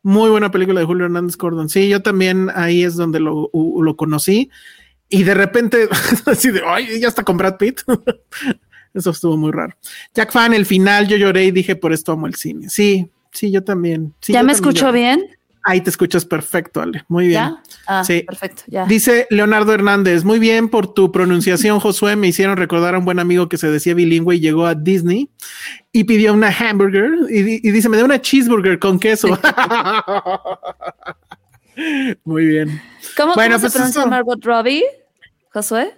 muy 0.03 0.29
buena 0.29 0.51
película 0.51 0.81
de 0.81 0.85
Julio 0.85 1.05
Hernández 1.05 1.37
Cordón. 1.37 1.69
Sí, 1.69 1.87
yo 1.87 2.01
también 2.01 2.51
ahí 2.53 2.83
es 2.83 2.97
donde 2.97 3.21
lo, 3.21 3.49
conocí. 3.95 4.49
Y 5.07 5.23
de 5.23 5.33
repente, 5.33 5.87
así 6.25 6.51
de, 6.51 6.63
ay, 6.65 6.99
ya 6.99 7.07
está 7.07 7.23
con 7.23 7.37
Brad 7.37 7.55
Pitt. 7.55 7.79
Eso 8.93 9.11
estuvo 9.11 9.37
muy 9.37 9.53
raro. 9.53 9.73
Jack 10.13 10.33
Fan, 10.33 10.53
el 10.53 10.65
final, 10.65 11.07
yo 11.07 11.15
lloré 11.15 11.45
y 11.45 11.51
dije, 11.51 11.77
por 11.77 11.93
esto 11.93 12.11
amo 12.11 12.27
el 12.27 12.35
cine. 12.35 12.67
Sí, 12.67 13.09
sí, 13.31 13.51
yo 13.51 13.63
también. 13.63 14.13
¿Ya 14.27 14.43
me 14.43 14.51
escucho 14.51 14.91
bien? 14.91 15.36
Ahí 15.67 15.81
te 15.81 15.89
escuchas 15.89 16.23
perfecto, 16.23 16.81
Ale. 16.81 17.03
Muy 17.09 17.27
bien. 17.27 17.57
Ah, 17.87 18.01
sí. 18.01 18.23
perfecto. 18.25 18.63
Ya. 18.67 18.85
Dice 18.85 19.27
Leonardo 19.29 19.73
Hernández, 19.73 20.23
muy 20.23 20.39
bien 20.39 20.69
por 20.69 20.93
tu 20.93 21.11
pronunciación, 21.11 21.79
Josué. 21.81 22.15
Me 22.15 22.27
hicieron 22.27 22.55
recordar 22.55 22.95
a 22.95 22.99
un 22.99 23.03
buen 23.03 23.19
amigo 23.19 23.49
que 23.49 23.57
se 23.57 23.69
decía 23.69 23.93
bilingüe 23.93 24.37
y 24.37 24.39
llegó 24.39 24.65
a 24.65 24.75
Disney 24.75 25.29
y 25.91 26.05
pidió 26.05 26.33
una 26.33 26.55
hamburger 26.57 27.11
y, 27.29 27.69
dice, 27.69 27.89
me 27.89 27.97
da 27.97 28.05
una 28.05 28.21
cheeseburger 28.21 28.79
con 28.79 28.97
queso. 28.97 29.27
muy 32.23 32.45
bien. 32.45 32.81
¿Cómo, 33.17 33.33
bueno, 33.33 33.59
pues 33.59 33.73
se 33.73 33.77
pronuncia 33.77 34.05
Margot 34.05 34.41
Robbie, 34.41 34.85
Josué? 35.51 35.95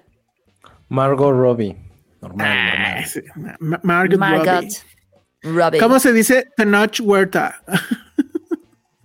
Margot 0.88 1.32
Robbie. 1.32 1.78
Normal, 2.22 2.47
ah, 2.47 3.03
Margot, 3.84 4.65
Robbie. 5.43 5.80
¿Cómo 5.80 5.99
se 5.99 6.11
dice 6.11 6.47
Tenoch 6.57 7.01
Huerta? 7.03 7.61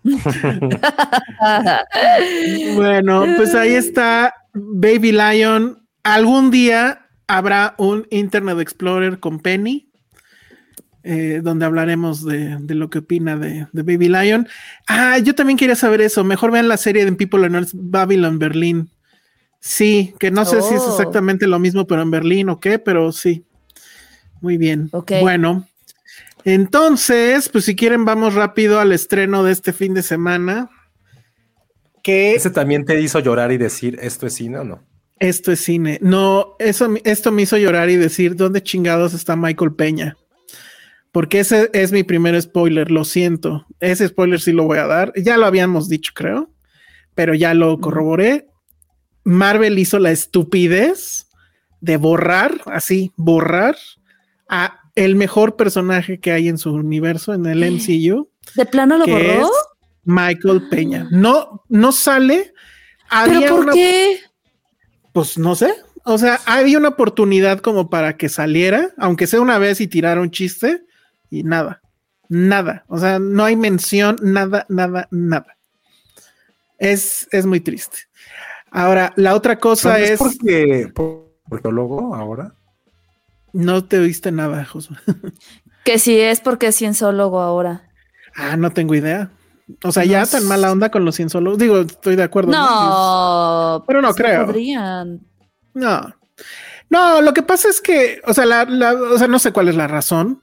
bueno, 2.75 3.25
pues 3.37 3.55
ahí 3.55 3.75
está 3.75 4.35
Baby 4.53 5.13
Lion. 5.13 5.83
Algún 6.03 6.51
día 6.51 7.07
habrá 7.27 7.75
un 7.79 8.07
Internet 8.11 8.61
Explorer 8.61 9.19
con 9.19 9.41
Penny, 9.41 9.89
eh, 11.03 11.41
donde 11.43 11.65
hablaremos 11.65 12.25
de, 12.25 12.59
lo 12.69 12.91
que 12.91 12.99
opina 12.99 13.37
de, 13.37 13.67
Baby 13.73 14.09
Lion. 14.09 14.47
Ah, 14.87 15.19
yo 15.19 15.35
también 15.35 15.57
quería 15.57 15.77
saber 15.77 16.03
eso. 16.03 16.23
Mejor 16.23 16.53
vean 16.53 16.69
la 16.69 16.77
serie 16.77 17.05
de 17.05 17.13
People 17.13 17.47
on 17.47 17.55
Earth 17.55 17.71
Babylon 17.73 18.39
Berlin. 18.39 18.91
Sí, 19.61 20.15
que 20.19 20.31
no 20.31 20.45
sé 20.45 20.61
si 20.61 20.75
es 20.75 20.83
oh. 20.83 20.91
exactamente 20.91 21.47
lo 21.47 21.59
mismo, 21.59 21.87
pero 21.87 22.03
en 22.03 22.11
Berlín 22.11 22.51
o 22.51 22.61
qué, 22.61 22.79
pero 22.79 23.11
sí. 23.13 23.47
Muy 24.43 24.59
bien. 24.59 24.91
Bueno, 25.23 25.67
entonces, 26.45 27.49
pues 27.49 27.65
si 27.65 27.75
quieren, 27.75 28.05
vamos 28.05 28.35
rápido 28.35 28.79
al 28.79 28.93
estreno 28.93 29.43
de 29.43 29.53
este 29.53 29.73
fin 29.73 29.95
de 29.95 30.03
semana. 30.03 30.71
Que 32.03 32.35
¿Ese 32.35 32.51
también 32.51 32.85
te 32.85 33.01
hizo 33.01 33.19
llorar 33.21 33.51
y 33.51 33.57
decir 33.57 33.99
esto 34.03 34.27
es 34.27 34.35
cine 34.35 34.59
o 34.59 34.65
no? 34.65 34.83
Esto 35.21 35.53
es 35.53 35.61
cine. 35.61 35.99
No, 36.03 36.55
eso, 36.59 36.93
esto 37.05 37.33
me 37.33 37.43
hizo 37.43 37.57
llorar 37.57 37.89
y 37.89 37.97
decir 37.97 38.37
dónde 38.37 38.63
chingados 38.63 39.15
está 39.15 39.37
Michael 39.37 39.75
Peña. 39.75 40.17
Porque 41.13 41.41
ese 41.41 41.71
es 41.73 41.93
mi 41.93 42.03
primer 42.03 42.41
spoiler, 42.43 42.91
lo 42.91 43.05
siento. 43.05 43.67
Ese 43.81 44.09
spoiler 44.09 44.41
sí 44.41 44.53
lo 44.53 44.65
voy 44.65 44.79
a 44.79 44.87
dar. 44.87 45.13
Ya 45.17 45.39
lo 45.39 45.47
habíamos 45.47 45.89
dicho, 45.89 46.13
creo, 46.15 46.51
pero 47.15 47.35
ya 47.35 47.55
lo 47.55 47.81
corroboré. 47.81 48.49
Marvel 49.23 49.79
hizo 49.79 49.99
la 49.99 50.11
estupidez 50.11 51.29
de 51.81 51.97
borrar, 51.97 52.61
así, 52.67 53.13
borrar 53.17 53.77
a 54.49 54.84
el 54.95 55.17
mejor 55.17 55.57
personaje 55.57 56.21
que 56.21 56.33
hay 56.33 56.49
en 56.49 56.59
su 56.59 56.73
universo, 56.73 57.35
en 57.35 57.47
el 57.47 57.59
MCU. 57.73 58.29
¿De 58.55 58.67
plano 58.67 58.99
lo 58.99 59.07
borró? 59.07 59.51
Michael 60.05 60.69
Peña. 60.69 61.09
No, 61.11 61.65
no 61.69 61.93
sale. 61.93 62.53
¿Pero 63.27 63.57
por 63.57 63.73
qué? 63.73 64.21
Pues 65.13 65.39
no 65.39 65.55
sé. 65.55 65.75
O 66.05 66.19
sea, 66.19 66.41
había 66.45 66.79
una 66.79 66.89
oportunidad 66.89 67.61
como 67.61 67.89
para 67.89 68.17
que 68.17 68.29
saliera, 68.29 68.91
aunque 68.99 69.27
sea 69.27 69.41
una 69.41 69.59
vez 69.59 69.81
y 69.81 69.87
tirara 69.87 70.21
un 70.21 70.31
chiste, 70.31 70.85
y 71.31 71.45
nada, 71.45 71.81
nada. 72.29 72.85
O 72.89 72.99
sea, 72.99 73.19
no 73.19 73.45
hay 73.45 73.57
mención, 73.57 74.17
nada, 74.23 74.67
nada, 74.69 75.09
nada. 75.11 75.57
Es, 76.79 77.27
es 77.33 77.47
muy 77.47 77.61
triste. 77.61 77.99
Ahora, 78.71 79.15
la 79.17 79.35
otra 79.35 79.59
cosa 79.59 79.99
es. 79.99 80.19
porque, 80.19 80.93
porque 81.49 81.69
luego 81.71 82.15
ahora. 82.15 82.55
No 83.55 83.85
te 83.85 84.01
oíste 84.01 84.33
nada, 84.33 84.65
Josué. 84.65 84.99
que 85.85 85.99
si 85.99 86.19
es 86.19 86.41
porque 86.41 86.67
es 86.67 86.77
cienzólogo 86.77 87.41
ahora. 87.41 87.89
Ah, 88.35 88.57
no 88.57 88.73
tengo 88.73 88.95
idea. 88.97 89.31
O 89.85 89.93
sea, 89.93 90.05
ya 90.05 90.27
tan 90.27 90.47
mala 90.47 90.73
onda 90.73 90.91
con 90.91 91.05
los 91.05 91.15
cienciólogos. 91.15 91.59
Digo, 91.59 91.81
estoy 91.81 92.17
de 92.17 92.25
acuerdo. 92.25 92.51
No, 92.51 93.85
pero 93.87 94.03
no 94.03 94.13
creo. 94.13 94.47
Podrían. 94.47 95.21
No. 95.73 96.15
No, 96.91 97.23
lo 97.23 97.33
que 97.33 97.43
pasa 97.43 97.69
es 97.69 97.81
que, 97.81 98.21
o 98.27 98.35
sea, 98.35 98.45
la, 98.45 98.93
o 98.93 99.19
sea, 99.19 99.29
no 99.29 99.39
sé 99.39 99.53
cuál 99.53 99.69
es 99.69 99.77
la 99.77 99.87
razón, 99.87 100.43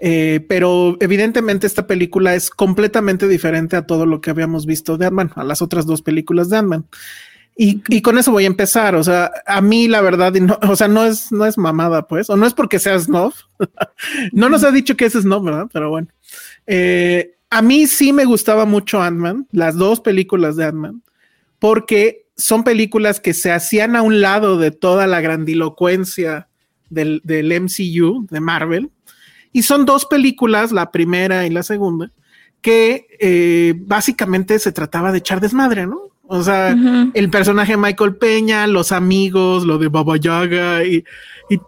eh, 0.00 0.44
pero 0.48 0.96
evidentemente 1.00 1.66
esta 1.66 1.86
película 1.86 2.34
es 2.34 2.50
completamente 2.50 3.28
diferente 3.28 3.76
a 3.76 3.86
todo 3.86 4.06
lo 4.06 4.20
que 4.20 4.30
habíamos 4.30 4.64
visto 4.64 4.96
de 4.96 5.06
ant 5.06 5.32
a 5.36 5.44
las 5.44 5.60
otras 5.60 5.86
dos 5.86 6.02
películas 6.02 6.48
de 6.48 6.56
ant 6.56 6.86
y, 7.60 8.02
con 8.02 8.16
eso 8.18 8.30
voy 8.30 8.44
a 8.44 8.46
empezar. 8.46 8.94
O 8.94 9.02
sea, 9.02 9.32
a 9.44 9.60
mí 9.60 9.88
la 9.88 10.00
verdad, 10.00 10.32
o 10.62 10.76
sea, 10.76 10.86
no 10.86 11.04
es, 11.04 11.32
no 11.32 11.44
es 11.44 11.58
mamada, 11.58 12.06
pues, 12.06 12.30
o 12.30 12.36
no 12.36 12.46
es 12.46 12.54
porque 12.54 12.78
sea 12.78 12.96
snob. 12.96 13.34
no 14.32 14.48
nos 14.48 14.62
ha 14.62 14.70
dicho 14.70 14.96
que 14.96 15.06
es 15.06 15.14
snob, 15.14 15.44
¿verdad? 15.44 15.66
Pero 15.72 15.90
bueno. 15.90 16.06
Eh, 16.68 17.34
a 17.50 17.60
mí 17.60 17.88
sí 17.88 18.12
me 18.12 18.26
gustaba 18.26 18.64
mucho 18.64 19.02
Ant-Man, 19.02 19.48
las 19.50 19.74
dos 19.74 20.00
películas 20.00 20.54
de 20.54 20.66
Ant-Man, 20.66 21.02
porque 21.58 22.26
son 22.36 22.62
películas 22.62 23.18
que 23.18 23.34
se 23.34 23.50
hacían 23.50 23.96
a 23.96 24.02
un 24.02 24.20
lado 24.20 24.56
de 24.56 24.70
toda 24.70 25.08
la 25.08 25.20
grandilocuencia 25.20 26.46
del, 26.90 27.22
del 27.24 27.60
MCU, 27.60 28.28
de 28.30 28.38
Marvel. 28.38 28.90
Y 29.52 29.62
son 29.62 29.84
dos 29.84 30.06
películas, 30.06 30.70
la 30.70 30.92
primera 30.92 31.44
y 31.44 31.50
la 31.50 31.64
segunda, 31.64 32.12
que 32.60 33.08
eh, 33.18 33.74
básicamente 33.78 34.60
se 34.60 34.70
trataba 34.70 35.10
de 35.10 35.18
echar 35.18 35.40
desmadre, 35.40 35.88
¿no? 35.88 36.07
O 36.30 36.42
sea, 36.42 36.76
el 37.14 37.30
personaje 37.30 37.78
Michael 37.78 38.16
Peña, 38.16 38.66
los 38.66 38.92
amigos, 38.92 39.64
lo 39.64 39.78
de 39.78 39.88
Baba 39.88 40.18
Yaga 40.18 40.84
y, 40.84 41.02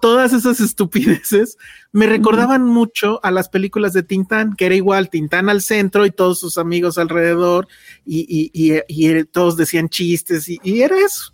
todas 0.03 0.35
esas 0.35 0.61
estupideces 0.61 1.57
me 1.93 2.07
recordaban 2.07 2.66
mucho 2.66 3.20
a 3.23 3.31
las 3.31 3.49
películas 3.49 3.95
de 3.95 4.03
Tintán, 4.03 4.55
que 4.55 4.66
era 4.66 4.74
igual 4.74 5.09
Tintán 5.09 5.49
al 5.49 5.62
centro 5.62 6.05
y 6.05 6.11
todos 6.11 6.39
sus 6.39 6.59
amigos 6.59 6.99
alrededor 6.99 7.69
y, 8.05 8.51
y 8.53 9.24
todos 9.24 9.57
decían 9.57 9.89
chistes 9.89 10.47
y, 10.47 10.82
era 10.82 10.99
eso. 10.99 11.32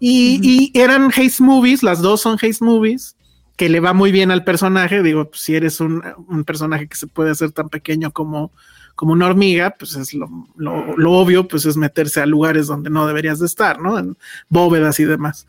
Y, 0.00 0.72
eran 0.74 1.12
haze 1.12 1.40
movies, 1.44 1.84
las 1.84 2.02
dos 2.02 2.22
son 2.22 2.34
haze 2.34 2.64
movies, 2.64 3.16
que 3.56 3.68
le 3.68 3.78
va 3.78 3.92
muy 3.92 4.10
bien 4.10 4.32
al 4.32 4.42
personaje. 4.42 5.04
Digo, 5.04 5.30
pues, 5.30 5.40
si 5.40 5.54
eres 5.54 5.80
un, 5.80 6.02
un 6.26 6.42
personaje 6.42 6.88
que 6.88 6.96
se 6.96 7.06
puede 7.06 7.30
hacer 7.30 7.52
tan 7.52 7.68
pequeño 7.68 8.10
como 8.10 8.50
como 8.96 9.12
una 9.12 9.26
hormiga, 9.26 9.76
pues 9.78 9.94
es 9.94 10.14
lo, 10.14 10.28
obvio, 10.58 11.46
pues 11.46 11.66
es 11.66 11.76
meterse 11.76 12.20
a 12.20 12.26
lugares 12.26 12.66
donde 12.66 12.90
no 12.90 13.06
deberías 13.06 13.38
de 13.38 13.46
estar, 13.46 13.80
¿no? 13.80 13.98
En 13.98 14.16
bóvedas 14.48 14.98
y 14.98 15.04
demás. 15.04 15.46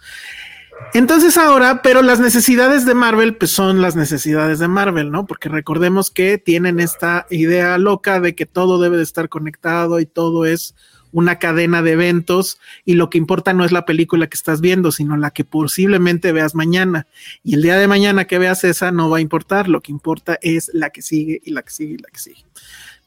Entonces 0.94 1.38
ahora, 1.38 1.82
pero 1.82 2.02
las 2.02 2.20
necesidades 2.20 2.86
de 2.86 2.94
Marvel, 2.94 3.36
pues 3.36 3.52
son 3.52 3.82
las 3.82 3.96
necesidades 3.96 4.60
de 4.60 4.68
Marvel, 4.68 5.12
¿no? 5.12 5.26
Porque 5.26 5.50
recordemos 5.50 6.12
que 6.12 6.38
tienen 6.38 6.80
esta 6.80 7.26
idea 7.32 7.78
loca 7.78 8.20
de 8.20 8.36
que 8.36 8.46
todo 8.46 8.80
debe 8.80 8.98
de 8.98 9.04
estar 9.04 9.30
conectado 9.30 10.00
y 10.00 10.06
todo 10.06 10.46
es 10.46 10.76
una 11.12 11.40
cadena 11.40 11.82
de 11.82 11.94
eventos 11.94 12.60
y 12.86 12.94
lo 12.94 13.10
que 13.10 13.18
importa 13.18 13.54
no 13.54 13.66
es 13.66 13.72
la 13.72 13.86
película 13.86 14.28
que 14.28 14.36
estás 14.36 14.62
viendo, 14.62 14.92
sino 14.92 15.18
la 15.18 15.32
que 15.32 15.46
posiblemente 15.46 16.32
veas 16.32 16.54
mañana. 16.54 17.08
Y 17.44 17.56
el 17.56 17.62
día 17.62 17.78
de 17.78 17.88
mañana 17.88 18.26
que 18.26 18.38
veas 18.38 18.64
esa 18.64 18.92
no 18.92 19.10
va 19.10 19.18
a 19.18 19.22
importar, 19.22 19.68
lo 19.68 19.82
que 19.82 19.92
importa 19.92 20.38
es 20.42 20.70
la 20.74 20.90
que 20.90 21.02
sigue 21.02 21.42
y 21.44 21.52
la 21.52 21.62
que 21.62 21.72
sigue 21.72 21.94
y 21.96 21.98
la 21.98 22.10
que 22.10 22.20
sigue. 22.20 22.46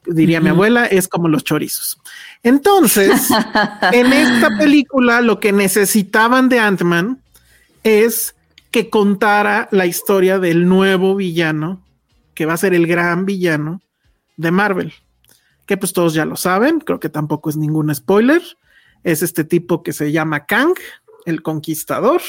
Diría 0.07 0.41
mi 0.41 0.49
abuela, 0.49 0.87
es 0.87 1.09
como 1.09 1.29
los 1.29 1.45
chorizos. 1.45 2.01
Entonces, 2.43 3.29
en 3.93 4.13
esta 4.13 4.57
película 4.59 5.21
lo 5.21 5.41
que 5.41 5.53
necesitaban 5.53 6.49
de 6.49 6.59
Ant-Man 6.59 7.23
es 7.85 8.35
que 8.71 8.89
contara 8.89 9.69
la 9.73 9.87
historia 9.87 10.39
del 10.39 10.69
nuevo 10.69 11.17
villano, 11.17 11.83
que 12.35 12.47
va 12.47 12.55
a 12.55 12.59
ser 12.59 12.73
el 12.73 12.87
gran 12.87 13.27
villano 13.27 13.83
de 14.37 14.51
Marvel 14.51 14.95
que 15.71 15.77
pues 15.77 15.93
todos 15.93 16.15
ya 16.15 16.25
lo 16.25 16.35
saben, 16.35 16.81
creo 16.81 16.99
que 16.99 17.09
tampoco 17.09 17.49
es 17.49 17.57
ningún 17.57 17.95
spoiler. 17.95 18.43
Es 19.05 19.23
este 19.23 19.45
tipo 19.45 19.85
que 19.85 19.93
se 19.93 20.11
llama 20.11 20.45
Kang, 20.45 20.75
el 21.27 21.43
conquistador. 21.43 22.21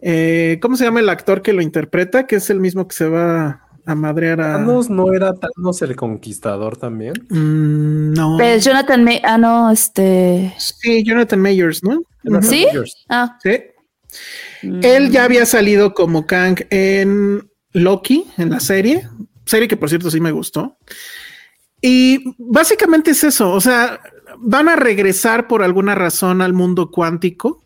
Eh, 0.00 0.58
¿Cómo 0.62 0.78
se 0.78 0.84
llama 0.84 1.00
el 1.00 1.10
actor 1.10 1.42
que 1.42 1.52
lo 1.52 1.60
interpreta? 1.60 2.26
Que 2.26 2.36
es 2.36 2.48
el 2.48 2.60
mismo 2.60 2.88
que 2.88 2.96
se 2.96 3.10
va 3.10 3.65
a 3.86 3.94
madrear 3.94 4.40
a. 4.40 4.52
Thanos 4.54 4.90
no 4.90 5.12
era 5.14 5.32
Thanos 5.34 5.80
el 5.82 5.96
conquistador 5.96 6.76
también. 6.76 7.14
Mm, 7.30 8.12
no. 8.12 8.36
Pues 8.36 8.64
Jonathan 8.64 9.04
May 9.04 9.20
ah, 9.24 9.38
no, 9.38 9.70
este. 9.70 10.54
Sí, 10.58 11.04
Jonathan 11.04 11.40
Mayers, 11.40 11.82
¿no? 11.82 12.02
¿Sí? 12.42 12.66
Ah. 13.08 13.38
Sí. 13.42 13.60
Mm. 14.62 14.80
Él 14.82 15.10
ya 15.10 15.24
había 15.24 15.46
salido 15.46 15.94
como 15.94 16.26
Kang 16.26 16.66
en 16.70 17.48
Loki, 17.72 18.26
en 18.36 18.50
la 18.50 18.60
serie. 18.60 19.08
Serie 19.44 19.68
que 19.68 19.76
por 19.76 19.88
cierto 19.88 20.10
sí 20.10 20.20
me 20.20 20.32
gustó. 20.32 20.76
Y 21.80 22.34
básicamente 22.38 23.12
es 23.12 23.22
eso, 23.22 23.52
o 23.52 23.60
sea, 23.60 24.00
van 24.38 24.68
a 24.68 24.76
regresar 24.76 25.46
por 25.46 25.62
alguna 25.62 25.94
razón 25.94 26.42
al 26.42 26.52
mundo 26.52 26.90
cuántico, 26.90 27.62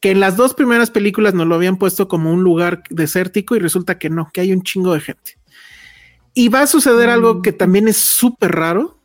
que 0.00 0.10
en 0.10 0.20
las 0.20 0.36
dos 0.36 0.52
primeras 0.52 0.90
películas 0.90 1.32
nos 1.32 1.46
lo 1.46 1.54
habían 1.54 1.78
puesto 1.78 2.08
como 2.08 2.32
un 2.32 2.42
lugar 2.42 2.82
desértico 2.90 3.56
y 3.56 3.60
resulta 3.60 3.98
que 3.98 4.10
no, 4.10 4.28
que 4.32 4.42
hay 4.42 4.52
un 4.52 4.62
chingo 4.62 4.92
de 4.92 5.00
gente. 5.00 5.38
Y 6.38 6.50
va 6.50 6.60
a 6.60 6.66
suceder 6.66 7.08
algo 7.08 7.40
que 7.40 7.52
también 7.52 7.88
es 7.88 7.96
súper 7.96 8.52
raro, 8.52 8.98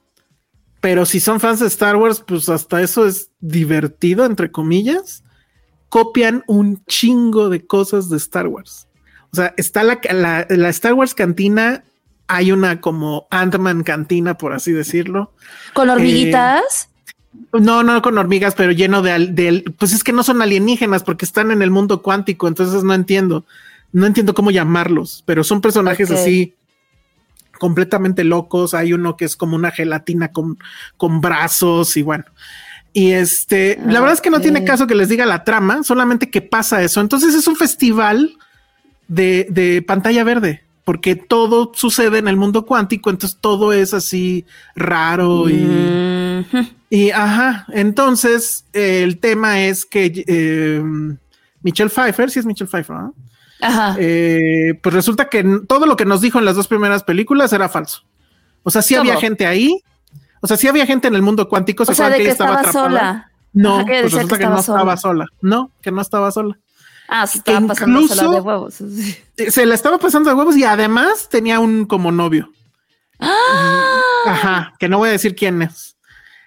pero 0.82 1.06
si 1.06 1.22
son 1.22 1.40
fans 1.40 1.62
de 1.62 1.68
Star 1.68 1.96
Wars, 1.96 2.22
pues 2.28 2.50
hasta 2.50 2.82
eso 2.82 3.08
es 3.08 3.30
divertido, 3.40 4.26
entre 4.26 4.52
comillas. 4.52 5.24
Copian 5.88 6.44
un 6.48 6.84
chingo 6.88 7.48
de 7.48 7.66
cosas 7.66 8.10
de 8.10 8.18
Star 8.18 8.48
Wars. 8.48 8.90
O 9.32 9.38
sea, 9.38 9.54
está 9.56 9.84
la, 9.84 10.02
la, 10.12 10.46
la 10.50 10.70
Star 10.70 10.94
Wars 10.94 11.16
cantina 11.16 11.86
hay 12.28 12.52
una 12.52 12.80
como 12.80 13.28
Ant-Man 13.30 13.84
cantina, 13.84 14.38
por 14.38 14.54
así 14.54 14.72
decirlo. 14.72 15.34
¿Con 15.74 15.90
hormiguitas? 15.90 16.90
Eh, 17.34 17.60
no, 17.60 17.84
no 17.84 18.02
con 18.02 18.18
hormigas, 18.18 18.56
pero 18.56 18.72
lleno 18.72 19.02
de, 19.02 19.64
pues 19.78 19.94
es 19.94 20.04
que 20.04 20.14
no 20.14 20.24
son 20.24 20.42
alienígenas 20.42 21.04
porque 21.04 21.26
están 21.26 21.52
en 21.52 21.62
el 21.62 21.72
mundo 21.72 22.02
cuántico, 22.02 22.48
entonces 22.48 22.84
no 22.84 22.94
entiendo, 22.94 23.46
no 23.92 24.06
entiendo 24.06 24.34
cómo 24.34 24.52
llamarlos, 24.52 25.24
pero 25.26 25.44
son 25.44 25.62
personajes 25.62 26.12
así 26.12 26.56
completamente 27.62 28.24
locos. 28.24 28.74
Hay 28.74 28.92
uno 28.92 29.16
que 29.16 29.26
es 29.26 29.36
como 29.36 29.56
una 29.56 29.70
gelatina 29.70 30.32
con, 30.32 30.58
con 30.98 31.22
brazos 31.22 31.96
y 31.96 32.02
bueno. 32.02 32.26
Y 32.92 33.12
este, 33.12 33.80
la 33.86 34.00
verdad 34.00 34.14
es 34.14 34.22
que 34.22 34.32
no 34.32 34.42
tiene 34.42 34.64
caso 34.64 34.88
que 34.88 34.96
les 34.96 35.10
diga 35.10 35.28
la 35.28 35.44
trama, 35.44 35.84
solamente 35.84 36.32
que 36.32 36.42
pasa 36.42 36.82
eso. 36.82 37.02
Entonces 37.02 37.36
es 37.36 37.48
un 37.48 37.56
festival 37.56 38.36
de, 39.08 39.46
de 39.52 39.84
pantalla 39.84 40.24
verde 40.24 40.64
porque 40.84 41.16
todo 41.16 41.72
sucede 41.76 42.18
en 42.18 42.28
el 42.28 42.36
mundo 42.36 42.66
cuántico, 42.66 43.12
entonces 43.12 43.38
todo 43.40 43.74
es 43.74 43.94
así 43.94 44.44
raro 44.76 45.48
y, 45.48 46.44
y 46.90 47.12
ajá, 47.12 47.68
entonces 47.70 48.66
el 48.74 49.20
tema 49.20 49.62
es 49.62 49.86
que 49.86 50.26
eh, 50.28 50.82
Michelle 51.62 51.92
Pfeiffer, 51.92 52.32
sí 52.32 52.40
es 52.40 52.46
Michelle 52.48 52.70
Pfeiffer, 52.70 52.96
¿no? 52.96 53.14
Ajá. 53.62 53.96
Eh, 54.00 54.80
pues 54.82 54.94
resulta 54.94 55.30
que 55.30 55.44
todo 55.68 55.86
lo 55.86 55.96
que 55.96 56.06
nos 56.06 56.22
dijo 56.22 56.40
en 56.40 56.46
las 56.46 56.56
dos 56.56 56.68
primeras 56.68 57.04
películas 57.04 57.54
era 57.54 57.70
falso. 57.70 58.04
O 58.64 58.72
sea, 58.72 58.82
sí 58.82 58.96
había 58.96 59.18
gente 59.18 59.46
ahí, 59.46 59.82
o 60.42 60.48
sea, 60.48 60.58
sí 60.58 60.68
había 60.68 60.86
gente 60.86 61.08
en 61.08 61.16
el 61.16 61.22
mundo 61.22 61.48
cuántico, 61.48 61.84
o 61.84 61.94
sea, 61.94 62.10
de 62.10 62.18
que, 62.18 62.30
estaba, 62.30 62.72
sola. 62.72 63.32
No, 63.54 63.86
pues 63.86 64.04
resulta 64.04 64.38
que, 64.38 64.46
no 64.46 64.60
estaba 64.60 64.98
sola. 64.98 65.26
No, 65.42 65.72
que 65.82 65.92
no 65.92 66.02
estaba 66.02 66.32
sola. 66.32 66.58
Ah, 67.08 67.28
se 67.28 67.40
estaba 67.40 67.68
pasando 67.68 68.02
de 68.02 68.42
huevos. 68.42 68.76
Se 69.36 69.66
la 69.66 69.76
estaba 69.76 69.98
pasando 69.98 70.30
de 70.30 70.36
huevos 70.36 70.58
y 70.58 70.64
además 70.64 71.28
tenía 71.30 71.60
un 71.60 71.86
como 71.86 72.12
novio. 72.12 72.52
¡Ah! 73.20 74.00
Ajá, 74.26 74.74
que 74.80 74.88
no 74.90 74.98
voy 74.98 75.10
a 75.10 75.14
decir 75.14 75.36
quién 75.36 75.62
es. 75.62 75.98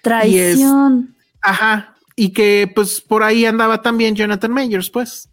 Traición. 0.02 1.14
ajá, 1.40 1.94
y 2.16 2.32
que 2.32 2.70
pues 2.74 3.00
por 3.00 3.22
ahí 3.22 3.46
andaba 3.46 3.82
también 3.82 4.16
Jonathan 4.16 4.52
Mayers, 4.52 4.90
pues. 4.90 5.28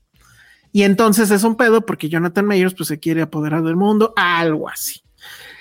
Y 0.71 0.83
entonces 0.83 1.31
es 1.31 1.43
un 1.43 1.55
pedo 1.55 1.85
porque 1.85 2.09
Jonathan 2.09 2.45
Mayers 2.45 2.73
pues 2.73 2.87
se 2.87 2.99
quiere 2.99 3.21
apoderar 3.21 3.63
del 3.63 3.75
mundo, 3.75 4.13
algo 4.15 4.69
así. 4.69 5.01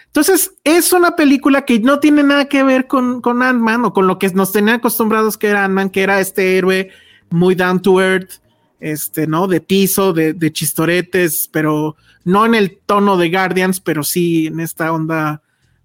Entonces 0.06 0.52
es 0.64 0.92
una 0.92 1.14
película 1.14 1.64
que 1.64 1.78
no 1.78 2.00
tiene 2.00 2.22
nada 2.22 2.46
que 2.46 2.62
ver 2.62 2.86
con, 2.86 3.20
con 3.20 3.42
Ant-Man 3.42 3.84
o 3.84 3.92
con 3.92 4.06
lo 4.06 4.18
que 4.18 4.28
nos 4.30 4.52
tenían 4.52 4.76
acostumbrados 4.76 5.38
que 5.38 5.48
era 5.48 5.64
Ant-Man, 5.64 5.90
que 5.90 6.02
era 6.02 6.20
este 6.20 6.58
héroe 6.58 6.90
muy 7.30 7.54
down 7.54 7.80
to 7.80 8.00
earth, 8.00 8.40
este, 8.80 9.26
¿no? 9.26 9.46
De 9.46 9.60
piso, 9.60 10.12
de, 10.12 10.32
de, 10.32 10.52
chistoretes, 10.52 11.48
pero 11.52 11.96
no 12.24 12.44
en 12.44 12.54
el 12.54 12.78
tono 12.86 13.16
de 13.16 13.30
Guardians, 13.30 13.80
pero 13.80 14.02
sí 14.02 14.48
en 14.48 14.58
esta 14.58 14.92
onda, 14.92 15.42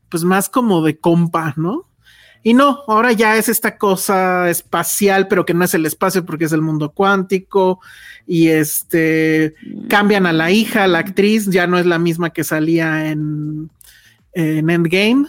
pues 0.10 0.23
más 0.23 0.49
como 0.49 0.81
de 0.81 0.97
compa, 0.97 1.53
¿no? 1.56 1.88
Y 2.47 2.53
no, 2.53 2.84
ahora 2.88 3.11
ya 3.11 3.38
es 3.38 3.49
esta 3.49 3.76
cosa 3.76 4.51
espacial, 4.51 5.27
pero 5.27 5.47
que 5.47 5.55
no 5.55 5.65
es 5.65 5.73
el 5.73 5.84
espacio 5.84 6.23
porque 6.27 6.45
es 6.45 6.51
el 6.51 6.61
mundo 6.61 6.91
cuántico. 6.91 7.80
Y 8.27 8.49
este 8.49 9.55
cambian 9.89 10.27
a 10.27 10.31
la 10.31 10.51
hija, 10.51 10.85
la 10.85 10.99
actriz, 10.99 11.49
ya 11.49 11.65
no 11.65 11.80
es 11.80 11.88
la 11.88 11.97
misma 11.97 12.30
que 12.30 12.43
salía 12.43 13.09
en, 13.09 13.72
en 14.34 14.69
Endgame, 14.69 15.26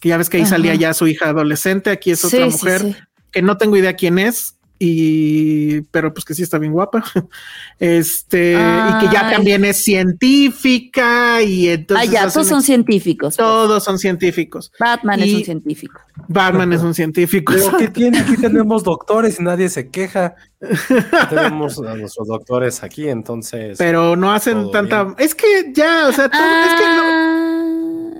que 0.00 0.08
ya 0.08 0.16
ves 0.16 0.30
que 0.30 0.38
ahí 0.38 0.46
salía 0.46 0.74
ya 0.76 0.94
su 0.94 1.06
hija 1.06 1.28
adolescente, 1.28 1.90
aquí 1.90 2.10
es 2.10 2.24
otra 2.24 2.46
mujer, 2.46 3.06
que 3.30 3.42
no 3.42 3.58
tengo 3.58 3.76
idea 3.76 3.92
quién 3.92 4.18
es, 4.18 4.56
y 4.78 5.80
pero 5.82 6.12
pues 6.12 6.24
que 6.24 6.34
sí 6.34 6.42
está 6.42 6.58
bien 6.58 6.72
guapa. 6.72 7.04
Este 7.78 8.52
y 8.52 8.98
que 9.00 9.12
ya 9.12 9.30
también 9.30 9.64
es 9.64 9.84
científica 9.84 11.42
y 11.42 11.68
entonces 11.68 12.08
ah, 12.08 12.12
ya, 12.12 12.28
todos 12.30 12.48
son 12.48 12.62
científicos 12.62 13.36
pues. 13.36 13.36
todos 13.36 13.84
son 13.84 13.98
científicos. 13.98 14.72
Batman 14.78 15.20
es 15.20 15.34
un 15.34 15.44
científico. 15.44 16.00
Batman 16.28 16.72
es 16.72 16.80
un 16.80 16.94
científico. 16.94 17.52
Pero 17.52 17.92
tiene 17.92 18.18
aquí 18.18 18.36
tenemos 18.36 18.82
doctores 18.82 19.38
y 19.38 19.42
nadie 19.42 19.68
se 19.68 19.90
queja. 19.90 20.34
Tenemos 21.28 21.78
a 21.78 21.94
nuestros 21.96 22.28
doctores 22.28 22.82
aquí 22.82 23.08
entonces 23.08 23.76
pero 23.76 24.16
no 24.16 24.32
hacen 24.32 24.70
tanta 24.70 25.14
es 25.18 25.34
que 25.34 25.70
ya 25.74 26.08
o 26.08 26.12
sea 26.12 26.24
es 26.24 26.30
que 26.30 26.86
no... 26.96 27.02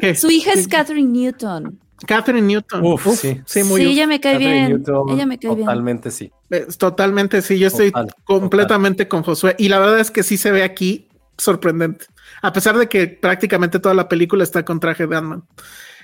Ah, 0.03 0.15
su 0.15 0.31
hija 0.31 0.53
es 0.53 0.69
Catherine 0.69 1.11
Newton 1.11 1.81
Catherine 2.05 2.47
Newton. 2.47 2.85
Uf, 2.85 3.07
sí. 3.19 3.41
Sí, 3.47 3.63
muy 3.65 3.81
sí, 3.81 3.87
ella 3.89 4.07
me 4.07 4.21
cae 4.21 4.39
bien. 4.39 4.85
ella 5.09 5.27
me 5.27 5.39
cae 5.39 5.57
totalmente 5.57 6.11
sí. 6.11 6.31
Totalmente 6.79 7.41
sí. 7.43 7.59
Yo 7.59 7.69
estoy 7.69 7.93
completamente 8.25 9.09
con 9.09 9.23
Josué. 9.23 9.55
Y 9.59 9.69
la 9.69 9.79
verdad 9.79 10.01
es 10.01 10.11
que 10.11 10.23
sí 10.23 10.37
se 10.37 10.51
ve 10.51 10.63
aquí 10.63 11.09
sorprendente. 11.39 12.07
A 12.43 12.53
pesar 12.53 12.77
de 12.77 12.89
que 12.89 13.07
prácticamente 13.07 13.79
toda 13.79 13.95
la 13.95 14.09
película 14.09 14.45
está 14.45 14.65
con 14.65 14.81
traje 14.81 15.07
de 15.07 15.17
Ant-Man. 15.17 15.45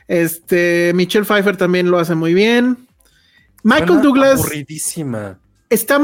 Este, 0.08 0.92
Michelle 0.94 1.24
Pfeiffer 1.24 1.56
también 1.56 1.90
lo 1.90 1.98
hace 1.98 2.14
muy 2.14 2.34
bien. 2.34 2.86
Michael 3.62 4.02
Douglas. 4.02 4.40
Aburridísima. 4.40 5.38
Está, 5.68 5.98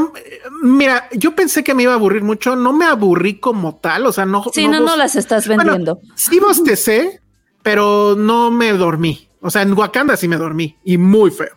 mira, 0.62 1.10
yo 1.12 1.34
pensé 1.34 1.62
que 1.62 1.74
me 1.74 1.82
iba 1.82 1.92
a 1.92 1.96
aburrir 1.96 2.22
mucho, 2.22 2.56
no 2.56 2.72
me 2.72 2.86
aburrí 2.86 3.38
como 3.38 3.76
tal, 3.76 4.06
o 4.06 4.12
sea, 4.12 4.24
no. 4.24 4.42
Sí, 4.50 4.66
no, 4.66 4.80
no, 4.80 4.96
las 4.96 5.14
estás 5.14 5.46
vendiendo. 5.46 5.96
Bueno, 5.96 6.14
sí 6.16 6.40
bostecé, 6.40 7.20
pero 7.62 8.14
no 8.16 8.50
me 8.50 8.72
dormí. 8.72 9.27
O 9.40 9.50
sea, 9.50 9.62
en 9.62 9.72
Wakanda 9.72 10.16
sí 10.16 10.28
me 10.28 10.36
dormí 10.36 10.76
y 10.84 10.98
muy 10.98 11.30
feo. 11.30 11.56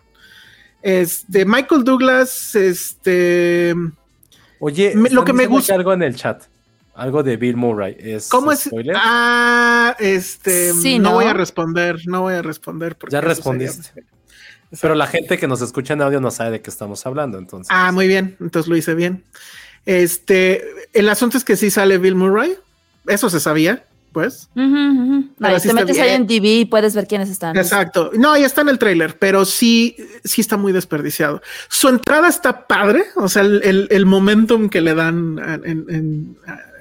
Este, 0.82 1.44
Michael 1.44 1.84
Douglas, 1.84 2.54
este. 2.54 3.74
Oye, 4.58 4.94
lo 4.94 5.24
que 5.24 5.32
me 5.32 5.46
gusta. 5.46 5.74
algo 5.74 5.92
en 5.92 6.02
el 6.02 6.16
chat. 6.16 6.44
Algo 6.94 7.22
de 7.22 7.36
Bill 7.36 7.56
Murray. 7.56 7.96
¿Es 7.98 8.28
¿Cómo 8.28 8.52
es? 8.52 8.68
Ah, 8.94 9.96
este. 9.98 10.72
no, 11.00 11.12
voy 11.14 11.24
a 11.24 11.32
responder, 11.32 12.00
no 12.06 12.22
voy 12.22 12.34
a 12.34 12.42
responder. 12.42 12.96
Porque 12.96 13.14
ya 13.14 13.20
respondiste. 13.20 14.04
Pero 14.80 14.94
la 14.94 15.06
gente 15.06 15.38
que 15.38 15.46
nos 15.46 15.60
escucha 15.62 15.94
en 15.94 16.02
audio 16.02 16.20
no 16.20 16.30
sabe 16.30 16.52
de 16.52 16.62
qué 16.62 16.70
estamos 16.70 17.04
hablando, 17.06 17.38
entonces. 17.38 17.68
Ah, 17.70 17.92
muy 17.92 18.08
bien. 18.08 18.36
Entonces 18.40 18.68
lo 18.68 18.76
hice 18.76 18.94
bien. 18.94 19.24
Este, 19.84 20.62
el 20.92 21.08
asunto 21.08 21.36
es 21.38 21.44
que 21.44 21.56
sí 21.56 21.70
sale 21.70 21.98
Bill 21.98 22.14
Murray. 22.14 22.56
Eso 23.06 23.30
se 23.30 23.40
sabía 23.40 23.84
pues. 24.12 24.48
te 24.54 25.72
metes 25.72 25.98
ahí 25.98 26.10
en 26.10 26.26
TV 26.26 26.48
y 26.48 26.64
puedes 26.64 26.94
ver 26.94 27.06
quiénes 27.06 27.30
están. 27.30 27.56
Exacto. 27.56 28.10
No, 28.14 28.36
ya 28.36 28.46
está 28.46 28.60
en 28.60 28.68
el 28.68 28.78
trailer, 28.78 29.18
pero 29.18 29.44
sí, 29.44 29.96
sí 30.24 30.40
está 30.40 30.56
muy 30.56 30.72
desperdiciado. 30.72 31.42
Su 31.68 31.88
entrada 31.88 32.28
está 32.28 32.66
padre, 32.66 33.04
o 33.16 33.28
sea, 33.28 33.42
el, 33.42 33.88
el, 33.90 34.06
momentum 34.06 34.68
que 34.68 34.80
le 34.80 34.94
dan 34.94 35.38
en, 35.64 36.36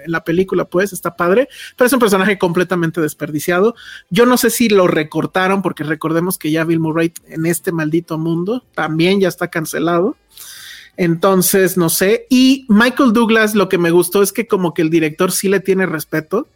la 0.07 0.23
película, 0.23 0.65
pues 0.65 0.93
está 0.93 1.15
padre, 1.15 1.47
pero 1.75 1.85
es 1.85 1.93
un 1.93 1.99
personaje 1.99 2.37
completamente 2.37 3.01
desperdiciado. 3.01 3.75
Yo 4.09 4.25
no 4.25 4.37
sé 4.37 4.49
si 4.49 4.67
lo 4.67 4.87
recortaron, 4.87 5.61
porque 5.61 5.83
recordemos 5.83 6.37
que 6.37 6.51
ya 6.51 6.63
Bill 6.63 6.79
Murray 6.79 7.13
en 7.27 7.45
este 7.45 7.71
maldito 7.71 8.17
mundo 8.17 8.63
también 8.73 9.19
ya 9.19 9.27
está 9.27 9.49
cancelado. 9.49 10.17
Entonces, 10.97 11.77
no 11.77 11.89
sé. 11.89 12.25
Y 12.29 12.65
Michael 12.67 13.13
Douglas, 13.13 13.55
lo 13.55 13.69
que 13.69 13.77
me 13.77 13.91
gustó 13.91 14.21
es 14.21 14.31
que 14.31 14.47
como 14.47 14.73
que 14.73 14.81
el 14.81 14.89
director 14.89 15.31
sí 15.31 15.49
le 15.49 15.59
tiene 15.59 15.85
respeto. 15.85 16.47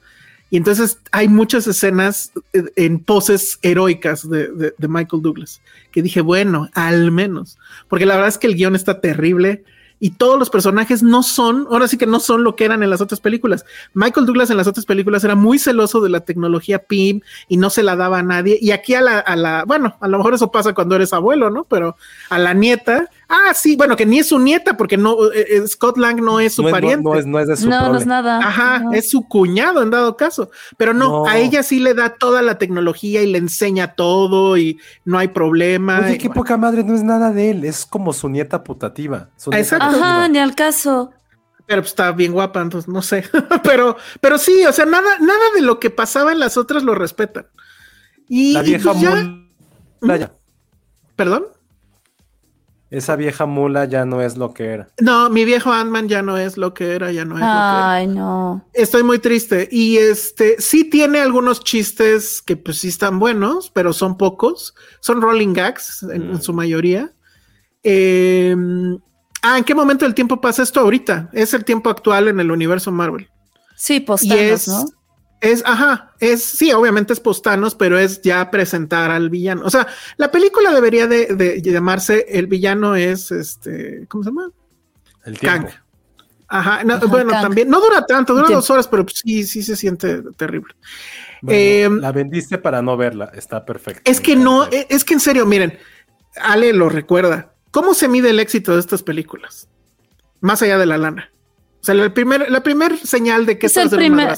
Y 0.49 0.57
entonces 0.57 0.99
hay 1.11 1.27
muchas 1.27 1.67
escenas 1.67 2.31
eh, 2.53 2.63
en 2.75 2.99
poses 2.99 3.59
heroicas 3.61 4.29
de, 4.29 4.73
de, 4.77 4.87
Michael 4.87 5.21
Douglas, 5.21 5.61
que 5.91 6.01
dije, 6.01 6.21
bueno, 6.21 6.69
al 6.73 7.11
menos, 7.11 7.57
porque 7.89 8.05
la 8.05 8.15
verdad 8.15 8.29
es 8.29 8.37
que 8.37 8.47
el 8.47 8.55
guion 8.55 8.75
está 8.75 9.01
terrible 9.01 9.63
y 9.99 10.11
todos 10.11 10.37
los 10.37 10.49
personajes 10.49 11.01
no 11.01 11.23
son, 11.23 11.67
ahora 11.71 11.87
sí 11.87 11.97
que 11.97 12.05
no 12.05 12.19
son 12.19 12.43
lo 12.43 12.55
que 12.55 12.65
eran 12.65 12.83
en 12.83 12.89
las 12.89 13.01
otras 13.01 13.21
películas. 13.21 13.65
Michael 13.93 14.25
Douglas 14.25 14.49
en 14.49 14.57
las 14.57 14.67
otras 14.67 14.85
películas 14.85 15.23
era 15.23 15.35
muy 15.35 15.57
celoso 15.57 16.01
de 16.01 16.09
la 16.09 16.19
tecnología 16.19 16.79
PIM 16.79 17.21
y 17.47 17.57
no 17.57 17.69
se 17.69 17.81
la 17.81 17.95
daba 17.95 18.19
a 18.19 18.23
nadie. 18.23 18.57
Y 18.61 18.71
aquí 18.71 18.93
a 18.93 19.01
la, 19.01 19.19
a 19.19 19.35
la, 19.35 19.63
bueno, 19.65 19.97
a 20.01 20.07
lo 20.07 20.17
mejor 20.17 20.33
eso 20.33 20.51
pasa 20.51 20.73
cuando 20.73 20.95
eres 20.95 21.13
abuelo, 21.13 21.49
¿no? 21.49 21.63
Pero 21.63 21.95
a 22.29 22.37
la 22.37 22.53
nieta 22.53 23.09
Ah, 23.27 23.53
sí, 23.53 23.75
bueno, 23.75 23.95
que 23.95 24.05
ni 24.05 24.19
es 24.19 24.29
su 24.29 24.39
nieta, 24.39 24.77
porque 24.77 24.97
no, 24.97 25.31
eh, 25.31 25.45
eh, 25.49 25.67
Scott 25.67 25.97
Lang 25.97 26.21
no 26.21 26.39
es 26.39 26.53
su 26.53 26.63
pariente. 26.63 27.03
No, 27.03 27.15
es, 27.15 27.25
no 27.25 27.39
es 27.39 27.47
de 27.47 27.57
su 27.57 27.67
No, 27.67 27.89
no 27.89 27.97
es 27.97 28.05
nada. 28.05 28.37
Ajá, 28.37 28.83
es 28.93 29.09
su 29.09 29.27
cuñado 29.27 29.81
en 29.81 29.89
dado 29.89 30.15
caso. 30.15 30.51
Pero 30.77 30.93
no, 30.93 31.25
a 31.25 31.37
ella 31.37 31.63
sí 31.63 31.79
le 31.79 31.93
da 31.93 32.15
toda 32.15 32.41
la 32.41 32.57
tecnología 32.57 33.21
y 33.21 33.31
le 33.31 33.37
enseña 33.37 33.95
todo 33.95 34.57
y 34.57 34.79
no 35.05 35.17
hay 35.17 35.29
problema. 35.29 36.01
Oye, 36.05 36.17
qué 36.17 36.29
poca 36.29 36.57
madre, 36.57 36.83
no 36.83 36.93
es 36.93 37.03
nada 37.03 37.31
de 37.31 37.51
él, 37.51 37.65
es 37.65 37.85
como 37.85 38.13
su 38.13 38.29
nieta 38.29 38.63
putativa. 38.63 39.29
Exacto. 39.51 39.85
Ajá, 39.87 40.27
ni 40.27 40.37
al 40.37 40.55
caso. 40.55 41.11
Pero 41.65 41.81
pues, 41.81 41.91
está 41.91 42.11
bien 42.11 42.31
guapa, 42.31 42.61
entonces 42.61 42.87
no 42.87 43.01
sé. 43.01 43.23
pero, 43.63 43.97
pero 44.21 44.37
sí, 44.37 44.65
o 44.65 44.71
sea, 44.71 44.85
nada, 44.85 45.17
nada 45.19 45.45
de 45.55 45.61
lo 45.61 45.79
que 45.79 45.89
pasaba 45.89 46.31
en 46.31 46.39
las 46.39 46.57
otras 46.57 46.83
lo 46.83 46.93
respetan. 46.93 47.47
Y, 48.27 48.53
la 48.53 48.61
vieja 48.61 48.93
pues 48.93 50.29
¿Perdón? 51.15 51.45
Esa 52.91 53.15
vieja 53.15 53.45
mula 53.45 53.85
ya 53.85 54.05
no 54.05 54.21
es 54.21 54.37
lo 54.37 54.53
que 54.53 54.65
era. 54.65 54.87
No, 55.01 55.29
mi 55.29 55.43
viejo 55.43 55.71
Ant-Man 55.71 56.07
ya 56.07 56.21
no 56.21 56.37
es 56.37 56.55
lo 56.55 56.73
que 56.73 56.93
era, 56.93 57.11
ya 57.11 57.25
no 57.25 57.35
es 57.35 57.41
lo 57.41 57.47
que 57.47 57.51
era. 57.51 57.91
Ay, 57.93 58.07
no. 58.07 58.65
Estoy 58.73 59.03
muy 59.03 59.19
triste. 59.19 59.67
Y 59.71 59.97
este, 59.97 60.61
sí 60.61 60.89
tiene 60.89 61.19
algunos 61.19 61.61
chistes 61.61 62.41
que 62.43 62.55
pues 62.55 62.79
sí 62.79 62.89
están 62.89 63.17
buenos, 63.17 63.71
pero 63.71 63.91
son 63.91 64.17
pocos. 64.17 64.75
Son 64.99 65.21
rolling 65.21 65.53
gags 65.53 66.03
en, 66.03 66.33
mm. 66.33 66.41
su 66.41 66.53
mayoría. 66.53 67.11
Em, 67.81 68.99
ah, 69.41 69.57
¿en 69.57 69.63
qué 69.63 69.73
momento 69.73 70.05
del 70.05 70.13
tiempo 70.13 70.39
pasa 70.39 70.61
esto 70.61 70.79
ahorita? 70.79 71.29
Es 71.33 71.55
el 71.55 71.65
tiempo 71.65 71.89
actual 71.89 72.27
en 72.27 72.39
el 72.39 72.51
universo 72.51 72.91
Marvel. 72.91 73.29
Sí, 73.75 73.99
postanos, 73.99 74.67
¿no? 74.67 74.85
Es, 75.41 75.63
ajá, 75.65 76.13
es, 76.19 76.43
sí, 76.43 76.71
obviamente 76.71 77.13
es 77.13 77.19
postanos, 77.19 77.75
pero 77.75 77.99
es 77.99 78.21
ya 78.21 78.49
presentar 78.49 79.11
al 79.11 79.29
villano. 79.29 79.63
O 79.65 79.69
sea, 79.69 79.87
la 80.17 80.31
película 80.31 80.71
debería 80.71 81.07
de, 81.07 81.61
llamarse 81.61 82.25
El 82.29 82.47
villano 82.47 82.95
es, 82.95 83.31
este, 83.31 84.05
¿cómo 84.07 84.23
se 84.23 84.29
llama? 84.29 84.49
El 85.25 85.39
Kang. 85.39 85.67
Ajá, 86.47 86.81
bueno, 87.07 87.31
también, 87.31 87.69
no 87.69 87.81
dura 87.81 88.05
tanto, 88.05 88.35
dura 88.35 88.47
dos 88.49 88.69
horas, 88.69 88.87
pero 88.87 89.05
sí, 89.11 89.43
sí 89.45 89.63
se 89.63 89.75
siente 89.75 90.21
terrible. 90.37 90.75
Em, 91.47 91.99
la 91.99 92.11
vendiste 92.11 92.57
para 92.57 92.81
no 92.81 92.97
verla, 92.97 93.31
está 93.33 93.65
perfecto. 93.65 94.01
Es 94.09 94.21
que 94.21 94.35
no, 94.35 94.65
e, 94.65 94.87
es 94.89 95.03
que 95.03 95.15
en 95.15 95.19
serio, 95.19 95.45
miren, 95.45 95.77
Ale 96.35 96.73
lo 96.73 96.89
recuerda. 96.89 97.53
¿Cómo 97.71 97.93
se 97.93 98.07
mide 98.07 98.29
el 98.29 98.39
éxito 98.39 98.73
de 98.73 98.79
estas 98.79 99.03
películas? 99.03 99.67
Más 100.39 100.61
allá 100.61 100.77
de 100.77 100.85
la 100.85 100.97
lana. 100.97 101.31
O 101.81 101.85
sea, 101.85 101.95
la 101.95 102.13
primera 102.13 102.49
la 102.49 102.63
primer 102.63 102.97
señal 102.97 103.45
de 103.45 103.59
que 103.59 103.67
es 103.67 103.77
el 103.77 103.89
primer, 103.89 104.35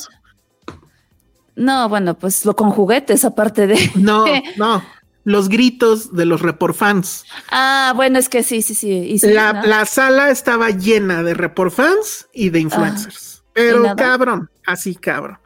no, 1.58 1.90
bueno, 1.90 2.18
pues 2.18 2.46
lo 2.46 2.56
con 2.56 2.70
juguetes, 2.70 3.26
aparte 3.26 3.66
de. 3.68 3.92
No, 3.96 4.26
no. 4.58 4.84
Los 5.24 5.50
gritos 5.50 6.14
de 6.14 6.26
los 6.26 6.42
report 6.42 6.74
fans. 6.74 7.26
Ah, 7.52 7.92
bueno, 7.96 8.18
es 8.18 8.30
que 8.30 8.44
sí, 8.44 8.62
sí, 8.62 8.74
sí. 8.76 9.20
la, 9.24 9.86
sala 9.86 10.30
estaba 10.30 10.70
llena 10.70 11.22
de 11.22 11.34
report 11.34 11.74
fans 11.74 12.30
y 12.32 12.50
de 12.50 12.62
influencers. 12.62 13.44
Ah, 13.44 13.50
pero 13.54 13.96
cabrón, 13.98 14.50
así 14.66 14.96
cabrón. 14.96 15.40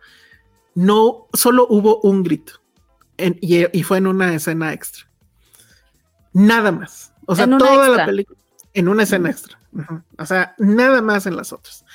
No, 0.76 1.28
solo 1.34 1.66
hubo 1.68 2.00
un 2.02 2.22
grito. 2.22 2.62
y, 3.18 3.84
fue 3.84 3.98
en 3.98 4.08
una 4.08 4.36
escena 4.36 4.72
extra. 4.74 5.10
Nada 6.34 6.72
más. 6.72 7.14
O 7.26 7.36
sea, 7.36 7.48
toda 7.48 7.90
la 7.90 8.06
película. 8.06 8.38
En 8.74 8.88
una 8.88 9.04
escena 9.04 9.32
extra. 9.32 9.58
O 10.18 10.26
sea, 10.26 10.54
nada 10.60 11.02
más 11.02 11.26
en 11.26 11.36
las 11.36 11.54
otras. 11.54 11.86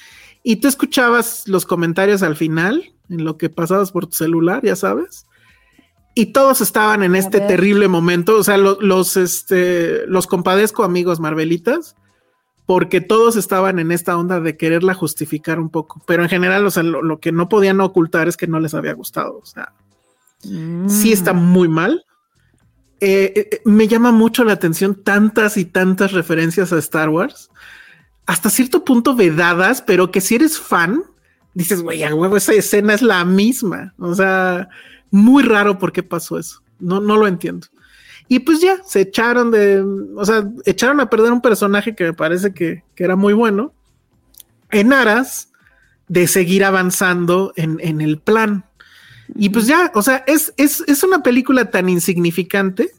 Y 0.42 0.56
tú 0.56 0.66
escuchabas 0.66 1.46
los 1.46 1.66
comentarios 1.66 2.22
al 2.22 2.34
final 2.34 2.95
en 3.08 3.24
lo 3.24 3.36
que 3.36 3.48
pasabas 3.48 3.92
por 3.92 4.06
tu 4.06 4.16
celular, 4.16 4.64
ya 4.64 4.76
sabes. 4.76 5.26
Y 6.14 6.26
todos 6.26 6.60
estaban 6.60 7.02
en 7.02 7.14
este 7.14 7.40
terrible 7.40 7.88
momento. 7.88 8.36
O 8.36 8.44
sea, 8.44 8.56
los, 8.56 9.16
este, 9.16 10.06
los 10.06 10.26
compadezco, 10.26 10.82
amigos 10.82 11.20
Marvelitas, 11.20 11.94
porque 12.64 13.02
todos 13.02 13.36
estaban 13.36 13.78
en 13.78 13.92
esta 13.92 14.16
onda 14.16 14.40
de 14.40 14.56
quererla 14.56 14.94
justificar 14.94 15.60
un 15.60 15.68
poco. 15.68 16.02
Pero 16.06 16.22
en 16.22 16.30
general, 16.30 16.64
o 16.64 16.70
sea, 16.70 16.82
lo, 16.82 17.20
que 17.20 17.32
no 17.32 17.50
podían 17.50 17.80
ocultar 17.80 18.28
es 18.28 18.36
que 18.36 18.46
no 18.46 18.60
les 18.60 18.72
había 18.72 18.94
gustado. 18.94 19.38
O 19.42 19.44
sea, 19.44 19.74
sí 20.40 21.12
está 21.12 21.34
mm. 21.34 21.52
muy 21.52 21.68
mal. 21.68 22.06
Eh, 23.00 23.32
eh, 23.36 23.48
eh, 23.52 23.60
me 23.66 23.88
llama 23.88 24.10
mucho 24.10 24.42
la 24.42 24.54
atención 24.54 24.94
tantas 24.94 25.58
y 25.58 25.66
tantas 25.66 26.12
referencias 26.12 26.72
a 26.72 26.78
Star 26.78 27.10
Wars, 27.10 27.50
hasta 28.24 28.48
cierto 28.48 28.86
punto 28.86 29.14
vedadas, 29.14 29.82
pero 29.82 30.10
que 30.10 30.22
si 30.22 30.36
eres 30.36 30.58
fan, 30.58 31.04
dices, 31.56 31.80
güey, 31.82 32.04
a 32.04 32.14
huevo, 32.14 32.36
esa 32.36 32.52
escena 32.52 32.92
es 32.92 33.00
la 33.00 33.24
misma. 33.24 33.94
O 33.98 34.14
sea, 34.14 34.68
muy 35.10 35.42
raro 35.42 35.78
por 35.78 35.90
qué 35.90 36.02
pasó 36.02 36.38
eso. 36.38 36.62
No, 36.78 37.00
no 37.00 37.16
lo 37.16 37.26
entiendo. 37.26 37.66
Y 38.28 38.40
pues 38.40 38.60
ya, 38.60 38.82
se 38.84 39.00
echaron 39.00 39.50
de, 39.50 39.82
o 40.16 40.24
sea, 40.24 40.46
echaron 40.66 41.00
a 41.00 41.08
perder 41.08 41.32
un 41.32 41.40
personaje 41.40 41.94
que 41.94 42.04
me 42.04 42.12
parece 42.12 42.52
que, 42.52 42.84
era 42.96 43.16
muy 43.16 43.32
bueno, 43.32 43.72
en 44.70 44.92
aras 44.92 45.50
de 46.08 46.26
seguir 46.26 46.62
avanzando 46.62 47.54
en, 47.56 48.00
el 48.02 48.18
plan. 48.18 48.66
Y 49.34 49.48
pues 49.48 49.66
ya, 49.66 49.90
o 49.94 50.02
sea, 50.02 50.24
es, 50.26 50.52
es, 50.58 51.02
una 51.02 51.22
película 51.22 51.70
tan 51.70 51.88
insignificante 51.88 52.90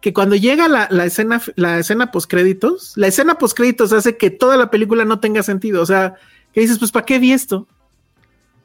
que 0.00 0.12
cuando 0.12 0.34
llega 0.34 0.66
la, 0.66 0.88
la 0.90 1.04
escena, 1.04 1.40
la 1.54 1.78
escena 1.78 2.10
postcréditos, 2.10 2.94
la 2.96 3.06
escena 3.06 3.38
postcréditos 3.38 3.92
hace 3.92 4.16
que 4.16 4.30
toda 4.30 4.56
la 4.56 4.70
película 4.70 5.04
no 5.04 5.20
tenga 5.20 5.44
sentido. 5.44 5.82
O 5.82 5.86
sea, 5.86 6.16
que 6.52 6.62
dices, 6.62 6.80
pues, 6.80 6.90
¿para 6.90 7.06
qué 7.06 7.20
vi 7.20 7.32
esto? 7.32 7.68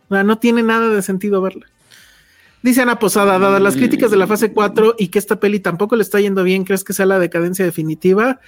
No 0.10 0.38
tiene 0.40 0.64
nada 0.64 0.90
de 0.90 1.02
sentido 1.02 1.42
verla. 1.42 1.66
Dice 2.64 2.82
Ana 2.82 3.00
Posada, 3.00 3.38
dadas 3.38 3.62
las 3.62 3.76
críticas 3.76 4.12
de 4.12 4.18
la 4.18 4.28
fase 4.28 4.52
4 4.52 4.96
y 4.98 5.10
que 5.10 5.20
esta 5.20 5.40
peli 5.40 5.60
tampoco 5.60 5.96
le 5.96 6.04
está 6.04 6.20
yendo 6.20 6.44
bien, 6.44 6.64
¿crees 6.64 6.84
que 6.84 6.94
sea 6.94 7.06
la 7.06 7.20
decadencia 7.20 7.64
definitiva? 7.64 8.40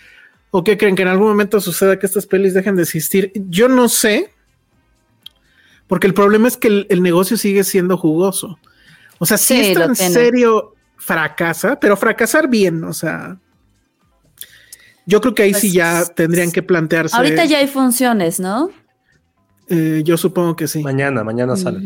¿O 0.51 0.63
qué 0.63 0.77
creen 0.77 0.95
que 0.95 1.03
en 1.03 1.09
algún 1.09 1.27
momento 1.27 1.61
suceda 1.61 1.99
que 1.99 2.07
estas 2.07 2.25
pelis 2.25 2.53
dejen 2.53 2.75
de 2.75 2.83
existir? 2.83 3.31
Yo 3.35 3.69
no 3.69 3.87
sé, 3.87 4.31
porque 5.87 6.07
el 6.07 6.13
problema 6.13 6.47
es 6.47 6.57
que 6.57 6.85
el, 6.89 7.03
negocio 7.03 7.37
sigue 7.37 7.63
siendo 7.63 7.97
jugoso. 7.97 8.57
O 9.19 9.25
sea, 9.25 9.37
si 9.37 9.59
esto 9.59 9.83
en 9.83 9.95
serio 9.95 10.75
fracasa, 10.97 11.79
pero 11.79 11.95
fracasar 11.95 12.47
bien, 12.47 12.83
o 12.83 12.93
sea, 12.93 13.37
yo 15.05 15.21
creo 15.21 15.35
que 15.35 15.43
ahí 15.43 15.53
sí 15.53 15.67
pues 15.67 15.73
ya 15.73 16.05
tendrían 16.05 16.51
que 16.51 16.63
plantearse. 16.63 17.15
Ahorita 17.15 17.45
ya 17.45 17.59
hay 17.59 17.67
funciones, 17.67 18.39
¿no? 18.39 18.71
Eh, 19.69 20.01
yo 20.03 20.17
supongo 20.17 20.55
que 20.55 20.67
sí. 20.67 20.81
Mañana, 20.81 21.23
mañana 21.23 21.55
sale. 21.55 21.79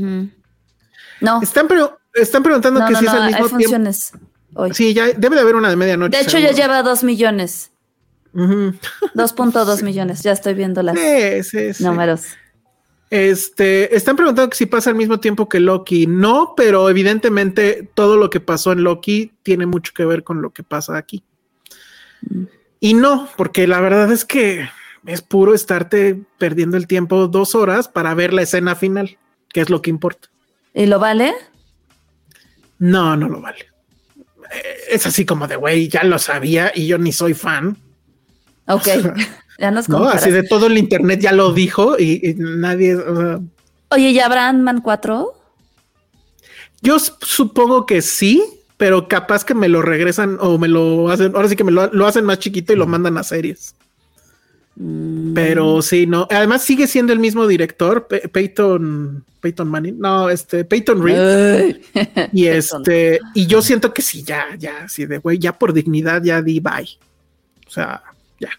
No. 1.22 1.41
Están, 1.41 1.68
están 2.14 2.43
preguntando 2.43 2.85
que 2.88 2.95
si 2.95 3.05
es 3.05 3.11
al 3.11 3.27
mismo 3.27 3.43
hay 3.43 3.49
funciones 3.49 4.14
Hoy. 4.55 4.73
Sí, 4.73 4.93
ya 4.93 5.07
debe 5.14 5.35
de 5.35 5.41
haber 5.41 5.55
una 5.55 5.69
de 5.69 5.76
medianoche. 5.76 6.18
De 6.18 6.23
hecho, 6.23 6.38
ya 6.38 6.51
lleva 6.51 6.84
dos 6.84 7.03
millones. 7.03 7.72
2.2 8.34 9.84
millones. 9.84 10.22
Ya 10.22 10.31
estoy 10.31 10.53
viendo 10.53 10.84
las 10.84 10.95
números. 11.80 12.26
Este, 13.10 13.95
están 13.95 14.15
preguntando 14.15 14.49
que 14.49 14.57
si 14.57 14.65
pasa 14.65 14.89
al 14.89 14.95
mismo 14.95 15.19
tiempo 15.19 15.47
que 15.47 15.60
Loki. 15.60 16.07
No, 16.07 16.53
pero 16.57 16.89
evidentemente 16.89 17.88
todo 17.93 18.18
lo 18.18 18.30
que 18.30 18.39
pasó 18.39 18.72
en 18.72 18.84
Loki 18.84 19.34
tiene 19.43 19.68
mucho 19.68 19.93
que 19.93 20.03
ver 20.05 20.23
con 20.23 20.41
lo 20.41 20.51
que 20.51 20.64
pasa 20.64 20.97
aquí. 20.97 21.23
Mm. 22.22 22.43
Y 22.80 22.93
no, 22.95 23.30
porque 23.38 23.68
la 23.68 23.80
verdad 23.81 24.11
es 24.11 24.26
que 24.26 24.68
es 25.05 25.21
puro 25.21 25.53
estarte 25.53 26.21
perdiendo 26.38 26.77
el 26.77 26.88
tiempo 26.88 27.27
dos 27.27 27.55
horas 27.55 27.88
para 27.88 28.13
ver 28.13 28.34
la 28.34 28.41
escena 28.41 28.75
final, 28.75 29.17
que 29.49 29.61
es 29.61 29.69
lo 29.69 29.81
que 29.81 29.89
importa. 29.89 30.30
¿Y 30.73 30.85
lo 30.85 30.99
vale? 30.99 31.34
No, 32.80 33.15
no 33.15 33.30
lo 33.30 33.41
vale. 33.41 33.67
Eh, 34.51 34.75
es 34.91 35.05
así 35.05 35.25
como 35.25 35.47
de, 35.47 35.55
güey, 35.55 35.88
ya 35.88 36.03
lo 36.03 36.19
sabía 36.19 36.71
y 36.73 36.88
yo 36.88 36.97
ni 36.97 37.11
soy 37.11 37.34
fan. 37.34 37.77
Ok, 38.67 38.88
ya 39.59 39.71
nos 39.71 39.89
No, 39.89 40.07
así 40.07 40.31
de 40.31 40.43
todo 40.43 40.67
el 40.67 40.77
internet 40.77 41.19
ya 41.19 41.31
lo 41.31 41.53
dijo 41.53 41.99
y, 41.99 42.35
nadie... 42.38 42.97
Oye, 43.89 44.13
¿ya 44.13 44.25
habrá 44.25 44.51
Man 44.53 44.81
4? 44.81 45.34
Yo 46.81 46.97
supongo 46.99 47.85
que 47.85 48.01
sí, 48.01 48.43
pero 48.77 49.07
capaz 49.07 49.45
que 49.45 49.53
me 49.53 49.69
lo 49.69 49.81
regresan 49.81 50.38
o 50.41 50.57
me 50.57 50.67
lo 50.67 51.09
hacen, 51.09 51.35
ahora 51.35 51.47
sí 51.47 51.55
que 51.55 51.63
me 51.63 51.71
lo, 51.71 51.88
lo 51.93 52.07
hacen 52.07 52.25
más 52.25 52.39
chiquito 52.39 52.73
y 52.73 52.75
lo 52.75 52.88
mandan 52.88 53.17
a 53.17 53.23
series. 53.23 53.75
Mm. 54.75 55.33
Pero 55.33 55.81
sí, 55.81 56.07
no. 56.07 56.27
Además 56.31 56.63
sigue 56.63 56.87
siendo 56.87 57.13
el 57.13 57.19
mismo 57.19 57.47
director, 57.47 58.07
Peyton, 58.07 59.23
Peyton 59.39 59.67
Manning, 59.67 59.99
no, 59.99 60.29
este, 60.29 60.65
Peyton 60.65 61.03
Reed. 61.03 61.77
y 62.31 62.45
este, 62.47 63.19
y 63.33 63.45
yo 63.45 63.61
siento 63.61 63.93
que 63.93 64.01
sí, 64.01 64.23
ya, 64.23 64.45
ya, 64.57 64.87
sí, 64.87 65.05
de 65.05 65.19
güey, 65.19 65.37
ya 65.37 65.57
por 65.57 65.73
dignidad 65.73 66.23
ya 66.23 66.41
di 66.41 66.59
bye. 66.59 66.89
O 67.67 67.69
sea, 67.69 68.01
ya. 68.39 68.49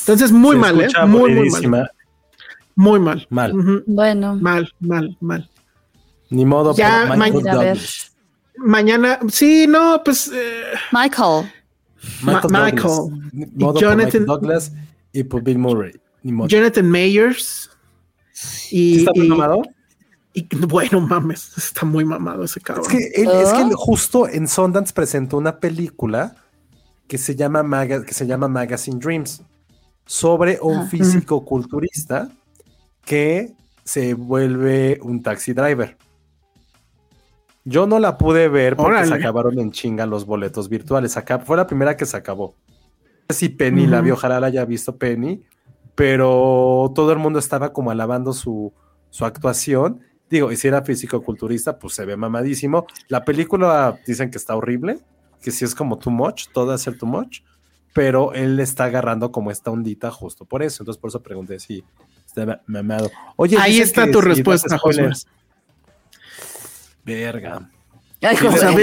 Entonces, 0.00 0.32
muy 0.32 0.56
mal, 0.56 0.80
¿eh? 0.80 0.88
Muy, 1.06 1.32
muy 1.34 1.66
mal. 1.66 1.90
Muy 2.76 2.98
mal. 2.98 3.26
Mal. 3.30 3.52
Bueno. 3.86 4.36
Mal, 4.36 4.72
mal, 4.80 5.16
mal. 5.20 5.48
Ni 6.30 6.44
modo, 6.44 6.74
ya 6.74 7.14
mañana. 7.16 7.74
Mañana, 8.56 9.18
sí, 9.28 9.66
no, 9.68 10.02
pues. 10.04 10.30
Eh, 10.32 10.62
Michael. 10.92 11.50
Michael. 12.22 12.52
Michael. 12.52 13.74
Jonathan 13.80 14.26
Douglas 14.26 14.72
y 15.14 15.22
pues 15.22 15.42
Bill 15.42 15.58
Murray. 15.58 15.92
Jonathan 16.22 16.90
Mayers. 16.90 17.70
Y, 18.70 18.98
¿Está 18.98 19.12
muy 19.14 19.28
mamado? 19.28 19.62
Y, 20.34 20.48
bueno, 20.66 21.00
mames, 21.00 21.52
está 21.56 21.86
muy 21.86 22.04
mamado 22.04 22.44
ese 22.44 22.60
cabrón. 22.60 22.84
Es 22.84 22.90
que, 22.90 23.22
él, 23.22 23.30
es 23.30 23.52
que 23.52 23.62
ah. 23.62 23.70
justo 23.76 24.28
en 24.28 24.48
Sundance 24.48 24.92
presentó 24.92 25.38
una 25.38 25.60
película 25.60 26.34
que 27.06 27.16
se 27.16 27.36
llama, 27.36 27.86
que 27.86 28.12
se 28.12 28.26
llama 28.26 28.48
Magazine 28.48 28.98
Dreams 28.98 29.42
sobre 30.04 30.58
un 30.60 30.78
ah. 30.78 30.86
físico 30.86 31.44
culturista 31.44 32.28
que 33.04 33.54
se 33.84 34.14
vuelve 34.14 34.98
un 35.00 35.22
taxi 35.22 35.52
driver. 35.52 35.96
Yo 37.62 37.86
no 37.86 38.00
la 38.00 38.18
pude 38.18 38.48
ver 38.48 38.76
porque 38.76 39.06
se 39.06 39.14
acabaron 39.14 39.58
en 39.60 39.70
chinga 39.70 40.04
los 40.06 40.26
boletos 40.26 40.68
virtuales. 40.68 41.16
Acá 41.16 41.38
fue 41.38 41.56
la 41.56 41.66
primera 41.66 41.96
que 41.96 42.04
se 42.04 42.16
acabó 42.16 42.56
si 43.28 43.48
Penny 43.48 43.86
la 43.86 44.00
vio, 44.00 44.14
ojalá 44.14 44.40
la 44.40 44.48
haya 44.48 44.64
visto 44.64 44.96
Penny, 44.96 45.42
pero 45.94 46.92
todo 46.94 47.12
el 47.12 47.18
mundo 47.18 47.38
estaba 47.38 47.72
como 47.72 47.90
alabando 47.90 48.32
su, 48.32 48.72
su 49.10 49.24
actuación. 49.24 50.00
Digo, 50.28 50.50
y 50.50 50.56
si 50.56 50.68
era 50.68 50.82
físico-culturista, 50.82 51.78
pues 51.78 51.94
se 51.94 52.04
ve 52.04 52.16
mamadísimo. 52.16 52.86
La 53.08 53.24
película 53.24 53.98
dicen 54.06 54.30
que 54.30 54.38
está 54.38 54.56
horrible, 54.56 54.98
que 55.40 55.50
si 55.50 55.64
es 55.64 55.74
como 55.74 55.98
too 55.98 56.10
much, 56.10 56.48
todo 56.52 56.74
es 56.74 56.82
ser 56.82 56.98
too 56.98 57.06
much, 57.06 57.40
pero 57.92 58.32
él 58.32 58.58
está 58.58 58.84
agarrando 58.84 59.30
como 59.30 59.50
esta 59.50 59.70
ondita 59.70 60.10
justo 60.10 60.44
por 60.44 60.62
eso. 60.62 60.82
Entonces, 60.82 61.00
por 61.00 61.08
eso 61.08 61.22
pregunté 61.22 61.60
si 61.60 61.84
está 62.26 62.62
mamado. 62.66 63.10
Oye, 63.36 63.56
ahí 63.58 63.78
está 63.80 64.10
tu 64.10 64.20
respuesta, 64.20 64.78
José. 64.78 65.10
Verga. 67.04 67.70
Ay, 68.22 68.36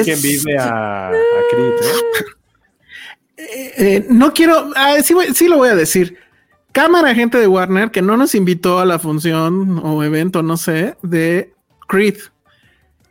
¿Quién 0.03 0.21
vive 0.21 0.57
a, 0.57 1.09
a 1.09 1.13
Creed, 1.49 1.73
¿eh? 1.73 2.25
Eh, 3.49 3.73
eh, 3.77 4.05
no 4.09 4.33
quiero, 4.33 4.71
ah, 4.75 4.95
sí, 5.01 5.47
lo 5.47 5.57
voy 5.57 5.69
a 5.69 5.75
decir. 5.75 6.17
Cámara, 6.71 7.13
gente 7.15 7.37
de 7.37 7.47
Warner, 7.47 7.91
que 7.91 8.01
no 8.01 8.15
nos 8.15 8.35
invitó 8.35 8.79
a 8.79 8.85
la 8.85 8.99
función 8.99 9.79
o 9.83 10.03
evento, 10.03 10.41
no 10.41 10.57
sé, 10.57 10.95
de 11.01 11.53
Creed. 11.87 12.17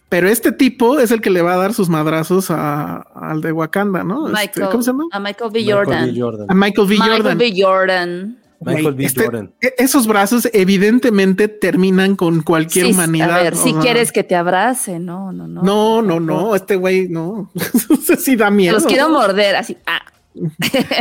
Pero 0.09 0.29
este 0.29 0.51
tipo 0.51 0.99
es 0.99 1.11
el 1.11 1.21
que 1.21 1.31
le 1.31 1.43
va 1.43 1.55
a 1.55 1.57
dar 1.57 1.75
sus 1.75 1.89
madrazos 1.89 2.51
al 2.51 3.41
de 3.43 3.53
Wakanda, 3.53 4.03
¿no? 4.03 4.29
Este, 4.37 4.61
¿Cómo 4.63 4.83
se 4.83 4.91
llama? 4.91 5.05
A 5.13 5.21
Michael 5.21 5.51
B. 5.53 5.65
Jordan. 5.73 6.11
A 6.49 6.55
Michael 6.55 6.89
B. 6.89 6.97
Jordan. 6.97 7.17
Michael 7.23 7.37
B. 7.37 7.55
Jordan. 7.57 8.39
Michael 8.61 8.95
B. 8.95 9.05
Este, 9.05 9.25
Jordan. 9.25 9.53
Esos 9.79 10.07
brazos 10.07 10.49
evidentemente 10.53 11.49
terminan 11.49 12.17
con 12.17 12.43
cualquier 12.43 12.87
humanidad. 12.87 13.39
A 13.39 13.43
ver, 13.43 13.57
si 13.57 13.73
quieres 13.75 14.11
que 14.11 14.25
te 14.25 14.35
abrace, 14.35 14.99
no, 14.99 15.33
no, 15.33 15.47
no. 15.47 15.63
No, 15.63 16.03
no, 16.03 16.19
no, 16.19 16.57
este 16.57 16.77
güey 16.77 17.09
no. 17.09 17.51
sí 18.19 18.37
da 18.37 18.51
miedo. 18.51 18.75
Los 18.75 18.87
quiero 18.87 19.11
morder 19.11 19.57
así. 19.57 19.77
Ah. 19.87 20.01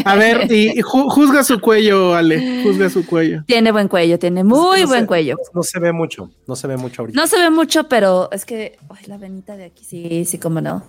A 0.06 0.16
ver, 0.16 0.52
y 0.52 0.82
juzga 0.82 1.44
su 1.44 1.60
cuello, 1.60 2.16
Ale, 2.16 2.64
juzga 2.64 2.90
su 2.90 3.06
cuello. 3.06 3.44
Tiene 3.46 3.72
buen 3.72 3.88
cuello, 3.88 4.18
tiene 4.18 4.44
muy 4.44 4.86
buen 4.86 5.06
cuello. 5.06 5.38
No, 5.54 5.64
se 5.64 5.80
ve 5.80 5.92
mucho, 5.92 6.32
no 6.48 6.56
se 6.56 6.68
ve 6.68 6.78
mucho 6.78 7.04
ahorita. 7.04 7.20
No 7.20 7.28
se 7.28 7.40
ve 7.40 7.50
mucho, 7.50 7.88
pero 7.88 8.30
es 8.32 8.46
que 8.46 8.78
la 9.06 9.18
venita 9.18 9.56
de 9.56 9.66
aquí, 9.66 9.86
sí, 9.86 10.26
sí, 10.26 10.40
como 10.40 10.62
no. 10.62 10.84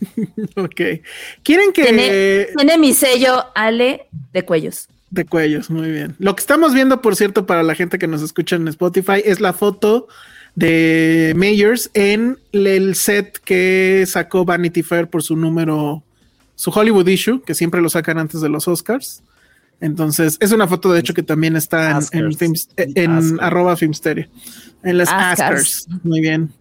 ok. 0.56 0.80
¿Quieren 1.42 1.72
que... 1.72 2.52
Tiene, 2.56 2.78
mi 2.78 2.94
sello, 2.94 3.44
Ale, 3.54 4.08
de 4.32 4.44
cuellos. 4.44 4.88
De 5.10 5.24
cuellos, 5.24 5.70
muy 5.70 5.90
bien. 5.90 6.16
Lo 6.18 6.34
que 6.34 6.40
estamos 6.40 6.74
viendo, 6.74 7.02
por 7.02 7.16
cierto, 7.16 7.46
para 7.46 7.62
la 7.62 7.74
gente 7.74 7.98
que 7.98 8.08
nos 8.08 8.22
escucha 8.22 8.56
en 8.56 8.66
Spotify, 8.68 9.22
es 9.24 9.40
la 9.40 9.52
foto 9.52 10.08
de 10.54 11.32
Mayors 11.36 11.90
en 11.94 12.38
el 12.52 12.94
set 12.94 13.38
que 13.44 14.04
sacó 14.06 14.44
Vanity 14.44 14.82
Fair 14.82 15.08
por 15.08 15.22
su 15.22 15.36
número 15.36 16.02
su 16.62 16.70
Hollywood 16.70 17.08
issue, 17.08 17.42
que 17.42 17.56
siempre 17.56 17.82
lo 17.82 17.88
sacan 17.88 18.18
antes 18.18 18.40
de 18.40 18.48
los 18.48 18.68
Oscars. 18.68 19.24
Entonces, 19.80 20.36
es 20.38 20.52
una 20.52 20.68
foto 20.68 20.92
de 20.92 21.00
hecho 21.00 21.12
que 21.12 21.24
también 21.24 21.56
está 21.56 21.98
en, 22.12 22.30
en, 22.76 23.40
arroba 23.40 23.76
Filmsteria. 23.76 24.28
En 24.84 24.96
las 24.96 25.08
Oscars. 25.08 25.88
Muy 26.04 26.20
bien. 26.20 26.52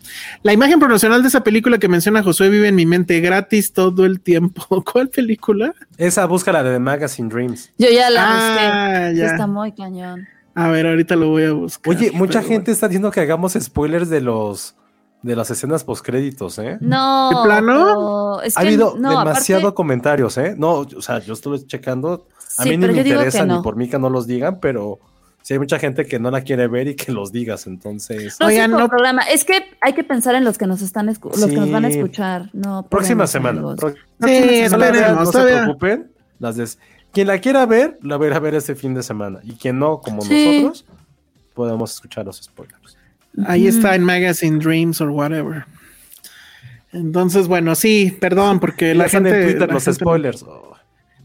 La 0.42 0.54
imagen 0.54 0.80
promocional 0.80 1.22
de 1.22 1.28
esa 1.28 1.44
película 1.44 1.78
que 1.78 1.88
menciona 1.88 2.24
Josué 2.24 2.50
vive 2.50 2.70
en 2.70 2.74
mi 2.74 2.88
mente 2.88 3.20
gratis 3.20 3.74
todo 3.74 4.08
el 4.08 4.22
tiempo. 4.22 4.84
¿Cuál 4.92 5.10
película? 5.10 5.76
Esa 6.00 6.26
búscala 6.26 6.64
de 6.64 6.72
The 6.72 6.80
Magazine 6.80 7.30
Dreams. 7.30 7.72
Yo 7.78 7.92
ya 7.92 8.10
la 8.10 8.24
ah, 8.26 9.10
busqué. 9.12 9.24
Está 9.24 9.46
muy 9.46 9.72
cañón. 9.72 10.28
A 10.56 10.70
ver, 10.70 10.88
ahorita 10.88 11.16
lo 11.16 11.30
voy 11.30 11.44
a 11.44 11.52
buscar. 11.52 11.96
Oye, 11.96 12.10
mucha 12.12 12.42
gente 12.42 12.72
está 12.72 12.88
diciendo 12.88 13.12
que 13.12 13.20
hagamos 13.20 13.54
spoilers 13.54 14.10
de 14.10 14.22
los 14.22 14.76
de 15.22 15.36
las 15.36 15.52
escenas 15.52 15.84
postcréditos, 15.84 16.58
¿eh? 16.60 16.78
No. 16.82 17.30
¿De 17.30 17.36
plano? 17.44 18.40
ha 18.40 18.60
habido 18.60 18.94
demasiado 18.96 19.76
comentarios, 19.76 20.38
¿eh? 20.38 20.56
No, 20.58 20.80
o 20.80 21.02
sea, 21.02 21.20
yo 21.20 21.34
estuve 21.34 21.66
checando. 21.66 22.28
A 22.58 22.66
mí 22.66 22.78
ni 22.78 22.88
me 22.88 22.98
interesa 22.98 23.46
ni 23.46 23.62
por 23.62 23.76
mí 23.76 23.88
que 23.88 24.00
no 24.00 24.10
los 24.10 24.28
digan, 24.28 24.60
pero 24.60 25.00
sí 25.42 25.54
hay 25.54 25.60
mucha 25.60 25.80
gente 25.80 26.06
que 26.06 26.20
no 26.20 26.32
la 26.32 26.42
quiere 26.42 26.68
ver 26.68 26.88
y 26.88 26.96
que 26.96 27.12
los 27.12 27.32
digas, 27.32 27.68
entonces. 27.68 28.38
No, 28.40 28.48
Oigan, 28.48 28.72
no 28.72 28.90
problema. 28.90 29.22
Es 29.24 29.46
que 29.46 29.64
hay 29.80 29.94
que 29.94 30.04
pensar 30.04 30.36
en 30.36 30.44
los 30.44 30.58
que 30.58 30.68
nos 30.68 30.82
están 30.82 31.06
los 31.06 31.20
que 31.20 31.56
nos 31.56 31.72
van 31.72 31.86
a 31.86 31.90
escuchar. 31.90 32.50
No. 32.54 32.84
Próxima 32.84 33.28
semana. 33.28 33.62
sí, 34.24 34.32
esperemos, 34.32 35.26
no 35.26 35.32
se 35.32 35.44
preocupen. 35.44 36.12
Las 36.40 36.78
Quien 37.12 37.28
la 37.28 37.40
quiera 37.40 37.68
ver, 37.68 38.00
la 38.02 38.16
a 38.16 38.40
ver 38.40 38.56
este 38.56 38.74
fin 38.74 38.96
de 38.96 39.04
semana. 39.04 39.40
Y 39.44 39.54
quien 39.54 39.78
no, 39.78 40.02
como 40.02 40.24
nosotros, 40.24 40.86
podemos 41.54 41.94
escuchar 41.94 42.26
los 42.26 42.38
spoilers. 42.38 42.98
Ahí 43.46 43.68
está 43.68 43.96
en 43.96 44.04
Magazine 44.04 44.60
Dreams 44.60 45.00
or 45.02 45.10
whatever. 45.10 45.66
Entonces, 46.92 47.48
bueno, 47.48 47.76
sí, 47.76 48.18
perdón, 48.20 48.60
porque 48.60 48.94
la 48.94 49.08
gente. 49.08 49.56
los 49.56 49.86
spoilers. 49.86 50.46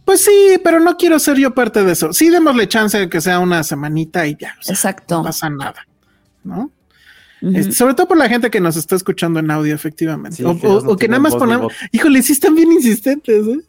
Pues 0.04 0.20
sí, 0.20 0.60
pero 0.62 0.78
no 0.78 0.96
quiero 0.96 1.18
ser 1.18 1.36
yo 1.36 1.52
parte 1.52 1.82
de 1.82 1.92
eso. 1.92 2.12
Sí, 2.12 2.30
démosle 2.30 2.68
chance 2.68 2.96
de 2.96 3.08
que 3.08 3.20
sea 3.20 3.40
una 3.40 3.64
semanita 3.64 4.24
y 4.26 4.36
ya. 4.36 4.54
Exacto. 4.68 5.16
No 5.16 5.24
pasa 5.24 5.50
nada, 5.50 5.84
¿no? 6.44 6.70
Este, 7.42 7.72
sobre 7.72 7.94
todo 7.94 8.08
por 8.08 8.16
la 8.16 8.28
gente 8.28 8.50
que 8.50 8.60
nos 8.60 8.76
está 8.76 8.94
escuchando 8.94 9.40
en 9.40 9.50
audio, 9.50 9.74
efectivamente. 9.74 10.44
o, 10.44 10.96
que, 10.96 11.08
nada 11.08 11.20
más 11.20 11.34
ponemos. 11.34 11.72
Híjole, 11.90 12.22
sí 12.22 12.32
están 12.32 12.54
bien 12.54 12.70
insistentes, 12.72 13.46
¿eh? 13.46 13.60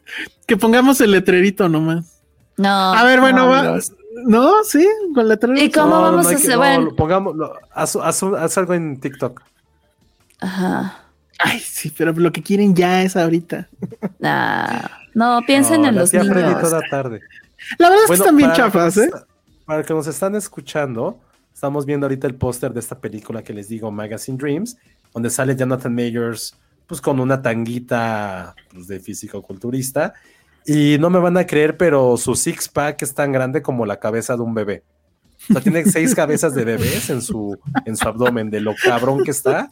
Que 0.46 0.56
pongamos 0.56 1.00
el 1.00 1.10
letrerito 1.10 1.68
nomás. 1.68 2.20
No. 2.56 2.68
A 2.68 3.04
ver, 3.04 3.20
bueno, 3.20 3.48
va, 3.48 3.78
no, 4.24 4.64
sí, 4.64 4.86
con 5.14 5.28
la 5.28 5.38
¿Y 5.56 5.70
cómo 5.70 6.00
vamos 6.00 6.26
a 6.26 6.30
hacer? 6.30 6.56
bueno. 6.56 6.94
pongamos, 6.94 7.36
haz, 7.72 8.58
algo 8.58 8.74
en 8.74 9.00
TikTok. 9.00 9.42
Ajá. 10.40 11.04
Ay, 11.38 11.60
sí, 11.60 11.92
pero 11.96 12.12
lo 12.12 12.32
que 12.32 12.42
quieren 12.42 12.74
ya 12.74 13.02
es 13.02 13.16
ahorita. 13.16 13.68
no, 15.14 15.40
piensen 15.46 15.84
en 15.84 15.94
los 15.94 16.12
niños. 16.12 16.60
toda 16.60 16.80
tarde. 16.90 17.20
La 17.78 17.90
verdad 17.90 18.04
es 18.04 18.10
que 18.10 18.16
están 18.16 18.36
bien 18.36 18.52
chafas, 18.52 18.96
¿eh? 18.96 19.10
Para 19.64 19.82
que 19.82 19.92
nos 19.92 20.06
están 20.06 20.34
escuchando, 20.34 21.20
estamos 21.52 21.84
viendo 21.84 22.06
ahorita 22.06 22.26
el 22.26 22.34
póster 22.34 22.72
de 22.72 22.80
esta 22.80 22.98
película 22.98 23.42
que 23.42 23.52
les 23.52 23.68
digo, 23.68 23.90
Magazine 23.90 24.38
Dreams, 24.38 24.76
donde 25.12 25.30
sale 25.30 25.56
Jonathan 25.56 25.94
Majors, 25.94 26.56
pues 26.86 27.00
con 27.00 27.20
una 27.20 27.42
tanguita 27.42 28.54
pues, 28.72 28.88
de 28.88 28.98
físico-culturista 28.98 30.14
y 30.70 30.98
no 30.98 31.08
me 31.08 31.18
van 31.18 31.38
a 31.38 31.46
creer, 31.46 31.78
pero 31.78 32.18
su 32.18 32.34
six 32.34 32.68
pack 32.68 33.00
es 33.00 33.14
tan 33.14 33.32
grande 33.32 33.62
como 33.62 33.86
la 33.86 33.98
cabeza 33.98 34.36
de 34.36 34.42
un 34.42 34.52
bebé. 34.52 34.84
O 35.48 35.54
sea, 35.54 35.62
tiene 35.62 35.82
seis 35.86 36.14
cabezas 36.14 36.54
de 36.54 36.62
bebés 36.62 37.08
en 37.08 37.22
su, 37.22 37.58
en 37.86 37.96
su 37.96 38.06
abdomen, 38.06 38.50
de 38.50 38.60
lo 38.60 38.74
cabrón 38.84 39.24
que 39.24 39.30
está. 39.30 39.70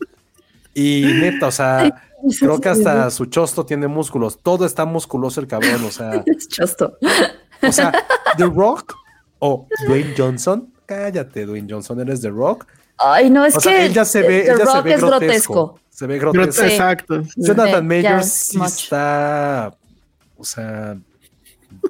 Y 0.73 1.05
neta, 1.05 1.49
o 1.49 1.51
sea, 1.51 2.03
creo 2.41 2.59
que 2.63 2.71
hasta 2.71 3.11
su 3.11 3.27
chosto 3.27 3.67
tiene 3.67 3.89
músculos. 3.89 4.39
Todo 4.43 4.65
está 4.65 4.87
musculoso 4.87 5.39
el 5.39 5.47
cabrón, 5.47 5.85
o 5.85 5.91
sea. 5.91 6.25
chosto. 6.49 6.97
O 7.63 7.73
sea, 7.73 7.93
The 8.39 8.47
Rock 8.47 8.95
o 9.39 9.69
Dwayne 9.87 10.15
Johnson. 10.17 10.73
Cállate, 10.87 11.45
Dwayne 11.45 11.69
Johnson, 11.71 12.01
eres 12.01 12.23
The 12.23 12.31
Rock. 12.31 12.67
Ay, 12.97 13.29
no, 13.29 13.45
es 13.45 13.59
que 13.59 13.85
él 13.85 13.93
ya 13.93 14.07
se 14.07 14.23
ve, 14.23 14.45
The 14.57 14.65
Rock 14.65 14.87
es 14.87 15.01
grotesco. 15.03 15.79
Se 15.91 16.07
ve 16.07 16.19
grotesco. 16.19 16.63
Exacto. 16.63 17.23
Jonathan 17.37 17.87
Majors 17.87 18.33
sí 18.33 18.59
está 18.65 19.77
o 20.37 20.45
sea, 20.45 20.97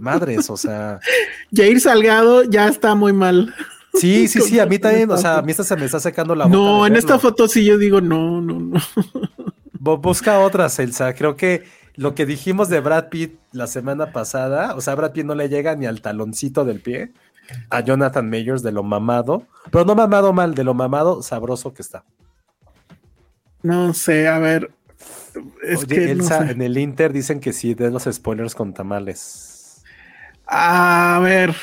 madres, 0.00 0.50
o 0.50 0.56
sea. 0.56 1.00
Jair 1.52 1.80
Salgado 1.80 2.44
ya 2.44 2.68
está 2.68 2.94
muy 2.94 3.12
mal. 3.12 3.54
Sí, 3.94 4.28
sí, 4.28 4.40
sí, 4.40 4.58
a 4.60 4.66
mí 4.66 4.78
también, 4.78 5.10
o 5.10 5.16
sea, 5.16 5.38
a 5.38 5.42
mí 5.42 5.50
esta 5.50 5.64
se 5.64 5.76
me 5.76 5.86
está 5.86 6.00
secando 6.00 6.34
la 6.34 6.46
boca. 6.46 6.56
No, 6.56 6.86
en 6.86 6.96
esta 6.96 7.18
foto 7.18 7.48
sí 7.48 7.64
yo 7.64 7.78
digo 7.78 8.00
no, 8.00 8.40
no, 8.40 8.58
no. 8.60 8.80
Busca 9.98 10.40
otra, 10.40 10.68
Celsa. 10.68 11.14
Creo 11.14 11.36
que 11.36 11.64
lo 11.94 12.14
que 12.14 12.26
dijimos 12.26 12.68
de 12.68 12.80
Brad 12.80 13.08
Pitt 13.08 13.38
la 13.52 13.68
semana 13.68 14.12
pasada, 14.12 14.74
o 14.74 14.80
sea, 14.80 14.96
Brad 14.96 15.12
Pitt 15.12 15.24
no 15.24 15.34
le 15.34 15.48
llega 15.48 15.76
ni 15.76 15.86
al 15.86 16.00
taloncito 16.00 16.64
del 16.64 16.80
pie. 16.80 17.12
a 17.70 17.80
Jonathan 17.80 18.28
Mayers 18.28 18.62
de 18.62 18.72
lo 18.72 18.82
mamado, 18.82 19.46
pero 19.70 19.84
no 19.84 19.94
mamado 19.94 20.32
mal, 20.32 20.54
de 20.54 20.64
lo 20.64 20.74
mamado 20.74 21.22
sabroso 21.22 21.72
que 21.72 21.82
está. 21.82 22.04
No 23.62 23.94
sé, 23.94 24.26
a 24.26 24.38
ver. 24.38 24.75
Es 25.62 25.84
que 25.84 26.10
en 26.12 26.62
el 26.62 26.78
Inter 26.78 27.12
dicen 27.12 27.40
que 27.40 27.52
sí, 27.52 27.74
de 27.74 27.90
los 27.90 28.04
spoilers 28.04 28.54
con 28.54 28.74
tamales. 28.74 29.82
A 30.46 31.20
ver, 31.22 31.54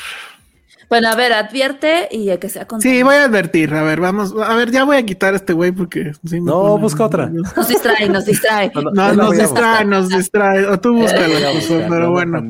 bueno, 0.88 1.08
a 1.08 1.16
ver, 1.16 1.32
advierte 1.32 2.08
y 2.10 2.26
ya 2.26 2.38
que 2.38 2.48
sea 2.48 2.66
con. 2.66 2.80
Sí, 2.80 3.02
voy 3.02 3.16
a 3.16 3.24
advertir. 3.24 3.74
A 3.74 3.82
ver, 3.82 4.00
vamos. 4.00 4.34
A 4.40 4.54
ver, 4.54 4.70
ya 4.70 4.84
voy 4.84 4.96
a 4.96 5.04
quitar 5.04 5.34
a 5.34 5.36
este 5.36 5.52
güey 5.52 5.72
porque. 5.72 6.12
no, 6.22 6.78
busca 6.78 7.04
otra. 7.04 7.26
Nos 7.26 7.68
distrae, 7.68 8.08
nos 8.08 8.24
distrae. 8.26 8.70
No, 8.74 9.12
nos 9.12 9.36
distrae, 9.36 9.84
nos 9.84 10.08
distrae. 10.08 10.66
O 10.66 10.78
tú 10.78 10.94
búscala, 10.94 11.50
pero 11.88 12.10
bueno. 12.12 12.44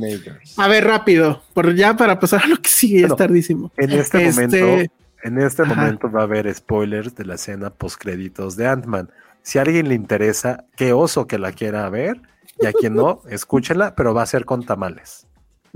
A 0.56 0.68
ver, 0.68 0.84
rápido. 0.84 1.42
Por 1.54 1.74
ya 1.74 1.96
para 1.96 2.18
pasar 2.18 2.42
a 2.44 2.46
lo 2.46 2.56
que 2.56 2.68
sigue, 2.68 3.00
ya 3.00 3.06
es 3.06 3.16
tardísimo. 3.16 3.72
En 3.76 3.92
este, 3.92 4.26
este 4.26 4.42
momento. 4.42 4.92
En 5.22 5.38
este 5.38 5.64
momento 5.64 6.12
va 6.12 6.20
a 6.20 6.24
haber 6.24 6.52
spoilers 6.54 7.14
de 7.14 7.24
la 7.24 7.36
escena 7.36 7.70
post 7.70 7.98
créditos 7.98 8.56
de 8.56 8.66
Ant-Man. 8.66 9.08
Si 9.44 9.58
a 9.58 9.62
alguien 9.62 9.88
le 9.88 9.94
interesa, 9.94 10.64
qué 10.74 10.92
oso 10.92 11.26
que 11.26 11.38
la 11.38 11.52
quiera 11.52 11.88
ver, 11.90 12.20
y 12.58 12.66
a 12.66 12.72
quien 12.72 12.96
no, 12.96 13.20
escúchela, 13.30 13.94
pero 13.94 14.14
va 14.14 14.22
a 14.22 14.26
ser 14.26 14.44
con 14.44 14.64
tamales. 14.64 15.26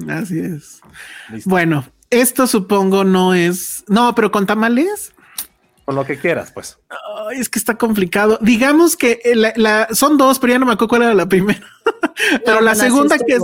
Así 0.09 0.41
es. 0.41 0.81
Bueno, 1.45 1.85
esto 2.11 2.47
supongo 2.47 3.05
no 3.05 3.35
es. 3.35 3.85
No, 3.89 4.15
pero 4.15 4.31
con 4.31 4.47
tamales. 4.47 5.13
Con 5.85 5.97
lo 5.97 6.05
que 6.05 6.19
quieras, 6.19 6.51
pues. 6.53 6.79
es 7.33 7.49
que 7.49 7.59
está 7.59 7.77
complicado. 7.77 8.39
Digamos 8.41 8.97
que 8.97 9.21
la, 9.35 9.89
son 9.93 10.17
dos, 10.17 10.39
pero 10.39 10.55
ya 10.55 10.59
no 10.59 10.67
me 10.67 10.73
acuerdo 10.73 10.89
cuál 10.89 11.03
era 11.03 11.15
la 11.15 11.29
primera. 11.29 11.67
pero 12.45 12.61
la 12.61 12.75
segunda 12.75 13.19
que 13.19 13.35
es. 13.35 13.43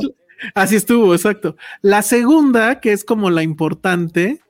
Así 0.54 0.76
estuvo, 0.76 1.14
exacto. 1.14 1.56
La 1.80 2.02
segunda, 2.02 2.80
que 2.80 2.92
es 2.92 3.04
como 3.04 3.30
la 3.30 3.42
importante, 3.42 4.42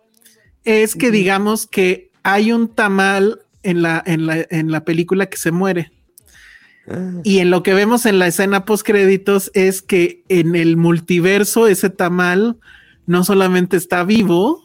es 0.64 0.94
que 0.96 1.10
digamos 1.10 1.66
que 1.66 2.10
hay 2.22 2.52
un 2.52 2.68
tamal 2.68 3.43
en 3.64 3.82
la, 3.82 4.02
en 4.06 4.26
la, 4.26 4.46
en 4.50 4.70
la 4.70 4.84
película 4.84 5.26
que 5.26 5.36
se 5.36 5.50
muere. 5.50 5.92
Ah. 6.88 7.20
Y 7.24 7.38
en 7.38 7.50
lo 7.50 7.62
que 7.62 7.74
vemos 7.74 8.06
en 8.06 8.18
la 8.18 8.26
escena 8.26 8.64
post 8.64 8.86
créditos 8.86 9.50
es 9.54 9.82
que 9.82 10.22
en 10.28 10.54
el 10.54 10.76
multiverso 10.76 11.66
ese 11.66 11.90
tamal 11.90 12.58
no 13.06 13.24
solamente 13.24 13.76
está 13.76 14.04
vivo, 14.04 14.62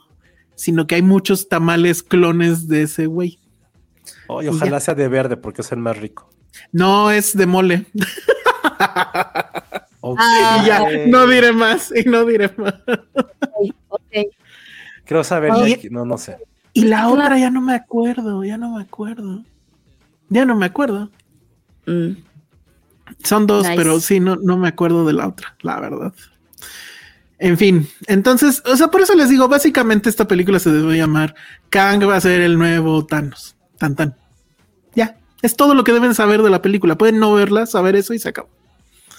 sino 0.55 0.88
que 0.88 0.95
hay 0.95 1.01
muchos 1.01 1.49
tamales 1.49 2.03
clones 2.03 2.67
de 2.67 2.84
ese 2.84 3.05
güey. 3.05 3.39
ojalá 4.27 4.80
sea 4.80 4.95
de 4.95 5.07
verde 5.07 5.38
porque 5.38 5.61
es 5.61 5.71
el 5.71 5.80
más 5.80 5.97
rico. 5.97 6.30
No, 6.71 7.11
es 7.11 7.35
de 7.35 7.45
mole. 7.45 7.85
Y 10.01 10.65
ya, 10.65 10.81
no 11.07 11.27
diré 11.27 11.51
más, 11.51 11.91
y 11.95 12.07
no 12.09 12.26
diré 12.26 12.51
más. 12.57 12.73
Quiero 15.05 15.23
saber, 15.23 15.51
no, 15.91 16.05
no 16.05 16.17
sé. 16.17 16.38
Y 16.85 16.88
la 16.88 17.10
otra 17.10 17.38
ya 17.38 17.49
no 17.49 17.61
me 17.61 17.73
acuerdo, 17.73 18.43
ya 18.43 18.57
no 18.57 18.76
me 18.76 18.84
acuerdo. 18.84 19.43
Ya 20.30 20.45
no 20.45 20.56
me 20.56 20.65
acuerdo. 20.65 21.10
Mm. 21.85 22.11
Son 23.23 23.47
dos, 23.47 23.65
pero 23.76 23.99
sí, 23.99 24.19
no, 24.19 24.35
no 24.35 24.57
me 24.57 24.68
acuerdo 24.68 25.06
de 25.06 25.14
la 25.14 25.27
otra, 25.27 25.56
la 25.61 25.80
verdad. 25.80 26.14
En 27.39 27.57
fin, 27.57 27.88
entonces, 28.07 28.61
o 28.65 28.76
sea, 28.76 28.89
por 28.89 29.01
eso 29.01 29.15
les 29.15 29.30
digo, 29.30 29.47
básicamente 29.47 30.10
esta 30.10 30.27
película 30.27 30.60
se 30.60 30.72
debe 30.72 30.97
llamar 30.97 31.35
Kang 31.69 32.07
va 32.07 32.18
a 32.18 32.22
ser 32.22 32.41
el 32.41 32.57
nuevo 32.57 33.06
Thanos. 33.06 33.56
Tan 33.77 33.95
tan. 33.95 34.15
Ya, 34.93 35.18
es 35.41 35.56
todo 35.56 35.73
lo 35.73 35.84
que 35.84 35.93
deben 35.93 36.14
saber 36.14 36.43
de 36.43 36.49
la 36.49 36.61
película. 36.61 36.97
Pueden 36.97 37.18
no 37.18 37.34
verla, 37.34 37.65
saber 37.65 37.95
eso 37.95 38.14
y 38.14 38.19
se 38.19 38.30
acabó. 38.30 38.49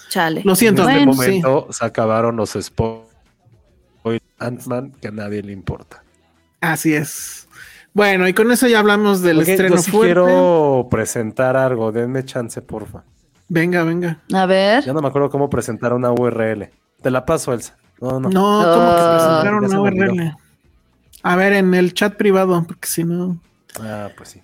Chale. 0.09 0.41
Lo 0.43 0.55
siento. 0.55 0.87
En 0.87 0.89
este 0.89 1.05
momento 1.05 1.67
se 1.71 1.83
acabaron 1.83 2.35
los 2.35 2.57
spoilers 2.59 3.11
Ant-Man 4.41 4.93
que 5.01 5.07
a 5.07 5.11
nadie 5.11 5.41
le 5.41 5.51
importa. 5.51 6.03
Así 6.59 6.93
es. 6.93 7.47
Bueno, 7.93 8.27
y 8.27 8.33
con 8.33 8.51
eso 8.51 8.67
ya 8.67 8.79
hablamos 8.79 9.21
del 9.21 9.41
estreno 9.41 9.75
yo 9.75 9.99
quiero 9.99 10.87
presentar 10.89 11.57
algo, 11.57 11.91
denme 11.91 12.23
chance, 12.23 12.61
porfa. 12.61 13.03
Venga, 13.49 13.83
venga. 13.83 14.19
A 14.33 14.45
ver. 14.45 14.83
Ya 14.83 14.93
no 14.93 15.01
me 15.01 15.09
acuerdo 15.09 15.29
cómo 15.29 15.49
presentar 15.49 15.93
una 15.93 16.11
URL. 16.11 16.69
Te 17.01 17.11
la 17.11 17.25
paso, 17.25 17.51
Elsa. 17.53 17.75
No, 17.99 18.19
no. 18.19 18.29
No, 18.29 18.63
¿cómo 18.63 18.95
que 18.95 19.01
presentaron 19.01 19.65
una 19.65 19.81
URL? 19.81 20.37
A 21.23 21.35
ver, 21.35 21.53
en 21.53 21.73
el 21.73 21.93
chat 21.93 22.15
privado, 22.15 22.63
porque 22.65 22.87
si 22.87 23.03
no. 23.03 23.37
Ah, 23.79 24.09
pues 24.15 24.29
sí. 24.29 24.41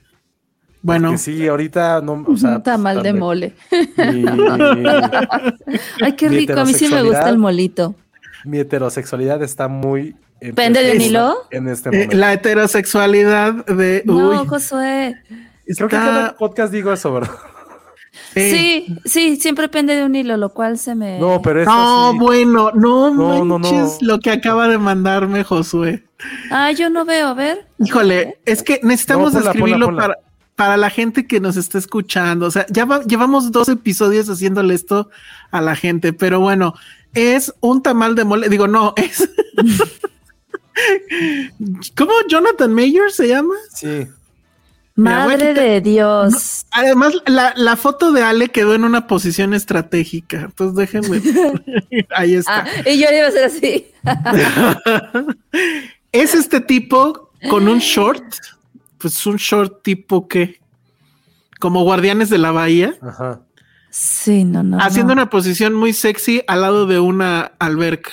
Bueno. 0.82 1.10
Porque 1.10 1.19
sí, 1.19 1.48
ahorita 1.48 2.02
no. 2.02 2.26
O 2.28 2.36
sea, 2.38 2.56
Está 2.57 2.78
mal 2.78 3.02
de 3.02 3.14
mole. 3.14 3.56
Ay, 6.02 6.14
qué 6.18 6.30
rico. 6.30 6.60
A 6.60 6.65
mí 6.65 6.74
sí 6.74 6.88
me 6.88 7.02
gusta 7.02 7.30
el 7.30 7.38
molito. 7.38 7.95
Mi 8.48 8.60
heterosexualidad 8.60 9.44
está 9.44 9.68
muy. 9.68 10.15
¿Pende 10.56 10.82
de 10.82 10.95
hilo? 10.95 11.36
En 11.52 11.68
este 11.68 11.90
eh, 11.90 11.91
momento. 11.91 12.18
la 12.18 12.34
heterosexualidad 12.34 13.65
de. 13.65 14.03
No, 14.06 14.45
Josué. 14.45 15.22
Creo 15.65 15.90
que 15.90 15.95
en 15.95 16.02
cada 16.02 16.38
podcast 16.38 16.72
digo 16.72 16.94
eso, 16.94 17.11
¿verdad? 17.11 17.32
Sí, 18.34 18.98
sí, 19.06 19.36
siempre 19.38 19.68
pende 19.68 19.95
de 19.95 20.03
un 20.03 20.15
hilo, 20.15 20.38
lo 20.38 20.49
cual 20.49 20.78
se 20.78 20.95
me. 20.95 21.19
No, 21.19 21.41
pero 21.41 21.61
eso 21.61 21.72
No, 21.72 22.14
bueno, 22.15 22.72
no, 22.74 23.14
no 23.14 23.60
manches 23.60 24.02
lo 24.02 24.19
que 24.19 24.32
acaba 24.32 24.68
de 24.68 24.78
mandarme 24.78 25.44
Josué. 25.44 26.03
Ah, 26.52 26.72
yo 26.72 26.90
no 26.90 27.06
veo, 27.06 27.28
a 27.28 27.34
ver. 27.34 27.68
Híjole, 27.80 28.40
es 28.45 28.64
que 28.64 28.80
necesitamos 28.84 29.36
escribirlo 29.36 29.95
Para, 29.95 30.18
para 30.57 30.75
la 30.75 30.89
gente 30.89 31.27
que 31.27 31.39
nos 31.39 31.55
está 31.55 31.77
escuchando. 31.77 32.47
O 32.47 32.51
sea, 32.51 32.65
ya 32.69 32.88
llevamos 33.07 33.51
dos 33.51 33.69
episodios 33.69 34.27
haciéndole 34.27 34.73
esto 34.73 35.11
a 35.51 35.61
la 35.61 35.75
gente, 35.75 36.13
pero 36.13 36.39
bueno, 36.39 36.73
es 37.13 37.53
un 37.59 37.84
tamal 37.84 38.15
de 38.15 38.25
mole. 38.25 38.49
Digo, 38.49 38.67
no, 38.67 38.95
es. 38.97 39.29
¿Cómo 41.95 42.11
Jonathan 42.27 42.73
Mayer 42.73 43.11
se 43.11 43.27
llama? 43.27 43.53
Sí. 43.71 44.07
Madre 44.95 45.53
de 45.53 45.79
Dios. 45.79 46.65
además, 46.71 47.13
la, 47.27 47.75
foto 47.75 48.11
de 48.11 48.23
Ale 48.23 48.49
quedó 48.49 48.73
en 48.73 48.84
una 48.84 49.05
posición 49.05 49.53
estratégica. 49.53 50.45
Entonces 50.45 50.75
déjenme. 50.75 51.21
Ahí 52.15 52.34
está. 52.34 52.65
Ah, 52.65 52.89
y 52.89 52.97
yo 52.97 53.05
iba 53.15 53.27
a 53.27 53.31
ser 53.31 53.43
así. 53.43 53.91
es 56.11 56.34
este 56.34 56.61
tipo 56.61 57.29
con 57.47 57.67
un 57.67 57.77
short. 57.77 58.23
Pues 58.98 59.26
un 59.26 59.38
short 59.38 59.84
tipo 59.84 60.28
que. 60.28 60.60
Como 61.60 61.84
guardianes 61.84 62.30
de 62.30 62.38
la 62.38 62.52
bahía. 62.52 62.95
Ajá. 63.02 63.41
Sí, 63.90 64.44
no, 64.44 64.64
no. 64.64 64.80
Haciendo 64.80 65.14
una 65.14 65.30
posición 65.30 65.74
muy 65.74 65.94
sexy 65.94 66.44
al 66.48 66.61
lado 66.61 66.86
de 66.86 66.99
una 66.99 67.53
alberca. 67.60 68.11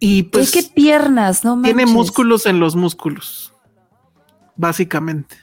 Y 0.00 0.24
pues. 0.24 0.50
¿Qué 0.50 0.62
piernas? 0.62 1.44
No 1.44 1.60
Tiene 1.62 1.86
músculos 1.86 2.46
en 2.46 2.60
los 2.60 2.74
músculos. 2.76 3.52
Básicamente. 4.56 5.36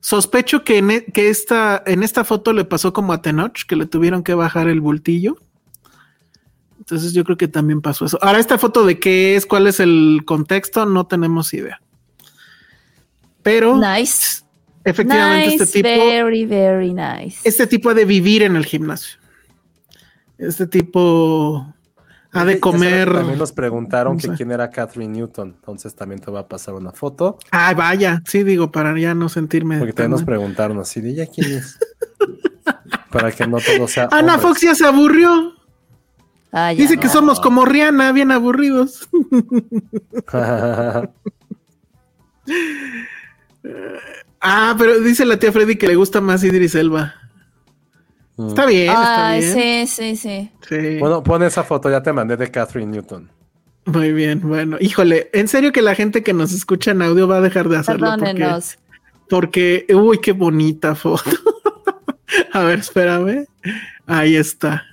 Sospecho 0.00 0.64
que, 0.64 0.78
en, 0.78 0.90
e, 0.90 1.04
que 1.06 1.30
esta, 1.30 1.82
en 1.86 2.02
esta 2.02 2.24
foto 2.24 2.52
le 2.52 2.66
pasó 2.66 2.92
como 2.92 3.14
a 3.14 3.22
Tenoch, 3.22 3.64
que 3.66 3.74
le 3.74 3.86
tuvieron 3.86 4.22
que 4.22 4.34
bajar 4.34 4.68
el 4.68 4.82
bultillo. 4.82 5.38
Entonces 6.78 7.14
yo 7.14 7.24
creo 7.24 7.38
que 7.38 7.48
también 7.48 7.80
pasó 7.80 8.04
eso. 8.04 8.18
Ahora, 8.20 8.38
esta 8.38 8.58
foto 8.58 8.84
de 8.84 9.00
qué 9.00 9.36
es, 9.36 9.46
cuál 9.46 9.66
es 9.66 9.80
el 9.80 10.22
contexto, 10.26 10.84
no 10.84 11.06
tenemos 11.06 11.54
idea. 11.54 11.80
Pero 13.44 13.76
nice. 13.76 14.42
efectivamente 14.84 15.62
este 15.62 15.82
tipo. 15.82 15.88
Very, 15.88 16.46
very 16.46 16.92
nice. 16.92 17.38
Este 17.44 17.68
tipo 17.68 17.94
de 17.94 18.04
vivir 18.06 18.42
en 18.42 18.56
el 18.56 18.64
gimnasio. 18.64 19.18
Este 20.38 20.66
tipo 20.66 21.72
ha 22.32 22.44
de 22.44 22.58
comer. 22.58 23.12
También 23.12 23.38
nos 23.38 23.52
preguntaron 23.52 24.18
que 24.18 24.30
quién 24.30 24.50
era 24.50 24.70
Catherine 24.70 25.12
Newton, 25.12 25.54
entonces 25.56 25.94
también 25.94 26.20
te 26.20 26.30
va 26.30 26.40
a 26.40 26.48
pasar 26.48 26.74
una 26.74 26.90
foto. 26.90 27.38
Ay, 27.50 27.74
vaya, 27.74 28.22
sí, 28.26 28.42
digo, 28.42 28.72
para 28.72 28.98
ya 28.98 29.14
no 29.14 29.28
sentirme. 29.28 29.78
Porque 29.78 29.92
también 29.92 30.12
nos 30.12 30.24
preguntaron 30.24 30.78
así 30.80 31.02
de 31.02 31.10
ella 31.10 31.26
quién 31.26 31.52
es. 31.52 31.78
para 33.12 33.30
que 33.30 33.46
no 33.46 33.58
todo 33.58 33.86
sea. 33.86 34.08
Ana 34.10 34.38
Fox 34.38 34.62
ya 34.62 34.74
se 34.74 34.86
aburrió. 34.86 35.52
Ah, 36.50 36.70
Dice 36.70 36.96
que 36.96 37.10
somos 37.10 37.40
como 37.40 37.66
Rihanna, 37.66 38.10
bien 38.12 38.32
aburridos. 38.32 39.06
ah, 44.40 44.74
pero 44.78 45.00
dice 45.00 45.24
la 45.24 45.38
tía 45.38 45.52
Freddy 45.52 45.76
que 45.76 45.88
le 45.88 45.96
gusta 45.96 46.20
más 46.20 46.42
Idris 46.44 46.74
Elba. 46.74 47.14
Mm. 48.36 48.48
Está 48.48 48.66
bien, 48.66 48.90
está 48.90 49.32
bien. 49.36 49.86
Sí, 49.86 50.16
sí, 50.16 50.50
sí, 50.68 50.98
Bueno, 50.98 51.22
pon 51.22 51.42
esa 51.42 51.62
foto, 51.62 51.90
ya 51.90 52.02
te 52.02 52.12
mandé 52.12 52.36
de 52.36 52.50
Catherine 52.50 52.90
Newton. 52.90 53.30
Muy 53.86 54.12
bien, 54.12 54.40
bueno, 54.40 54.78
híjole, 54.80 55.28
en 55.32 55.46
serio 55.46 55.70
que 55.70 55.82
la 55.82 55.94
gente 55.94 56.22
que 56.22 56.32
nos 56.32 56.52
escucha 56.52 56.92
en 56.92 57.02
audio 57.02 57.28
va 57.28 57.36
a 57.36 57.40
dejar 57.42 57.68
de 57.68 57.76
hacerlo 57.76 58.10
Perdónenos. 58.10 58.78
porque, 59.28 59.84
porque, 59.86 59.94
uy, 59.94 60.18
qué 60.18 60.32
bonita 60.32 60.94
foto. 60.94 61.30
a 62.52 62.62
ver, 62.62 62.78
espérame. 62.78 63.46
Ahí 64.06 64.36
está. 64.36 64.84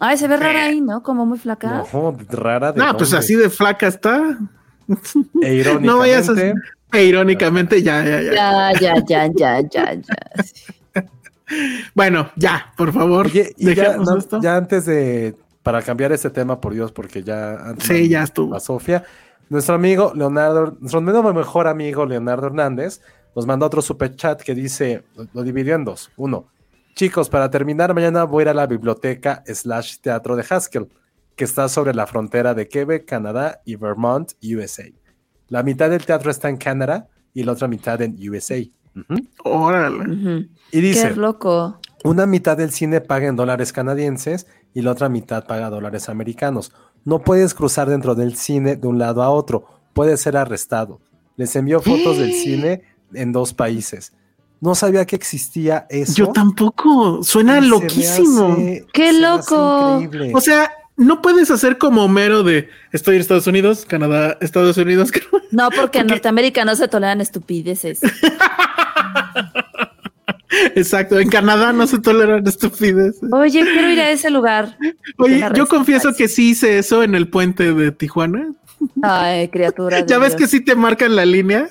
Ay, 0.00 0.16
se 0.16 0.28
ve 0.28 0.36
rara 0.36 0.66
ahí, 0.66 0.80
¿no? 0.80 1.02
Como 1.02 1.26
muy 1.26 1.38
flaca. 1.38 1.84
No, 1.92 2.16
rara. 2.28 2.72
De 2.72 2.78
no, 2.78 2.96
pues 2.96 3.12
así 3.14 3.34
de 3.34 3.50
flaca 3.50 3.86
está. 3.86 4.38
E 5.42 5.54
irónicamente. 5.54 5.86
no 5.86 5.98
vayas 5.98 6.28
a... 6.28 6.54
E 6.92 7.04
irónicamente, 7.04 7.82
ya, 7.82 8.04
ya, 8.04 8.22
ya. 8.22 8.32
Ya, 8.32 8.72
ya, 8.80 8.94
ya, 9.06 9.26
ya, 9.36 9.60
ya, 9.60 9.94
ya. 9.94 10.24
Bueno, 11.94 12.30
ya, 12.36 12.72
por 12.76 12.92
favor. 12.92 13.30
ya, 13.30 14.56
antes 14.56 14.84
de 14.84 15.34
para 15.62 15.82
cambiar 15.82 16.12
este 16.12 16.30
tema, 16.30 16.60
por 16.60 16.72
Dios, 16.72 16.92
porque 16.92 17.22
ya... 17.22 17.74
Sí, 17.78 18.08
ya 18.08 18.22
estuvo. 18.22 18.54
A 18.54 18.60
Sofía. 18.60 19.04
Nuestro 19.50 19.74
amigo 19.74 20.12
Leonardo, 20.14 20.76
nuestro 20.80 21.00
mejor 21.00 21.68
amigo 21.68 22.06
Leonardo 22.06 22.46
Hernández, 22.46 23.00
nos 23.34 23.46
mandó 23.46 23.66
otro 23.66 23.82
super 23.82 24.14
chat 24.16 24.42
que 24.42 24.54
dice, 24.54 25.04
lo, 25.32 25.42
dividió 25.42 25.74
en 25.74 25.84
dos. 25.84 26.10
Uno, 26.16 26.46
chicos, 26.94 27.28
para 27.28 27.50
terminar, 27.50 27.94
mañana 27.94 28.24
voy 28.24 28.40
a 28.40 28.44
ir 28.44 28.48
a 28.48 28.54
la 28.54 28.66
biblioteca 28.66 29.42
slash 29.46 29.98
teatro 29.98 30.36
de 30.36 30.44
Haskell, 30.48 30.88
que 31.38 31.44
está 31.44 31.68
sobre 31.68 31.94
la 31.94 32.08
frontera 32.08 32.52
de 32.52 32.66
Quebec, 32.68 33.06
Canadá 33.06 33.62
y 33.64 33.76
Vermont, 33.76 34.32
USA. 34.42 34.84
La 35.46 35.62
mitad 35.62 35.88
del 35.88 36.04
teatro 36.04 36.32
está 36.32 36.48
en 36.48 36.56
Canadá 36.56 37.08
y 37.32 37.44
la 37.44 37.52
otra 37.52 37.68
mitad 37.68 38.02
en 38.02 38.16
USA. 38.28 38.56
Órale. 39.44 40.48
Y 40.72 40.80
dice, 40.80 41.10
Qué 41.10 41.14
loco. 41.14 41.80
Una 42.02 42.26
mitad 42.26 42.56
del 42.56 42.72
cine 42.72 43.00
paga 43.00 43.28
en 43.28 43.36
dólares 43.36 43.72
canadienses 43.72 44.48
y 44.74 44.82
la 44.82 44.90
otra 44.90 45.08
mitad 45.08 45.46
paga 45.46 45.70
dólares 45.70 46.08
americanos. 46.08 46.72
No 47.04 47.20
puedes 47.20 47.54
cruzar 47.54 47.88
dentro 47.88 48.16
del 48.16 48.34
cine 48.34 48.74
de 48.74 48.88
un 48.88 48.98
lado 48.98 49.22
a 49.22 49.30
otro, 49.30 49.64
puedes 49.92 50.20
ser 50.20 50.36
arrestado. 50.36 51.00
Les 51.36 51.54
envió 51.54 51.80
fotos 51.80 52.18
del 52.18 52.32
cine 52.32 52.82
en 53.14 53.30
dos 53.30 53.54
países. 53.54 54.12
No 54.60 54.74
sabía 54.74 55.06
que 55.06 55.14
existía 55.14 55.86
eso. 55.88 56.14
Yo 56.14 56.32
tampoco. 56.32 57.22
Suena 57.22 57.60
loquísimo. 57.60 58.56
Qué 58.92 59.12
loco. 59.12 60.00
O 60.34 60.40
sea, 60.40 60.68
no 60.98 61.22
puedes 61.22 61.50
hacer 61.50 61.78
como 61.78 62.04
Homero 62.04 62.42
de 62.42 62.68
estoy 62.92 63.14
en 63.14 63.20
Estados 63.22 63.46
Unidos, 63.46 63.86
Canadá, 63.86 64.36
Estados 64.42 64.76
Unidos. 64.76 65.10
No, 65.50 65.70
porque, 65.70 66.00
en 66.00 66.08
Norteamérica 66.08 66.66
no 66.66 66.76
se 66.76 66.88
toleran 66.88 67.22
estupideces. 67.22 68.00
Exacto, 70.74 71.18
en 71.18 71.30
Canadá 71.30 71.72
no 71.72 71.86
se 71.86 71.98
toleran 72.00 72.46
estupideces. 72.46 73.32
Oye, 73.32 73.62
quiero 73.62 73.90
ir 73.90 73.98
a 73.98 74.10
ese 74.10 74.28
lugar. 74.28 74.76
Oye, 75.16 75.42
yo 75.54 75.66
confieso 75.66 76.12
que 76.14 76.28
sí 76.28 76.50
hice 76.50 76.78
eso 76.78 77.02
en 77.02 77.14
el 77.14 77.28
puente 77.28 77.72
de 77.72 77.92
Tijuana. 77.92 78.52
Ay, 79.00 79.48
criatura. 79.48 80.00
¿Ya 80.06 80.18
ves 80.18 80.34
que 80.34 80.46
sí 80.46 80.60
te 80.60 80.74
marcan 80.74 81.16
la 81.16 81.24
línea? 81.24 81.70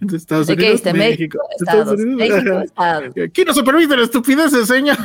De 0.00 0.16
Estados 0.16 0.48
Unidos, 0.48 0.80
México, 0.94 1.40
Estados, 1.58 2.00
Unidos. 2.00 2.70
Aquí 2.76 3.44
no 3.44 3.52
se 3.52 3.64
permite 3.64 3.96
la 3.96 4.04
estupidez, 4.04 4.52
señor. 4.68 4.96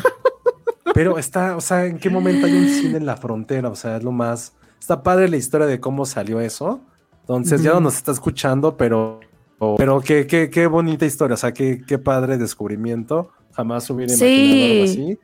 Pero 0.93 1.17
está, 1.17 1.55
o 1.57 1.61
sea, 1.61 1.85
¿en 1.85 1.97
qué 1.97 2.09
momento 2.09 2.45
hay 2.45 2.53
un 2.53 2.67
cine 2.67 2.97
en 2.97 3.05
la 3.05 3.17
frontera? 3.17 3.69
O 3.69 3.75
sea, 3.75 3.97
es 3.97 4.03
lo 4.03 4.11
más. 4.11 4.53
Está 4.79 5.03
padre 5.03 5.27
la 5.27 5.37
historia 5.37 5.67
de 5.67 5.79
cómo 5.79 6.05
salió 6.05 6.39
eso. 6.39 6.81
Entonces, 7.21 7.63
ya 7.63 7.73
no 7.73 7.79
nos 7.79 7.95
está 7.95 8.11
escuchando, 8.11 8.77
pero 8.77 9.19
pero 9.77 10.01
qué, 10.01 10.27
qué, 10.27 10.49
qué, 10.49 10.67
bonita 10.67 11.05
historia, 11.05 11.35
o 11.35 11.37
sea, 11.37 11.53
qué, 11.53 11.81
qué 11.87 11.97
padre 11.97 12.37
descubrimiento. 12.37 13.31
Jamás 13.53 13.89
hubiera 13.89 14.13
imaginado 14.13 14.71
algo 14.71 14.83
así. 14.83 15.19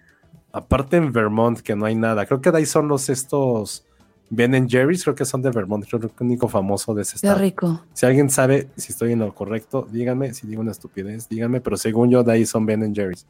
Aparte 0.54 0.98
en 0.98 1.12
Vermont, 1.12 1.60
que 1.60 1.76
no 1.76 1.86
hay 1.86 1.96
nada. 1.96 2.26
Creo 2.26 2.42
que 2.42 2.52
de 2.52 2.60
ahí 2.60 2.66
son 2.66 2.88
los 2.88 3.10
estos 3.10 3.86
Ben 4.30 4.70
Jerry's, 4.70 5.04
creo 5.04 5.16
que 5.16 5.26
son 5.26 5.42
de 5.42 5.50
Vermont, 5.50 5.86
creo 5.86 6.00
que 6.00 6.08
el 6.08 6.14
único 6.20 6.48
famoso 6.48 6.94
de 6.94 7.02
ese 7.02 7.18
estado. 7.18 7.36
Qué 7.36 7.42
rico. 7.42 7.82
Si 7.94 8.06
alguien 8.06 8.30
sabe 8.30 8.70
si 8.78 8.94
estoy 8.94 9.12
en 9.12 9.20
lo 9.20 9.34
correcto, 9.36 9.88
díganme, 9.92 10.34
si 10.34 10.48
digo 10.48 10.62
una 10.62 10.72
estupidez, 10.72 11.28
díganme, 11.28 11.60
pero 11.60 11.76
según 11.76 12.10
yo, 12.10 12.24
de 12.24 12.32
ahí 12.32 12.46
son 12.46 12.66
Ben 12.66 12.96
Jerry's. 12.96 13.26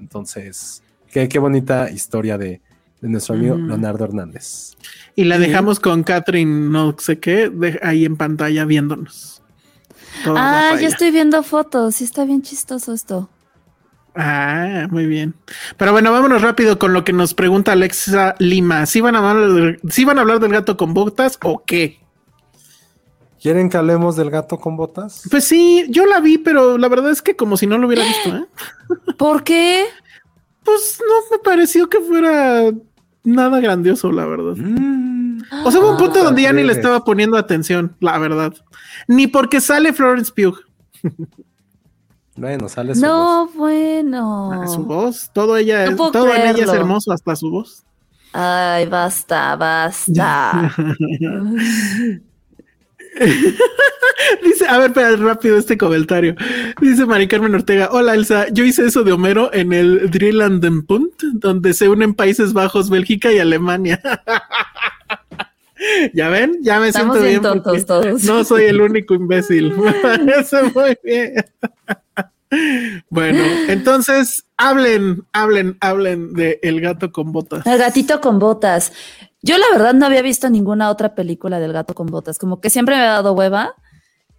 Entonces, 0.00 0.82
qué, 1.10 1.28
qué 1.28 1.38
bonita 1.38 1.90
historia 1.90 2.38
de, 2.38 2.60
de 3.00 3.08
nuestro 3.08 3.34
amigo 3.34 3.56
Leonardo 3.56 4.04
Hernández. 4.04 4.76
Y 5.16 5.24
la 5.24 5.38
dejamos 5.38 5.80
con 5.80 6.02
Catherine, 6.02 6.70
no 6.70 6.96
sé 6.98 7.18
qué, 7.18 7.50
ahí 7.82 8.04
en 8.04 8.16
pantalla 8.16 8.64
viéndonos 8.64 9.40
ah, 10.26 10.76
ya 10.80 10.88
estoy 10.88 11.10
viendo 11.10 11.42
fotos. 11.42 11.96
Sí, 11.96 12.04
está 12.04 12.24
bien 12.24 12.42
chistoso 12.42 12.92
esto. 12.92 13.28
Ah, 14.14 14.88
muy 14.90 15.06
bien. 15.06 15.34
Pero 15.76 15.92
bueno, 15.92 16.10
vámonos 16.12 16.42
rápido 16.42 16.78
con 16.78 16.92
lo 16.92 17.04
que 17.04 17.12
nos 17.12 17.34
pregunta 17.34 17.72
Alexa 17.72 18.34
Lima. 18.38 18.86
¿Sí 18.86 19.00
van 19.00 19.14
a 19.14 19.18
hablar, 19.30 19.78
van 20.04 20.18
a 20.18 20.20
hablar 20.20 20.40
del 20.40 20.52
gato 20.52 20.76
con 20.76 20.94
botas 20.94 21.38
o 21.42 21.62
qué? 21.64 22.00
¿Quieren 23.40 23.70
que 23.70 23.76
hablemos 23.76 24.16
del 24.16 24.30
gato 24.30 24.58
con 24.58 24.76
botas? 24.76 25.22
Pues 25.30 25.44
sí, 25.44 25.86
yo 25.88 26.04
la 26.04 26.20
vi, 26.20 26.38
pero 26.38 26.76
la 26.76 26.88
verdad 26.88 27.10
es 27.10 27.22
que 27.22 27.36
como 27.36 27.56
si 27.56 27.66
no 27.66 27.78
lo 27.78 27.86
hubiera 27.86 28.04
visto, 28.04 28.36
¿eh? 28.36 28.44
¿Por 29.16 29.44
qué? 29.44 29.86
Pues 30.64 31.00
no 31.00 31.36
me 31.36 31.42
pareció 31.42 31.88
que 31.88 32.00
fuera 32.00 32.70
nada 33.24 33.60
grandioso, 33.60 34.12
la 34.12 34.26
verdad. 34.26 34.56
Mm. 34.56 35.42
O 35.64 35.70
sea, 35.70 35.80
hubo 35.80 35.92
un 35.92 35.96
punto 35.96 36.22
donde 36.22 36.42
ya 36.42 36.52
ni 36.52 36.62
le 36.62 36.72
estaba 36.72 37.04
poniendo 37.04 37.36
atención, 37.36 37.96
la 38.00 38.18
verdad. 38.18 38.54
Ni 39.08 39.26
porque 39.26 39.60
sale 39.60 39.92
Florence 39.92 40.32
Pugh. 40.32 40.58
Bueno, 42.36 42.68
sale 42.68 42.94
su 42.94 43.02
no, 43.02 43.48
bueno. 43.54 44.50
Ah, 44.52 44.66
su 44.66 44.84
voz, 44.84 45.30
todo 45.32 45.56
ella, 45.56 45.84
es, 45.84 45.96
todo 45.96 46.34
en 46.34 46.48
ella 46.48 46.64
es 46.64 46.72
hermoso, 46.72 47.12
hasta 47.12 47.36
su 47.36 47.50
voz. 47.50 47.84
Ay, 48.32 48.86
basta, 48.86 49.56
basta. 49.56 50.72
Dice, 54.44 54.66
a 54.68 54.78
ver, 54.78 54.90
espera, 54.90 55.16
rápido 55.16 55.58
este 55.58 55.76
comentario. 55.76 56.34
Dice 56.80 57.06
Mari 57.06 57.28
Carmen 57.28 57.54
Ortega, 57.54 57.88
hola 57.90 58.14
Elsa, 58.14 58.48
yo 58.50 58.64
hice 58.64 58.86
eso 58.86 59.02
de 59.02 59.12
Homero 59.12 59.52
en 59.52 59.72
el 59.72 60.10
Punt, 60.86 61.20
donde 61.32 61.74
se 61.74 61.88
unen 61.88 62.14
Países 62.14 62.52
Bajos, 62.52 62.90
Bélgica 62.90 63.32
y 63.32 63.38
Alemania. 63.38 64.00
ya 66.14 66.28
ven, 66.28 66.58
ya 66.62 66.80
me 66.80 66.92
siento 66.92 67.20
bien. 67.20 67.42
tontos 67.42 67.86
todos. 67.86 68.24
No 68.24 68.44
soy 68.44 68.64
el 68.64 68.80
único 68.80 69.14
imbécil. 69.14 69.72
Me 69.76 69.92
parece 69.92 70.62
muy 70.74 70.96
bien. 71.02 71.34
bueno, 73.08 73.42
entonces 73.68 74.44
hablen, 74.56 75.24
hablen, 75.32 75.76
hablen 75.80 76.34
de 76.34 76.58
El 76.62 76.80
gato 76.80 77.12
con 77.12 77.32
botas. 77.32 77.66
El 77.66 77.78
gatito 77.78 78.20
con 78.20 78.38
botas. 78.38 78.92
Yo 79.42 79.56
la 79.56 79.66
verdad 79.72 79.94
no 79.94 80.06
había 80.06 80.22
visto 80.22 80.50
ninguna 80.50 80.90
otra 80.90 81.14
película 81.14 81.58
del 81.60 81.72
gato 81.72 81.94
con 81.94 82.06
botas, 82.06 82.38
como 82.38 82.60
que 82.60 82.70
siempre 82.70 82.96
me 82.96 83.02
ha 83.02 83.12
dado 83.12 83.32
hueva. 83.32 83.74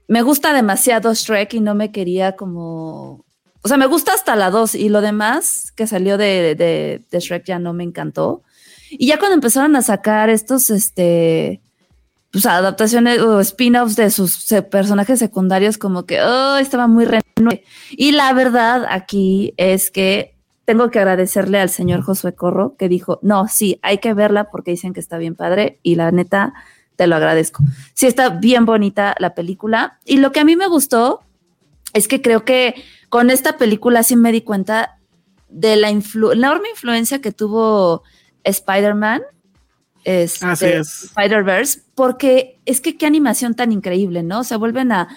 Me 0.07 0.21
gusta 0.21 0.53
demasiado 0.53 1.13
Shrek 1.13 1.53
y 1.55 1.59
no 1.59 1.73
me 1.73 1.91
quería 1.91 2.35
como... 2.35 3.25
O 3.63 3.67
sea, 3.67 3.77
me 3.77 3.85
gusta 3.85 4.13
hasta 4.13 4.35
la 4.35 4.49
2 4.49 4.75
y 4.75 4.89
lo 4.89 5.01
demás 5.01 5.71
que 5.75 5.85
salió 5.85 6.17
de, 6.17 6.55
de, 6.55 7.19
Shrek 7.19 7.45
ya 7.45 7.59
no 7.59 7.73
me 7.73 7.83
encantó. 7.83 8.43
Y 8.89 9.07
ya 9.07 9.19
cuando 9.19 9.35
empezaron 9.35 9.75
a 9.75 9.81
sacar 9.83 10.29
estos, 10.29 10.69
este, 10.69 11.61
pues 12.31 12.45
adaptaciones 12.45 13.19
o 13.19 13.39
spin-offs 13.39 13.95
de 13.95 14.09
sus 14.09 14.45
personajes 14.71 15.19
secundarios, 15.19 15.77
como 15.77 16.05
que, 16.05 16.21
oh, 16.21 16.57
estaba 16.57 16.87
muy 16.87 17.05
re 17.05 17.21
Y 17.91 18.13
la 18.13 18.33
verdad 18.33 18.85
aquí 18.89 19.53
es 19.57 19.91
que 19.91 20.40
tengo 20.65 20.89
que 20.91 20.99
agradecerle 20.99 21.59
al 21.59 21.69
señor 21.69 22.01
Josué 22.01 22.33
Corro 22.35 22.75
que 22.77 22.89
dijo, 22.89 23.19
no, 23.21 23.47
sí, 23.47 23.79
hay 23.81 23.97
que 23.97 24.13
verla 24.13 24.49
porque 24.51 24.71
dicen 24.71 24.93
que 24.93 24.99
está 24.99 25.17
bien 25.17 25.35
padre 25.35 25.79
y 25.83 25.95
la 25.95 26.11
neta, 26.11 26.53
te 26.95 27.07
lo 27.07 27.15
agradezco. 27.15 27.63
Sí, 27.93 28.07
está 28.07 28.29
bien 28.29 28.65
bonita 28.65 29.15
la 29.19 29.33
película. 29.33 29.99
Y 30.05 30.17
lo 30.17 30.31
que 30.31 30.39
a 30.39 30.45
mí 30.45 30.55
me 30.55 30.67
gustó 30.67 31.21
es 31.93 32.07
que 32.07 32.21
creo 32.21 32.45
que 32.45 32.75
con 33.09 33.29
esta 33.29 33.57
película 33.57 34.03
sí 34.03 34.15
me 34.15 34.31
di 34.31 34.41
cuenta 34.41 34.99
de 35.49 35.75
la 35.75 35.89
enorme 35.89 36.69
influencia 36.69 37.19
que 37.19 37.31
tuvo 37.31 38.03
Spider-Man 38.43 39.21
este, 40.03 40.79
Spider-Verse, 40.79 41.81
porque 41.95 42.59
es 42.65 42.81
que 42.81 42.97
qué 42.97 43.05
animación 43.05 43.53
tan 43.53 43.71
increíble, 43.71 44.23
¿no? 44.23 44.43
Se 44.43 44.55
vuelven 44.55 44.91
a, 44.91 45.07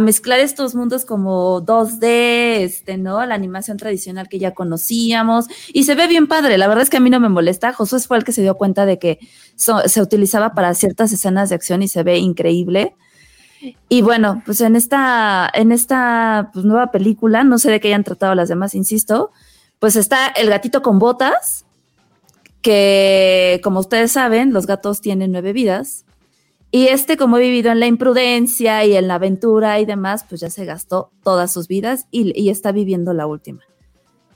mezclar 0.00 0.40
estos 0.40 0.74
mundos 0.74 1.04
como 1.04 1.64
2D, 1.64 2.62
este, 2.62 2.96
¿no? 2.96 3.24
La 3.24 3.34
animación 3.34 3.76
tradicional 3.76 4.28
que 4.28 4.38
ya 4.38 4.52
conocíamos 4.54 5.46
y 5.72 5.84
se 5.84 5.94
ve 5.94 6.06
bien 6.08 6.26
padre. 6.26 6.58
La 6.58 6.68
verdad 6.68 6.82
es 6.82 6.90
que 6.90 6.96
a 6.96 7.00
mí 7.00 7.10
no 7.10 7.20
me 7.20 7.28
molesta. 7.28 7.72
Josué 7.72 8.00
fue 8.00 8.18
el 8.18 8.24
que 8.24 8.32
se 8.32 8.42
dio 8.42 8.56
cuenta 8.56 8.86
de 8.86 8.98
que 8.98 9.18
se 9.54 10.02
utilizaba 10.02 10.54
para 10.54 10.74
ciertas 10.74 11.12
escenas 11.12 11.48
de 11.48 11.54
acción 11.54 11.82
y 11.82 11.88
se 11.88 12.02
ve 12.02 12.18
increíble. 12.18 12.94
Y 13.88 14.02
bueno, 14.02 14.42
pues 14.44 14.60
en 14.60 14.76
esta, 14.76 15.48
en 15.54 15.72
esta 15.72 16.50
pues, 16.52 16.64
nueva 16.64 16.90
película, 16.90 17.44
no 17.44 17.58
sé 17.58 17.70
de 17.70 17.80
qué 17.80 17.88
hayan 17.88 18.04
tratado 18.04 18.34
las 18.34 18.48
demás, 18.48 18.74
insisto, 18.74 19.30
pues 19.78 19.96
está 19.96 20.28
el 20.28 20.48
gatito 20.48 20.82
con 20.82 20.98
botas, 20.98 21.64
que 22.62 23.60
como 23.62 23.80
ustedes 23.80 24.12
saben, 24.12 24.52
los 24.52 24.66
gatos 24.66 25.00
tienen 25.00 25.32
nueve 25.32 25.52
vidas. 25.52 26.04
Y 26.70 26.86
este, 26.86 27.18
como 27.18 27.36
he 27.36 27.40
vivido 27.42 27.70
en 27.70 27.80
la 27.80 27.86
imprudencia 27.86 28.82
y 28.86 28.96
en 28.96 29.06
la 29.06 29.16
aventura 29.16 29.78
y 29.78 29.84
demás, 29.84 30.24
pues 30.26 30.40
ya 30.40 30.48
se 30.48 30.64
gastó 30.64 31.10
todas 31.22 31.52
sus 31.52 31.68
vidas 31.68 32.06
y, 32.10 32.48
está 32.48 32.72
viviendo 32.72 33.12
la 33.12 33.26
última. 33.26 33.60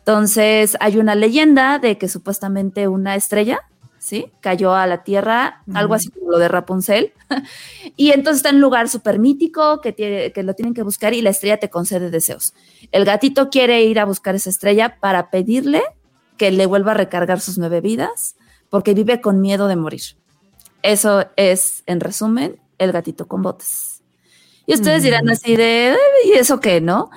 Entonces, 0.01 0.77
hay 0.81 0.99
una 0.99 1.15
leyenda 1.15 1.79
de 1.79 1.97
que 1.97 2.09
supuestamente 2.09 2.89
una 2.89 3.15
estrella, 3.15 3.61
¿sí? 3.99 4.27
Cayó 4.41 4.75
a 4.75 4.87
la 4.87 5.03
tierra, 5.03 5.63
algo 5.73 5.95
así 5.95 6.11
como 6.11 6.33
lo 6.33 6.39
de 6.39 6.49
Rapunzel. 6.49 7.15
y 7.97 8.11
entonces 8.11 8.41
está 8.41 8.51
en 8.51 8.57
un 8.57 8.61
lugar 8.61 8.91
súper 8.91 9.19
mítico 9.19 9.81
que, 9.81 9.93
tiene, 9.93 10.33
que 10.33 10.43
lo 10.43 10.53
tienen 10.53 10.75
que 10.75 10.83
buscar 10.83 11.15
y 11.15 11.23
la 11.23 11.31
estrella 11.31 11.57
te 11.57 11.71
concede 11.71 12.11
deseos. 12.11 12.53
El 12.93 13.07
gatito 13.07 13.49
quiere 13.49 13.83
ir 13.85 13.99
a 13.99 14.05
buscar 14.05 14.35
esa 14.35 14.51
estrella 14.51 14.99
para 15.01 15.31
pedirle 15.31 15.83
que 16.37 16.51
le 16.51 16.67
vuelva 16.67 16.93
a 16.93 16.95
recargar 16.95 17.41
sus 17.41 17.59
nueve 17.59 17.81
vidas 17.81 18.37
porque 18.71 18.95
vive 18.95 19.21
con 19.21 19.41
miedo 19.41 19.69
de 19.69 19.77
morir. 19.77 20.03
Eso 20.83 21.27
es, 21.37 21.83
en 21.87 22.01
resumen, 22.01 22.61
el 22.79 22.93
gatito 22.93 23.27
con 23.27 23.43
botes. 23.43 24.03
Y 24.67 24.75
ustedes 24.75 25.03
dirán 25.03 25.29
así 25.29 25.57
de, 25.57 25.97
¿y 26.25 26.33
eso 26.33 26.61
qué, 26.61 26.81
no? 26.81 27.11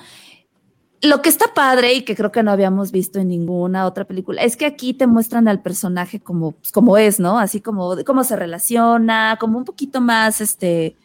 lo 1.02 1.22
que 1.22 1.30
está 1.30 1.54
padre 1.54 1.94
y 1.94 2.02
que 2.02 2.16
creo 2.16 2.32
que 2.32 2.44
no 2.44 2.52
habíamos 2.52 2.91
visto 2.91 3.20
en 3.20 3.30
ninguna 3.30 3.86
otra 3.86 4.06
película 4.06 4.44
es 4.44 4.58
que 4.58 4.66
aquí 4.66 4.94
te 4.94 5.08
muestran 5.08 5.48
al 5.48 5.62
personaje 5.62 6.20
como, 6.20 6.52
pues, 6.52 6.72
como 6.72 6.98
es, 6.98 7.20
¿no? 7.20 7.40
Así 7.40 7.62
como 7.62 7.96
cómo 8.06 8.24
se 8.24 8.36
relaciona, 8.36 9.38
como 9.40 9.58
un 9.58 9.66
poquito 9.66 10.02
más 10.02 10.41
este 10.41 10.98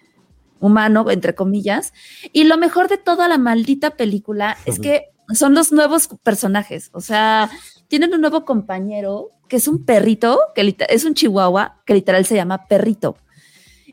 humano, 0.58 1.10
entre 1.10 1.34
comillas. 1.34 1.92
Y 2.32 2.44
lo 2.44 2.56
mejor 2.56 2.88
de 2.88 2.98
toda 2.98 3.28
la 3.28 3.38
maldita 3.38 3.90
película 3.90 4.56
es 4.64 4.80
que 4.80 5.04
son 5.32 5.54
los 5.54 5.72
nuevos 5.72 6.08
personajes. 6.22 6.90
O 6.92 7.00
sea, 7.00 7.50
tienen 7.88 8.14
un 8.14 8.20
nuevo 8.20 8.44
compañero 8.44 9.30
que 9.48 9.56
es 9.56 9.68
un 9.68 9.84
perrito, 9.84 10.38
que 10.54 10.76
es 10.88 11.04
un 11.04 11.14
chihuahua, 11.14 11.82
que 11.84 11.94
literal 11.94 12.24
se 12.24 12.34
llama 12.34 12.66
perrito. 12.66 13.16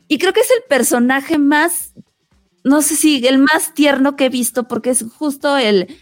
Y 0.08 0.18
creo 0.18 0.32
que 0.32 0.40
es 0.40 0.50
el 0.50 0.62
personaje 0.68 1.38
más 1.38 1.92
no 2.64 2.82
sé 2.82 2.96
si 2.96 3.26
el 3.26 3.38
más 3.38 3.74
tierno 3.74 4.16
que 4.16 4.26
he 4.26 4.28
visto, 4.28 4.68
porque 4.68 4.90
es 4.90 5.04
justo 5.18 5.56
el, 5.56 5.96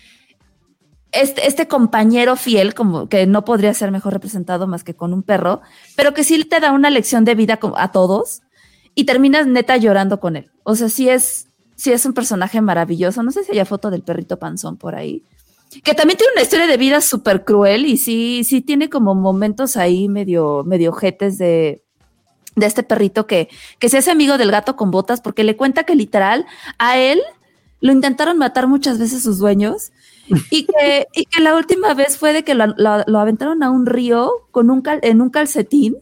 este, 1.12 1.46
este, 1.46 1.68
compañero 1.68 2.36
fiel, 2.36 2.74
como 2.74 3.08
que 3.08 3.26
no 3.26 3.44
podría 3.44 3.72
ser 3.74 3.90
mejor 3.90 4.12
representado 4.12 4.66
más 4.66 4.84
que 4.84 4.94
con 4.94 5.12
un 5.12 5.22
perro, 5.22 5.60
pero 5.96 6.14
que 6.14 6.24
sí 6.24 6.44
te 6.44 6.60
da 6.60 6.72
una 6.72 6.90
lección 6.90 7.24
de 7.24 7.34
vida 7.34 7.58
a 7.76 7.92
todos 7.92 8.42
y 8.94 9.04
terminas 9.04 9.46
neta 9.46 9.76
llorando 9.76 10.20
con 10.20 10.36
él. 10.36 10.50
O 10.62 10.74
sea, 10.74 10.88
sí 10.88 11.08
es, 11.08 11.48
sí 11.76 11.92
es 11.92 12.04
un 12.04 12.12
personaje 12.12 12.60
maravilloso. 12.60 13.22
No 13.22 13.30
sé 13.30 13.44
si 13.44 13.52
haya 13.52 13.64
foto 13.64 13.90
del 13.90 14.02
perrito 14.02 14.38
panzón 14.38 14.76
por 14.76 14.94
ahí. 14.94 15.24
Que 15.84 15.94
también 15.94 16.18
tiene 16.18 16.32
una 16.32 16.42
historia 16.42 16.66
de 16.66 16.76
vida 16.76 17.01
súper 17.01 17.44
cruel 17.44 17.86
y 17.86 17.97
sí, 17.97 18.42
sí 18.44 18.60
tiene 18.60 18.90
como 18.90 19.14
momentos 19.14 19.76
ahí 19.76 20.09
medio, 20.09 20.64
medio 20.64 20.92
jetes 20.92 21.38
de, 21.38 21.82
de 22.56 22.66
este 22.66 22.82
perrito 22.82 23.26
que, 23.26 23.48
que 23.78 23.88
se 23.88 23.98
hace 23.98 24.10
amigo 24.10 24.38
del 24.38 24.51
gato 24.51 24.76
con 24.76 24.90
botas 24.90 25.20
porque 25.20 25.44
le 25.44 25.56
cuenta 25.56 25.84
que 25.84 25.94
literal 25.94 26.47
a 26.78 26.98
él 26.98 27.20
lo 27.80 27.92
intentaron 27.92 28.38
matar 28.38 28.66
muchas 28.66 28.98
veces 28.98 29.22
sus 29.22 29.38
dueños 29.38 29.92
y 30.51 30.64
que, 30.66 31.06
y 31.14 31.24
que 31.24 31.40
la 31.40 31.56
última 31.56 31.94
vez 31.94 32.18
fue 32.18 32.32
de 32.32 32.44
que 32.44 32.55
lo, 32.55 32.66
lo, 32.76 33.18
aventaron 33.18 33.62
a 33.62 33.70
un 33.70 33.86
río 33.86 34.30
con 34.51 34.70
un 34.70 34.82
en 35.02 35.20
un 35.20 35.30
calcetín. 35.30 35.97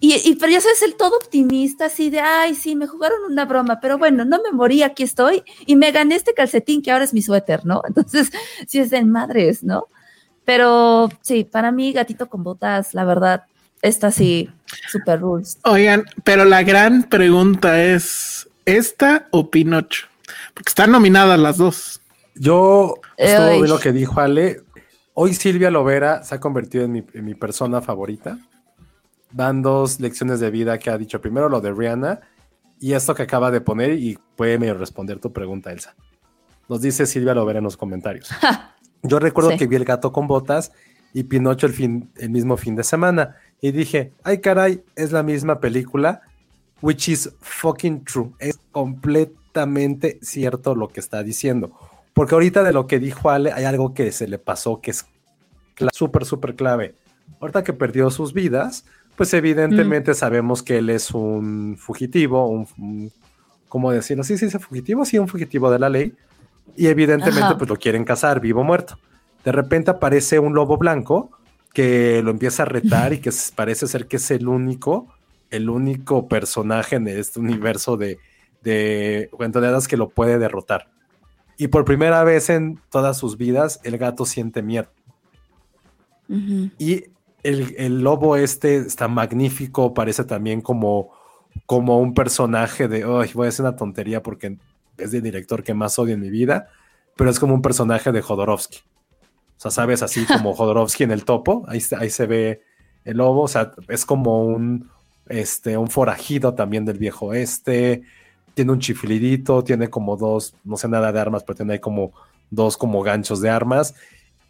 Y, 0.00 0.14
y, 0.14 0.36
pero 0.36 0.52
ya 0.52 0.60
sabes, 0.60 0.82
el 0.82 0.94
todo 0.94 1.16
optimista, 1.16 1.86
así 1.86 2.08
de, 2.08 2.20
ay, 2.20 2.54
sí, 2.54 2.76
me 2.76 2.86
jugaron 2.86 3.18
una 3.28 3.44
broma, 3.44 3.80
pero 3.80 3.98
bueno, 3.98 4.24
no 4.24 4.40
me 4.42 4.52
morí, 4.52 4.82
aquí 4.82 5.02
estoy, 5.02 5.42
y 5.66 5.74
me 5.74 5.90
gané 5.90 6.14
este 6.14 6.34
calcetín 6.34 6.82
que 6.82 6.92
ahora 6.92 7.04
es 7.04 7.12
mi 7.12 7.22
suéter, 7.22 7.66
¿no? 7.66 7.82
Entonces, 7.88 8.30
sí 8.66 8.78
es 8.78 8.90
de 8.90 9.04
madres, 9.04 9.64
¿no? 9.64 9.86
Pero 10.44 11.10
sí, 11.20 11.44
para 11.44 11.72
mí, 11.72 11.92
gatito 11.92 12.28
con 12.28 12.44
botas, 12.44 12.94
la 12.94 13.04
verdad, 13.04 13.44
esta 13.82 14.10
sí, 14.10 14.50
super 14.90 15.20
rules. 15.20 15.58
Oigan, 15.64 16.04
pero 16.24 16.44
la 16.44 16.62
gran 16.62 17.04
pregunta 17.04 17.84
es, 17.84 18.48
¿esta 18.64 19.28
o 19.30 19.50
Pinocho? 19.50 20.06
Porque 20.54 20.70
están 20.70 20.90
nominadas 20.90 21.38
las 21.38 21.58
dos. 21.58 22.00
Yo 22.34 22.94
estuve 23.16 23.68
lo 23.68 23.78
que 23.78 23.92
dijo 23.92 24.20
Ale. 24.20 24.62
Hoy 25.14 25.34
Silvia 25.34 25.70
Lovera 25.70 26.22
se 26.22 26.36
ha 26.36 26.40
convertido 26.40 26.84
en 26.84 26.92
mi, 26.92 27.34
persona 27.34 27.80
favorita. 27.80 28.38
Van 29.32 29.62
dos 29.62 30.00
lecciones 30.00 30.40
de 30.40 30.50
vida 30.50 30.78
que 30.78 30.90
ha 30.90 30.98
dicho. 30.98 31.20
Primero 31.20 31.48
lo 31.48 31.60
de 31.60 31.72
Rihanna 31.72 32.20
y 32.80 32.92
esto 32.92 33.14
que 33.14 33.22
acaba 33.22 33.50
de 33.50 33.60
poner 33.60 33.92
y 33.92 34.18
puede 34.36 34.72
responder 34.72 35.18
tu 35.18 35.32
pregunta, 35.32 35.72
Elsa. 35.72 35.94
Nos 36.68 36.80
dice 36.80 37.06
Silvia 37.06 37.34
Lovera 37.34 37.58
en 37.58 37.64
los 37.64 37.76
comentarios. 37.76 38.30
Yo 39.02 39.18
recuerdo 39.18 39.56
que 39.56 39.66
vi 39.66 39.76
el 39.76 39.84
gato 39.84 40.12
con 40.12 40.26
botas 40.26 40.72
y 41.12 41.24
Pinocho 41.24 41.66
el, 41.66 41.72
fin, 41.72 42.10
el 42.16 42.30
mismo 42.30 42.56
fin 42.56 42.76
de 42.76 42.84
semana 42.84 43.36
y 43.60 43.72
dije, 43.72 44.12
ay 44.22 44.40
caray, 44.40 44.82
es 44.94 45.12
la 45.12 45.22
misma 45.22 45.60
película, 45.60 46.22
which 46.80 47.08
is 47.08 47.32
fucking 47.40 48.04
true. 48.04 48.32
Es 48.38 48.58
completamente 48.70 50.18
cierto 50.22 50.74
lo 50.74 50.88
que 50.88 51.00
está 51.00 51.22
diciendo. 51.22 51.72
Porque 52.12 52.34
ahorita 52.34 52.62
de 52.62 52.72
lo 52.72 52.86
que 52.86 52.98
dijo 52.98 53.30
Ale, 53.30 53.52
hay 53.52 53.64
algo 53.64 53.94
que 53.94 54.10
se 54.12 54.28
le 54.28 54.38
pasó 54.38 54.80
que 54.80 54.90
es 54.90 55.06
súper, 55.92 56.24
súper 56.24 56.56
clave. 56.56 56.96
Ahorita 57.40 57.62
que 57.62 57.72
perdió 57.72 58.10
sus 58.10 58.32
vidas, 58.32 58.84
pues 59.18 59.34
evidentemente 59.34 60.12
mm. 60.12 60.14
sabemos 60.14 60.62
que 60.62 60.78
él 60.78 60.90
es 60.90 61.10
un 61.10 61.76
fugitivo, 61.76 62.46
un, 62.46 63.10
¿cómo 63.68 63.90
decirlo? 63.90 64.22
Sí, 64.22 64.38
sí, 64.38 64.46
es 64.46 64.56
fugitivo, 64.64 65.04
sí, 65.04 65.18
un 65.18 65.26
fugitivo 65.26 65.72
de 65.72 65.80
la 65.80 65.88
ley. 65.88 66.14
Y 66.76 66.86
evidentemente 66.86 67.56
pues 67.56 67.68
lo 67.68 67.76
quieren 67.76 68.04
cazar 68.04 68.40
vivo 68.40 68.60
o 68.60 68.64
muerto. 68.64 68.96
De 69.44 69.50
repente 69.50 69.90
aparece 69.90 70.38
un 70.38 70.54
lobo 70.54 70.78
blanco 70.78 71.32
que 71.74 72.22
lo 72.22 72.30
empieza 72.30 72.62
a 72.62 72.66
retar 72.66 73.12
y 73.12 73.18
que 73.18 73.32
parece 73.56 73.88
ser 73.88 74.06
que 74.06 74.18
es 74.18 74.30
el 74.30 74.46
único, 74.46 75.12
el 75.50 75.68
único 75.68 76.28
personaje 76.28 76.94
en 76.94 77.08
este 77.08 77.40
universo 77.40 77.96
de, 77.96 78.20
de 78.62 79.28
que 79.88 79.96
lo 79.96 80.10
puede 80.10 80.38
derrotar. 80.38 80.90
Y 81.56 81.66
por 81.66 81.84
primera 81.84 82.22
vez 82.22 82.50
en 82.50 82.80
todas 82.88 83.18
sus 83.18 83.36
vidas, 83.36 83.80
el 83.82 83.98
gato 83.98 84.24
siente 84.24 84.62
miedo. 84.62 84.92
Y 86.28 87.06
el, 87.42 88.02
lobo 88.02 88.36
este 88.36 88.76
está 88.76 89.08
magnífico, 89.08 89.94
parece 89.94 90.24
también 90.24 90.60
como, 90.60 91.12
como 91.66 91.98
un 91.98 92.14
personaje 92.14 92.88
de, 92.88 93.04
voy 93.04 93.46
a 93.46 93.48
hacer 93.48 93.64
una 93.64 93.76
tontería 93.76 94.22
porque 94.22 94.58
es 94.96 95.14
el 95.14 95.22
director 95.22 95.62
que 95.62 95.74
más 95.74 95.98
odio 95.98 96.14
en 96.14 96.20
mi 96.20 96.30
vida, 96.30 96.68
pero 97.16 97.30
es 97.30 97.38
como 97.38 97.54
un 97.54 97.62
personaje 97.62 98.12
de 98.12 98.22
Jodorowsky. 98.22 98.78
O 98.78 99.60
sea, 99.60 99.70
sabes, 99.70 100.02
así 100.02 100.24
como 100.26 100.54
Jodorowsky 100.54 101.04
en 101.04 101.12
el 101.12 101.24
topo, 101.24 101.64
ahí, 101.68 101.80
ahí 101.98 102.10
se 102.10 102.26
ve 102.26 102.62
el 103.04 103.18
lobo, 103.18 103.42
o 103.42 103.48
sea, 103.48 103.72
es 103.88 104.04
como 104.04 104.44
un, 104.44 104.90
este, 105.28 105.76
un 105.76 105.88
forajido 105.88 106.54
también 106.54 106.84
del 106.84 106.98
viejo 106.98 107.32
este, 107.32 108.02
tiene 108.58 108.72
un 108.72 108.80
chiflidito, 108.80 109.62
tiene 109.62 109.88
como 109.88 110.16
dos, 110.16 110.54
no 110.64 110.76
sé 110.76 110.88
nada 110.88 111.12
de 111.12 111.20
armas, 111.20 111.44
pero 111.44 111.56
tiene 111.56 111.74
ahí 111.74 111.78
como 111.78 112.12
dos 112.50 112.76
como 112.76 113.02
ganchos 113.02 113.40
de 113.40 113.50
armas. 113.50 113.94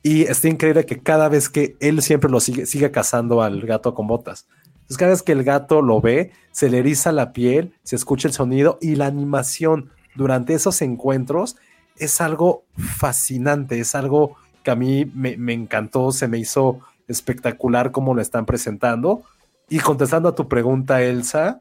Y 0.02 0.22
está 0.22 0.48
increíble 0.48 0.86
que 0.86 1.00
cada 1.00 1.28
vez 1.28 1.48
que 1.48 1.76
él 1.80 2.02
siempre 2.02 2.30
lo 2.30 2.40
sigue, 2.40 2.66
sigue 2.66 2.90
cazando 2.90 3.42
al 3.42 3.60
gato 3.62 3.94
con 3.94 4.06
botas. 4.06 4.46
Entonces, 4.72 4.96
cada 4.96 5.10
vez 5.10 5.22
que 5.22 5.32
el 5.32 5.44
gato 5.44 5.82
lo 5.82 6.00
ve, 6.00 6.32
se 6.52 6.70
le 6.70 6.78
eriza 6.78 7.12
la 7.12 7.32
piel, 7.32 7.74
se 7.82 7.96
escucha 7.96 8.28
el 8.28 8.34
sonido 8.34 8.78
y 8.80 8.94
la 8.94 9.06
animación 9.06 9.90
durante 10.14 10.54
esos 10.54 10.80
encuentros 10.82 11.56
es 11.96 12.20
algo 12.20 12.64
fascinante, 12.76 13.80
es 13.80 13.94
algo 13.94 14.36
a 14.70 14.74
mí 14.74 15.10
me, 15.14 15.52
encantó, 15.52 16.12
se 16.12 16.28
me 16.28 16.38
hizo 16.38 16.80
espectacular 17.06 17.90
cómo 17.90 18.14
lo 18.14 18.22
están 18.22 18.46
presentando. 18.46 19.22
Y 19.68 19.80
contestando 19.80 20.28
a 20.28 20.34
tu 20.34 20.48
pregunta, 20.48 21.02
Elsa, 21.02 21.60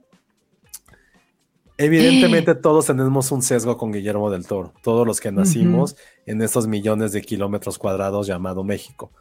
evidentemente 1.78 2.56
todos 2.56 2.88
tenemos 2.88 3.32
un 3.32 3.42
sesgo 3.42 3.78
con 3.78 3.92
Guillermo 3.92 4.30
del 4.30 4.46
Toro, 4.46 4.74
todos 4.82 5.06
los 5.06 5.20
que 5.20 5.32
nacimos 5.32 5.96
en 6.26 6.42
estos 6.42 6.68
millones 6.68 7.12
de 7.12 7.22
kilómetros 7.22 7.78
cuadrados 7.78 8.28
llamado 8.28 8.64
México. 8.64 9.12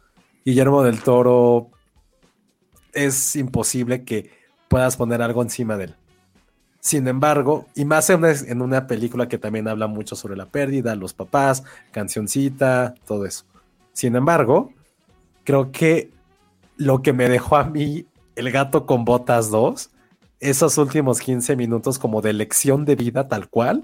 Guillermo 0.45 0.83
del 0.83 1.01
Toro 1.01 1.69
es 2.93 3.35
imposible 3.35 4.03
que 4.03 4.31
puedas 4.67 4.97
poner 4.97 5.21
algo 5.21 5.41
encima 5.41 5.77
de 5.77 5.85
él. 5.85 5.95
Sin 6.79 7.07
embargo, 7.07 7.65
y 7.75 7.85
más 7.85 8.09
en 8.09 8.19
una, 8.19 8.31
en 8.31 8.61
una 8.61 8.87
película 8.87 9.27
que 9.27 9.37
también 9.37 9.67
habla 9.67 9.87
mucho 9.87 10.15
sobre 10.15 10.37
la 10.37 10.45
pérdida, 10.45 10.95
los 10.95 11.13
papás, 11.13 11.63
cancioncita, 11.91 12.95
todo 13.05 13.25
eso. 13.25 13.45
Sin 13.93 14.15
embargo, 14.15 14.71
creo 15.43 15.71
que 15.71 16.11
lo 16.77 17.01
que 17.01 17.13
me 17.13 17.27
dejó 17.27 17.57
a 17.57 17.65
mí 17.65 18.05
el 18.35 18.51
gato 18.51 18.85
con 18.85 19.03
botas 19.03 19.49
2, 19.49 19.89
esos 20.39 20.77
últimos 20.77 21.19
15 21.19 21.55
minutos 21.55 21.99
como 21.99 22.21
de 22.21 22.33
lección 22.33 22.85
de 22.85 22.95
vida 22.95 23.27
tal 23.27 23.49
cual, 23.49 23.83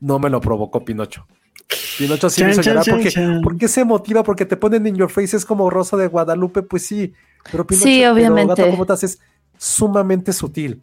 no 0.00 0.18
me 0.18 0.30
lo 0.30 0.40
provocó 0.40 0.84
Pinocho. 0.84 1.26
Pinocho 1.98 2.30
sí 2.30 2.42
me 2.44 2.50
hizo 2.50 2.62
llorar 2.62 2.84
porque, 2.88 3.12
porque 3.42 3.68
se 3.68 3.84
motiva, 3.84 4.22
porque 4.22 4.44
te 4.44 4.56
ponen 4.56 4.86
en 4.86 4.96
your 4.96 5.10
face, 5.10 5.36
es 5.36 5.44
como 5.44 5.70
Rosa 5.70 5.96
de 5.96 6.06
Guadalupe, 6.06 6.62
pues 6.62 6.86
sí, 6.86 7.12
pero 7.50 7.66
Pinocho, 7.66 7.84
sí, 7.84 8.04
obviamente. 8.04 8.54
gato 8.54 8.68
con 8.68 8.78
botas 8.78 9.04
es 9.04 9.20
sumamente 9.56 10.32
sutil. 10.32 10.82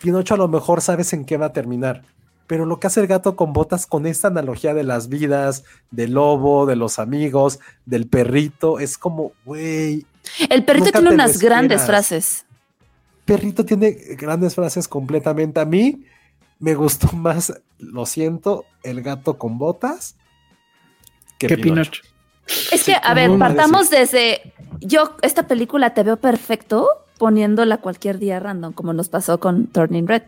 Pinocho 0.00 0.34
a 0.34 0.38
lo 0.38 0.48
mejor 0.48 0.80
sabes 0.80 1.12
en 1.12 1.24
qué 1.24 1.36
va 1.36 1.46
a 1.46 1.52
terminar 1.52 2.04
pero 2.48 2.64
lo 2.64 2.80
que 2.80 2.88
hace 2.88 3.00
el 3.00 3.06
gato 3.06 3.36
con 3.36 3.52
botas 3.52 3.86
con 3.86 4.06
esta 4.06 4.28
analogía 4.28 4.72
de 4.72 4.82
las 4.82 5.08
vidas, 5.10 5.64
del 5.90 6.14
lobo, 6.14 6.64
de 6.64 6.76
los 6.76 6.98
amigos, 6.98 7.60
del 7.84 8.08
perrito, 8.08 8.80
es 8.80 8.96
como, 8.96 9.32
güey. 9.44 10.06
El 10.48 10.64
perrito 10.64 10.90
tiene 10.90 11.10
unas 11.10 11.38
grandes 11.38 11.82
frases. 11.82 12.46
Perrito 13.28 13.66
tiene 13.66 13.90
grandes 13.90 14.54
frases 14.54 14.88
completamente. 14.88 15.60
A 15.60 15.66
mí 15.66 16.06
me 16.58 16.74
gustó 16.74 17.12
más, 17.12 17.52
lo 17.78 18.06
siento, 18.06 18.64
el 18.82 19.02
gato 19.02 19.36
con 19.36 19.58
botas 19.58 20.16
que, 21.38 21.58
Pinocho. 21.58 22.02
Es 22.72 22.84
que, 22.84 22.96
a 23.00 23.12
ver, 23.12 23.38
partamos 23.38 23.90
desde. 23.90 24.54
Yo, 24.80 25.14
esta 25.20 25.46
película 25.46 25.92
te 25.92 26.02
veo 26.04 26.16
perfecto 26.16 26.88
poniéndola 27.18 27.76
cualquier 27.76 28.18
día 28.18 28.40
random, 28.40 28.72
como 28.72 28.94
nos 28.94 29.10
pasó 29.10 29.38
con 29.38 29.66
Turning 29.66 30.08
Red. 30.08 30.22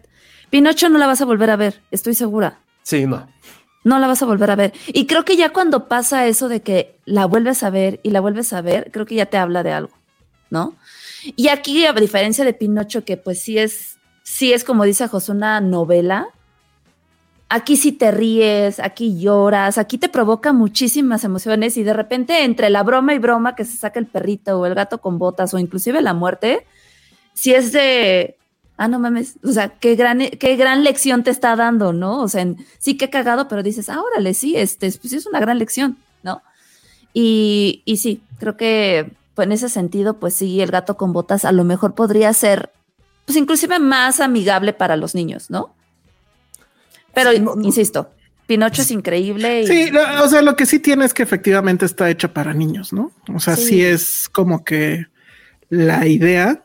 Pinocho 0.51 0.91
no 0.91 0.99
la 0.99 1.07
vas 1.07 1.23
a 1.23 1.25
volver 1.25 1.49
a 1.49 1.57
ver, 1.57 1.81
estoy 1.91 2.13
segura. 2.13 2.59
Sí, 2.83 3.07
no. 3.07 3.27
No 3.83 3.99
la 3.99 4.09
vas 4.09 4.23
a 4.23 4.27
volver 4.27 4.51
a 4.51 4.57
ver. 4.57 4.75
Y 4.89 5.07
creo 5.07 5.25
que 5.25 5.39
ya 5.39 5.55
cuando 5.55 5.89
pasa 5.89 6.27
eso 6.27 6.51
de 6.51 6.61
que 6.61 6.97
la 7.07 7.25
vuelves 7.25 7.63
a 7.63 7.71
ver 7.71 7.99
y 8.03 8.11
la 8.11 8.21
vuelves 8.21 8.53
a 8.53 8.61
ver, 8.61 8.91
creo 8.93 9.07
que 9.07 9.15
ya 9.15 9.25
te 9.25 9.39
habla 9.39 9.63
de 9.63 9.73
algo, 9.73 9.95
¿no? 10.51 10.75
Y 11.25 11.49
aquí, 11.49 11.85
a 11.87 11.93
diferencia 11.93 12.45
de 12.45 12.55
Pinocho, 12.55 13.05
que 13.05 13.17
pues 13.17 13.43
sí 13.43 13.59
es, 13.59 13.97
sí 14.23 14.53
es 14.53 14.65
como 14.65 14.85
dice 14.85 15.09
José, 15.09 15.33
una 15.33 15.61
novela, 15.61 16.29
aquí 17.51 17.77
sí 17.77 17.93
te 17.93 18.11
ríes, 18.13 18.79
aquí 18.79 19.21
lloras, 19.21 19.77
aquí 19.77 19.99
te 19.99 20.09
provoca 20.09 20.53
muchísimas 20.53 21.25
emociones 21.25 21.77
y 21.77 21.83
de 21.83 21.93
repente 21.93 22.45
entre 22.45 22.71
la 22.71 22.85
broma 22.85 23.13
y 23.13 23.19
broma 23.19 23.57
que 23.57 23.65
se 23.65 23.77
saca 23.77 23.99
el 23.99 24.07
perrito 24.07 24.59
o 24.59 24.67
el 24.67 24.75
gato 24.75 25.01
con 25.01 25.19
botas 25.19 25.53
o 25.53 25.59
inclusive 25.59 26.01
la 26.01 26.15
muerte, 26.15 26.65
si 27.35 27.53
es 27.53 27.73
de, 27.73 28.37
ah, 28.77 28.87
no 28.87 29.01
mames, 29.01 29.35
o 29.45 29.53
sea, 29.53 29.69
qué 29.69 29.97
gran, 29.97 30.21
qué 30.21 30.57
gran 30.57 30.85
lección 30.85 31.25
te 31.25 31.31
está 31.31 31.57
dando, 31.57 31.93
¿no? 31.93 32.21
O 32.23 32.29
sea, 32.29 32.47
sí 32.79 32.97
que 32.97 33.11
cagado, 33.11 33.49
pero 33.49 33.65
dices, 33.65 33.89
ah, 33.89 34.01
órale, 34.01 34.33
sí, 34.33 34.57
este, 34.57 34.91
pues 34.93 35.13
es 35.13 35.27
una 35.27 35.41
gran 35.41 35.59
lección, 35.59 35.99
¿no? 36.23 36.43
Y, 37.13 37.83
y 37.85 37.97
sí, 37.97 38.23
creo 38.39 38.57
que 38.57 39.13
pues, 39.35 39.47
en 39.47 39.53
ese 39.53 39.69
sentido, 39.69 40.19
pues 40.19 40.35
sí, 40.35 40.61
el 40.61 40.71
gato 40.71 40.97
con 40.97 41.13
botas 41.13 41.45
a 41.45 41.53
lo 41.53 41.65
mejor 41.65 41.95
podría 41.95 42.33
ser, 42.33 42.71
pues 43.27 43.37
inclusive 43.37 43.79
más 43.79 44.21
amigable 44.21 44.73
para 44.73 44.97
los 44.97 45.15
niños, 45.15 45.51
¿no? 45.51 45.75
Pero 47.15 47.33
insisto, 47.63 48.11
Pinocho 48.47 48.83
es 48.83 48.91
increíble. 48.91 49.67
Sí, 49.67 49.91
o 50.23 50.29
sea, 50.29 50.43
lo 50.43 50.57
que 50.57 50.67
sí 50.67 50.79
tiene 50.79 51.05
es 51.05 51.15
que 51.15 51.23
efectivamente 51.23 51.87
está 51.87 52.11
hecha 52.11 52.33
para 52.33 52.53
niños, 52.53 52.93
¿no? 52.93 53.13
O 53.35 53.41
sea, 53.41 53.57
sí, 53.57 53.85
es 53.85 54.29
como 54.29 54.65
que 54.65 55.07
la 55.69 56.07
idea. 56.07 56.63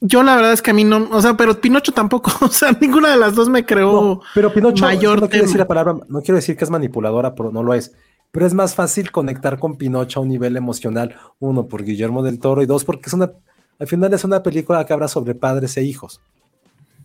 Yo 0.00 0.22
la 0.22 0.36
verdad 0.36 0.52
es 0.52 0.62
que 0.62 0.70
a 0.70 0.74
mí 0.74 0.84
no, 0.84 1.08
o 1.10 1.20
sea, 1.20 1.36
pero 1.36 1.60
Pinocho 1.60 1.92
tampoco, 1.92 2.30
o 2.44 2.48
sea, 2.48 2.76
ninguna 2.80 3.10
de 3.10 3.16
las 3.16 3.34
dos 3.34 3.48
me 3.48 3.64
creó 3.64 4.20
pero 4.34 4.52
Pinocho, 4.52 4.84
mayor. 4.84 5.20
No 5.20 5.28
quiero 5.28 5.44
decir 5.44 5.58
la 5.58 5.66
palabra, 5.66 5.96
no 6.08 6.20
quiero 6.20 6.36
decir 6.36 6.56
que 6.56 6.64
es 6.64 6.70
manipuladora, 6.70 7.34
pero 7.34 7.50
no 7.50 7.62
lo 7.62 7.74
es. 7.74 7.92
Pero 8.30 8.46
es 8.46 8.54
más 8.54 8.74
fácil 8.74 9.10
conectar 9.10 9.58
con 9.58 9.76
Pinocho 9.76 10.20
a 10.20 10.22
un 10.22 10.28
nivel 10.28 10.56
emocional, 10.56 11.16
uno 11.38 11.66
por 11.66 11.84
Guillermo 11.84 12.22
del 12.22 12.38
Toro 12.38 12.62
y 12.62 12.66
dos 12.66 12.84
porque 12.84 13.06
es 13.06 13.12
una, 13.14 13.32
al 13.78 13.86
final 13.86 14.12
es 14.12 14.24
una 14.24 14.42
película 14.42 14.84
que 14.84 14.92
habla 14.92 15.08
sobre 15.08 15.34
padres 15.34 15.76
e 15.76 15.82
hijos. 15.82 16.20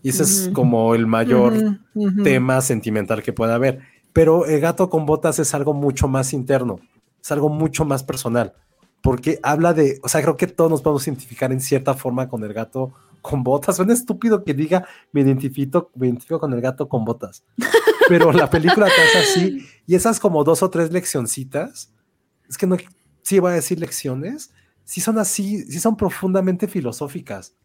Y 0.01 0.09
ese 0.09 0.23
es 0.23 0.49
como 0.53 0.95
el 0.95 1.07
mayor 1.07 1.79
tema 2.23 2.59
sentimental 2.59 3.23
que 3.23 3.31
pueda 3.31 3.55
haber. 3.55 3.79
Pero 4.11 4.45
el 4.45 4.59
gato 4.59 4.89
con 4.89 5.05
botas 5.05 5.39
es 5.39 5.53
algo 5.53 5.73
mucho 5.73 6.09
más 6.09 6.33
interno, 6.33 6.79
es 7.21 7.31
algo 7.31 7.47
mucho 7.49 7.85
más 7.85 8.03
personal, 8.03 8.53
porque 9.01 9.39
habla 9.41 9.73
de, 9.73 9.99
o 10.03 10.09
sea, 10.09 10.21
creo 10.21 10.35
que 10.35 10.45
todos 10.47 10.69
nos 10.69 10.81
podemos 10.81 11.07
identificar 11.07 11.51
en 11.53 11.61
cierta 11.61 11.93
forma 11.93 12.27
con 12.27 12.43
el 12.43 12.53
gato 12.53 12.91
con 13.21 13.43
botas. 13.43 13.77
Suena 13.77 13.93
estúpido 13.93 14.43
que 14.43 14.53
diga 14.53 14.85
me 15.13 15.21
identifico, 15.21 15.89
me 15.95 16.07
identifico 16.07 16.39
con 16.39 16.53
el 16.53 16.59
gato 16.59 16.89
con 16.89 17.05
botas, 17.05 17.43
pero 18.09 18.31
la 18.33 18.49
película 18.49 18.87
te 18.87 19.01
hace 19.01 19.17
así 19.17 19.65
y 19.85 19.95
esas 19.95 20.19
como 20.19 20.43
dos 20.43 20.63
o 20.63 20.69
tres 20.69 20.91
leccioncitas, 20.91 21.91
es 22.49 22.57
que 22.57 22.67
no, 22.67 22.77
sí 23.21 23.39
voy 23.39 23.51
a 23.51 23.55
decir 23.55 23.79
lecciones, 23.79 24.51
sí 24.83 25.01
son 25.01 25.17
así, 25.17 25.63
sí 25.63 25.79
son 25.79 25.95
profundamente 25.95 26.67
filosóficas 26.67 27.55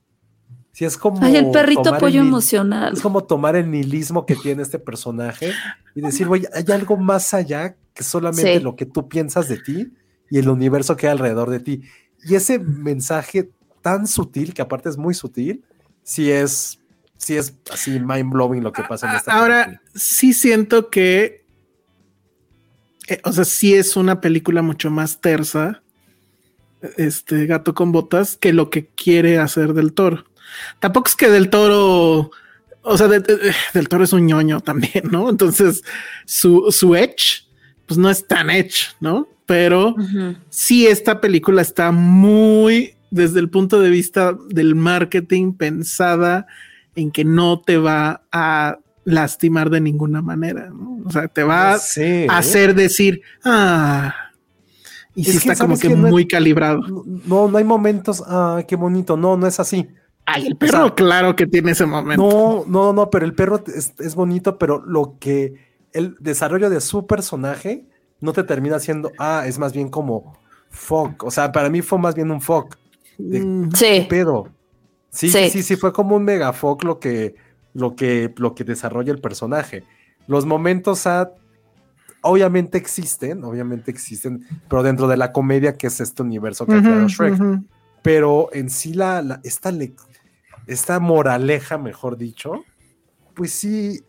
es 0.87 0.97
como. 0.97 1.25
Ay, 1.25 1.37
el 1.37 1.51
perrito 1.51 1.97
pollo 1.99 2.21
emocional. 2.21 2.93
Es 2.95 3.01
como 3.01 3.25
tomar 3.25 3.57
el 3.57 3.71
nihilismo 3.71 4.27
que 4.27 4.37
tiene 4.37 4.63
este 4.63 4.79
personaje 4.79 5.53
y 5.95 6.01
decir, 6.01 6.27
güey, 6.29 6.47
hay 6.53 6.65
algo 6.73 6.97
más 6.97 7.35
allá 7.35 7.77
que 7.95 8.05
solamente 8.05 8.61
lo 8.61 8.77
que 8.77 8.87
tú 8.87 9.09
piensas 9.09 9.49
de 9.49 9.59
ti 9.59 9.93
y 10.31 10.39
el 10.39 10.49
universo 10.49 10.97
que 10.97 11.07
hay 11.07 11.13
alrededor 11.13 11.51
de 11.51 11.61
ti. 11.61 11.83
Y 12.25 12.35
ese 12.35 12.59
mensaje 12.59 13.51
tan 13.83 14.07
sutil, 14.07 14.55
que 14.55 14.63
aparte 14.63 14.89
es 14.89 14.97
muy 14.97 15.15
sutil, 15.15 15.65
sí 16.03 16.31
es, 16.31 16.81
sí 17.17 17.37
es 17.37 17.55
así 17.73 17.99
mind 17.99 18.31
blowing 18.31 18.63
lo 18.63 18.73
que 18.73 18.83
pasa 18.83 19.11
en 19.11 19.17
esta 19.17 19.33
Ahora, 19.33 19.81
sí 19.95 20.33
siento 20.33 20.91
que. 20.91 21.47
Eh, 23.09 23.21
o 23.25 23.33
sea, 23.33 23.45
sí 23.45 23.75
es 23.75 23.97
una 23.97 24.21
película 24.21 24.63
mucho 24.63 24.91
más 24.91 25.21
tersa 25.21 25.83
este 26.97 27.47
gato 27.47 27.75
con 27.75 27.91
botas 27.91 28.37
que 28.37 28.53
lo 28.53 28.71
que 28.71 28.87
quiere 28.87 29.39
hacer 29.39 29.75
del 29.75 29.93
toro. 29.93 30.25
Tampoco 30.79 31.09
es 31.09 31.17
que 31.17 31.29
del 31.29 31.51
toro, 31.51 32.31
o 32.83 32.97
sea, 32.97 33.09
del 33.09 33.89
toro 33.89 34.05
es 34.05 34.13
un 34.13 34.27
ñoño 34.27 34.61
también, 34.65 35.05
¿no? 35.11 35.29
Entonces 35.31 35.83
su, 36.25 36.71
su 36.71 36.95
edge, 36.95 37.47
pues 37.87 37.99
no 37.99 38.11
es 38.11 38.27
tan 38.27 38.51
edge, 38.51 38.95
¿no? 39.01 39.29
Pero 39.47 39.97
sí, 40.51 40.87
esta 40.87 41.23
película 41.23 41.63
está 41.63 41.91
muy 41.91 42.95
desde 43.11 43.41
el 43.41 43.49
punto 43.49 43.81
de 43.81 43.89
vista 43.89 44.37
del 44.51 44.75
marketing 44.75 45.55
pensada 45.55 46.47
en 46.95 47.11
que 47.11 47.25
no 47.25 47.63
te 47.63 47.79
va 47.79 48.25
a 48.31 48.79
lastimar 49.09 49.71
de 49.71 49.81
ninguna 49.81 50.21
manera, 50.21 50.69
¿no? 50.69 51.01
O 51.05 51.11
sea, 51.11 51.29
te 51.29 51.43
va 51.43 51.73
a 51.73 51.75
hacer 51.75 52.75
decir, 52.75 53.23
ah, 53.43 54.15
y 55.15 55.25
sí 55.25 55.39
está 55.39 55.57
como 55.57 55.79
que, 55.79 55.89
muy 55.89 56.29
calibrado. 56.29 56.81
No, 57.27 57.49
no 57.49 57.59
hay 57.59 57.65
momentos, 57.65 58.23
ah, 58.27 58.63
qué 58.69 58.77
bonito, 58.77 59.17
no, 59.17 59.37
no 59.37 59.47
es 59.47 59.59
así. 59.59 59.89
Ay, 60.27 60.47
el 60.47 60.57
perro, 60.57 60.95
claro 60.95 61.35
que 61.35 61.47
tiene 61.47 61.71
ese 61.73 61.87
momento. 61.87 62.23
No, 62.23 62.65
no, 62.67 62.93
no, 62.93 63.09
pero 63.09 63.25
el 63.25 63.35
perro 63.35 63.65
es, 63.67 64.15
bonito, 64.15 64.59
pero 64.59 64.85
lo 64.85 65.17
que 65.19 65.55
el 65.93 66.17
desarrollo 66.21 66.69
de 66.69 66.83
su 66.83 67.07
personaje 67.07 67.87
no 68.21 68.35
te 68.35 68.45
termina 68.45 68.79
siendo, 68.79 69.11
ah, 69.19 69.45
es 69.47 69.59
más 69.59 69.73
bien 69.73 69.89
como 69.89 70.37
fuck. 70.69 71.25
O 71.25 71.31
sea, 71.31 71.51
para 71.51 71.71
mí 71.71 71.81
fue 71.81 71.99
más 71.99 72.15
bien 72.15 72.31
un 72.31 72.43
fuck. 72.43 72.77
Mm. 73.17 73.71
sí. 73.75 74.07
Pero 74.09 74.49
sí, 75.09 75.31
sí, 75.31 75.49
sí, 75.49 75.63
sí, 75.63 75.77
fue 75.77 75.95
como 75.95 76.15
un 76.15 76.25
mega 76.25 76.53
fuck 76.53 76.85
lo 76.85 77.01
que, 77.01 77.35
lo 77.75 77.95
que, 77.97 78.33
lo 78.37 78.55
que 78.55 78.65
desarrolla 78.65 79.13
el 79.13 79.21
personaje. 79.21 79.85
Los 80.27 80.47
momentos 80.47 81.07
a 81.07 81.33
obviamente 82.23 82.79
existen, 82.79 83.45
obviamente 83.45 83.91
existen, 83.91 84.45
pero 84.69 84.83
dentro 84.83 85.09
de 85.09 85.17
la 85.17 85.33
comedia 85.33 85.77
que 85.77 85.87
es 85.87 86.01
este 86.01 86.23
universo 86.23 86.67
que 86.67 86.75
ha 86.75 86.81
creado 86.81 87.09
Shrek. 87.09 87.63
Pero 88.03 88.49
en 88.53 88.71
sí 88.71 88.95
la, 88.95 89.23
la 89.23 89.41
esta, 89.45 89.73
esta 90.67 91.01
moraleja, 91.01 91.79
mejor 91.79 92.17
dicho, 92.17 92.65
pues 93.35 93.53
sí, 93.53 94.03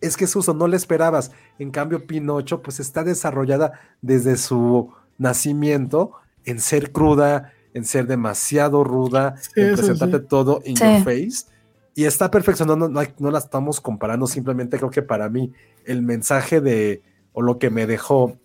es 0.00 0.16
que 0.16 0.26
Suso 0.26 0.54
no 0.54 0.66
le 0.66 0.76
esperabas. 0.76 1.32
En 1.58 1.70
cambio, 1.70 2.06
Pinocho, 2.06 2.62
pues 2.62 2.80
está 2.80 3.04
desarrollada 3.04 3.72
desde 4.00 4.36
su 4.36 4.92
nacimiento 5.18 6.12
en 6.44 6.60
ser 6.60 6.92
cruda, 6.92 7.52
en 7.74 7.84
ser 7.84 8.06
demasiado 8.06 8.84
ruda, 8.84 9.36
en 9.54 9.74
presentarte 9.74 10.20
todo 10.20 10.60
in 10.64 10.74
your 10.76 11.04
face. 11.04 11.46
Y 11.94 12.04
está 12.04 12.30
perfeccionando, 12.30 12.88
no, 12.88 13.02
no, 13.18 13.30
la 13.30 13.38
estamos 13.38 13.80
comparando, 13.80 14.26
simplemente 14.26 14.78
creo 14.78 14.90
que 14.90 15.02
para 15.02 15.28
mí 15.28 15.52
el 15.84 16.02
mensaje 16.02 16.60
de, 16.60 17.02
o 17.32 17.42
lo 17.42 17.58
que 17.58 17.70
me 17.70 17.86
dejó 17.86 18.36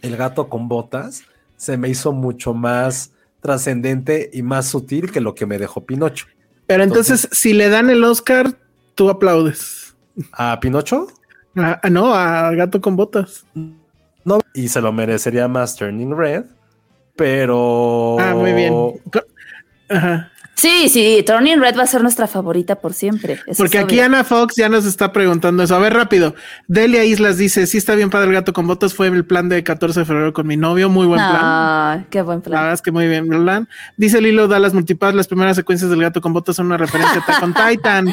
el 0.00 0.16
gato 0.16 0.48
con 0.48 0.68
botas, 0.68 1.22
se 1.56 1.76
me 1.76 1.90
hizo 1.90 2.12
mucho 2.12 2.54
más 2.54 3.12
trascendente 3.40 4.30
y 4.32 4.42
más 4.42 4.66
sutil 4.68 5.10
que 5.10 5.20
lo 5.20 5.34
que 5.34 5.46
me 5.46 5.58
dejó 5.58 5.84
Pinocho. 5.84 6.26
Pero 6.66 6.82
entonces, 6.84 7.28
si 7.32 7.52
le 7.52 7.68
dan 7.68 7.90
el 7.90 8.02
Oscar, 8.04 8.56
tú 8.94 9.10
aplaudes. 9.10 9.94
¿A 10.32 10.58
Pinocho? 10.60 11.08
No, 11.54 12.14
a 12.14 12.50
Gato 12.52 12.80
con 12.80 12.96
Botas. 12.96 13.44
No, 14.24 14.40
y 14.54 14.68
se 14.68 14.80
lo 14.80 14.92
merecería 14.92 15.48
más 15.48 15.76
Turning 15.76 16.16
Red, 16.16 16.44
pero. 17.16 18.16
Ah, 18.20 18.34
muy 18.34 18.52
bien. 18.52 18.74
Ajá. 19.88 20.30
Sí, 20.60 20.90
sí, 20.90 21.24
Turning 21.26 21.58
Red 21.58 21.78
va 21.78 21.84
a 21.84 21.86
ser 21.86 22.02
nuestra 22.02 22.26
favorita 22.26 22.74
por 22.74 22.92
siempre. 22.92 23.38
Porque 23.56 23.78
aquí 23.78 23.98
Ana 23.98 24.24
Fox 24.24 24.56
ya 24.56 24.68
nos 24.68 24.84
está 24.84 25.10
preguntando 25.10 25.62
eso. 25.62 25.74
A 25.74 25.78
ver, 25.78 25.94
rápido. 25.94 26.34
Delia 26.68 27.02
Islas 27.02 27.38
dice: 27.38 27.66
Sí, 27.66 27.78
está 27.78 27.94
bien 27.94 28.10
padre 28.10 28.26
el 28.28 28.34
gato 28.34 28.52
con 28.52 28.66
botas. 28.66 28.92
Fue 28.92 29.06
el 29.06 29.24
plan 29.24 29.48
de 29.48 29.64
14 29.64 30.00
de 30.00 30.04
febrero 30.04 30.34
con 30.34 30.46
mi 30.46 30.58
novio. 30.58 30.90
Muy 30.90 31.06
buen 31.06 31.18
plan. 31.18 31.40
Ah, 31.40 32.04
qué 32.10 32.20
buen 32.20 32.42
plan. 32.42 32.52
La 32.56 32.60
verdad 32.60 32.74
es 32.74 32.82
que 32.82 32.92
muy 32.92 33.08
bien 33.08 33.26
plan. 33.26 33.70
Dice 33.96 34.20
Lilo 34.20 34.48
Dallas 34.48 34.74
Multipass: 34.74 35.14
Las 35.14 35.28
primeras 35.28 35.56
secuencias 35.56 35.88
del 35.88 36.02
gato 36.02 36.20
con 36.20 36.34
botas 36.34 36.56
son 36.56 36.66
una 36.66 36.76
referencia 36.76 37.24
a 37.26 37.40
con 37.40 37.54
Titan. 37.70 38.08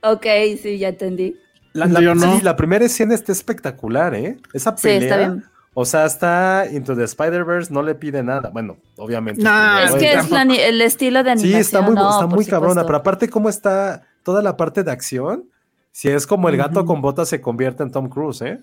ok, 0.00 0.26
sí, 0.62 0.78
ya 0.78 0.88
entendí. 0.88 1.36
La, 1.74 1.86
sí, 1.86 2.40
la 2.42 2.56
primera 2.56 2.86
escena 2.86 3.14
está 3.14 3.30
espectacular, 3.30 4.14
¿eh? 4.14 4.38
Esa 4.54 4.74
pelea. 4.74 4.98
Sí, 4.98 5.04
está 5.04 5.18
bien 5.18 5.44
o 5.74 5.84
sea, 5.84 6.06
está 6.06 6.66
Into 6.70 6.96
the 6.96 7.04
Spider-Verse, 7.04 7.72
no 7.72 7.82
le 7.82 7.94
pide 7.94 8.22
nada. 8.22 8.50
Bueno, 8.50 8.76
obviamente. 8.96 9.42
No, 9.42 9.78
es 9.78 9.94
que 9.94 10.14
es 10.14 10.26
el 10.30 10.80
estilo 10.80 11.22
de 11.22 11.30
animación. 11.30 11.52
Sí, 11.52 11.60
está 11.60 11.80
muy, 11.80 11.94
está 11.94 12.26
muy 12.26 12.44
cabrona, 12.44 12.84
pero 12.84 12.98
aparte 12.98 13.28
cómo 13.28 13.48
está 13.48 14.02
toda 14.22 14.42
la 14.42 14.56
parte 14.56 14.82
de 14.82 14.90
acción, 14.90 15.44
si 15.92 16.08
es 16.08 16.26
como 16.26 16.48
el 16.48 16.56
gato 16.56 16.84
con 16.84 17.00
botas 17.00 17.28
se 17.28 17.40
convierte 17.40 17.82
en 17.82 17.90
Tom 17.90 18.08
Cruise, 18.08 18.42
¿eh? 18.42 18.60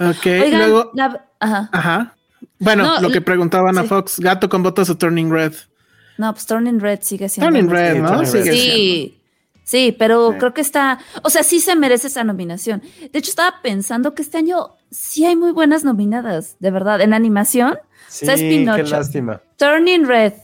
Ok, 0.00 0.26
luego... 0.50 0.90
ajá. 1.38 1.68
Ajá. 1.72 2.16
Bueno, 2.58 3.00
lo 3.00 3.10
que 3.10 3.20
preguntaban 3.20 3.76
a 3.78 3.84
Fox, 3.84 4.18
gato 4.18 4.48
con 4.48 4.62
botas 4.62 4.88
o 4.90 4.96
Turning 4.96 5.30
Red. 5.30 5.54
No, 6.18 6.32
pues 6.32 6.46
Turning 6.46 6.80
Red 6.80 7.00
sigue 7.02 7.28
siendo. 7.28 7.50
Turning 7.50 7.70
Red, 7.70 7.96
¿no? 8.00 8.24
sí. 8.24 9.21
Sí, 9.72 9.96
pero 9.98 10.34
creo 10.38 10.52
que 10.52 10.60
está, 10.60 10.98
o 11.22 11.30
sea, 11.30 11.42
sí 11.42 11.58
se 11.58 11.74
merece 11.74 12.08
esa 12.08 12.24
nominación. 12.24 12.82
De 13.10 13.18
hecho, 13.18 13.30
estaba 13.30 13.62
pensando 13.62 14.14
que 14.14 14.20
este 14.20 14.36
año 14.36 14.76
sí 14.90 15.24
hay 15.24 15.34
muy 15.34 15.50
buenas 15.50 15.82
nominadas, 15.82 16.56
de 16.60 16.70
verdad, 16.70 17.00
en 17.00 17.14
animación. 17.14 17.78
Sí, 18.06 18.26
qué 18.26 18.82
lástima. 18.82 19.40
Turning 19.56 20.04
Red, 20.06 20.34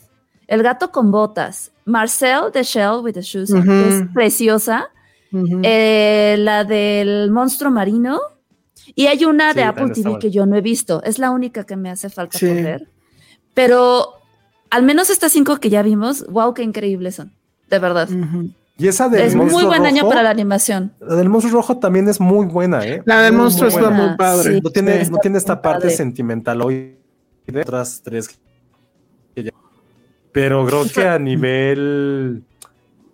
El 0.46 0.62
gato 0.62 0.90
con 0.90 1.10
botas, 1.10 1.72
Marcel 1.84 2.44
the 2.54 2.62
Shell 2.62 3.02
with 3.02 3.12
the 3.12 3.20
Shoes, 3.20 3.52
que 3.52 3.88
es 3.88 4.04
preciosa, 4.14 4.88
eh, 5.62 6.36
la 6.38 6.64
del 6.64 7.30
monstruo 7.30 7.70
marino, 7.70 8.18
y 8.94 9.08
hay 9.08 9.26
una 9.26 9.52
de 9.52 9.64
Apple 9.64 9.90
TV 9.90 10.18
que 10.18 10.30
yo 10.30 10.46
no 10.46 10.56
he 10.56 10.62
visto, 10.62 11.02
es 11.02 11.18
la 11.18 11.32
única 11.32 11.64
que 11.64 11.76
me 11.76 11.90
hace 11.90 12.08
falta 12.08 12.38
ver. 12.40 12.88
Pero 13.52 14.14
al 14.70 14.84
menos 14.84 15.10
estas 15.10 15.32
cinco 15.32 15.58
que 15.58 15.68
ya 15.68 15.82
vimos, 15.82 16.24
wow, 16.28 16.54
qué 16.54 16.62
increíbles 16.62 17.16
son, 17.16 17.34
de 17.68 17.78
verdad. 17.78 18.08
Y 18.80 18.86
esa 18.86 19.08
del 19.08 19.22
Es 19.22 19.34
monstruo 19.34 19.60
muy 19.60 19.68
buen 19.68 19.84
año 19.86 20.02
rojo, 20.02 20.10
para 20.10 20.22
la 20.22 20.30
animación. 20.30 20.92
La 21.00 21.16
del 21.16 21.28
monstruo 21.28 21.52
rojo 21.60 21.78
también 21.78 22.08
es 22.08 22.20
muy 22.20 22.46
buena, 22.46 22.86
¿eh? 22.86 23.02
La 23.04 23.22
del 23.22 23.32
Muy, 23.32 23.42
monstruo 23.42 23.70
muy 23.70 23.82
está 23.82 23.90
muy 23.90 24.16
padre. 24.16 24.54
Sí. 24.54 24.60
No 24.62 24.70
tiene, 24.70 25.04
no 25.10 25.18
tiene 25.18 25.38
esta 25.38 25.60
parte 25.60 25.82
padre. 25.82 25.96
sentimental 25.96 26.62
hoy 26.62 26.96
de 27.46 27.60
otras 27.60 28.00
tres. 28.04 28.38
que 29.34 29.42
ya- 29.42 29.50
Pero 30.32 30.64
creo 30.66 30.84
que 30.94 31.08
a 31.08 31.18
nivel 31.18 32.44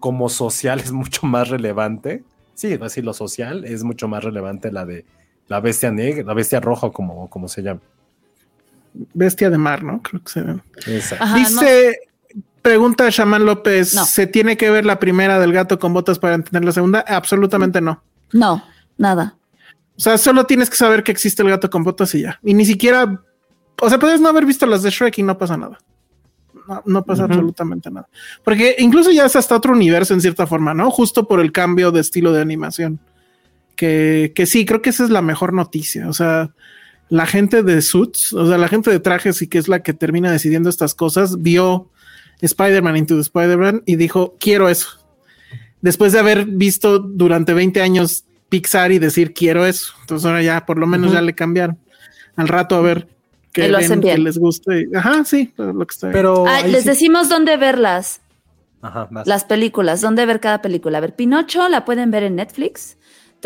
como 0.00 0.28
social 0.28 0.80
es 0.80 0.92
mucho 0.92 1.26
más 1.26 1.48
relevante. 1.48 2.22
Sí, 2.52 2.78
así 2.82 3.00
lo 3.00 3.14
social 3.14 3.64
es 3.64 3.82
mucho 3.84 4.06
más 4.06 4.22
relevante 4.22 4.70
la 4.70 4.84
de 4.84 5.06
la 5.48 5.60
bestia 5.60 5.90
negra, 5.90 6.24
la 6.24 6.34
bestia 6.34 6.60
roja, 6.60 6.90
como, 6.90 7.28
como 7.30 7.48
se 7.48 7.62
llama. 7.62 7.80
Bestia 9.14 9.50
de 9.50 9.58
mar, 9.58 9.82
¿no? 9.82 10.00
Creo 10.02 10.22
que 10.22 10.30
se 10.30 10.40
llama. 10.40 10.64
Ajá, 11.18 11.36
Dice, 11.36 11.98
pregunta 12.64 13.10
Shaman 13.10 13.44
López, 13.44 13.94
No. 13.94 14.06
¿se 14.06 14.26
tiene 14.26 14.56
que 14.56 14.70
ver 14.70 14.86
la 14.86 14.98
primera 14.98 15.38
del 15.38 15.52
gato 15.52 15.78
con 15.78 15.92
botas 15.92 16.18
para 16.18 16.34
entender 16.34 16.64
la 16.64 16.72
segunda? 16.72 17.04
Absolutamente 17.06 17.82
no. 17.82 18.02
No, 18.32 18.64
nada. 18.96 19.36
O 19.96 20.00
sea, 20.00 20.16
solo 20.16 20.46
tienes 20.46 20.70
que 20.70 20.76
saber 20.76 21.04
que 21.04 21.12
existe 21.12 21.42
el 21.42 21.50
gato 21.50 21.68
con 21.68 21.84
botas 21.84 22.14
y 22.14 22.22
ya. 22.22 22.40
Y 22.42 22.54
ni 22.54 22.64
siquiera, 22.64 23.22
o 23.82 23.88
sea, 23.90 23.98
puedes 23.98 24.18
no 24.18 24.30
haber 24.30 24.46
visto 24.46 24.64
las 24.64 24.82
de 24.82 24.88
Shrek 24.88 25.18
y 25.18 25.22
no 25.22 25.36
pasa 25.36 25.58
nada. 25.58 25.78
No, 26.66 26.82
no 26.86 27.04
pasa 27.04 27.24
absolutamente 27.24 27.90
nada. 27.90 28.08
Porque 28.42 28.76
incluso 28.78 29.10
ya 29.10 29.26
es 29.26 29.36
hasta 29.36 29.54
otro 29.54 29.74
universo 29.74 30.14
en 30.14 30.22
cierta 30.22 30.46
forma, 30.46 30.72
¿no? 30.72 30.90
Justo 30.90 31.28
por 31.28 31.40
el 31.40 31.52
cambio 31.52 31.92
de 31.92 32.00
estilo 32.00 32.32
de 32.32 32.40
animación. 32.40 32.98
Que, 33.76 34.32
que 34.34 34.46
sí, 34.46 34.64
creo 34.64 34.80
que 34.80 34.88
esa 34.88 35.04
es 35.04 35.10
la 35.10 35.20
mejor 35.20 35.52
noticia. 35.52 36.08
O 36.08 36.14
sea, 36.14 36.54
la 37.10 37.26
gente 37.26 37.62
de 37.62 37.82
Suits, 37.82 38.32
o 38.32 38.46
sea, 38.48 38.56
la 38.56 38.68
gente 38.68 38.90
de 38.90 39.00
trajes 39.00 39.42
y 39.42 39.48
que 39.48 39.58
es 39.58 39.68
la 39.68 39.82
que 39.82 39.92
termina 39.92 40.32
decidiendo 40.32 40.70
estas 40.70 40.94
cosas, 40.94 41.42
vio 41.42 41.90
Spider-Man 42.46 42.96
Into 42.96 43.14
the 43.16 43.20
Spider-Man 43.22 43.82
y 43.86 43.96
dijo, 43.96 44.36
quiero 44.38 44.68
eso. 44.68 44.88
Después 45.80 46.12
de 46.12 46.18
haber 46.20 46.46
visto 46.46 46.98
durante 46.98 47.52
20 47.54 47.82
años 47.82 48.24
Pixar 48.48 48.92
y 48.92 48.98
decir, 48.98 49.32
quiero 49.34 49.66
eso. 49.66 49.92
Entonces 50.00 50.24
ahora 50.26 50.42
ya 50.42 50.64
por 50.66 50.78
lo 50.78 50.86
menos 50.86 51.12
ya 51.12 51.20
le 51.20 51.34
cambiaron. 51.34 51.78
Al 52.36 52.48
rato 52.48 52.74
a 52.76 52.80
ver 52.80 53.08
que, 53.52 53.66
Y 53.66 53.70
lo 53.70 53.78
hacen 53.78 54.00
que 54.00 54.08
bien. 54.08 54.24
les 54.24 54.38
guste. 54.38 54.88
Ajá, 54.94 55.24
sí, 55.24 55.52
lo 55.56 55.86
que 55.86 55.92
está 55.92 56.08
bien. 56.08 56.12
Pero 56.14 56.46
Ah, 56.46 56.62
les 56.66 56.82
sí- 56.82 56.88
decimos 56.88 57.28
dónde 57.28 57.56
verlas, 57.56 58.20
Ajá, 58.82 59.08
las 59.24 59.44
películas, 59.44 60.00
dónde 60.00 60.26
ver 60.26 60.40
cada 60.40 60.60
película. 60.62 60.98
A 60.98 61.00
ver, 61.00 61.14
Pinocho 61.14 61.68
la 61.68 61.84
pueden 61.84 62.10
ver 62.10 62.22
en 62.24 62.36
Netflix. 62.36 62.96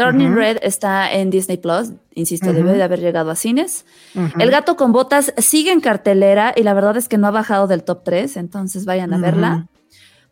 Turning. 0.04 0.34
Red 0.34 0.58
está 0.62 1.12
en 1.12 1.30
Disney 1.30 1.56
Plus. 1.58 1.90
Insisto, 2.14 2.52
debe 2.52 2.72
de 2.72 2.82
haber 2.82 3.00
llegado 3.00 3.30
a 3.30 3.36
cines. 3.36 3.84
El 4.38 4.50
gato 4.50 4.76
con 4.76 4.92
botas 4.92 5.32
sigue 5.38 5.70
en 5.72 5.80
cartelera 5.80 6.52
y 6.56 6.62
la 6.62 6.74
verdad 6.74 6.96
es 6.96 7.08
que 7.08 7.18
no 7.18 7.26
ha 7.26 7.30
bajado 7.30 7.66
del 7.66 7.84
top 7.84 8.02
3, 8.04 8.36
entonces 8.36 8.84
vayan 8.84 9.12
a 9.14 9.18
verla. 9.18 9.66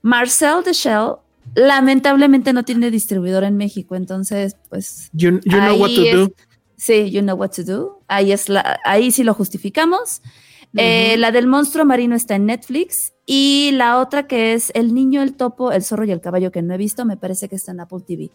Marcel 0.02 0.62
the 0.64 0.72
Shell 0.72 1.16
lamentablemente 1.55 2.52
no 2.52 2.64
tiene 2.64 2.90
distribuidor 2.90 3.44
en 3.44 3.56
México, 3.56 3.94
entonces 3.97 4.56
pues 4.68 5.10
You, 5.12 5.40
you 5.44 5.59
know 5.59 5.76
what 5.80 5.88
to 5.94 6.01
ahí 6.02 6.12
do. 6.12 6.24
es- 6.24 6.32
Sí, 6.78 7.10
you 7.10 7.22
know 7.22 7.36
what 7.36 7.51
to 7.52 7.62
do. 7.64 8.01
Ahí 8.06 8.32
es 8.32 8.48
la, 8.51 8.78
ahí 8.84 9.10
sí 9.10 9.24
lo 9.24 9.32
justificamos. 9.32 10.20
Eh, 10.76 11.16
la 11.16 11.30
del 11.32 11.47
monstruo 11.47 11.86
marino 11.86 12.14
está 12.14 12.34
en 12.34 12.44
Netflix 12.44 13.14
y 13.27 13.70
la 13.74 13.98
otra 13.98 14.27
que 14.28 14.55
es 14.55 14.70
El 14.74 14.94
niño, 14.94 15.20
el 15.23 15.35
topo, 15.35 15.73
el 15.73 15.82
zorro 15.82 16.05
y 16.05 16.12
el 16.12 16.20
caballo 16.20 16.51
que 16.53 16.62
no 16.62 16.73
he 16.74 16.78
visto, 16.78 17.05
me 17.05 17.16
parece 17.16 17.48
que 17.48 17.57
está 17.57 17.73
en 17.73 17.81
Apple 17.81 17.98
TV. 18.07 18.31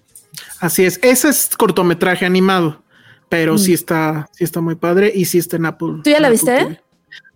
Así 0.60 0.84
es. 0.86 1.00
Ese 1.02 1.30
es 1.30 1.50
cortometraje 1.58 2.26
animado, 2.26 2.84
pero 3.30 3.56
Mm. 3.56 3.58
sí 3.58 3.74
está, 3.74 4.30
sí 4.34 4.44
está 4.44 4.60
muy 4.62 4.76
padre 4.76 5.12
y 5.16 5.26
sí 5.26 5.38
está 5.38 5.56
en 5.56 5.66
Apple. 5.66 6.02
¿Tú 6.04 6.10
ya 6.10 6.20
la 6.20 6.30
viste? 6.30 6.56
TV. 6.58 6.82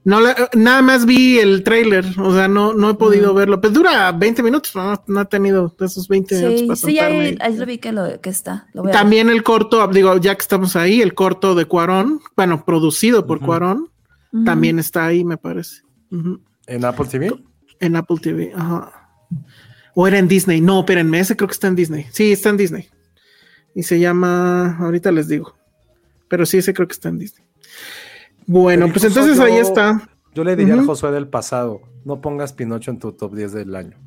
No, 0.03 0.19
la- 0.21 0.49
nada 0.53 0.83
más 0.83 1.05
vi 1.07 1.39
el 1.39 1.63
trailer, 1.63 2.05
o 2.19 2.31
sea, 2.35 2.47
no, 2.47 2.73
no 2.73 2.91
he 2.91 2.93
podido 2.93 3.33
Mm. 3.33 3.37
verlo. 3.37 3.59
Pero 3.61 3.73
dura 3.73 4.11
20 4.11 4.43
minutos, 4.43 4.75
no, 4.75 5.01
no 5.07 5.19
ha 5.21 5.25
tenido 5.25 5.73
esos 5.79 6.07
20 6.07 6.35
minutos 6.35 6.59
Sí, 6.59 6.67
para 6.67 6.75
sí, 6.77 6.99
ahí, 6.99 7.37
ahí 7.41 7.57
lo 7.57 7.65
vi 7.65 7.79
que, 7.79 7.91
lo, 7.91 8.21
que 8.21 8.29
está. 8.29 8.67
Lo 8.73 8.83
voy 8.83 8.91
a. 8.91 8.93
También 8.93 9.29
el 9.29 9.41
corto, 9.41 9.87
digo, 9.87 10.15
ya 10.17 10.35
que 10.35 10.41
estamos 10.41 10.75
ahí, 10.75 11.01
el 11.01 11.15
corto 11.15 11.55
de 11.55 11.65
Cuarón, 11.65 12.21
bueno, 12.35 12.63
producido 12.65 13.25
por 13.25 13.37
Ujú. 13.37 13.45
Cuarón, 13.47 13.89
Ujú. 14.31 14.43
también 14.43 14.77
está 14.77 15.05
ahí, 15.07 15.23
me 15.25 15.37
parece. 15.37 15.81
Ujú. 16.11 16.39
¿En 16.67 16.85
Apple 16.85 17.05
TV? 17.07 17.31
En 17.79 17.95
Apple 17.95 18.17
TV, 18.21 18.51
ajá. 18.55 18.91
O 19.93 20.07
era 20.07 20.17
en 20.17 20.27
Disney. 20.27 20.61
No, 20.61 20.79
espérenme, 20.79 21.19
ese 21.19 21.35
creo 21.35 21.47
que 21.47 21.53
está 21.53 21.67
en 21.67 21.75
Disney. 21.75 22.05
Sí, 22.11 22.31
está 22.31 22.49
en 22.49 22.57
Disney. 22.57 22.89
Y 23.73 23.83
se 23.83 23.99
llama, 23.99 24.77
ahorita 24.77 25.11
les 25.11 25.27
digo. 25.27 25.55
Pero 26.27 26.45
sí, 26.45 26.57
ese 26.57 26.73
creo 26.73 26.87
que 26.87 26.93
está 26.93 27.09
en 27.09 27.19
Disney. 27.19 27.45
Bueno, 28.47 28.89
pues 28.91 29.03
entonces 29.05 29.39
ahí 29.39 29.55
yo- 29.55 29.61
está. 29.61 30.09
Yo 30.33 30.43
le 30.43 30.55
diría 30.57 30.73
al 30.73 30.79
Ujú. 30.81 30.89
Josué 30.89 31.11
del 31.11 31.27
pasado, 31.29 31.81
no 32.03 32.19
pongas 32.19 32.51
Pinocho 32.51 32.91
en 32.91 32.99
tu 32.99 33.13
top 33.13 33.35
10 33.35 33.53
del 33.53 33.73
año. 33.75 33.97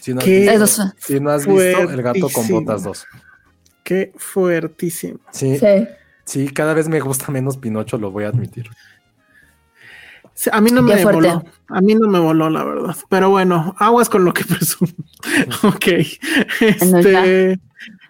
Si 0.00 0.12
no 0.12 0.20
has, 0.20 0.26
visto, 0.26 0.52
Eso 0.52 0.92
si 0.98 1.20
no 1.20 1.30
has 1.30 1.46
visto 1.46 1.80
El 1.90 2.02
gato 2.02 2.28
con 2.30 2.48
botas 2.48 2.82
2. 2.82 3.06
Qué 3.84 4.12
fuertísimo. 4.16 5.20
Sí, 5.30 5.56
sí, 5.58 5.86
Sí. 6.24 6.48
cada 6.48 6.74
vez 6.74 6.88
me 6.88 6.98
gusta 7.00 7.30
menos 7.30 7.56
Pinocho, 7.58 7.96
lo 7.98 8.10
voy 8.10 8.24
a 8.24 8.28
admitir. 8.28 8.68
Sí, 10.40 10.50
A 10.52 10.60
mí 10.60 10.70
no 10.70 10.86
Qué 10.86 10.94
me 10.94 11.02
fuerte. 11.02 11.28
voló. 11.28 11.44
A 11.66 11.80
mí 11.80 11.96
no 11.96 12.06
me 12.06 12.20
voló, 12.20 12.48
la 12.48 12.62
verdad. 12.62 12.96
Pero 13.08 13.28
bueno, 13.30 13.74
aguas 13.76 14.08
con 14.08 14.24
lo 14.24 14.32
que 14.32 14.44
presumo. 14.48 14.92
ok. 15.64 15.86
Este. 16.60 17.58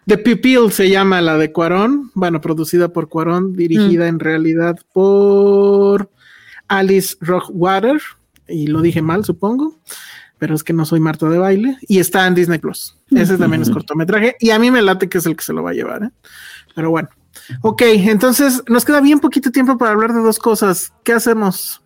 The 0.06 0.18
Pupil 0.18 0.70
se 0.72 0.90
llama 0.90 1.20
la 1.22 1.36
de 1.38 1.52
Cuarón. 1.52 2.10
Bueno, 2.14 2.40
producida 2.42 2.88
por 2.88 3.08
Cuarón, 3.08 3.54
dirigida 3.54 4.04
Mm. 4.04 4.08
en 4.08 4.18
realidad 4.20 4.76
por 4.92 6.10
Alice 6.68 7.16
Rockwater. 7.20 8.00
Y 8.46 8.66
lo 8.66 8.80
dije 8.82 9.00
mal, 9.02 9.24
supongo. 9.24 9.78
Pero 10.38 10.54
es 10.54 10.62
que 10.64 10.72
no 10.74 10.84
soy 10.84 11.00
Marta 11.00 11.28
de 11.28 11.38
baile. 11.38 11.78
Y 11.88 11.98
está 11.98 12.26
en 12.26 12.34
Disney 12.34 12.58
Plus. 12.58 12.96
Ese 13.10 13.38
también 13.38 13.62
es 13.62 13.70
cortometraje. 13.70 14.36
Y 14.40 14.50
a 14.50 14.58
mí 14.58 14.70
me 14.70 14.82
late 14.82 15.08
que 15.08 15.18
es 15.18 15.26
el 15.26 15.34
que 15.34 15.44
se 15.44 15.52
lo 15.54 15.62
va 15.62 15.70
a 15.70 15.74
llevar. 15.74 16.04
¿eh? 16.04 16.10
Pero 16.74 16.90
bueno. 16.90 17.08
Ok, 17.62 17.82
entonces 17.86 18.62
nos 18.68 18.84
queda 18.84 19.00
bien 19.00 19.20
poquito 19.20 19.50
tiempo 19.50 19.78
para 19.78 19.92
hablar 19.92 20.12
de 20.12 20.20
dos 20.20 20.38
cosas. 20.38 20.92
¿Qué 21.04 21.12
hacemos? 21.12 21.82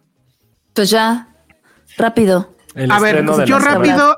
Pues 0.74 0.90
ya, 0.90 1.28
rápido. 1.96 2.54
El 2.74 2.90
a 2.90 3.00
ver, 3.00 3.24
yo 3.46 3.58
rápido, 3.58 4.16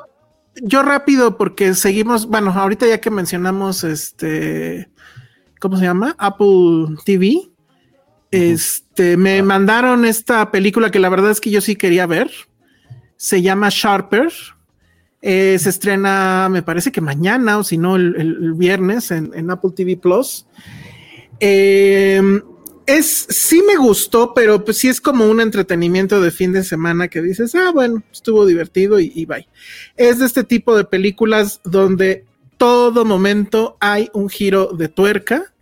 yo 0.62 0.82
rápido, 0.82 1.36
porque 1.36 1.74
seguimos, 1.74 2.26
bueno, 2.26 2.52
ahorita 2.52 2.86
ya 2.86 3.00
que 3.00 3.10
mencionamos 3.10 3.82
este, 3.84 4.88
¿cómo 5.60 5.76
se 5.76 5.84
llama? 5.84 6.14
Apple 6.18 6.96
TV. 7.04 7.50
Este, 8.30 9.16
me 9.16 9.42
mandaron 9.42 10.04
esta 10.04 10.50
película 10.50 10.90
que 10.90 10.98
la 10.98 11.08
verdad 11.08 11.30
es 11.30 11.40
que 11.40 11.50
yo 11.50 11.60
sí 11.60 11.76
quería 11.76 12.06
ver. 12.06 12.30
Se 13.16 13.42
llama 13.42 13.68
Sharper. 13.70 14.32
Eh, 15.22 15.56
se 15.58 15.70
estrena, 15.70 16.48
me 16.50 16.62
parece 16.62 16.92
que 16.92 17.00
mañana 17.00 17.58
o 17.58 17.64
si 17.64 17.78
no, 17.78 17.96
el 17.96 18.52
viernes 18.54 19.10
en, 19.10 19.30
en 19.34 19.50
Apple 19.50 19.70
TV 19.74 19.96
Plus. 19.96 20.46
Eh, 21.40 22.20
es, 22.86 23.26
sí 23.28 23.62
me 23.66 23.76
gustó, 23.76 24.34
pero 24.34 24.64
pues 24.64 24.78
sí 24.78 24.88
es 24.88 25.00
como 25.00 25.26
un 25.26 25.40
entretenimiento 25.40 26.20
de 26.20 26.30
fin 26.30 26.52
de 26.52 26.64
semana 26.64 27.08
que 27.08 27.22
dices, 27.22 27.54
ah, 27.54 27.70
bueno, 27.72 28.02
estuvo 28.12 28.46
divertido 28.46 29.00
y, 29.00 29.24
bye. 29.24 29.48
Es 29.96 30.18
de 30.18 30.26
este 30.26 30.44
tipo 30.44 30.76
de 30.76 30.84
películas 30.84 31.60
donde 31.64 32.24
todo 32.58 33.04
momento 33.04 33.76
hay 33.80 34.10
un 34.12 34.28
giro 34.28 34.66
de 34.72 34.88
tuerca 34.88 35.54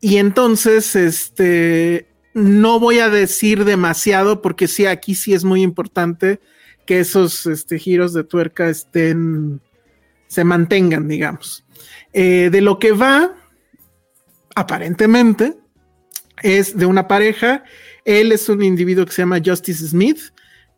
y 0.00 0.16
entonces, 0.16 0.96
este, 0.96 2.08
no 2.32 2.80
voy 2.80 3.00
a 3.00 3.10
decir 3.10 3.64
demasiado 3.64 4.40
porque 4.40 4.66
sí, 4.66 4.86
aquí 4.86 5.14
sí 5.14 5.34
es 5.34 5.44
muy 5.44 5.62
importante 5.62 6.40
que 6.86 7.00
esos 7.00 7.46
este, 7.46 7.78
giros 7.78 8.14
de 8.14 8.24
tuerca 8.24 8.68
estén, 8.68 9.60
se 10.26 10.44
mantengan, 10.44 11.06
digamos. 11.06 11.64
Eh, 12.12 12.48
de 12.50 12.60
lo 12.62 12.78
que 12.78 12.92
va, 12.92 13.36
aparentemente, 14.54 15.59
es 16.42 16.76
de 16.76 16.86
una 16.86 17.08
pareja. 17.08 17.64
Él 18.04 18.32
es 18.32 18.48
un 18.48 18.62
individuo 18.62 19.04
que 19.04 19.12
se 19.12 19.22
llama 19.22 19.40
Justice 19.44 19.86
Smith, 19.86 20.18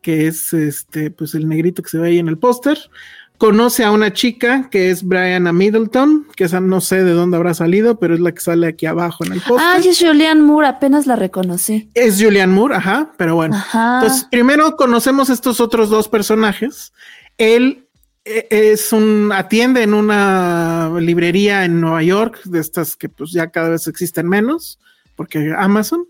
que 0.01 0.27
es 0.27 0.53
este, 0.53 1.11
pues 1.11 1.33
el 1.35 1.47
negrito 1.47 1.81
que 1.81 1.89
se 1.89 1.97
ve 1.97 2.09
ahí 2.09 2.19
en 2.19 2.27
el 2.27 2.37
póster. 2.37 2.77
Conoce 3.37 3.83
a 3.83 3.91
una 3.91 4.13
chica 4.13 4.69
que 4.69 4.89
es 4.91 5.03
Brianna 5.03 5.51
Middleton, 5.51 6.27
que 6.35 6.45
esa 6.45 6.59
no 6.61 6.79
sé 6.81 7.03
de 7.03 7.11
dónde 7.11 7.35
habrá 7.35 7.53
salido, 7.53 7.99
pero 7.99 8.13
es 8.13 8.19
la 8.19 8.31
que 8.31 8.41
sale 8.41 8.67
aquí 8.67 8.85
abajo 8.85 9.25
en 9.25 9.33
el 9.33 9.41
póster. 9.41 9.67
Ah, 9.67 9.77
es 9.83 9.99
Julianne 9.99 10.41
Moore, 10.41 10.67
apenas 10.67 11.07
la 11.07 11.15
reconocí. 11.15 11.89
Es 11.93 12.21
Julianne 12.21 12.53
Moore, 12.53 12.75
ajá, 12.75 13.11
pero 13.17 13.35
bueno. 13.35 13.55
Ajá. 13.55 14.01
Entonces, 14.01 14.27
primero 14.29 14.75
conocemos 14.75 15.29
estos 15.29 15.59
otros 15.59 15.89
dos 15.89 16.07
personajes. 16.07 16.93
Él 17.37 17.83
eh, 18.25 18.47
es 18.49 18.93
un 18.93 19.31
atiende 19.33 19.83
en 19.83 19.93
una 19.93 20.91
librería 20.99 21.65
en 21.65 21.81
Nueva 21.81 22.03
York, 22.03 22.41
de 22.45 22.59
estas 22.59 22.95
que 22.95 23.09
pues 23.09 23.31
ya 23.31 23.51
cada 23.51 23.69
vez 23.69 23.87
existen 23.87 24.29
menos, 24.29 24.79
porque 25.15 25.53
Amazon. 25.57 26.05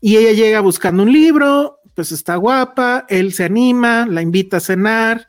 Y 0.00 0.16
ella 0.16 0.32
llega 0.32 0.60
buscando 0.60 1.02
un 1.02 1.12
libro, 1.12 1.78
pues 1.94 2.12
está 2.12 2.36
guapa, 2.36 3.06
él 3.08 3.32
se 3.32 3.44
anima, 3.44 4.06
la 4.06 4.22
invita 4.22 4.56
a 4.56 4.60
cenar. 4.60 5.28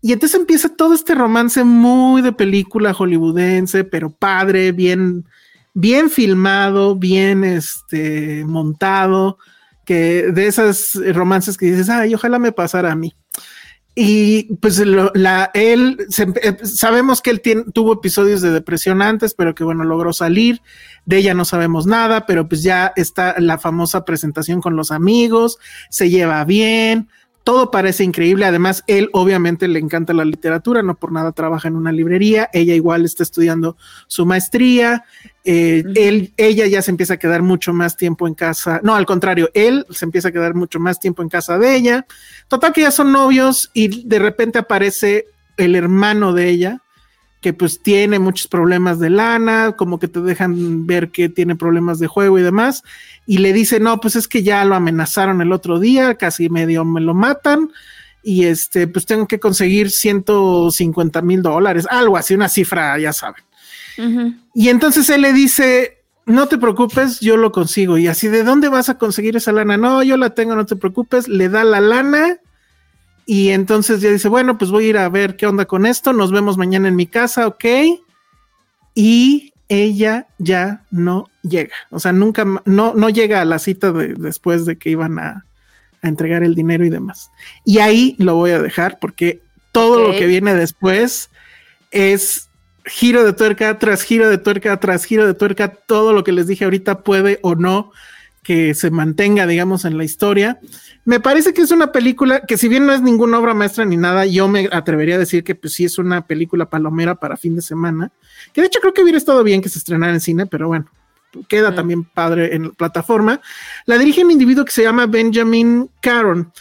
Y 0.00 0.12
entonces 0.12 0.38
empieza 0.38 0.68
todo 0.68 0.94
este 0.94 1.14
romance 1.14 1.64
muy 1.64 2.22
de 2.22 2.32
película 2.32 2.92
hollywoodense, 2.92 3.84
pero 3.84 4.10
padre, 4.10 4.72
bien, 4.72 5.24
bien 5.72 6.10
filmado, 6.10 6.94
bien 6.94 7.42
este, 7.42 8.44
montado, 8.44 9.38
que 9.84 10.30
de 10.30 10.46
esas 10.46 10.92
romances 11.14 11.56
que 11.56 11.66
dices, 11.66 11.88
ay, 11.88 12.14
ojalá 12.14 12.38
me 12.38 12.52
pasara 12.52 12.92
a 12.92 12.96
mí. 12.96 13.14
Y 13.96 14.54
pues 14.56 14.78
la, 14.80 15.50
él, 15.54 16.06
eh, 16.42 16.56
sabemos 16.64 17.22
que 17.22 17.30
él 17.30 17.42
tuvo 17.72 17.92
episodios 17.92 18.40
de 18.42 18.50
depresión 18.50 19.02
antes, 19.02 19.34
pero 19.34 19.54
que 19.54 19.62
bueno, 19.62 19.84
logró 19.84 20.12
salir. 20.12 20.62
De 21.06 21.18
ella 21.18 21.34
no 21.34 21.44
sabemos 21.44 21.86
nada, 21.86 22.26
pero 22.26 22.48
pues 22.48 22.62
ya 22.62 22.92
está 22.96 23.36
la 23.38 23.58
famosa 23.58 24.04
presentación 24.04 24.60
con 24.60 24.74
los 24.74 24.90
amigos, 24.90 25.58
se 25.90 26.10
lleva 26.10 26.44
bien, 26.44 27.08
todo 27.44 27.70
parece 27.70 28.04
increíble. 28.04 28.46
Además, 28.46 28.82
él 28.86 29.10
obviamente 29.12 29.68
le 29.68 29.78
encanta 29.78 30.14
la 30.14 30.24
literatura, 30.24 30.82
no 30.82 30.94
por 30.94 31.12
nada 31.12 31.32
trabaja 31.32 31.68
en 31.68 31.76
una 31.76 31.92
librería. 31.92 32.48
Ella 32.54 32.74
igual 32.74 33.04
está 33.04 33.22
estudiando 33.22 33.76
su 34.06 34.24
maestría. 34.24 35.04
Eh, 35.44 35.84
él, 35.94 36.32
ella 36.38 36.66
ya 36.66 36.80
se 36.80 36.90
empieza 36.90 37.14
a 37.14 37.18
quedar 37.18 37.42
mucho 37.42 37.74
más 37.74 37.98
tiempo 37.98 38.26
en 38.26 38.34
casa. 38.34 38.80
No, 38.82 38.94
al 38.94 39.04
contrario, 39.04 39.50
él 39.52 39.84
se 39.90 40.06
empieza 40.06 40.28
a 40.28 40.32
quedar 40.32 40.54
mucho 40.54 40.80
más 40.80 40.98
tiempo 40.98 41.20
en 41.20 41.28
casa 41.28 41.58
de 41.58 41.76
ella. 41.76 42.06
Total 42.48 42.72
que 42.72 42.80
ya 42.80 42.90
son 42.90 43.12
novios 43.12 43.70
y 43.74 44.06
de 44.06 44.18
repente 44.18 44.58
aparece 44.58 45.26
el 45.58 45.76
hermano 45.76 46.32
de 46.32 46.48
ella, 46.48 46.82
que 47.44 47.52
pues 47.52 47.82
tiene 47.82 48.18
muchos 48.18 48.48
problemas 48.48 48.98
de 48.98 49.10
lana, 49.10 49.72
como 49.76 49.98
que 49.98 50.08
te 50.08 50.22
dejan 50.22 50.86
ver 50.86 51.10
que 51.10 51.28
tiene 51.28 51.56
problemas 51.56 51.98
de 51.98 52.06
juego 52.06 52.38
y 52.38 52.42
demás, 52.42 52.82
y 53.26 53.36
le 53.36 53.52
dice, 53.52 53.80
no, 53.80 54.00
pues 54.00 54.16
es 54.16 54.28
que 54.28 54.42
ya 54.42 54.64
lo 54.64 54.74
amenazaron 54.74 55.42
el 55.42 55.52
otro 55.52 55.78
día, 55.78 56.14
casi 56.14 56.48
medio 56.48 56.86
me 56.86 57.02
lo 57.02 57.12
matan, 57.12 57.70
y 58.22 58.46
este, 58.46 58.86
pues 58.86 59.04
tengo 59.04 59.26
que 59.26 59.38
conseguir 59.38 59.90
150 59.90 61.20
mil 61.20 61.42
dólares, 61.42 61.86
algo 61.90 62.16
así, 62.16 62.32
una 62.32 62.48
cifra, 62.48 62.98
ya 62.98 63.12
saben. 63.12 63.44
Y 64.54 64.70
entonces 64.70 65.10
él 65.10 65.20
le 65.20 65.34
dice, 65.34 65.98
no 66.24 66.48
te 66.48 66.56
preocupes, 66.56 67.20
yo 67.20 67.36
lo 67.36 67.52
consigo. 67.52 67.98
Y 67.98 68.06
así, 68.06 68.28
¿de 68.28 68.42
dónde 68.42 68.70
vas 68.70 68.88
a 68.88 68.96
conseguir 68.96 69.36
esa 69.36 69.52
lana? 69.52 69.76
No, 69.76 70.02
yo 70.02 70.16
la 70.16 70.30
tengo, 70.30 70.56
no 70.56 70.64
te 70.64 70.76
preocupes. 70.76 71.28
Le 71.28 71.50
da 71.50 71.62
la 71.62 71.80
lana 71.80 72.38
y 73.26 73.50
entonces 73.50 74.00
ya 74.00 74.10
dice, 74.10 74.28
bueno, 74.28 74.58
pues 74.58 74.70
voy 74.70 74.86
a 74.86 74.88
ir 74.88 74.98
a 74.98 75.08
ver 75.08 75.36
qué 75.36 75.46
onda 75.46 75.64
con 75.64 75.86
esto, 75.86 76.12
nos 76.12 76.30
vemos 76.30 76.58
mañana 76.58 76.88
en 76.88 76.96
mi 76.96 77.06
casa, 77.06 77.46
ok. 77.46 77.64
Y 78.94 79.52
ella 79.68 80.26
ya 80.38 80.84
no 80.90 81.30
llega, 81.42 81.74
o 81.90 81.98
sea, 81.98 82.12
nunca, 82.12 82.44
no, 82.64 82.94
no 82.94 83.08
llega 83.08 83.40
a 83.40 83.44
la 83.44 83.58
cita 83.58 83.92
después 83.92 84.66
de 84.66 84.76
que 84.76 84.90
iban 84.90 85.18
a, 85.18 85.46
entregar 86.02 86.42
el 86.42 86.54
dinero 86.54 86.84
y 86.84 86.90
demás. 86.90 87.30
Y 87.64 87.78
ahí 87.78 88.14
lo 88.18 88.34
voy 88.34 88.50
a 88.50 88.60
dejar 88.60 88.98
porque 88.98 89.40
todo 89.72 90.06
lo 90.06 90.12
que 90.12 90.26
viene 90.26 90.54
después 90.54 91.30
es 91.90 92.50
giro 92.84 93.24
de 93.24 93.32
tuerca 93.32 93.78
tras 93.78 94.02
giro 94.02 94.28
de 94.28 94.36
tuerca 94.36 94.78
tras 94.78 95.06
giro 95.06 95.26
de 95.26 95.32
tuerca, 95.32 95.68
todo 95.68 96.12
lo 96.12 96.22
que 96.22 96.32
les 96.32 96.46
dije 96.46 96.64
ahorita 96.64 97.00
puede 97.02 97.38
o 97.40 97.54
no 97.54 97.90
que 98.44 98.74
se 98.74 98.90
mantenga, 98.90 99.46
digamos, 99.46 99.84
en 99.86 99.96
la 99.98 100.04
historia. 100.04 100.60
Me 101.04 101.18
parece 101.18 101.54
que 101.54 101.62
es 101.62 101.70
una 101.70 101.90
película 101.90 102.42
que 102.42 102.58
si 102.58 102.68
bien 102.68 102.86
no 102.86 102.92
es 102.92 103.00
ninguna 103.00 103.38
obra 103.38 103.54
maestra 103.54 103.84
ni 103.86 103.96
nada, 103.96 104.26
yo 104.26 104.46
me 104.46 104.68
atrevería 104.70 105.16
a 105.16 105.18
decir 105.18 105.42
que 105.42 105.54
pues 105.54 105.72
sí 105.72 105.84
es 105.84 105.98
una 105.98 106.26
película 106.26 106.68
palomera 106.68 107.14
para 107.16 107.38
fin 107.38 107.56
de 107.56 107.62
semana, 107.62 108.12
que 108.52 108.60
de 108.60 108.68
hecho 108.68 108.80
creo 108.80 108.92
que 108.92 109.02
hubiera 109.02 109.18
estado 109.18 109.42
bien 109.42 109.62
que 109.62 109.70
se 109.70 109.78
estrenara 109.78 110.12
en 110.12 110.20
cine, 110.20 110.46
pero 110.46 110.68
bueno, 110.68 110.86
queda 111.48 111.74
también 111.74 112.04
padre 112.04 112.54
en 112.54 112.64
la 112.64 112.70
plataforma. 112.70 113.40
La 113.86 113.98
dirige 113.98 114.22
un 114.22 114.30
individuo 114.30 114.64
que 114.64 114.72
se 114.72 114.82
llama 114.82 115.06
Benjamin 115.06 115.90
Caron, 116.00 116.52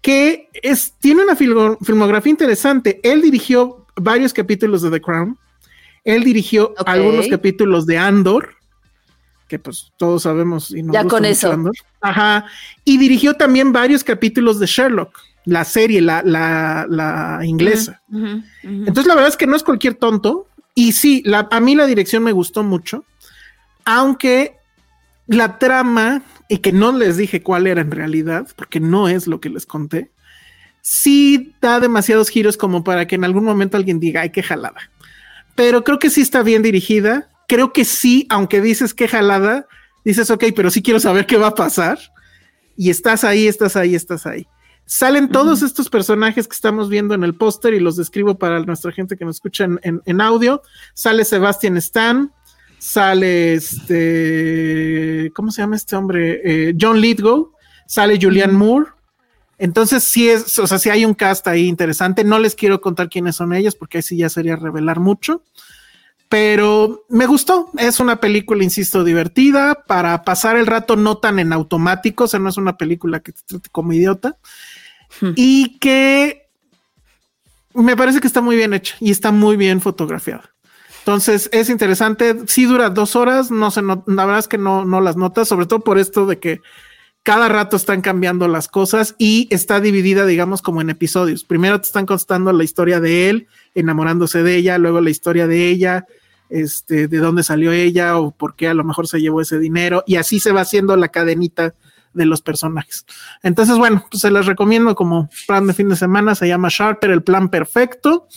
que 0.00 0.48
es, 0.54 0.94
tiene 1.00 1.24
una 1.24 1.36
filmografía 1.36 2.30
interesante. 2.30 3.00
Él 3.02 3.20
dirigió 3.20 3.86
varios 3.96 4.32
capítulos 4.32 4.82
de 4.82 4.90
The 4.90 5.00
Crown, 5.00 5.36
él 6.04 6.22
dirigió 6.22 6.74
algunos 6.86 7.26
capítulos 7.28 7.84
de 7.86 7.98
Andor, 7.98 8.61
que 9.52 9.58
pues 9.58 9.92
todos 9.98 10.22
sabemos 10.22 10.70
y 10.70 10.82
ya 10.90 11.04
con 11.04 11.26
eso. 11.26 11.54
Ajá. 12.00 12.46
Y 12.86 12.96
dirigió 12.96 13.34
también 13.34 13.70
varios 13.70 14.02
capítulos 14.02 14.58
de 14.58 14.64
Sherlock, 14.64 15.14
la 15.44 15.64
serie, 15.64 16.00
la, 16.00 16.22
la, 16.22 17.40
inglesa. 17.44 18.00
Entonces 18.62 19.06
la 19.06 19.14
verdad 19.14 19.28
es 19.28 19.36
que 19.36 19.46
no 19.46 19.54
es 19.54 19.62
cualquier 19.62 19.96
tonto. 19.96 20.46
Y 20.74 20.92
sí, 20.92 21.22
la, 21.26 21.48
a 21.50 21.60
mí 21.60 21.74
la 21.74 21.84
dirección 21.84 22.22
me 22.22 22.32
gustó 22.32 22.62
mucho, 22.62 23.04
aunque 23.84 24.56
la 25.26 25.58
trama, 25.58 26.22
y 26.48 26.58
que 26.58 26.72
no 26.72 26.90
les 26.92 27.18
dije 27.18 27.42
cuál 27.42 27.66
era 27.66 27.82
en 27.82 27.90
realidad, 27.90 28.48
porque 28.56 28.80
no 28.80 29.06
es 29.06 29.26
lo 29.26 29.38
que 29.38 29.50
les 29.50 29.66
conté, 29.66 30.12
sí 30.80 31.54
da 31.60 31.78
demasiados 31.78 32.30
giros 32.30 32.56
como 32.56 32.84
para 32.84 33.06
que 33.06 33.16
en 33.16 33.24
algún 33.24 33.44
momento 33.44 33.76
alguien 33.76 34.00
diga, 34.00 34.22
ay, 34.22 34.30
qué 34.30 34.42
jalada. 34.42 34.80
Pero 35.54 35.84
creo 35.84 35.98
que 35.98 36.08
sí 36.08 36.22
está 36.22 36.42
bien 36.42 36.62
dirigida 36.62 37.28
creo 37.52 37.70
que 37.70 37.84
sí, 37.84 38.26
aunque 38.30 38.62
dices 38.62 38.94
que 38.94 39.06
jalada, 39.06 39.66
dices, 40.06 40.30
ok, 40.30 40.44
pero 40.56 40.70
sí 40.70 40.80
quiero 40.80 40.98
saber 40.98 41.26
qué 41.26 41.36
va 41.36 41.48
a 41.48 41.54
pasar. 41.54 41.98
Y 42.78 42.88
estás 42.88 43.24
ahí, 43.24 43.46
estás 43.46 43.76
ahí, 43.76 43.94
estás 43.94 44.24
ahí. 44.24 44.46
Salen 44.86 45.28
todos 45.28 45.60
estos 45.60 45.90
personajes 45.90 46.48
que 46.48 46.54
estamos 46.54 46.88
viendo 46.88 47.12
en 47.12 47.24
el 47.24 47.34
póster 47.34 47.74
y 47.74 47.80
los 47.80 47.96
describo 47.96 48.38
para 48.38 48.60
nuestra 48.60 48.90
gente 48.90 49.18
que 49.18 49.26
nos 49.26 49.36
escucha 49.36 49.66
en, 49.82 50.20
audio. 50.22 50.62
Sale 50.94 51.26
Sebastian 51.26 51.76
Stan, 51.76 52.32
sale 52.78 53.52
este, 53.52 55.30
¿cómo 55.34 55.50
se 55.50 55.60
llama 55.60 55.76
este 55.76 55.94
hombre? 55.94 56.40
Eh, 56.42 56.74
John 56.80 57.02
Lithgow, 57.02 57.52
sale 57.86 58.18
Julianne 58.18 58.54
Moore. 58.54 58.92
Entonces 59.58 60.04
sí 60.04 60.26
es, 60.26 60.58
o 60.58 60.66
sea, 60.66 60.78
sí 60.78 60.88
hay 60.88 61.04
un 61.04 61.12
cast 61.12 61.46
ahí 61.48 61.66
interesante. 61.66 62.24
No 62.24 62.38
les 62.38 62.54
quiero 62.54 62.80
contar 62.80 63.10
quiénes 63.10 63.36
son 63.36 63.52
ellos 63.52 63.76
porque 63.76 63.98
ahí 63.98 64.02
sí 64.02 64.16
ya 64.16 64.30
sería 64.30 64.56
revelar 64.56 65.00
mucho 65.00 65.42
pero 66.32 67.04
me 67.10 67.26
gustó. 67.26 67.70
Es 67.76 68.00
una 68.00 68.16
película, 68.16 68.64
insisto, 68.64 69.04
divertida 69.04 69.84
para 69.86 70.24
pasar 70.24 70.56
el 70.56 70.66
rato 70.66 70.96
no 70.96 71.18
tan 71.18 71.38
en 71.38 71.52
automático. 71.52 72.24
O 72.24 72.26
sea, 72.26 72.40
no 72.40 72.48
es 72.48 72.56
una 72.56 72.78
película 72.78 73.20
que 73.20 73.32
te 73.32 73.42
trate 73.44 73.68
como 73.68 73.92
idiota 73.92 74.38
hmm. 75.20 75.32
y 75.36 75.78
que 75.78 76.48
me 77.74 77.98
parece 77.98 78.20
que 78.20 78.28
está 78.28 78.40
muy 78.40 78.56
bien 78.56 78.72
hecha 78.72 78.94
y 78.98 79.10
está 79.10 79.30
muy 79.30 79.58
bien 79.58 79.82
fotografiada. 79.82 80.54
Entonces 81.00 81.50
es 81.52 81.68
interesante. 81.68 82.34
Si 82.46 82.64
dura 82.64 82.88
dos 82.88 83.14
horas, 83.14 83.50
no 83.50 83.70
sé, 83.70 83.82
la 83.82 84.24
verdad 84.24 84.38
es 84.38 84.48
que 84.48 84.56
no, 84.56 84.86
no 84.86 85.02
las 85.02 85.18
notas, 85.18 85.48
sobre 85.48 85.66
todo 85.66 85.80
por 85.80 85.98
esto 85.98 86.24
de 86.24 86.38
que 86.38 86.62
cada 87.24 87.50
rato 87.50 87.76
están 87.76 88.00
cambiando 88.00 88.48
las 88.48 88.68
cosas 88.68 89.16
y 89.18 89.48
está 89.50 89.80
dividida, 89.80 90.24
digamos, 90.24 90.62
como 90.62 90.80
en 90.80 90.88
episodios. 90.88 91.44
Primero 91.44 91.78
te 91.78 91.88
están 91.88 92.06
contando 92.06 92.54
la 92.54 92.64
historia 92.64 93.00
de 93.00 93.28
él, 93.28 93.48
enamorándose 93.74 94.42
de 94.42 94.56
ella, 94.56 94.78
luego 94.78 95.02
la 95.02 95.10
historia 95.10 95.46
de 95.46 95.68
ella, 95.68 96.06
este, 96.52 97.08
de 97.08 97.18
dónde 97.18 97.42
salió 97.42 97.72
ella 97.72 98.18
o 98.18 98.30
por 98.30 98.54
qué 98.54 98.68
a 98.68 98.74
lo 98.74 98.84
mejor 98.84 99.08
se 99.08 99.20
llevó 99.20 99.40
ese 99.40 99.58
dinero 99.58 100.04
y 100.06 100.16
así 100.16 100.38
se 100.38 100.52
va 100.52 100.60
haciendo 100.60 100.96
la 100.96 101.08
cadenita 101.08 101.74
de 102.12 102.26
los 102.26 102.42
personajes. 102.42 103.06
Entonces, 103.42 103.78
bueno, 103.78 104.04
pues 104.10 104.20
se 104.20 104.30
las 104.30 104.46
recomiendo 104.46 104.94
como 104.94 105.30
plan 105.46 105.66
de 105.66 105.74
fin 105.74 105.88
de 105.88 105.96
semana, 105.96 106.34
se 106.34 106.48
llama 106.48 106.68
Sharper, 106.70 107.10
el 107.10 107.22
plan 107.22 107.48
perfecto, 107.48 108.28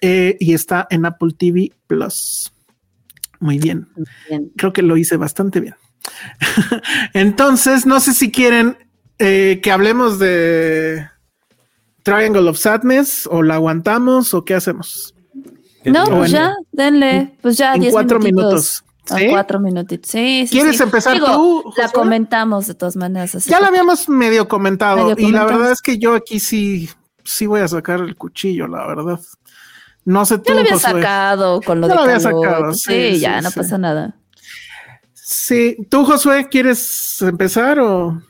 eh, 0.00 0.36
y 0.40 0.54
está 0.54 0.86
en 0.90 1.06
Apple 1.06 1.34
TV 1.36 1.72
Plus. 1.86 2.52
Muy 3.40 3.58
bien. 3.58 3.88
Creo 4.56 4.72
que 4.72 4.82
lo 4.82 4.96
hice 4.96 5.16
bastante 5.16 5.60
bien. 5.60 5.76
Entonces, 7.12 7.84
no 7.84 8.00
sé 8.00 8.14
si 8.14 8.30
quieren 8.30 8.78
eh, 9.18 9.60
que 9.62 9.70
hablemos 9.70 10.18
de 10.18 11.06
Triangle 12.02 12.48
of 12.48 12.58
Sadness 12.58 13.28
o 13.30 13.42
la 13.42 13.54
aguantamos 13.54 14.34
o 14.34 14.44
qué 14.44 14.54
hacemos. 14.54 15.13
No, 15.84 16.04
pues 16.06 16.30
ya, 16.30 16.54
denle, 16.72 17.36
pues 17.42 17.56
ya, 17.56 17.74
en 17.74 17.90
cuatro 17.90 18.18
minutos. 18.18 18.84
¿Sí? 19.06 19.28
cuatro 19.28 19.60
minutitos. 19.60 20.10
Sí, 20.10 20.46
sí. 20.46 20.56
¿Quieres 20.56 20.80
empezar 20.80 21.18
tú? 21.18 21.62
La 21.76 21.90
comentamos 21.90 22.66
de 22.66 22.74
todas 22.74 22.96
maneras. 22.96 23.44
ya 23.44 23.60
la 23.60 23.68
habíamos 23.68 24.08
medio 24.08 24.48
comentado 24.48 25.14
y 25.16 25.30
la 25.30 25.44
verdad 25.44 25.72
es 25.72 25.82
que 25.82 25.98
yo 25.98 26.14
aquí 26.14 26.40
sí, 26.40 26.88
sí 27.22 27.46
voy 27.46 27.60
a 27.60 27.68
sacar 27.68 28.00
el 28.00 28.16
cuchillo, 28.16 28.66
la 28.66 28.86
verdad. 28.86 29.20
No 30.06 30.24
sé 30.24 30.38
tú. 30.38 30.44
Ya 30.48 30.54
lo 30.54 30.60
había 30.60 30.78
sacado 30.78 31.60
con 31.60 31.80
lo 31.80 31.88
ya 31.88 31.92
de 31.92 31.96
lo 31.96 32.02
había 32.04 32.20
sacado. 32.20 32.74
Sí, 32.74 33.18
ya, 33.18 33.40
no 33.42 33.50
pasa 33.50 33.76
nada. 33.76 34.16
Sí, 35.12 35.76
tú, 35.90 36.04
Josué, 36.04 36.48
¿quieres 36.48 37.20
empezar 37.20 37.80
o? 37.80 38.22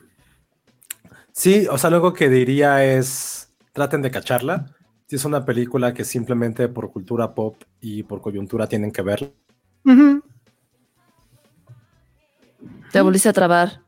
Sí, 1.31 1.67
o 1.69 1.77
sea, 1.77 1.89
luego 1.89 2.13
que 2.13 2.29
diría 2.29 2.83
es 2.83 3.49
traten 3.73 4.01
de 4.01 4.11
cacharla 4.11 4.74
si 5.07 5.15
es 5.15 5.25
una 5.25 5.45
película 5.45 5.93
que 5.93 6.03
simplemente 6.03 6.67
por 6.67 6.91
cultura 6.91 7.33
pop 7.33 7.61
y 7.79 8.03
por 8.03 8.21
coyuntura 8.21 8.67
tienen 8.67 8.91
que 8.91 9.01
ver. 9.01 9.33
Te 12.91 13.01
volviste 13.01 13.29
a 13.29 13.33
trabar. 13.33 13.81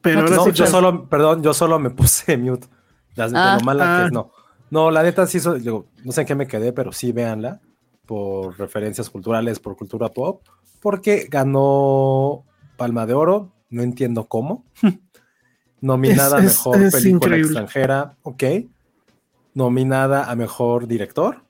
Pero 0.00 0.22
no, 0.22 0.50
yo 0.50 0.66
solo, 0.66 1.08
perdón, 1.08 1.42
yo 1.42 1.54
solo 1.54 1.78
me 1.78 1.90
puse 1.90 2.36
mute. 2.38 2.68
de 3.16 3.28
lo 3.28 3.38
ah. 3.38 3.58
que 3.58 3.64
es, 3.64 3.80
ah. 3.80 4.08
no. 4.12 4.30
No, 4.70 4.90
la 4.90 5.02
neta 5.02 5.26
sí, 5.26 5.38
no 5.44 6.12
sé 6.12 6.20
en 6.20 6.26
qué 6.26 6.34
me 6.34 6.46
quedé, 6.46 6.72
pero 6.72 6.92
sí 6.92 7.12
véanla 7.12 7.60
por 8.06 8.58
referencias 8.58 9.08
culturales, 9.08 9.60
por 9.60 9.76
cultura 9.76 10.08
pop, 10.08 10.42
porque 10.80 11.26
ganó 11.30 12.44
Palma 12.76 13.06
de 13.06 13.14
Oro, 13.14 13.52
no 13.70 13.82
entiendo 13.82 14.26
cómo. 14.26 14.64
Nominada 15.80 16.38
a 16.38 16.40
mejor 16.40 16.90
película 16.90 17.36
extranjera, 17.36 18.16
ok 18.22 18.44
nominada 19.54 20.30
a 20.30 20.34
mejor 20.34 20.86
director. 20.86 21.42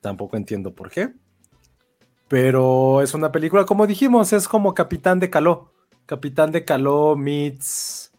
Tampoco 0.00 0.36
entiendo 0.36 0.74
por 0.74 0.90
qué. 0.90 1.12
Pero 2.28 3.00
es 3.00 3.14
una 3.14 3.32
película, 3.32 3.64
como 3.64 3.86
dijimos, 3.86 4.32
es 4.32 4.46
como 4.46 4.74
Capitán 4.74 5.18
de 5.18 5.30
Caló. 5.30 5.72
Capitán 6.04 6.52
de 6.52 6.64
Caló 6.64 7.16
meets. 7.16 8.12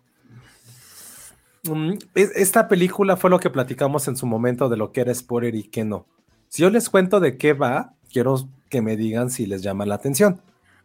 mm, 1.63 1.93
esta 2.15 2.67
película 2.67 3.17
fue 3.17 3.29
lo 3.29 3.39
que 3.39 3.49
platicamos 3.49 4.07
en 4.07 4.15
su 4.17 4.25
momento 4.25 4.67
de 4.69 4.77
lo 4.77 4.91
que 4.91 5.01
era 5.01 5.13
spoiler 5.13 5.53
y 5.55 5.63
qué 5.63 5.85
no. 5.85 6.07
Si 6.47 6.63
yo 6.63 6.69
les 6.71 6.89
cuento 6.89 7.19
de 7.19 7.37
qué 7.37 7.53
va, 7.53 7.93
quiero 8.11 8.49
que 8.69 8.81
me 8.81 8.97
digan 8.97 9.29
si 9.29 9.45
les 9.45 9.61
llama 9.61 9.85
la 9.85 9.95
atención. 9.95 10.41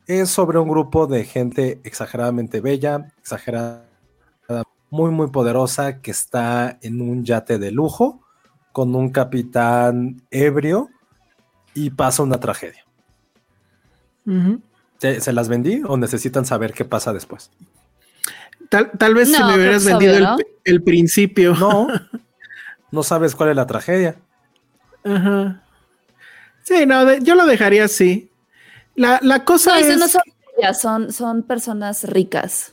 Es 0.07 0.29
sobre 0.29 0.59
un 0.59 0.69
grupo 0.69 1.07
de 1.07 1.25
gente 1.25 1.81
exageradamente 1.85 2.61
bella, 2.61 3.13
exagerada, 3.19 3.87
muy, 4.95 5.11
muy 5.11 5.27
poderosa, 5.27 6.01
que 6.01 6.13
está 6.13 6.79
en 6.81 7.01
un 7.01 7.25
yate 7.25 7.59
de 7.59 7.73
lujo 7.73 8.23
con 8.71 8.95
un 8.95 9.11
capitán 9.11 10.23
ebrio 10.31 10.89
y 11.75 11.91
pasa 11.91 12.23
una 12.23 12.39
tragedia. 12.39 12.85
¿Se, 14.99 15.33
las 15.33 15.49
vendí 15.49 15.83
o 15.85 15.97
necesitan 15.97 16.47
saber 16.47 16.73
qué 16.73 16.85
pasa 16.85 17.13
después? 17.13 17.51
Tal, 18.69 19.15
vez 19.15 19.33
si 19.33 19.43
me 19.43 19.57
hubieras 19.57 19.85
vendido 19.85 20.37
el, 20.63 20.83
principio. 20.83 21.55
No, 21.57 21.89
no 22.93 23.03
sabes 23.03 23.35
cuál 23.35 23.51
es 23.51 23.57
la 23.57 23.67
tragedia. 23.67 24.15
Ajá. 25.03 25.61
Sí, 26.63 26.87
no, 26.87 27.19
yo 27.19 27.35
lo 27.35 27.47
dejaría 27.47 27.85
así. 27.85 28.31
La, 28.95 29.45
cosa 29.45 29.81
es. 29.81 29.99
No 29.99 30.07
son, 30.73 31.13
son, 31.13 31.43
personas 31.43 32.05
ricas. 32.05 32.73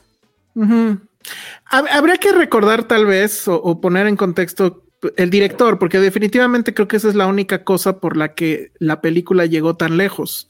Habría 1.64 2.16
que 2.16 2.32
recordar, 2.32 2.84
tal 2.84 3.06
vez, 3.06 3.46
o, 3.46 3.80
poner 3.80 4.06
en 4.06 4.16
contexto 4.16 4.84
el 5.16 5.30
director, 5.30 5.78
porque 5.78 5.98
definitivamente 5.98 6.74
creo 6.74 6.86
que 6.86 6.96
esa 6.96 7.08
es 7.08 7.14
la 7.14 7.26
única 7.26 7.64
cosa 7.64 7.98
por 7.98 8.16
la 8.16 8.34
que 8.34 8.72
la 8.78 9.00
película 9.00 9.46
llegó 9.46 9.76
tan 9.76 9.96
lejos. 9.96 10.48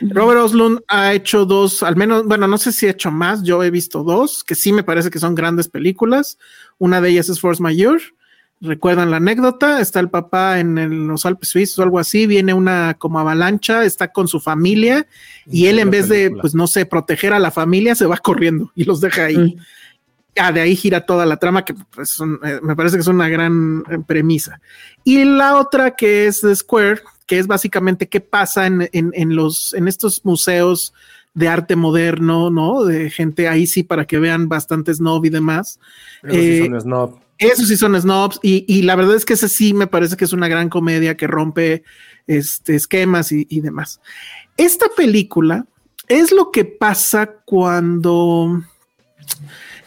Robert 0.00 0.40
Oslund 0.40 0.80
ha 0.86 1.12
hecho 1.12 1.44
dos, 1.44 1.82
al 1.82 1.96
menos, 1.96 2.24
bueno, 2.24 2.46
no 2.46 2.58
sé 2.58 2.70
si 2.70 2.86
ha 2.86 2.90
hecho 2.90 3.10
más, 3.10 3.42
yo 3.42 3.62
he 3.64 3.70
visto 3.70 4.04
dos, 4.04 4.44
que 4.44 4.54
sí 4.54 4.72
me 4.72 4.84
parece 4.84 5.10
que 5.10 5.18
son 5.18 5.34
grandes 5.34 5.68
películas. 5.68 6.38
Una 6.78 7.00
de 7.00 7.10
ellas 7.10 7.28
es 7.28 7.40
Force 7.40 7.62
Majeure. 7.62 8.02
¿Recuerdan 8.60 9.12
la 9.12 9.18
anécdota? 9.18 9.80
Está 9.80 10.00
el 10.00 10.10
papá 10.10 10.58
en 10.58 11.06
los 11.06 11.24
Alpes 11.26 11.48
suizos 11.48 11.78
o 11.78 11.82
algo 11.84 12.00
así, 12.00 12.26
viene 12.26 12.54
una 12.54 12.94
como 12.94 13.20
avalancha, 13.20 13.84
está 13.84 14.08
con 14.08 14.26
su 14.26 14.40
familia 14.40 15.06
y 15.46 15.66
él 15.66 15.78
en 15.78 15.90
vez 15.90 16.08
de, 16.08 16.32
pues 16.32 16.56
no 16.56 16.66
sé, 16.66 16.84
proteger 16.84 17.32
a 17.32 17.38
la 17.38 17.52
familia, 17.52 17.94
se 17.94 18.06
va 18.06 18.16
corriendo 18.16 18.72
y 18.74 18.84
los 18.84 19.00
deja 19.00 19.26
ahí. 19.26 19.56
Ah, 20.36 20.52
de 20.52 20.60
ahí 20.60 20.76
gira 20.76 21.04
toda 21.04 21.26
la 21.26 21.36
trama, 21.36 21.64
que 21.64 21.74
pues, 21.74 22.18
eh, 22.20 22.60
me 22.62 22.76
parece 22.76 22.96
que 22.96 23.00
es 23.00 23.08
una 23.08 23.28
gran 23.28 23.82
eh, 23.90 23.98
premisa. 24.06 24.60
Y 25.04 25.24
la 25.24 25.56
otra 25.56 25.92
que 25.92 26.26
es 26.26 26.40
The 26.40 26.54
Square, 26.54 27.00
que 27.26 27.38
es 27.38 27.46
básicamente 27.46 28.08
qué 28.08 28.20
pasa 28.20 28.66
en, 28.66 28.88
en, 28.92 29.36
los, 29.36 29.74
en 29.74 29.88
estos 29.88 30.24
museos 30.24 30.94
de 31.34 31.48
arte 31.48 31.76
moderno, 31.76 32.50
¿no? 32.50 32.84
De 32.84 33.10
gente 33.10 33.48
ahí 33.48 33.66
sí 33.66 33.82
para 33.82 34.06
que 34.06 34.18
vean 34.18 34.48
bastante 34.48 34.94
snob 34.94 35.24
y 35.24 35.30
demás. 35.30 35.78
Esos 36.22 36.36
sí 36.36 36.58
son 36.64 36.74
eh, 36.74 36.80
snob. 36.80 37.18
Esos 37.38 37.68
sí 37.68 37.76
son 37.76 38.00
snobs 38.00 38.40
y, 38.42 38.64
y, 38.66 38.82
la 38.82 38.96
verdad 38.96 39.14
es 39.14 39.24
que 39.24 39.34
ese 39.34 39.48
sí 39.48 39.72
me 39.72 39.86
parece 39.86 40.16
que 40.16 40.24
es 40.24 40.32
una 40.32 40.48
gran 40.48 40.68
comedia 40.68 41.16
que 41.16 41.28
rompe 41.28 41.84
este, 42.26 42.74
esquemas 42.74 43.30
y, 43.30 43.46
y 43.48 43.60
demás. 43.60 44.00
Esta 44.56 44.86
película 44.96 45.66
es 46.08 46.32
lo 46.32 46.50
que 46.50 46.64
pasa 46.64 47.26
cuando... 47.44 48.62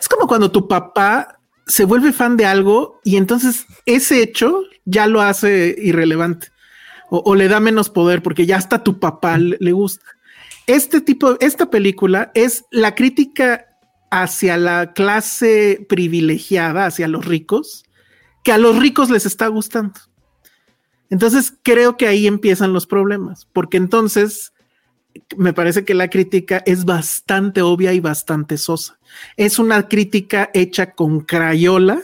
Es 0.01 0.09
como 0.09 0.27
cuando 0.27 0.49
tu 0.49 0.67
papá 0.67 1.39
se 1.67 1.85
vuelve 1.85 2.11
fan 2.11 2.35
de 2.35 2.45
algo 2.45 2.99
y 3.03 3.17
entonces 3.17 3.67
ese 3.85 4.23
hecho 4.23 4.63
ya 4.83 5.05
lo 5.05 5.21
hace 5.21 5.75
irrelevante 5.77 6.47
o, 7.13 7.35
le 7.35 7.49
da 7.49 7.59
menos 7.59 7.89
poder 7.89 8.23
porque 8.23 8.45
ya 8.45 8.55
hasta 8.55 8.83
tu 8.83 8.99
papá 8.99 9.37
le, 9.37 9.71
gusta. 9.73 10.05
Este 10.65 11.01
tipo, 11.01 11.37
esta 11.41 11.69
película 11.69 12.31
es 12.35 12.63
la 12.71 12.95
crítica 12.95 13.67
hacia 14.09 14.55
la 14.55 14.93
clase 14.93 15.85
privilegiada, 15.89 16.85
hacia 16.85 17.09
los 17.09 17.25
ricos, 17.25 17.83
que 18.45 18.53
a 18.53 18.57
los 18.57 18.79
ricos 18.79 19.09
les 19.09 19.25
está 19.25 19.47
gustando. 19.47 19.99
Entonces 21.09 21.53
creo 21.61 21.97
que 21.97 22.07
ahí 22.07 22.27
empiezan 22.27 22.71
los 22.71 22.87
problemas, 22.87 23.45
porque 23.51 23.75
entonces 23.75 24.53
me 25.35 25.51
parece 25.51 25.83
que 25.83 25.93
la 25.93 26.09
crítica 26.09 26.63
es 26.65 26.85
bastante 26.85 27.61
obvia 27.61 27.91
y 27.91 27.99
bastante 27.99 28.57
sosa. 28.57 29.00
Es 29.37 29.59
una 29.59 29.87
crítica 29.87 30.49
hecha 30.53 30.91
con 30.91 31.21
crayola 31.21 32.01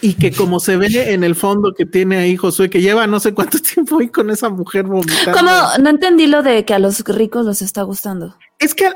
y 0.00 0.14
que 0.14 0.30
como 0.30 0.60
se 0.60 0.76
ve 0.76 1.12
en 1.12 1.24
el 1.24 1.34
fondo 1.34 1.74
que 1.74 1.86
tiene 1.86 2.18
ahí 2.18 2.36
Josué, 2.36 2.68
que 2.68 2.80
lleva 2.80 3.06
no 3.06 3.18
sé 3.20 3.32
cuánto 3.32 3.58
tiempo 3.74 3.98
ahí 3.98 4.08
con 4.08 4.30
esa 4.30 4.48
mujer 4.48 4.84
vomitando. 4.84 5.32
¿Cómo? 5.32 5.50
No 5.82 5.90
entendí 5.90 6.26
lo 6.26 6.42
de 6.42 6.64
que 6.64 6.74
a 6.74 6.78
los 6.78 7.00
ricos 7.04 7.46
les 7.46 7.62
está 7.62 7.82
gustando. 7.82 8.36
Es 8.58 8.74
que 8.74 8.88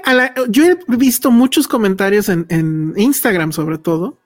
yo 0.48 0.64
he 0.64 0.78
visto 0.88 1.30
muchos 1.30 1.68
comentarios 1.68 2.28
en, 2.28 2.94
Instagram 2.96 3.52
sobre 3.52 3.78
todo, 3.78 4.18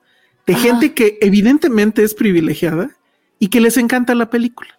de 0.47 0.55
gente 0.55 0.95
que 0.95 1.19
evidentemente 1.21 2.03
es 2.03 2.15
privilegiada 2.15 2.91
y 3.39 3.49
que 3.49 3.61
les 3.61 3.77
encanta 3.77 4.15
la 4.15 4.31
película. 4.31 4.71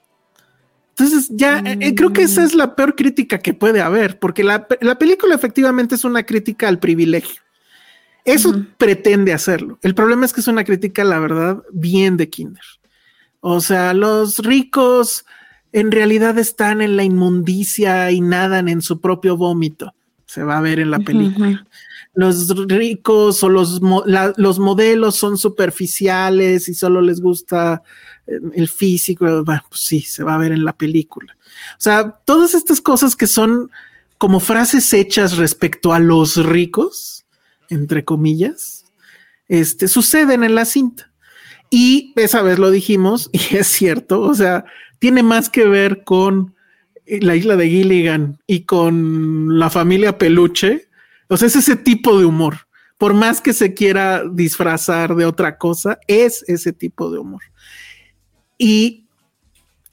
Entonces 0.91 1.29
ya 1.31 1.59
eh, 1.59 1.93
creo 1.93 2.13
que 2.13 2.21
esa 2.21 2.43
es 2.43 2.55
la 2.55 2.75
peor 2.75 2.95
crítica 2.95 3.39
que 3.39 3.53
puede 3.53 3.81
haber, 3.81 4.17
porque 4.17 4.43
la 4.43 4.97
película 4.97 5.35
efectivamente 5.35 5.95
es 5.95 6.05
una 6.05 6.23
crítica 6.23 6.69
al 6.69 6.79
privilegio. 6.79 7.41
Eso 8.25 8.65
pretende 8.77 9.33
hacerlo. 9.33 9.77
El 9.83 9.93
problema 9.93 10.25
es 10.25 10.33
que 10.33 10.41
es 10.41 10.47
una 10.47 10.63
crítica, 10.63 11.03
la 11.03 11.19
verdad, 11.19 11.63
bien 11.71 12.17
de 12.17 12.29
Kinder. 12.29 12.63
O 13.39 13.61
sea, 13.61 13.93
los 13.93 14.39
ricos 14.39 15.25
en 15.71 15.91
realidad 15.91 16.37
están 16.39 16.81
en 16.81 16.97
la 16.97 17.03
inmundicia 17.03 18.09
y 18.09 18.21
nadan 18.21 18.67
en 18.67 18.81
su 18.81 18.99
propio 18.99 19.37
vómito. 19.37 19.93
Se 20.25 20.41
va 20.43 20.57
a 20.57 20.61
ver 20.61 20.79
en 20.79 20.89
la 20.89 20.99
película. 20.99 21.67
Los 22.15 22.49
ricos 22.67 23.43
o 23.43 23.49
los, 23.49 23.79
los 24.37 24.59
modelos 24.59 25.15
son 25.15 25.37
superficiales 25.37 26.67
y 26.67 26.73
solo 26.73 27.01
les 27.01 27.21
gusta 27.21 27.83
eh, 28.25 28.39
el 28.55 28.67
físico. 28.67 29.43
Bueno, 29.43 29.63
pues 29.69 29.81
sí, 29.81 30.01
se 30.01 30.23
va 30.23 30.35
a 30.35 30.39
ver 30.39 30.51
en 30.51 30.65
la 30.65 30.73
película. 30.73 31.37
O 31.73 31.81
sea, 31.81 32.09
todas 32.25 32.53
estas 32.55 32.81
cosas 32.81 33.15
que 33.15 33.27
son 33.27 33.69
como 34.17 34.39
frases 34.39 34.91
hechas 34.93 35.37
respecto 35.37 35.93
a 35.93 35.99
los 35.99 36.37
ricos, 36.43 37.14
entre 37.75 38.03
comillas, 38.03 38.85
este, 39.47 39.87
suceden 39.87 40.43
en 40.43 40.55
la 40.55 40.65
cinta. 40.65 41.11
Y 41.69 42.13
esa 42.15 42.41
vez 42.41 42.59
lo 42.59 42.71
dijimos, 42.71 43.29
y 43.33 43.55
es 43.55 43.67
cierto, 43.67 44.21
o 44.21 44.33
sea, 44.33 44.65
tiene 44.99 45.23
más 45.23 45.49
que 45.49 45.67
ver 45.67 46.03
con 46.03 46.55
la 47.05 47.35
isla 47.35 47.55
de 47.55 47.69
Gilligan 47.69 48.39
y 48.47 48.61
con 48.61 49.59
la 49.59 49.69
familia 49.69 50.17
Peluche. 50.17 50.89
O 51.27 51.37
sea, 51.37 51.47
es 51.47 51.55
ese 51.55 51.75
tipo 51.75 52.17
de 52.19 52.25
humor. 52.25 52.67
Por 52.97 53.13
más 53.13 53.41
que 53.41 53.53
se 53.53 53.73
quiera 53.73 54.23
disfrazar 54.27 55.15
de 55.15 55.25
otra 55.25 55.57
cosa, 55.57 55.99
es 56.07 56.43
ese 56.47 56.71
tipo 56.71 57.11
de 57.11 57.19
humor. 57.19 57.43
Y 58.57 59.07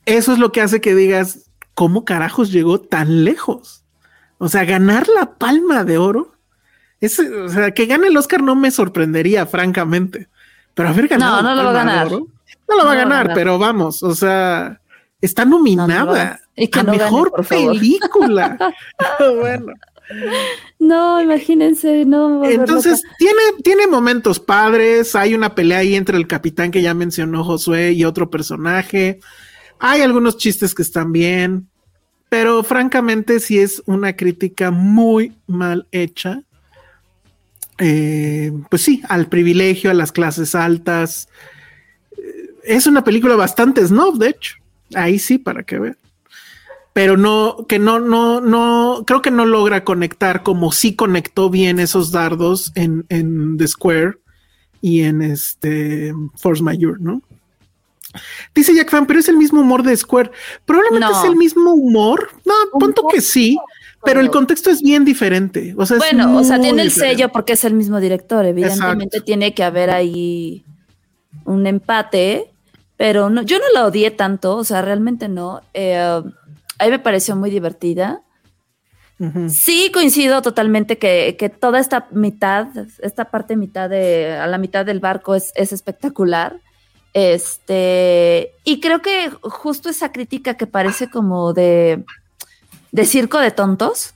eso 0.07 0.33
es 0.33 0.39
lo 0.39 0.53
que 0.53 0.61
hace 0.61 0.81
que 0.81 0.95
digas, 0.95 1.51
¿cómo 1.75 2.05
carajos 2.05 2.53
llegó 2.53 2.81
tan 2.81 3.25
lejos? 3.25 3.85
O 4.39 4.49
sea, 4.49 4.65
ganar 4.65 5.09
la 5.09 5.37
palma 5.37 5.85
de 5.85 5.99
oro 5.99 6.37
o 7.03 7.49
sea, 7.49 7.73
que 7.73 7.87
gane 7.87 8.09
el 8.09 8.17
Oscar 8.17 8.43
no 8.43 8.55
me 8.55 8.71
sorprendería, 8.71 9.47
francamente. 9.47 10.29
Pero 10.75 10.89
a 10.89 10.93
ver, 10.93 11.09
ganado. 11.09 11.43
No, 11.43 11.55
no 11.55 11.63
lo 11.63 11.65
va 11.65 11.71
a 11.71 11.85
ganar. 11.85 12.11
No 12.11 12.77
lo 12.77 12.85
va 12.85 12.93
a 12.93 12.97
ganar, 12.97 13.33
pero 13.35 13.59
vamos, 13.59 14.03
o 14.03 14.15
sea, 14.15 14.81
está 15.21 15.45
nominada 15.45 16.41
no, 16.57 16.81
a 16.81 16.83
mejor 16.85 17.47
película. 17.47 18.57
bueno. 19.41 19.73
No, 20.79 21.21
imagínense, 21.21 22.05
no. 22.05 22.45
Entonces, 22.45 23.03
tiene, 23.19 23.41
tiene 23.63 23.87
momentos 23.87 24.41
padres. 24.41 25.15
Hay 25.15 25.35
una 25.35 25.55
pelea 25.55 25.79
ahí 25.79 25.95
entre 25.95 26.19
el 26.19 26.27
capitán 26.27 26.71
que 26.71 26.83
ya 26.83 26.93
mencionó 26.93 27.45
Josué 27.45 27.93
y 27.93 28.05
otro 28.05 28.29
personaje. 28.29 29.21
Hay 29.79 30.03
algunos 30.03 30.37
chistes 30.37 30.75
que 30.75 30.83
están 30.83 31.13
bien, 31.13 31.69
pero 32.29 32.63
francamente, 32.63 33.41
sí 33.41 33.59
es 33.59 33.83
una 33.87 34.15
crítica 34.15 34.71
muy 34.71 35.37
mal 35.47 35.87
hecha 35.93 36.43
eh, 37.85 38.53
pues 38.71 38.83
sí, 38.83 39.03
al 39.09 39.27
privilegio, 39.27 39.91
a 39.91 39.95
las 39.95 40.13
clases 40.13 40.55
altas. 40.55 41.29
Eh, 42.17 42.51
es 42.63 42.87
una 42.87 43.03
película 43.03 43.35
bastante 43.35 43.85
snob, 43.85 44.19
de 44.19 44.29
hecho. 44.29 44.57
Ahí 44.95 45.19
sí, 45.19 45.39
para 45.39 45.65
que 45.65 45.81
vean. 45.81 45.97
Pero 46.93 47.17
no, 47.17 47.67
que 47.69 47.79
no, 47.79 47.99
no, 47.99 48.41
no, 48.41 49.03
creo 49.05 49.21
que 49.21 49.31
no 49.31 49.47
logra 49.47 49.83
conectar 49.83 50.43
como 50.43 50.71
sí 50.71 50.95
conectó 50.95 51.51
bien 51.51 51.81
esos 51.81 52.13
dardos 52.13 52.71
en, 52.75 53.05
en 53.09 53.57
The 53.57 53.67
Square 53.67 54.19
y 54.81 55.03
en 55.03 55.23
este 55.23 56.13
Force 56.37 56.63
Mayor, 56.63 57.01
¿no? 57.01 57.23
Dice 58.55 58.75
Jack 58.75 58.91
Fan, 58.91 59.07
pero 59.07 59.19
es 59.19 59.29
el 59.29 59.39
mismo 59.39 59.63
humor 59.63 59.83
de 59.83 59.97
Square. 59.97 60.31
Probablemente 60.67 61.19
es 61.19 61.25
el 61.25 61.37
mismo 61.37 61.73
humor. 61.73 62.31
No, 62.45 62.79
punto 62.79 63.09
que 63.11 63.23
sí, 63.23 63.57
pero 64.05 64.21
el 64.21 64.31
contexto 64.31 64.71
es 64.71 64.83
bien 64.83 65.05
diferente. 65.05 65.75
O 65.77 65.87
sea, 65.87 65.99
bueno, 65.99 66.37
o 66.37 66.45
sea, 66.45 66.61
tiene 66.61 66.83
el 66.83 66.91
sello 66.91 67.31
porque 67.31 67.53
es 67.55 67.65
el 67.65 67.75
mismo 67.75 68.01
director. 68.01 68.45
Evidentemente 68.45 69.21
tiene 69.21 69.55
que 69.55 69.63
haber 69.63 69.91
ahí 69.91 70.65
un 71.45 71.67
empate, 71.67 72.51
pero 72.97 73.31
no, 73.31 73.43
yo 73.43 73.59
no 73.59 73.65
la 73.73 73.87
odié 73.87 74.11
tanto, 74.11 74.57
o 74.57 74.65
sea, 74.65 74.83
realmente 74.83 75.29
no. 75.29 75.63
Eh, 75.75 75.97
a 75.97 76.85
mí 76.85 76.91
me 76.91 76.99
pareció 76.99 77.37
muy 77.37 77.51
divertida. 77.51 78.23
Sí, 79.49 79.93
coincido 79.95 80.43
totalmente 80.43 80.99
que, 80.99 81.37
que, 81.39 81.49
toda 81.49 81.79
esta 81.79 82.09
mitad, 82.11 82.67
esta 82.99 83.27
parte 83.27 83.55
mitad 83.55 83.89
de, 83.89 84.33
a 84.33 84.49
la 84.49 84.59
mitad 84.59 84.85
del 84.85 84.99
barco 84.99 85.37
es, 85.37 85.53
es 85.55 85.73
espectacular. 85.73 86.59
Este, 87.15 88.53
y 88.65 88.81
creo 88.81 89.01
que 89.01 89.31
justo 89.43 89.89
esa 89.91 90.11
crítica 90.11 90.55
que 90.55 90.67
parece 90.67 91.09
como 91.09 91.53
de, 91.53 92.05
de 92.93 93.05
circo 93.05 93.39
de 93.39 93.51
tontos, 93.51 94.15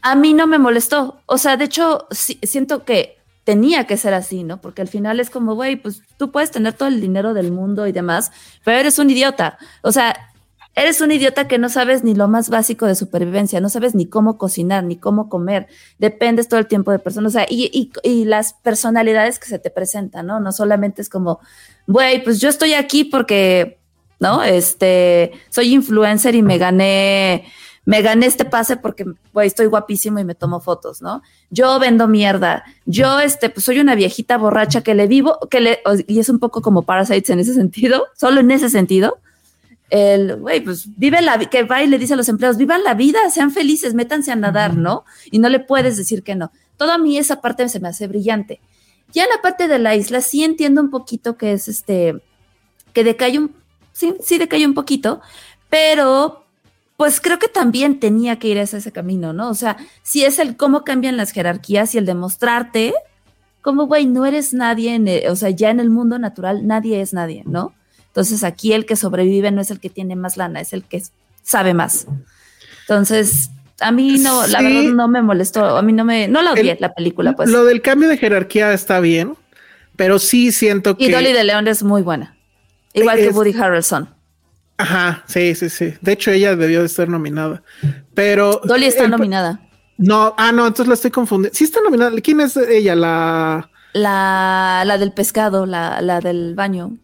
a 0.00 0.14
mí 0.14 0.32
no 0.32 0.46
me 0.46 0.58
molestó. 0.58 1.20
O 1.26 1.36
sea, 1.36 1.56
de 1.58 1.64
hecho, 1.64 2.06
siento 2.10 2.84
que 2.84 3.18
tenía 3.44 3.86
que 3.86 3.96
ser 3.96 4.14
así, 4.14 4.44
¿no? 4.44 4.60
Porque 4.60 4.82
al 4.82 4.88
final 4.88 5.20
es 5.20 5.28
como, 5.28 5.54
güey, 5.54 5.76
pues 5.76 6.02
tú 6.16 6.30
puedes 6.30 6.50
tener 6.50 6.72
todo 6.72 6.88
el 6.88 7.00
dinero 7.00 7.34
del 7.34 7.50
mundo 7.50 7.86
y 7.86 7.92
demás, 7.92 8.30
pero 8.64 8.78
eres 8.78 8.98
un 8.98 9.10
idiota. 9.10 9.58
O 9.82 9.92
sea, 9.92 10.14
eres 10.74 11.00
un 11.00 11.12
idiota 11.12 11.48
que 11.48 11.58
no 11.58 11.68
sabes 11.68 12.02
ni 12.02 12.14
lo 12.14 12.28
más 12.28 12.48
básico 12.48 12.86
de 12.86 12.94
supervivencia, 12.94 13.60
no 13.60 13.68
sabes 13.68 13.94
ni 13.94 14.06
cómo 14.06 14.38
cocinar, 14.38 14.84
ni 14.84 14.96
cómo 14.96 15.28
comer, 15.28 15.66
dependes 15.98 16.48
todo 16.48 16.60
el 16.60 16.66
tiempo 16.66 16.92
de 16.92 16.98
personas, 16.98 17.32
o 17.34 17.38
sea, 17.38 17.46
y, 17.48 17.70
y, 17.72 17.90
y 18.08 18.24
las 18.24 18.54
personalidades 18.54 19.38
que 19.38 19.48
se 19.48 19.58
te 19.58 19.70
presentan, 19.70 20.26
¿no? 20.26 20.40
No 20.40 20.52
solamente 20.52 21.02
es 21.02 21.08
como, 21.08 21.40
güey, 21.86 22.22
pues 22.24 22.40
yo 22.40 22.48
estoy 22.48 22.74
aquí 22.74 23.04
porque, 23.04 23.80
¿no? 24.22 24.42
Este, 24.42 25.32
soy 25.50 25.74
influencer 25.74 26.34
y 26.34 26.42
me 26.42 26.56
gané 26.56 27.44
me 27.84 28.00
gané 28.00 28.26
este 28.26 28.44
pase 28.44 28.76
porque 28.76 29.04
güey, 29.32 29.48
estoy 29.48 29.66
guapísimo 29.66 30.20
y 30.20 30.24
me 30.24 30.36
tomo 30.36 30.60
fotos, 30.60 31.02
¿no? 31.02 31.20
Yo 31.50 31.80
vendo 31.80 32.06
mierda. 32.06 32.62
Yo, 32.86 33.18
este, 33.18 33.50
pues 33.50 33.64
soy 33.64 33.80
una 33.80 33.96
viejita 33.96 34.38
borracha 34.38 34.82
que 34.82 34.94
le 34.94 35.08
vivo, 35.08 35.38
que 35.50 35.60
le, 35.60 35.80
y 36.06 36.20
es 36.20 36.28
un 36.28 36.38
poco 36.38 36.62
como 36.62 36.82
Parasites 36.82 37.30
en 37.30 37.40
ese 37.40 37.54
sentido, 37.54 38.06
solo 38.16 38.40
en 38.40 38.52
ese 38.52 38.70
sentido. 38.70 39.18
El, 39.90 40.36
güey, 40.36 40.60
pues 40.60 40.96
vive 40.96 41.20
la 41.20 41.38
que 41.38 41.64
va 41.64 41.82
y 41.82 41.88
le 41.88 41.98
dice 41.98 42.14
a 42.14 42.16
los 42.16 42.28
empleados, 42.28 42.56
vivan 42.56 42.84
la 42.84 42.94
vida, 42.94 43.18
sean 43.30 43.50
felices, 43.50 43.94
métanse 43.94 44.30
a 44.30 44.36
nadar, 44.36 44.76
¿no? 44.76 45.04
Y 45.32 45.40
no 45.40 45.48
le 45.48 45.58
puedes 45.58 45.96
decir 45.96 46.22
que 46.22 46.36
no. 46.36 46.52
Todo 46.76 46.92
a 46.92 46.98
mí 46.98 47.18
esa 47.18 47.40
parte 47.40 47.68
se 47.68 47.80
me 47.80 47.88
hace 47.88 48.06
brillante. 48.06 48.60
Ya 49.12 49.26
la 49.26 49.42
parte 49.42 49.66
de 49.66 49.80
la 49.80 49.96
isla 49.96 50.20
sí 50.20 50.44
entiendo 50.44 50.80
un 50.80 50.90
poquito 50.90 51.36
que 51.36 51.52
es 51.52 51.66
este, 51.66 52.22
que 52.92 53.04
decae 53.04 53.38
un, 53.38 53.54
sí, 53.92 54.14
sí 54.22 54.38
decae 54.38 54.66
un 54.66 54.74
poquito, 54.74 55.20
pero 55.70 56.44
pues 56.96 57.20
creo 57.20 57.38
que 57.38 57.48
también 57.48 57.98
tenía 57.98 58.38
que 58.38 58.48
ir 58.48 58.58
a 58.58 58.62
ese 58.62 58.92
camino, 58.92 59.32
¿no? 59.32 59.50
O 59.50 59.54
sea, 59.54 59.76
si 60.02 60.24
es 60.24 60.38
el 60.38 60.56
cómo 60.56 60.84
cambian 60.84 61.16
las 61.16 61.32
jerarquías 61.32 61.94
y 61.94 61.98
el 61.98 62.06
demostrarte, 62.06 62.94
como, 63.60 63.86
güey, 63.86 64.06
no 64.06 64.26
eres 64.26 64.52
nadie, 64.52 64.94
en 64.94 65.08
o 65.30 65.36
sea, 65.36 65.50
ya 65.50 65.70
en 65.70 65.80
el 65.80 65.90
mundo 65.90 66.18
natural 66.18 66.66
nadie 66.66 67.00
es 67.00 67.12
nadie, 67.12 67.42
¿no? 67.46 67.74
Entonces 68.08 68.44
aquí 68.44 68.72
el 68.72 68.84
que 68.84 68.96
sobrevive 68.96 69.50
no 69.50 69.60
es 69.60 69.70
el 69.70 69.80
que 69.80 69.88
tiene 69.88 70.16
más 70.16 70.36
lana, 70.36 70.60
es 70.60 70.72
el 70.72 70.84
que 70.84 71.02
sabe 71.42 71.72
más. 71.72 72.06
Entonces, 72.82 73.50
a 73.80 73.90
mí 73.90 74.18
no, 74.18 74.46
la 74.46 74.60
verdad 74.60 74.82
no 74.82 75.08
me 75.08 75.22
molestó, 75.22 75.64
a 75.76 75.82
mí 75.82 75.92
no 75.92 76.04
me, 76.04 76.28
no 76.28 76.42
la 76.42 76.52
odié 76.52 76.76
la 76.78 76.92
película, 76.92 77.34
pues. 77.34 77.50
Lo 77.50 77.64
del 77.64 77.80
cambio 77.80 78.08
de 78.08 78.18
jerarquía 78.18 78.72
está 78.72 79.00
bien, 79.00 79.34
pero 79.96 80.18
sí 80.18 80.52
siento 80.52 80.96
que... 80.96 81.04
Y 81.04 81.10
Dolly 81.10 81.32
de 81.32 81.44
León 81.44 81.68
es 81.68 81.82
muy 81.82 82.02
buena, 82.02 82.36
igual 82.94 83.18
que 83.18 83.30
Woody 83.30 83.54
Harrelson. 83.54 84.08
Ajá, 84.78 85.22
sí, 85.26 85.54
sí, 85.54 85.70
sí. 85.70 85.94
De 86.00 86.12
hecho, 86.12 86.30
ella 86.30 86.56
debió 86.56 86.80
de 86.80 86.86
estar 86.86 87.08
nominada. 87.08 87.62
Pero. 88.14 88.60
Dolly 88.64 88.86
está 88.86 89.06
nominada. 89.06 89.60
No, 89.98 90.34
ah, 90.36 90.50
no, 90.50 90.66
entonces 90.66 90.88
la 90.88 90.94
estoy 90.94 91.10
confundiendo. 91.10 91.56
Sí 91.56 91.64
está 91.64 91.80
nominada. 91.80 92.10
¿Quién 92.20 92.40
es 92.40 92.56
ella? 92.56 92.94
La. 92.96 93.70
La, 93.92 94.84
la 94.86 94.98
del 94.98 95.12
pescado, 95.12 95.66
la, 95.66 96.00
la 96.00 96.20
del 96.20 96.54
baño. 96.54 96.98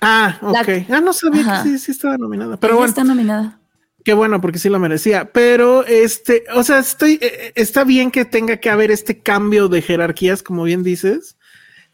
Ah, 0.00 0.38
ok. 0.42 0.90
ah, 0.90 1.00
no 1.00 1.12
sabía 1.12 1.62
que 1.62 1.70
sí, 1.70 1.78
sí 1.78 1.92
estaba 1.92 2.18
nominada. 2.18 2.56
Pero 2.56 2.74
bueno. 2.74 2.88
Está 2.88 3.04
nominada. 3.04 3.60
Qué 4.04 4.14
bueno, 4.14 4.40
porque 4.40 4.58
sí 4.58 4.68
lo 4.68 4.78
merecía. 4.78 5.32
Pero 5.32 5.84
este, 5.84 6.44
o 6.54 6.62
sea, 6.62 6.78
estoy, 6.78 7.14
eh, 7.14 7.18
eh, 7.22 7.52
está 7.56 7.84
bien 7.84 8.10
que 8.10 8.24
tenga 8.24 8.56
que 8.58 8.70
haber 8.70 8.90
este 8.90 9.20
cambio 9.20 9.68
de 9.68 9.82
jerarquías, 9.82 10.42
como 10.42 10.64
bien 10.64 10.82
dices. 10.82 11.36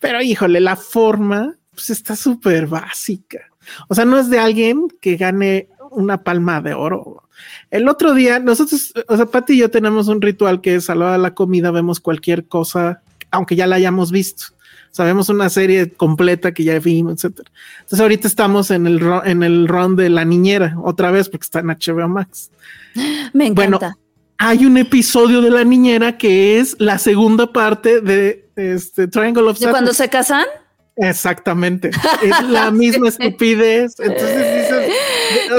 Pero 0.00 0.20
híjole, 0.22 0.60
la 0.60 0.76
forma, 0.76 1.56
pues 1.74 1.90
está 1.90 2.16
súper 2.16 2.66
básica. 2.66 3.40
O 3.88 3.94
sea, 3.94 4.04
no 4.04 4.18
es 4.18 4.30
de 4.30 4.38
alguien 4.38 4.88
que 5.00 5.16
gane 5.16 5.68
una 5.90 6.22
palma 6.22 6.60
de 6.60 6.74
oro. 6.74 7.22
El 7.70 7.88
otro 7.88 8.14
día, 8.14 8.38
nosotros, 8.38 8.92
o 9.08 9.16
sea, 9.16 9.26
Pati 9.26 9.54
y 9.54 9.58
yo 9.58 9.70
tenemos 9.70 10.08
un 10.08 10.20
ritual 10.20 10.60
que 10.60 10.76
es 10.76 10.90
a 10.90 10.94
la 10.94 11.06
hora 11.06 11.12
de 11.14 11.18
la 11.18 11.34
comida 11.34 11.70
vemos 11.70 12.00
cualquier 12.00 12.46
cosa, 12.46 13.02
aunque 13.30 13.56
ya 13.56 13.66
la 13.66 13.76
hayamos 13.76 14.10
visto. 14.10 14.46
Sabemos 14.90 15.28
una 15.28 15.50
serie 15.50 15.90
completa 15.90 16.54
que 16.54 16.62
ya 16.62 16.78
vimos, 16.78 17.14
etcétera. 17.14 17.50
Entonces 17.80 18.00
ahorita 18.00 18.28
estamos 18.28 18.70
en 18.70 18.86
el 18.86 19.02
en 19.24 19.42
el 19.42 19.66
round 19.66 19.98
de 19.98 20.08
la 20.08 20.24
niñera 20.24 20.76
otra 20.80 21.10
vez 21.10 21.28
porque 21.28 21.44
está 21.44 21.58
en 21.58 21.66
HBO 21.66 22.08
Max. 22.08 22.50
Me 23.32 23.46
encanta. 23.46 23.78
Bueno, 23.78 23.98
hay 24.38 24.66
un 24.66 24.76
episodio 24.76 25.42
de 25.42 25.50
la 25.50 25.64
niñera 25.64 26.16
que 26.16 26.60
es 26.60 26.76
la 26.78 26.98
segunda 26.98 27.52
parte 27.52 28.00
de 28.00 28.48
este 28.54 29.08
Triangle 29.08 29.48
of 29.48 29.58
¿De 29.58 29.70
cuando 29.70 29.92
se 29.92 30.08
casan? 30.08 30.44
Exactamente. 30.96 31.90
Es 32.22 32.42
la 32.48 32.70
misma 32.70 33.08
estupidez. 33.08 33.98
Entonces 33.98 34.62
dices. 34.62 34.94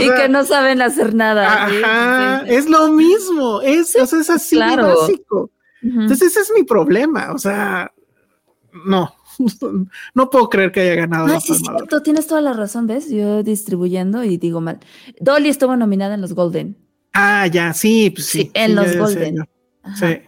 y 0.01 0.09
que 0.09 0.29
no 0.29 0.45
saben 0.45 0.81
hacer 0.81 1.13
nada. 1.13 1.65
Ajá. 1.65 2.43
Es 2.47 2.69
lo 2.69 2.91
mismo. 2.91 3.61
Es, 3.61 3.95
o 3.95 4.05
sea, 4.05 4.19
es 4.19 4.29
así 4.29 4.57
básico. 4.57 5.51
Entonces, 5.81 6.29
ese 6.29 6.41
es 6.41 6.51
mi 6.55 6.63
problema. 6.63 7.31
O 7.33 7.37
sea, 7.37 7.91
no. 8.85 9.13
No 10.13 10.29
puedo 10.29 10.49
creer 10.49 10.71
que 10.71 10.79
haya 10.79 10.95
ganado. 10.95 11.27
No, 11.27 11.41
sí, 11.41 11.55
cierto, 11.55 12.01
tienes 12.01 12.25
toda 12.25 12.39
la 12.39 12.53
razón, 12.53 12.87
¿ves? 12.87 13.09
Yo 13.09 13.43
distribuyendo 13.43 14.23
y 14.23 14.37
digo 14.37 14.61
mal. 14.61 14.79
Dolly 15.19 15.49
estuvo 15.49 15.75
nominada 15.75 16.15
en 16.15 16.21
los 16.21 16.33
Golden. 16.33 16.77
Ah, 17.13 17.47
ya, 17.47 17.73
sí, 17.73 18.11
pues 18.11 18.27
sí. 18.27 18.51
en 18.53 18.75
los 18.75 18.95
Golden. 18.95 19.45
Sí, 19.99 20.21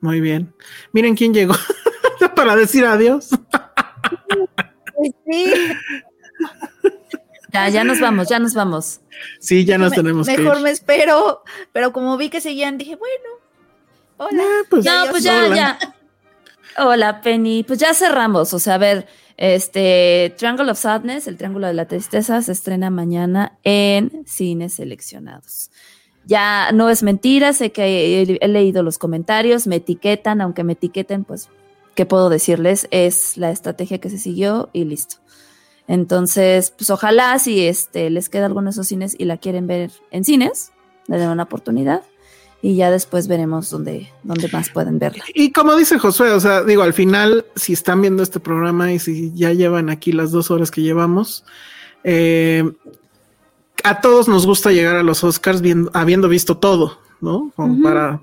muy 0.00 0.20
bien. 0.20 0.54
Miren 0.92 1.14
quién 1.14 1.34
llegó 1.34 1.54
para 2.34 2.56
decir 2.56 2.84
adiós. 2.84 3.30
Sí. 5.30 5.52
Ya, 7.52 7.68
ya 7.68 7.84
nos 7.84 8.00
vamos, 8.00 8.28
ya 8.28 8.38
nos 8.38 8.54
vamos. 8.54 9.00
Sí, 9.40 9.64
ya 9.64 9.78
nos 9.78 9.92
tenemos 9.92 10.26
que 10.26 10.38
Mejor 10.38 10.60
me 10.60 10.70
espero, 10.70 11.42
pero 11.72 11.92
como 11.92 12.16
vi 12.16 12.28
que 12.28 12.40
seguían, 12.40 12.78
dije, 12.78 12.96
bueno, 12.96 13.24
hola. 14.18 14.42
Ah, 14.44 14.66
pues, 14.68 14.84
no, 14.84 14.92
pues 15.10 15.24
ya, 15.24 15.48
ya. 15.54 15.78
Hola, 16.76 17.20
Penny. 17.22 17.64
Pues 17.64 17.78
ya 17.78 17.94
cerramos. 17.94 18.52
O 18.54 18.58
sea, 18.58 18.74
a 18.74 18.78
ver, 18.78 19.08
este 19.36 20.34
Triangle 20.36 20.70
of 20.70 20.78
Sadness, 20.78 21.26
el 21.26 21.36
Triángulo 21.36 21.66
de 21.66 21.74
la 21.74 21.86
Tristeza, 21.86 22.40
se 22.42 22.52
estrena 22.52 22.90
mañana 22.90 23.58
en 23.64 24.24
cines 24.26 24.74
seleccionados. 24.74 25.70
Ya 26.24 26.70
no 26.72 26.90
es 26.90 27.02
mentira, 27.02 27.54
sé 27.54 27.72
que 27.72 28.38
he 28.40 28.48
leído 28.48 28.82
los 28.82 28.98
comentarios, 28.98 29.66
me 29.66 29.76
etiquetan, 29.76 30.42
aunque 30.42 30.62
me 30.62 30.74
etiqueten, 30.74 31.24
pues 31.24 31.48
¿qué 31.98 32.06
puedo 32.06 32.28
decirles? 32.28 32.86
Es 32.92 33.36
la 33.36 33.50
estrategia 33.50 33.98
que 33.98 34.08
se 34.08 34.18
siguió 34.18 34.70
y 34.72 34.84
listo. 34.84 35.16
Entonces, 35.88 36.70
pues 36.70 36.90
ojalá 36.90 37.36
si 37.40 37.66
este, 37.66 38.08
les 38.08 38.28
queda 38.28 38.46
alguno 38.46 38.66
de 38.66 38.70
esos 38.70 38.86
cines 38.86 39.16
y 39.18 39.24
la 39.24 39.36
quieren 39.36 39.66
ver 39.66 39.90
en 40.12 40.22
cines, 40.22 40.70
le 41.08 41.18
den 41.18 41.28
una 41.28 41.42
oportunidad 41.42 42.02
y 42.62 42.76
ya 42.76 42.92
después 42.92 43.26
veremos 43.26 43.68
dónde, 43.70 44.12
dónde 44.22 44.48
más 44.52 44.70
pueden 44.70 45.00
verla. 45.00 45.24
Y 45.34 45.50
como 45.50 45.74
dice 45.74 45.98
Josué, 45.98 46.30
o 46.30 46.38
sea, 46.38 46.62
digo, 46.62 46.82
al 46.82 46.92
final, 46.92 47.44
si 47.56 47.72
están 47.72 48.00
viendo 48.00 48.22
este 48.22 48.38
programa 48.38 48.92
y 48.92 49.00
si 49.00 49.32
ya 49.34 49.52
llevan 49.52 49.90
aquí 49.90 50.12
las 50.12 50.30
dos 50.30 50.52
horas 50.52 50.70
que 50.70 50.82
llevamos, 50.82 51.44
eh, 52.04 52.62
a 53.82 54.00
todos 54.00 54.28
nos 54.28 54.46
gusta 54.46 54.70
llegar 54.70 54.94
a 54.94 55.02
los 55.02 55.24
Oscars 55.24 55.62
viendo, 55.62 55.90
habiendo 55.94 56.28
visto 56.28 56.58
todo, 56.58 57.00
¿no? 57.20 57.50
Como 57.56 57.82
para 57.82 58.22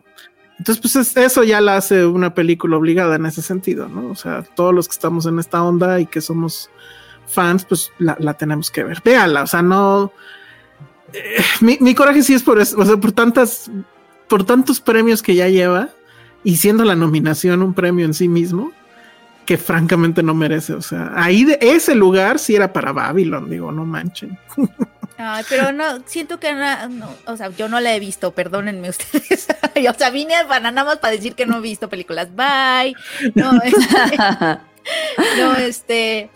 entonces, 0.57 0.81
pues 0.81 1.17
eso 1.17 1.43
ya 1.43 1.59
la 1.59 1.75
hace 1.75 2.05
una 2.05 2.33
película 2.33 2.77
obligada 2.77 3.15
en 3.17 3.25
ese 3.25 3.41
sentido, 3.41 3.89
¿no? 3.89 4.09
O 4.09 4.15
sea, 4.15 4.43
todos 4.43 4.73
los 4.73 4.87
que 4.87 4.93
estamos 4.93 5.25
en 5.25 5.39
esta 5.39 5.61
onda 5.61 5.99
y 5.99 6.05
que 6.05 6.21
somos 6.21 6.69
fans, 7.27 7.65
pues 7.65 7.91
la, 7.99 8.33
tenemos 8.35 8.71
que 8.71 8.83
ver. 8.83 9.01
Véala, 9.03 9.43
o 9.43 9.47
sea, 9.47 9.61
no. 9.61 10.13
Eh, 11.11 11.43
mi, 11.59 11.93
coraje 11.93 12.23
sí 12.23 12.33
es 12.33 12.43
por 12.43 12.59
eso, 12.59 12.79
o 12.79 12.85
sea, 12.85 12.97
por 12.97 13.11
tantas, 13.11 13.69
por 14.29 14.45
tantos 14.45 14.79
premios 14.79 15.21
que 15.21 15.35
ya 15.35 15.49
lleva 15.49 15.89
y 16.43 16.57
siendo 16.57 16.85
la 16.85 16.95
nominación 16.95 17.61
un 17.61 17.73
premio 17.73 18.05
en 18.05 18.13
sí 18.13 18.29
mismo, 18.29 18.71
que 19.45 19.57
francamente 19.57 20.23
no 20.23 20.33
merece. 20.33 20.73
O 20.73 20.81
sea, 20.81 21.11
ahí 21.15 21.43
de 21.43 21.59
ese 21.61 21.95
lugar 21.95 22.39
sí 22.39 22.55
era 22.55 22.71
para 22.71 22.93
Babylon, 22.93 23.49
digo, 23.49 23.73
no 23.73 23.85
manchen. 23.85 24.37
Ay, 25.17 25.43
pero 25.47 25.71
no, 25.71 26.01
siento 26.05 26.39
que 26.39 26.53
no, 26.53 27.09
o 27.25 27.37
sea, 27.37 27.49
yo 27.49 27.69
no 27.69 27.79
la 27.79 27.95
he 27.95 27.99
visto, 27.99 28.31
perdónenme 28.31 28.89
ustedes. 28.89 29.47
o 29.89 29.93
sea, 29.97 30.09
vine 30.09 30.35
a 30.35 30.59
nada 30.59 30.83
más 30.83 30.97
para 30.97 31.13
decir 31.13 31.35
que 31.35 31.45
no 31.45 31.57
he 31.57 31.61
visto 31.61 31.89
películas. 31.89 32.29
Bye. 32.35 32.95
No, 33.33 33.51
este, 33.63 34.17
no, 35.39 35.55
este, 35.55 36.29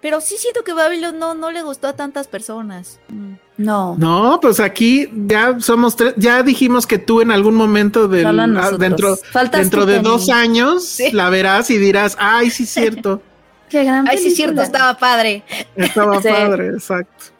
pero 0.00 0.20
sí 0.20 0.36
siento 0.38 0.62
que 0.62 0.72
Babylon 0.72 1.18
no, 1.18 1.34
no 1.34 1.50
le 1.50 1.62
gustó 1.62 1.88
a 1.88 1.92
tantas 1.94 2.28
personas. 2.28 3.00
Mm. 3.08 3.32
No. 3.58 3.96
No, 3.98 4.38
pues 4.40 4.60
aquí 4.60 5.08
ya 5.12 5.58
somos 5.60 5.96
tres, 5.96 6.14
ya 6.16 6.42
dijimos 6.42 6.86
que 6.86 6.98
tú 6.98 7.20
en 7.20 7.30
algún 7.32 7.54
momento 7.54 8.08
del, 8.08 8.26
ah, 8.38 8.70
dentro, 8.78 9.18
dentro 9.52 9.84
de 9.84 10.00
dos 10.00 10.30
años 10.30 10.98
la 11.12 11.28
verás 11.28 11.70
y 11.70 11.78
dirás, 11.78 12.16
ay, 12.18 12.50
sí, 12.50 12.66
cierto. 12.66 13.20
Qué 13.68 13.84
gran 13.84 14.06
Ay, 14.06 14.18
sí, 14.18 14.30
cierto, 14.32 14.60
estaba 14.60 14.98
padre. 14.98 15.44
Estaba 15.76 16.20
padre, 16.20 16.68
exacto 16.68 17.31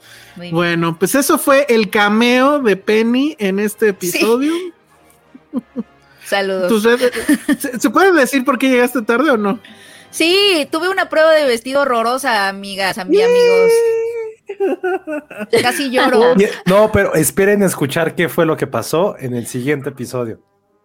bueno, 0.51 0.99
pues 0.99 1.15
eso 1.15 1.39
fue 1.39 1.67
el 1.69 1.91
cameo 1.91 2.61
de 2.61 2.77
Penny 2.77 3.37
en 3.39 3.59
este 3.59 3.89
episodio. 3.89 4.53
Saludos. 6.25 6.83
¿se, 7.79 7.91
puede 7.91 8.13
decir 8.13 8.45
por 8.45 8.59
qué 8.59 8.71
llegaste 8.71 9.03
tarde 9.03 9.31
o 9.31 9.37
no? 9.37 9.61
Sí, 10.11 10.69
tuve 10.71 10.89
una 10.89 11.09
prueba 11.09 11.33
de 11.33 11.45
vestido 11.45 11.83
horrorosa, 11.83 12.49
amigas, 12.49 12.99
a 12.99 13.05
mí, 13.05 13.21
amigos. 13.21 13.71
Casi 15.63 15.91
lloro. 15.91 16.35
No, 16.67 16.91
pero 16.93 17.15
esperen 17.15 17.63
escuchar 17.63 18.15
qué 18.15 18.29
fue 18.29 18.47
lo 18.47 18.57
que 18.57 18.67
pasó 18.67 19.17
en 19.19 19.35
el 19.35 19.47
siguiente 19.47 19.91
episodio. 19.91 20.41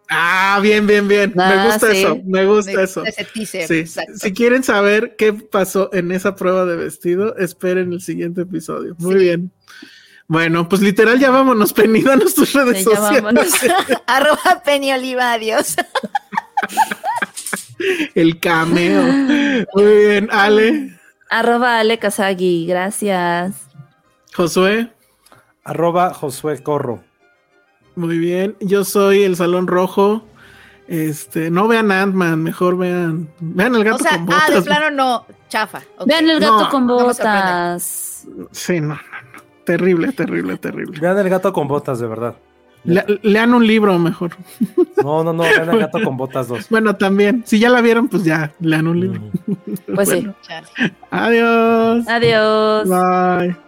Ah, 0.08 0.58
bien, 0.62 0.86
bien, 0.86 1.06
bien. 1.06 1.32
me 1.36 1.42
ah, 1.42 1.66
gusta 1.66 1.92
eso, 1.92 2.18
me 2.24 2.46
gusta 2.46 2.82
eso. 2.82 3.04
Si 4.14 4.32
quieren 4.32 4.62
saber 4.62 5.16
qué 5.16 5.34
pasó 5.34 5.90
en 5.92 6.12
esa 6.12 6.34
prueba 6.34 6.64
de 6.64 6.76
vestido, 6.76 7.36
esperen 7.36 7.92
el 7.92 8.00
siguiente 8.00 8.42
episodio. 8.42 8.94
Muy 8.98 9.16
bien. 9.16 9.52
Bueno, 10.26 10.68
pues 10.68 10.82
literal 10.82 11.18
ya 11.18 11.30
vámonos, 11.30 11.72
Penny, 11.72 12.02
danos 12.02 12.34
tus 12.34 12.52
redes 12.52 12.84
sociales. 12.84 13.54
Arroba 14.06 14.62
Penny 14.64 14.92
Oliva, 14.92 15.32
adiós. 15.32 15.76
el 18.14 18.38
cameo. 18.38 19.02
Muy 19.74 19.84
bien, 20.06 20.28
Ale. 20.30 20.98
Arroba 21.30 21.78
Ale 21.78 21.98
Kazagi, 21.98 22.66
gracias. 22.66 23.54
Josué. 24.34 24.90
Arroba 25.64 26.14
Josué 26.14 26.62
Corro. 26.62 27.07
Muy 27.98 28.16
bien, 28.16 28.56
yo 28.60 28.84
soy 28.84 29.24
el 29.24 29.34
Salón 29.34 29.66
Rojo. 29.66 30.22
Este, 30.86 31.50
no 31.50 31.66
vean 31.66 31.90
Ant-Man, 31.90 32.40
mejor 32.40 32.78
vean, 32.78 33.28
vean 33.40 33.74
el 33.74 33.82
gato 33.82 34.04
con 34.04 34.24
botas. 34.24 34.44
Ah, 34.48 34.54
de 34.54 34.62
plano 34.62 34.90
no, 34.92 35.26
chafa. 35.48 35.82
Vean 36.06 36.30
el 36.30 36.38
gato 36.38 36.68
con 36.70 36.86
botas. 36.86 38.24
sí, 38.52 38.80
no, 38.80 38.86
no, 38.86 38.94
no. 38.94 39.00
Terrible, 39.64 40.12
terrible, 40.12 40.56
terrible. 40.58 41.00
Vean 41.00 41.18
el 41.18 41.28
gato 41.28 41.52
con 41.52 41.66
botas, 41.66 41.98
de 41.98 42.06
verdad. 42.06 42.36
lean 42.84 43.52
un 43.52 43.66
libro 43.66 43.98
mejor. 43.98 44.36
No, 45.02 45.24
no, 45.24 45.32
no, 45.32 45.42
vean 45.42 45.70
el 45.70 45.80
gato 45.80 45.98
con 46.00 46.16
botas 46.16 46.46
dos. 46.46 46.66
Bueno, 46.70 46.94
también. 46.94 47.42
Si 47.46 47.58
ya 47.58 47.70
la 47.70 47.80
vieron, 47.80 48.06
pues 48.06 48.22
ya, 48.22 48.52
lean 48.60 48.86
un 48.86 49.00
libro. 49.00 49.22
Pues 49.92 50.08
sí. 50.08 50.24
Adiós. 51.10 52.06
Adiós. 52.06 52.88
Bye. 52.88 53.67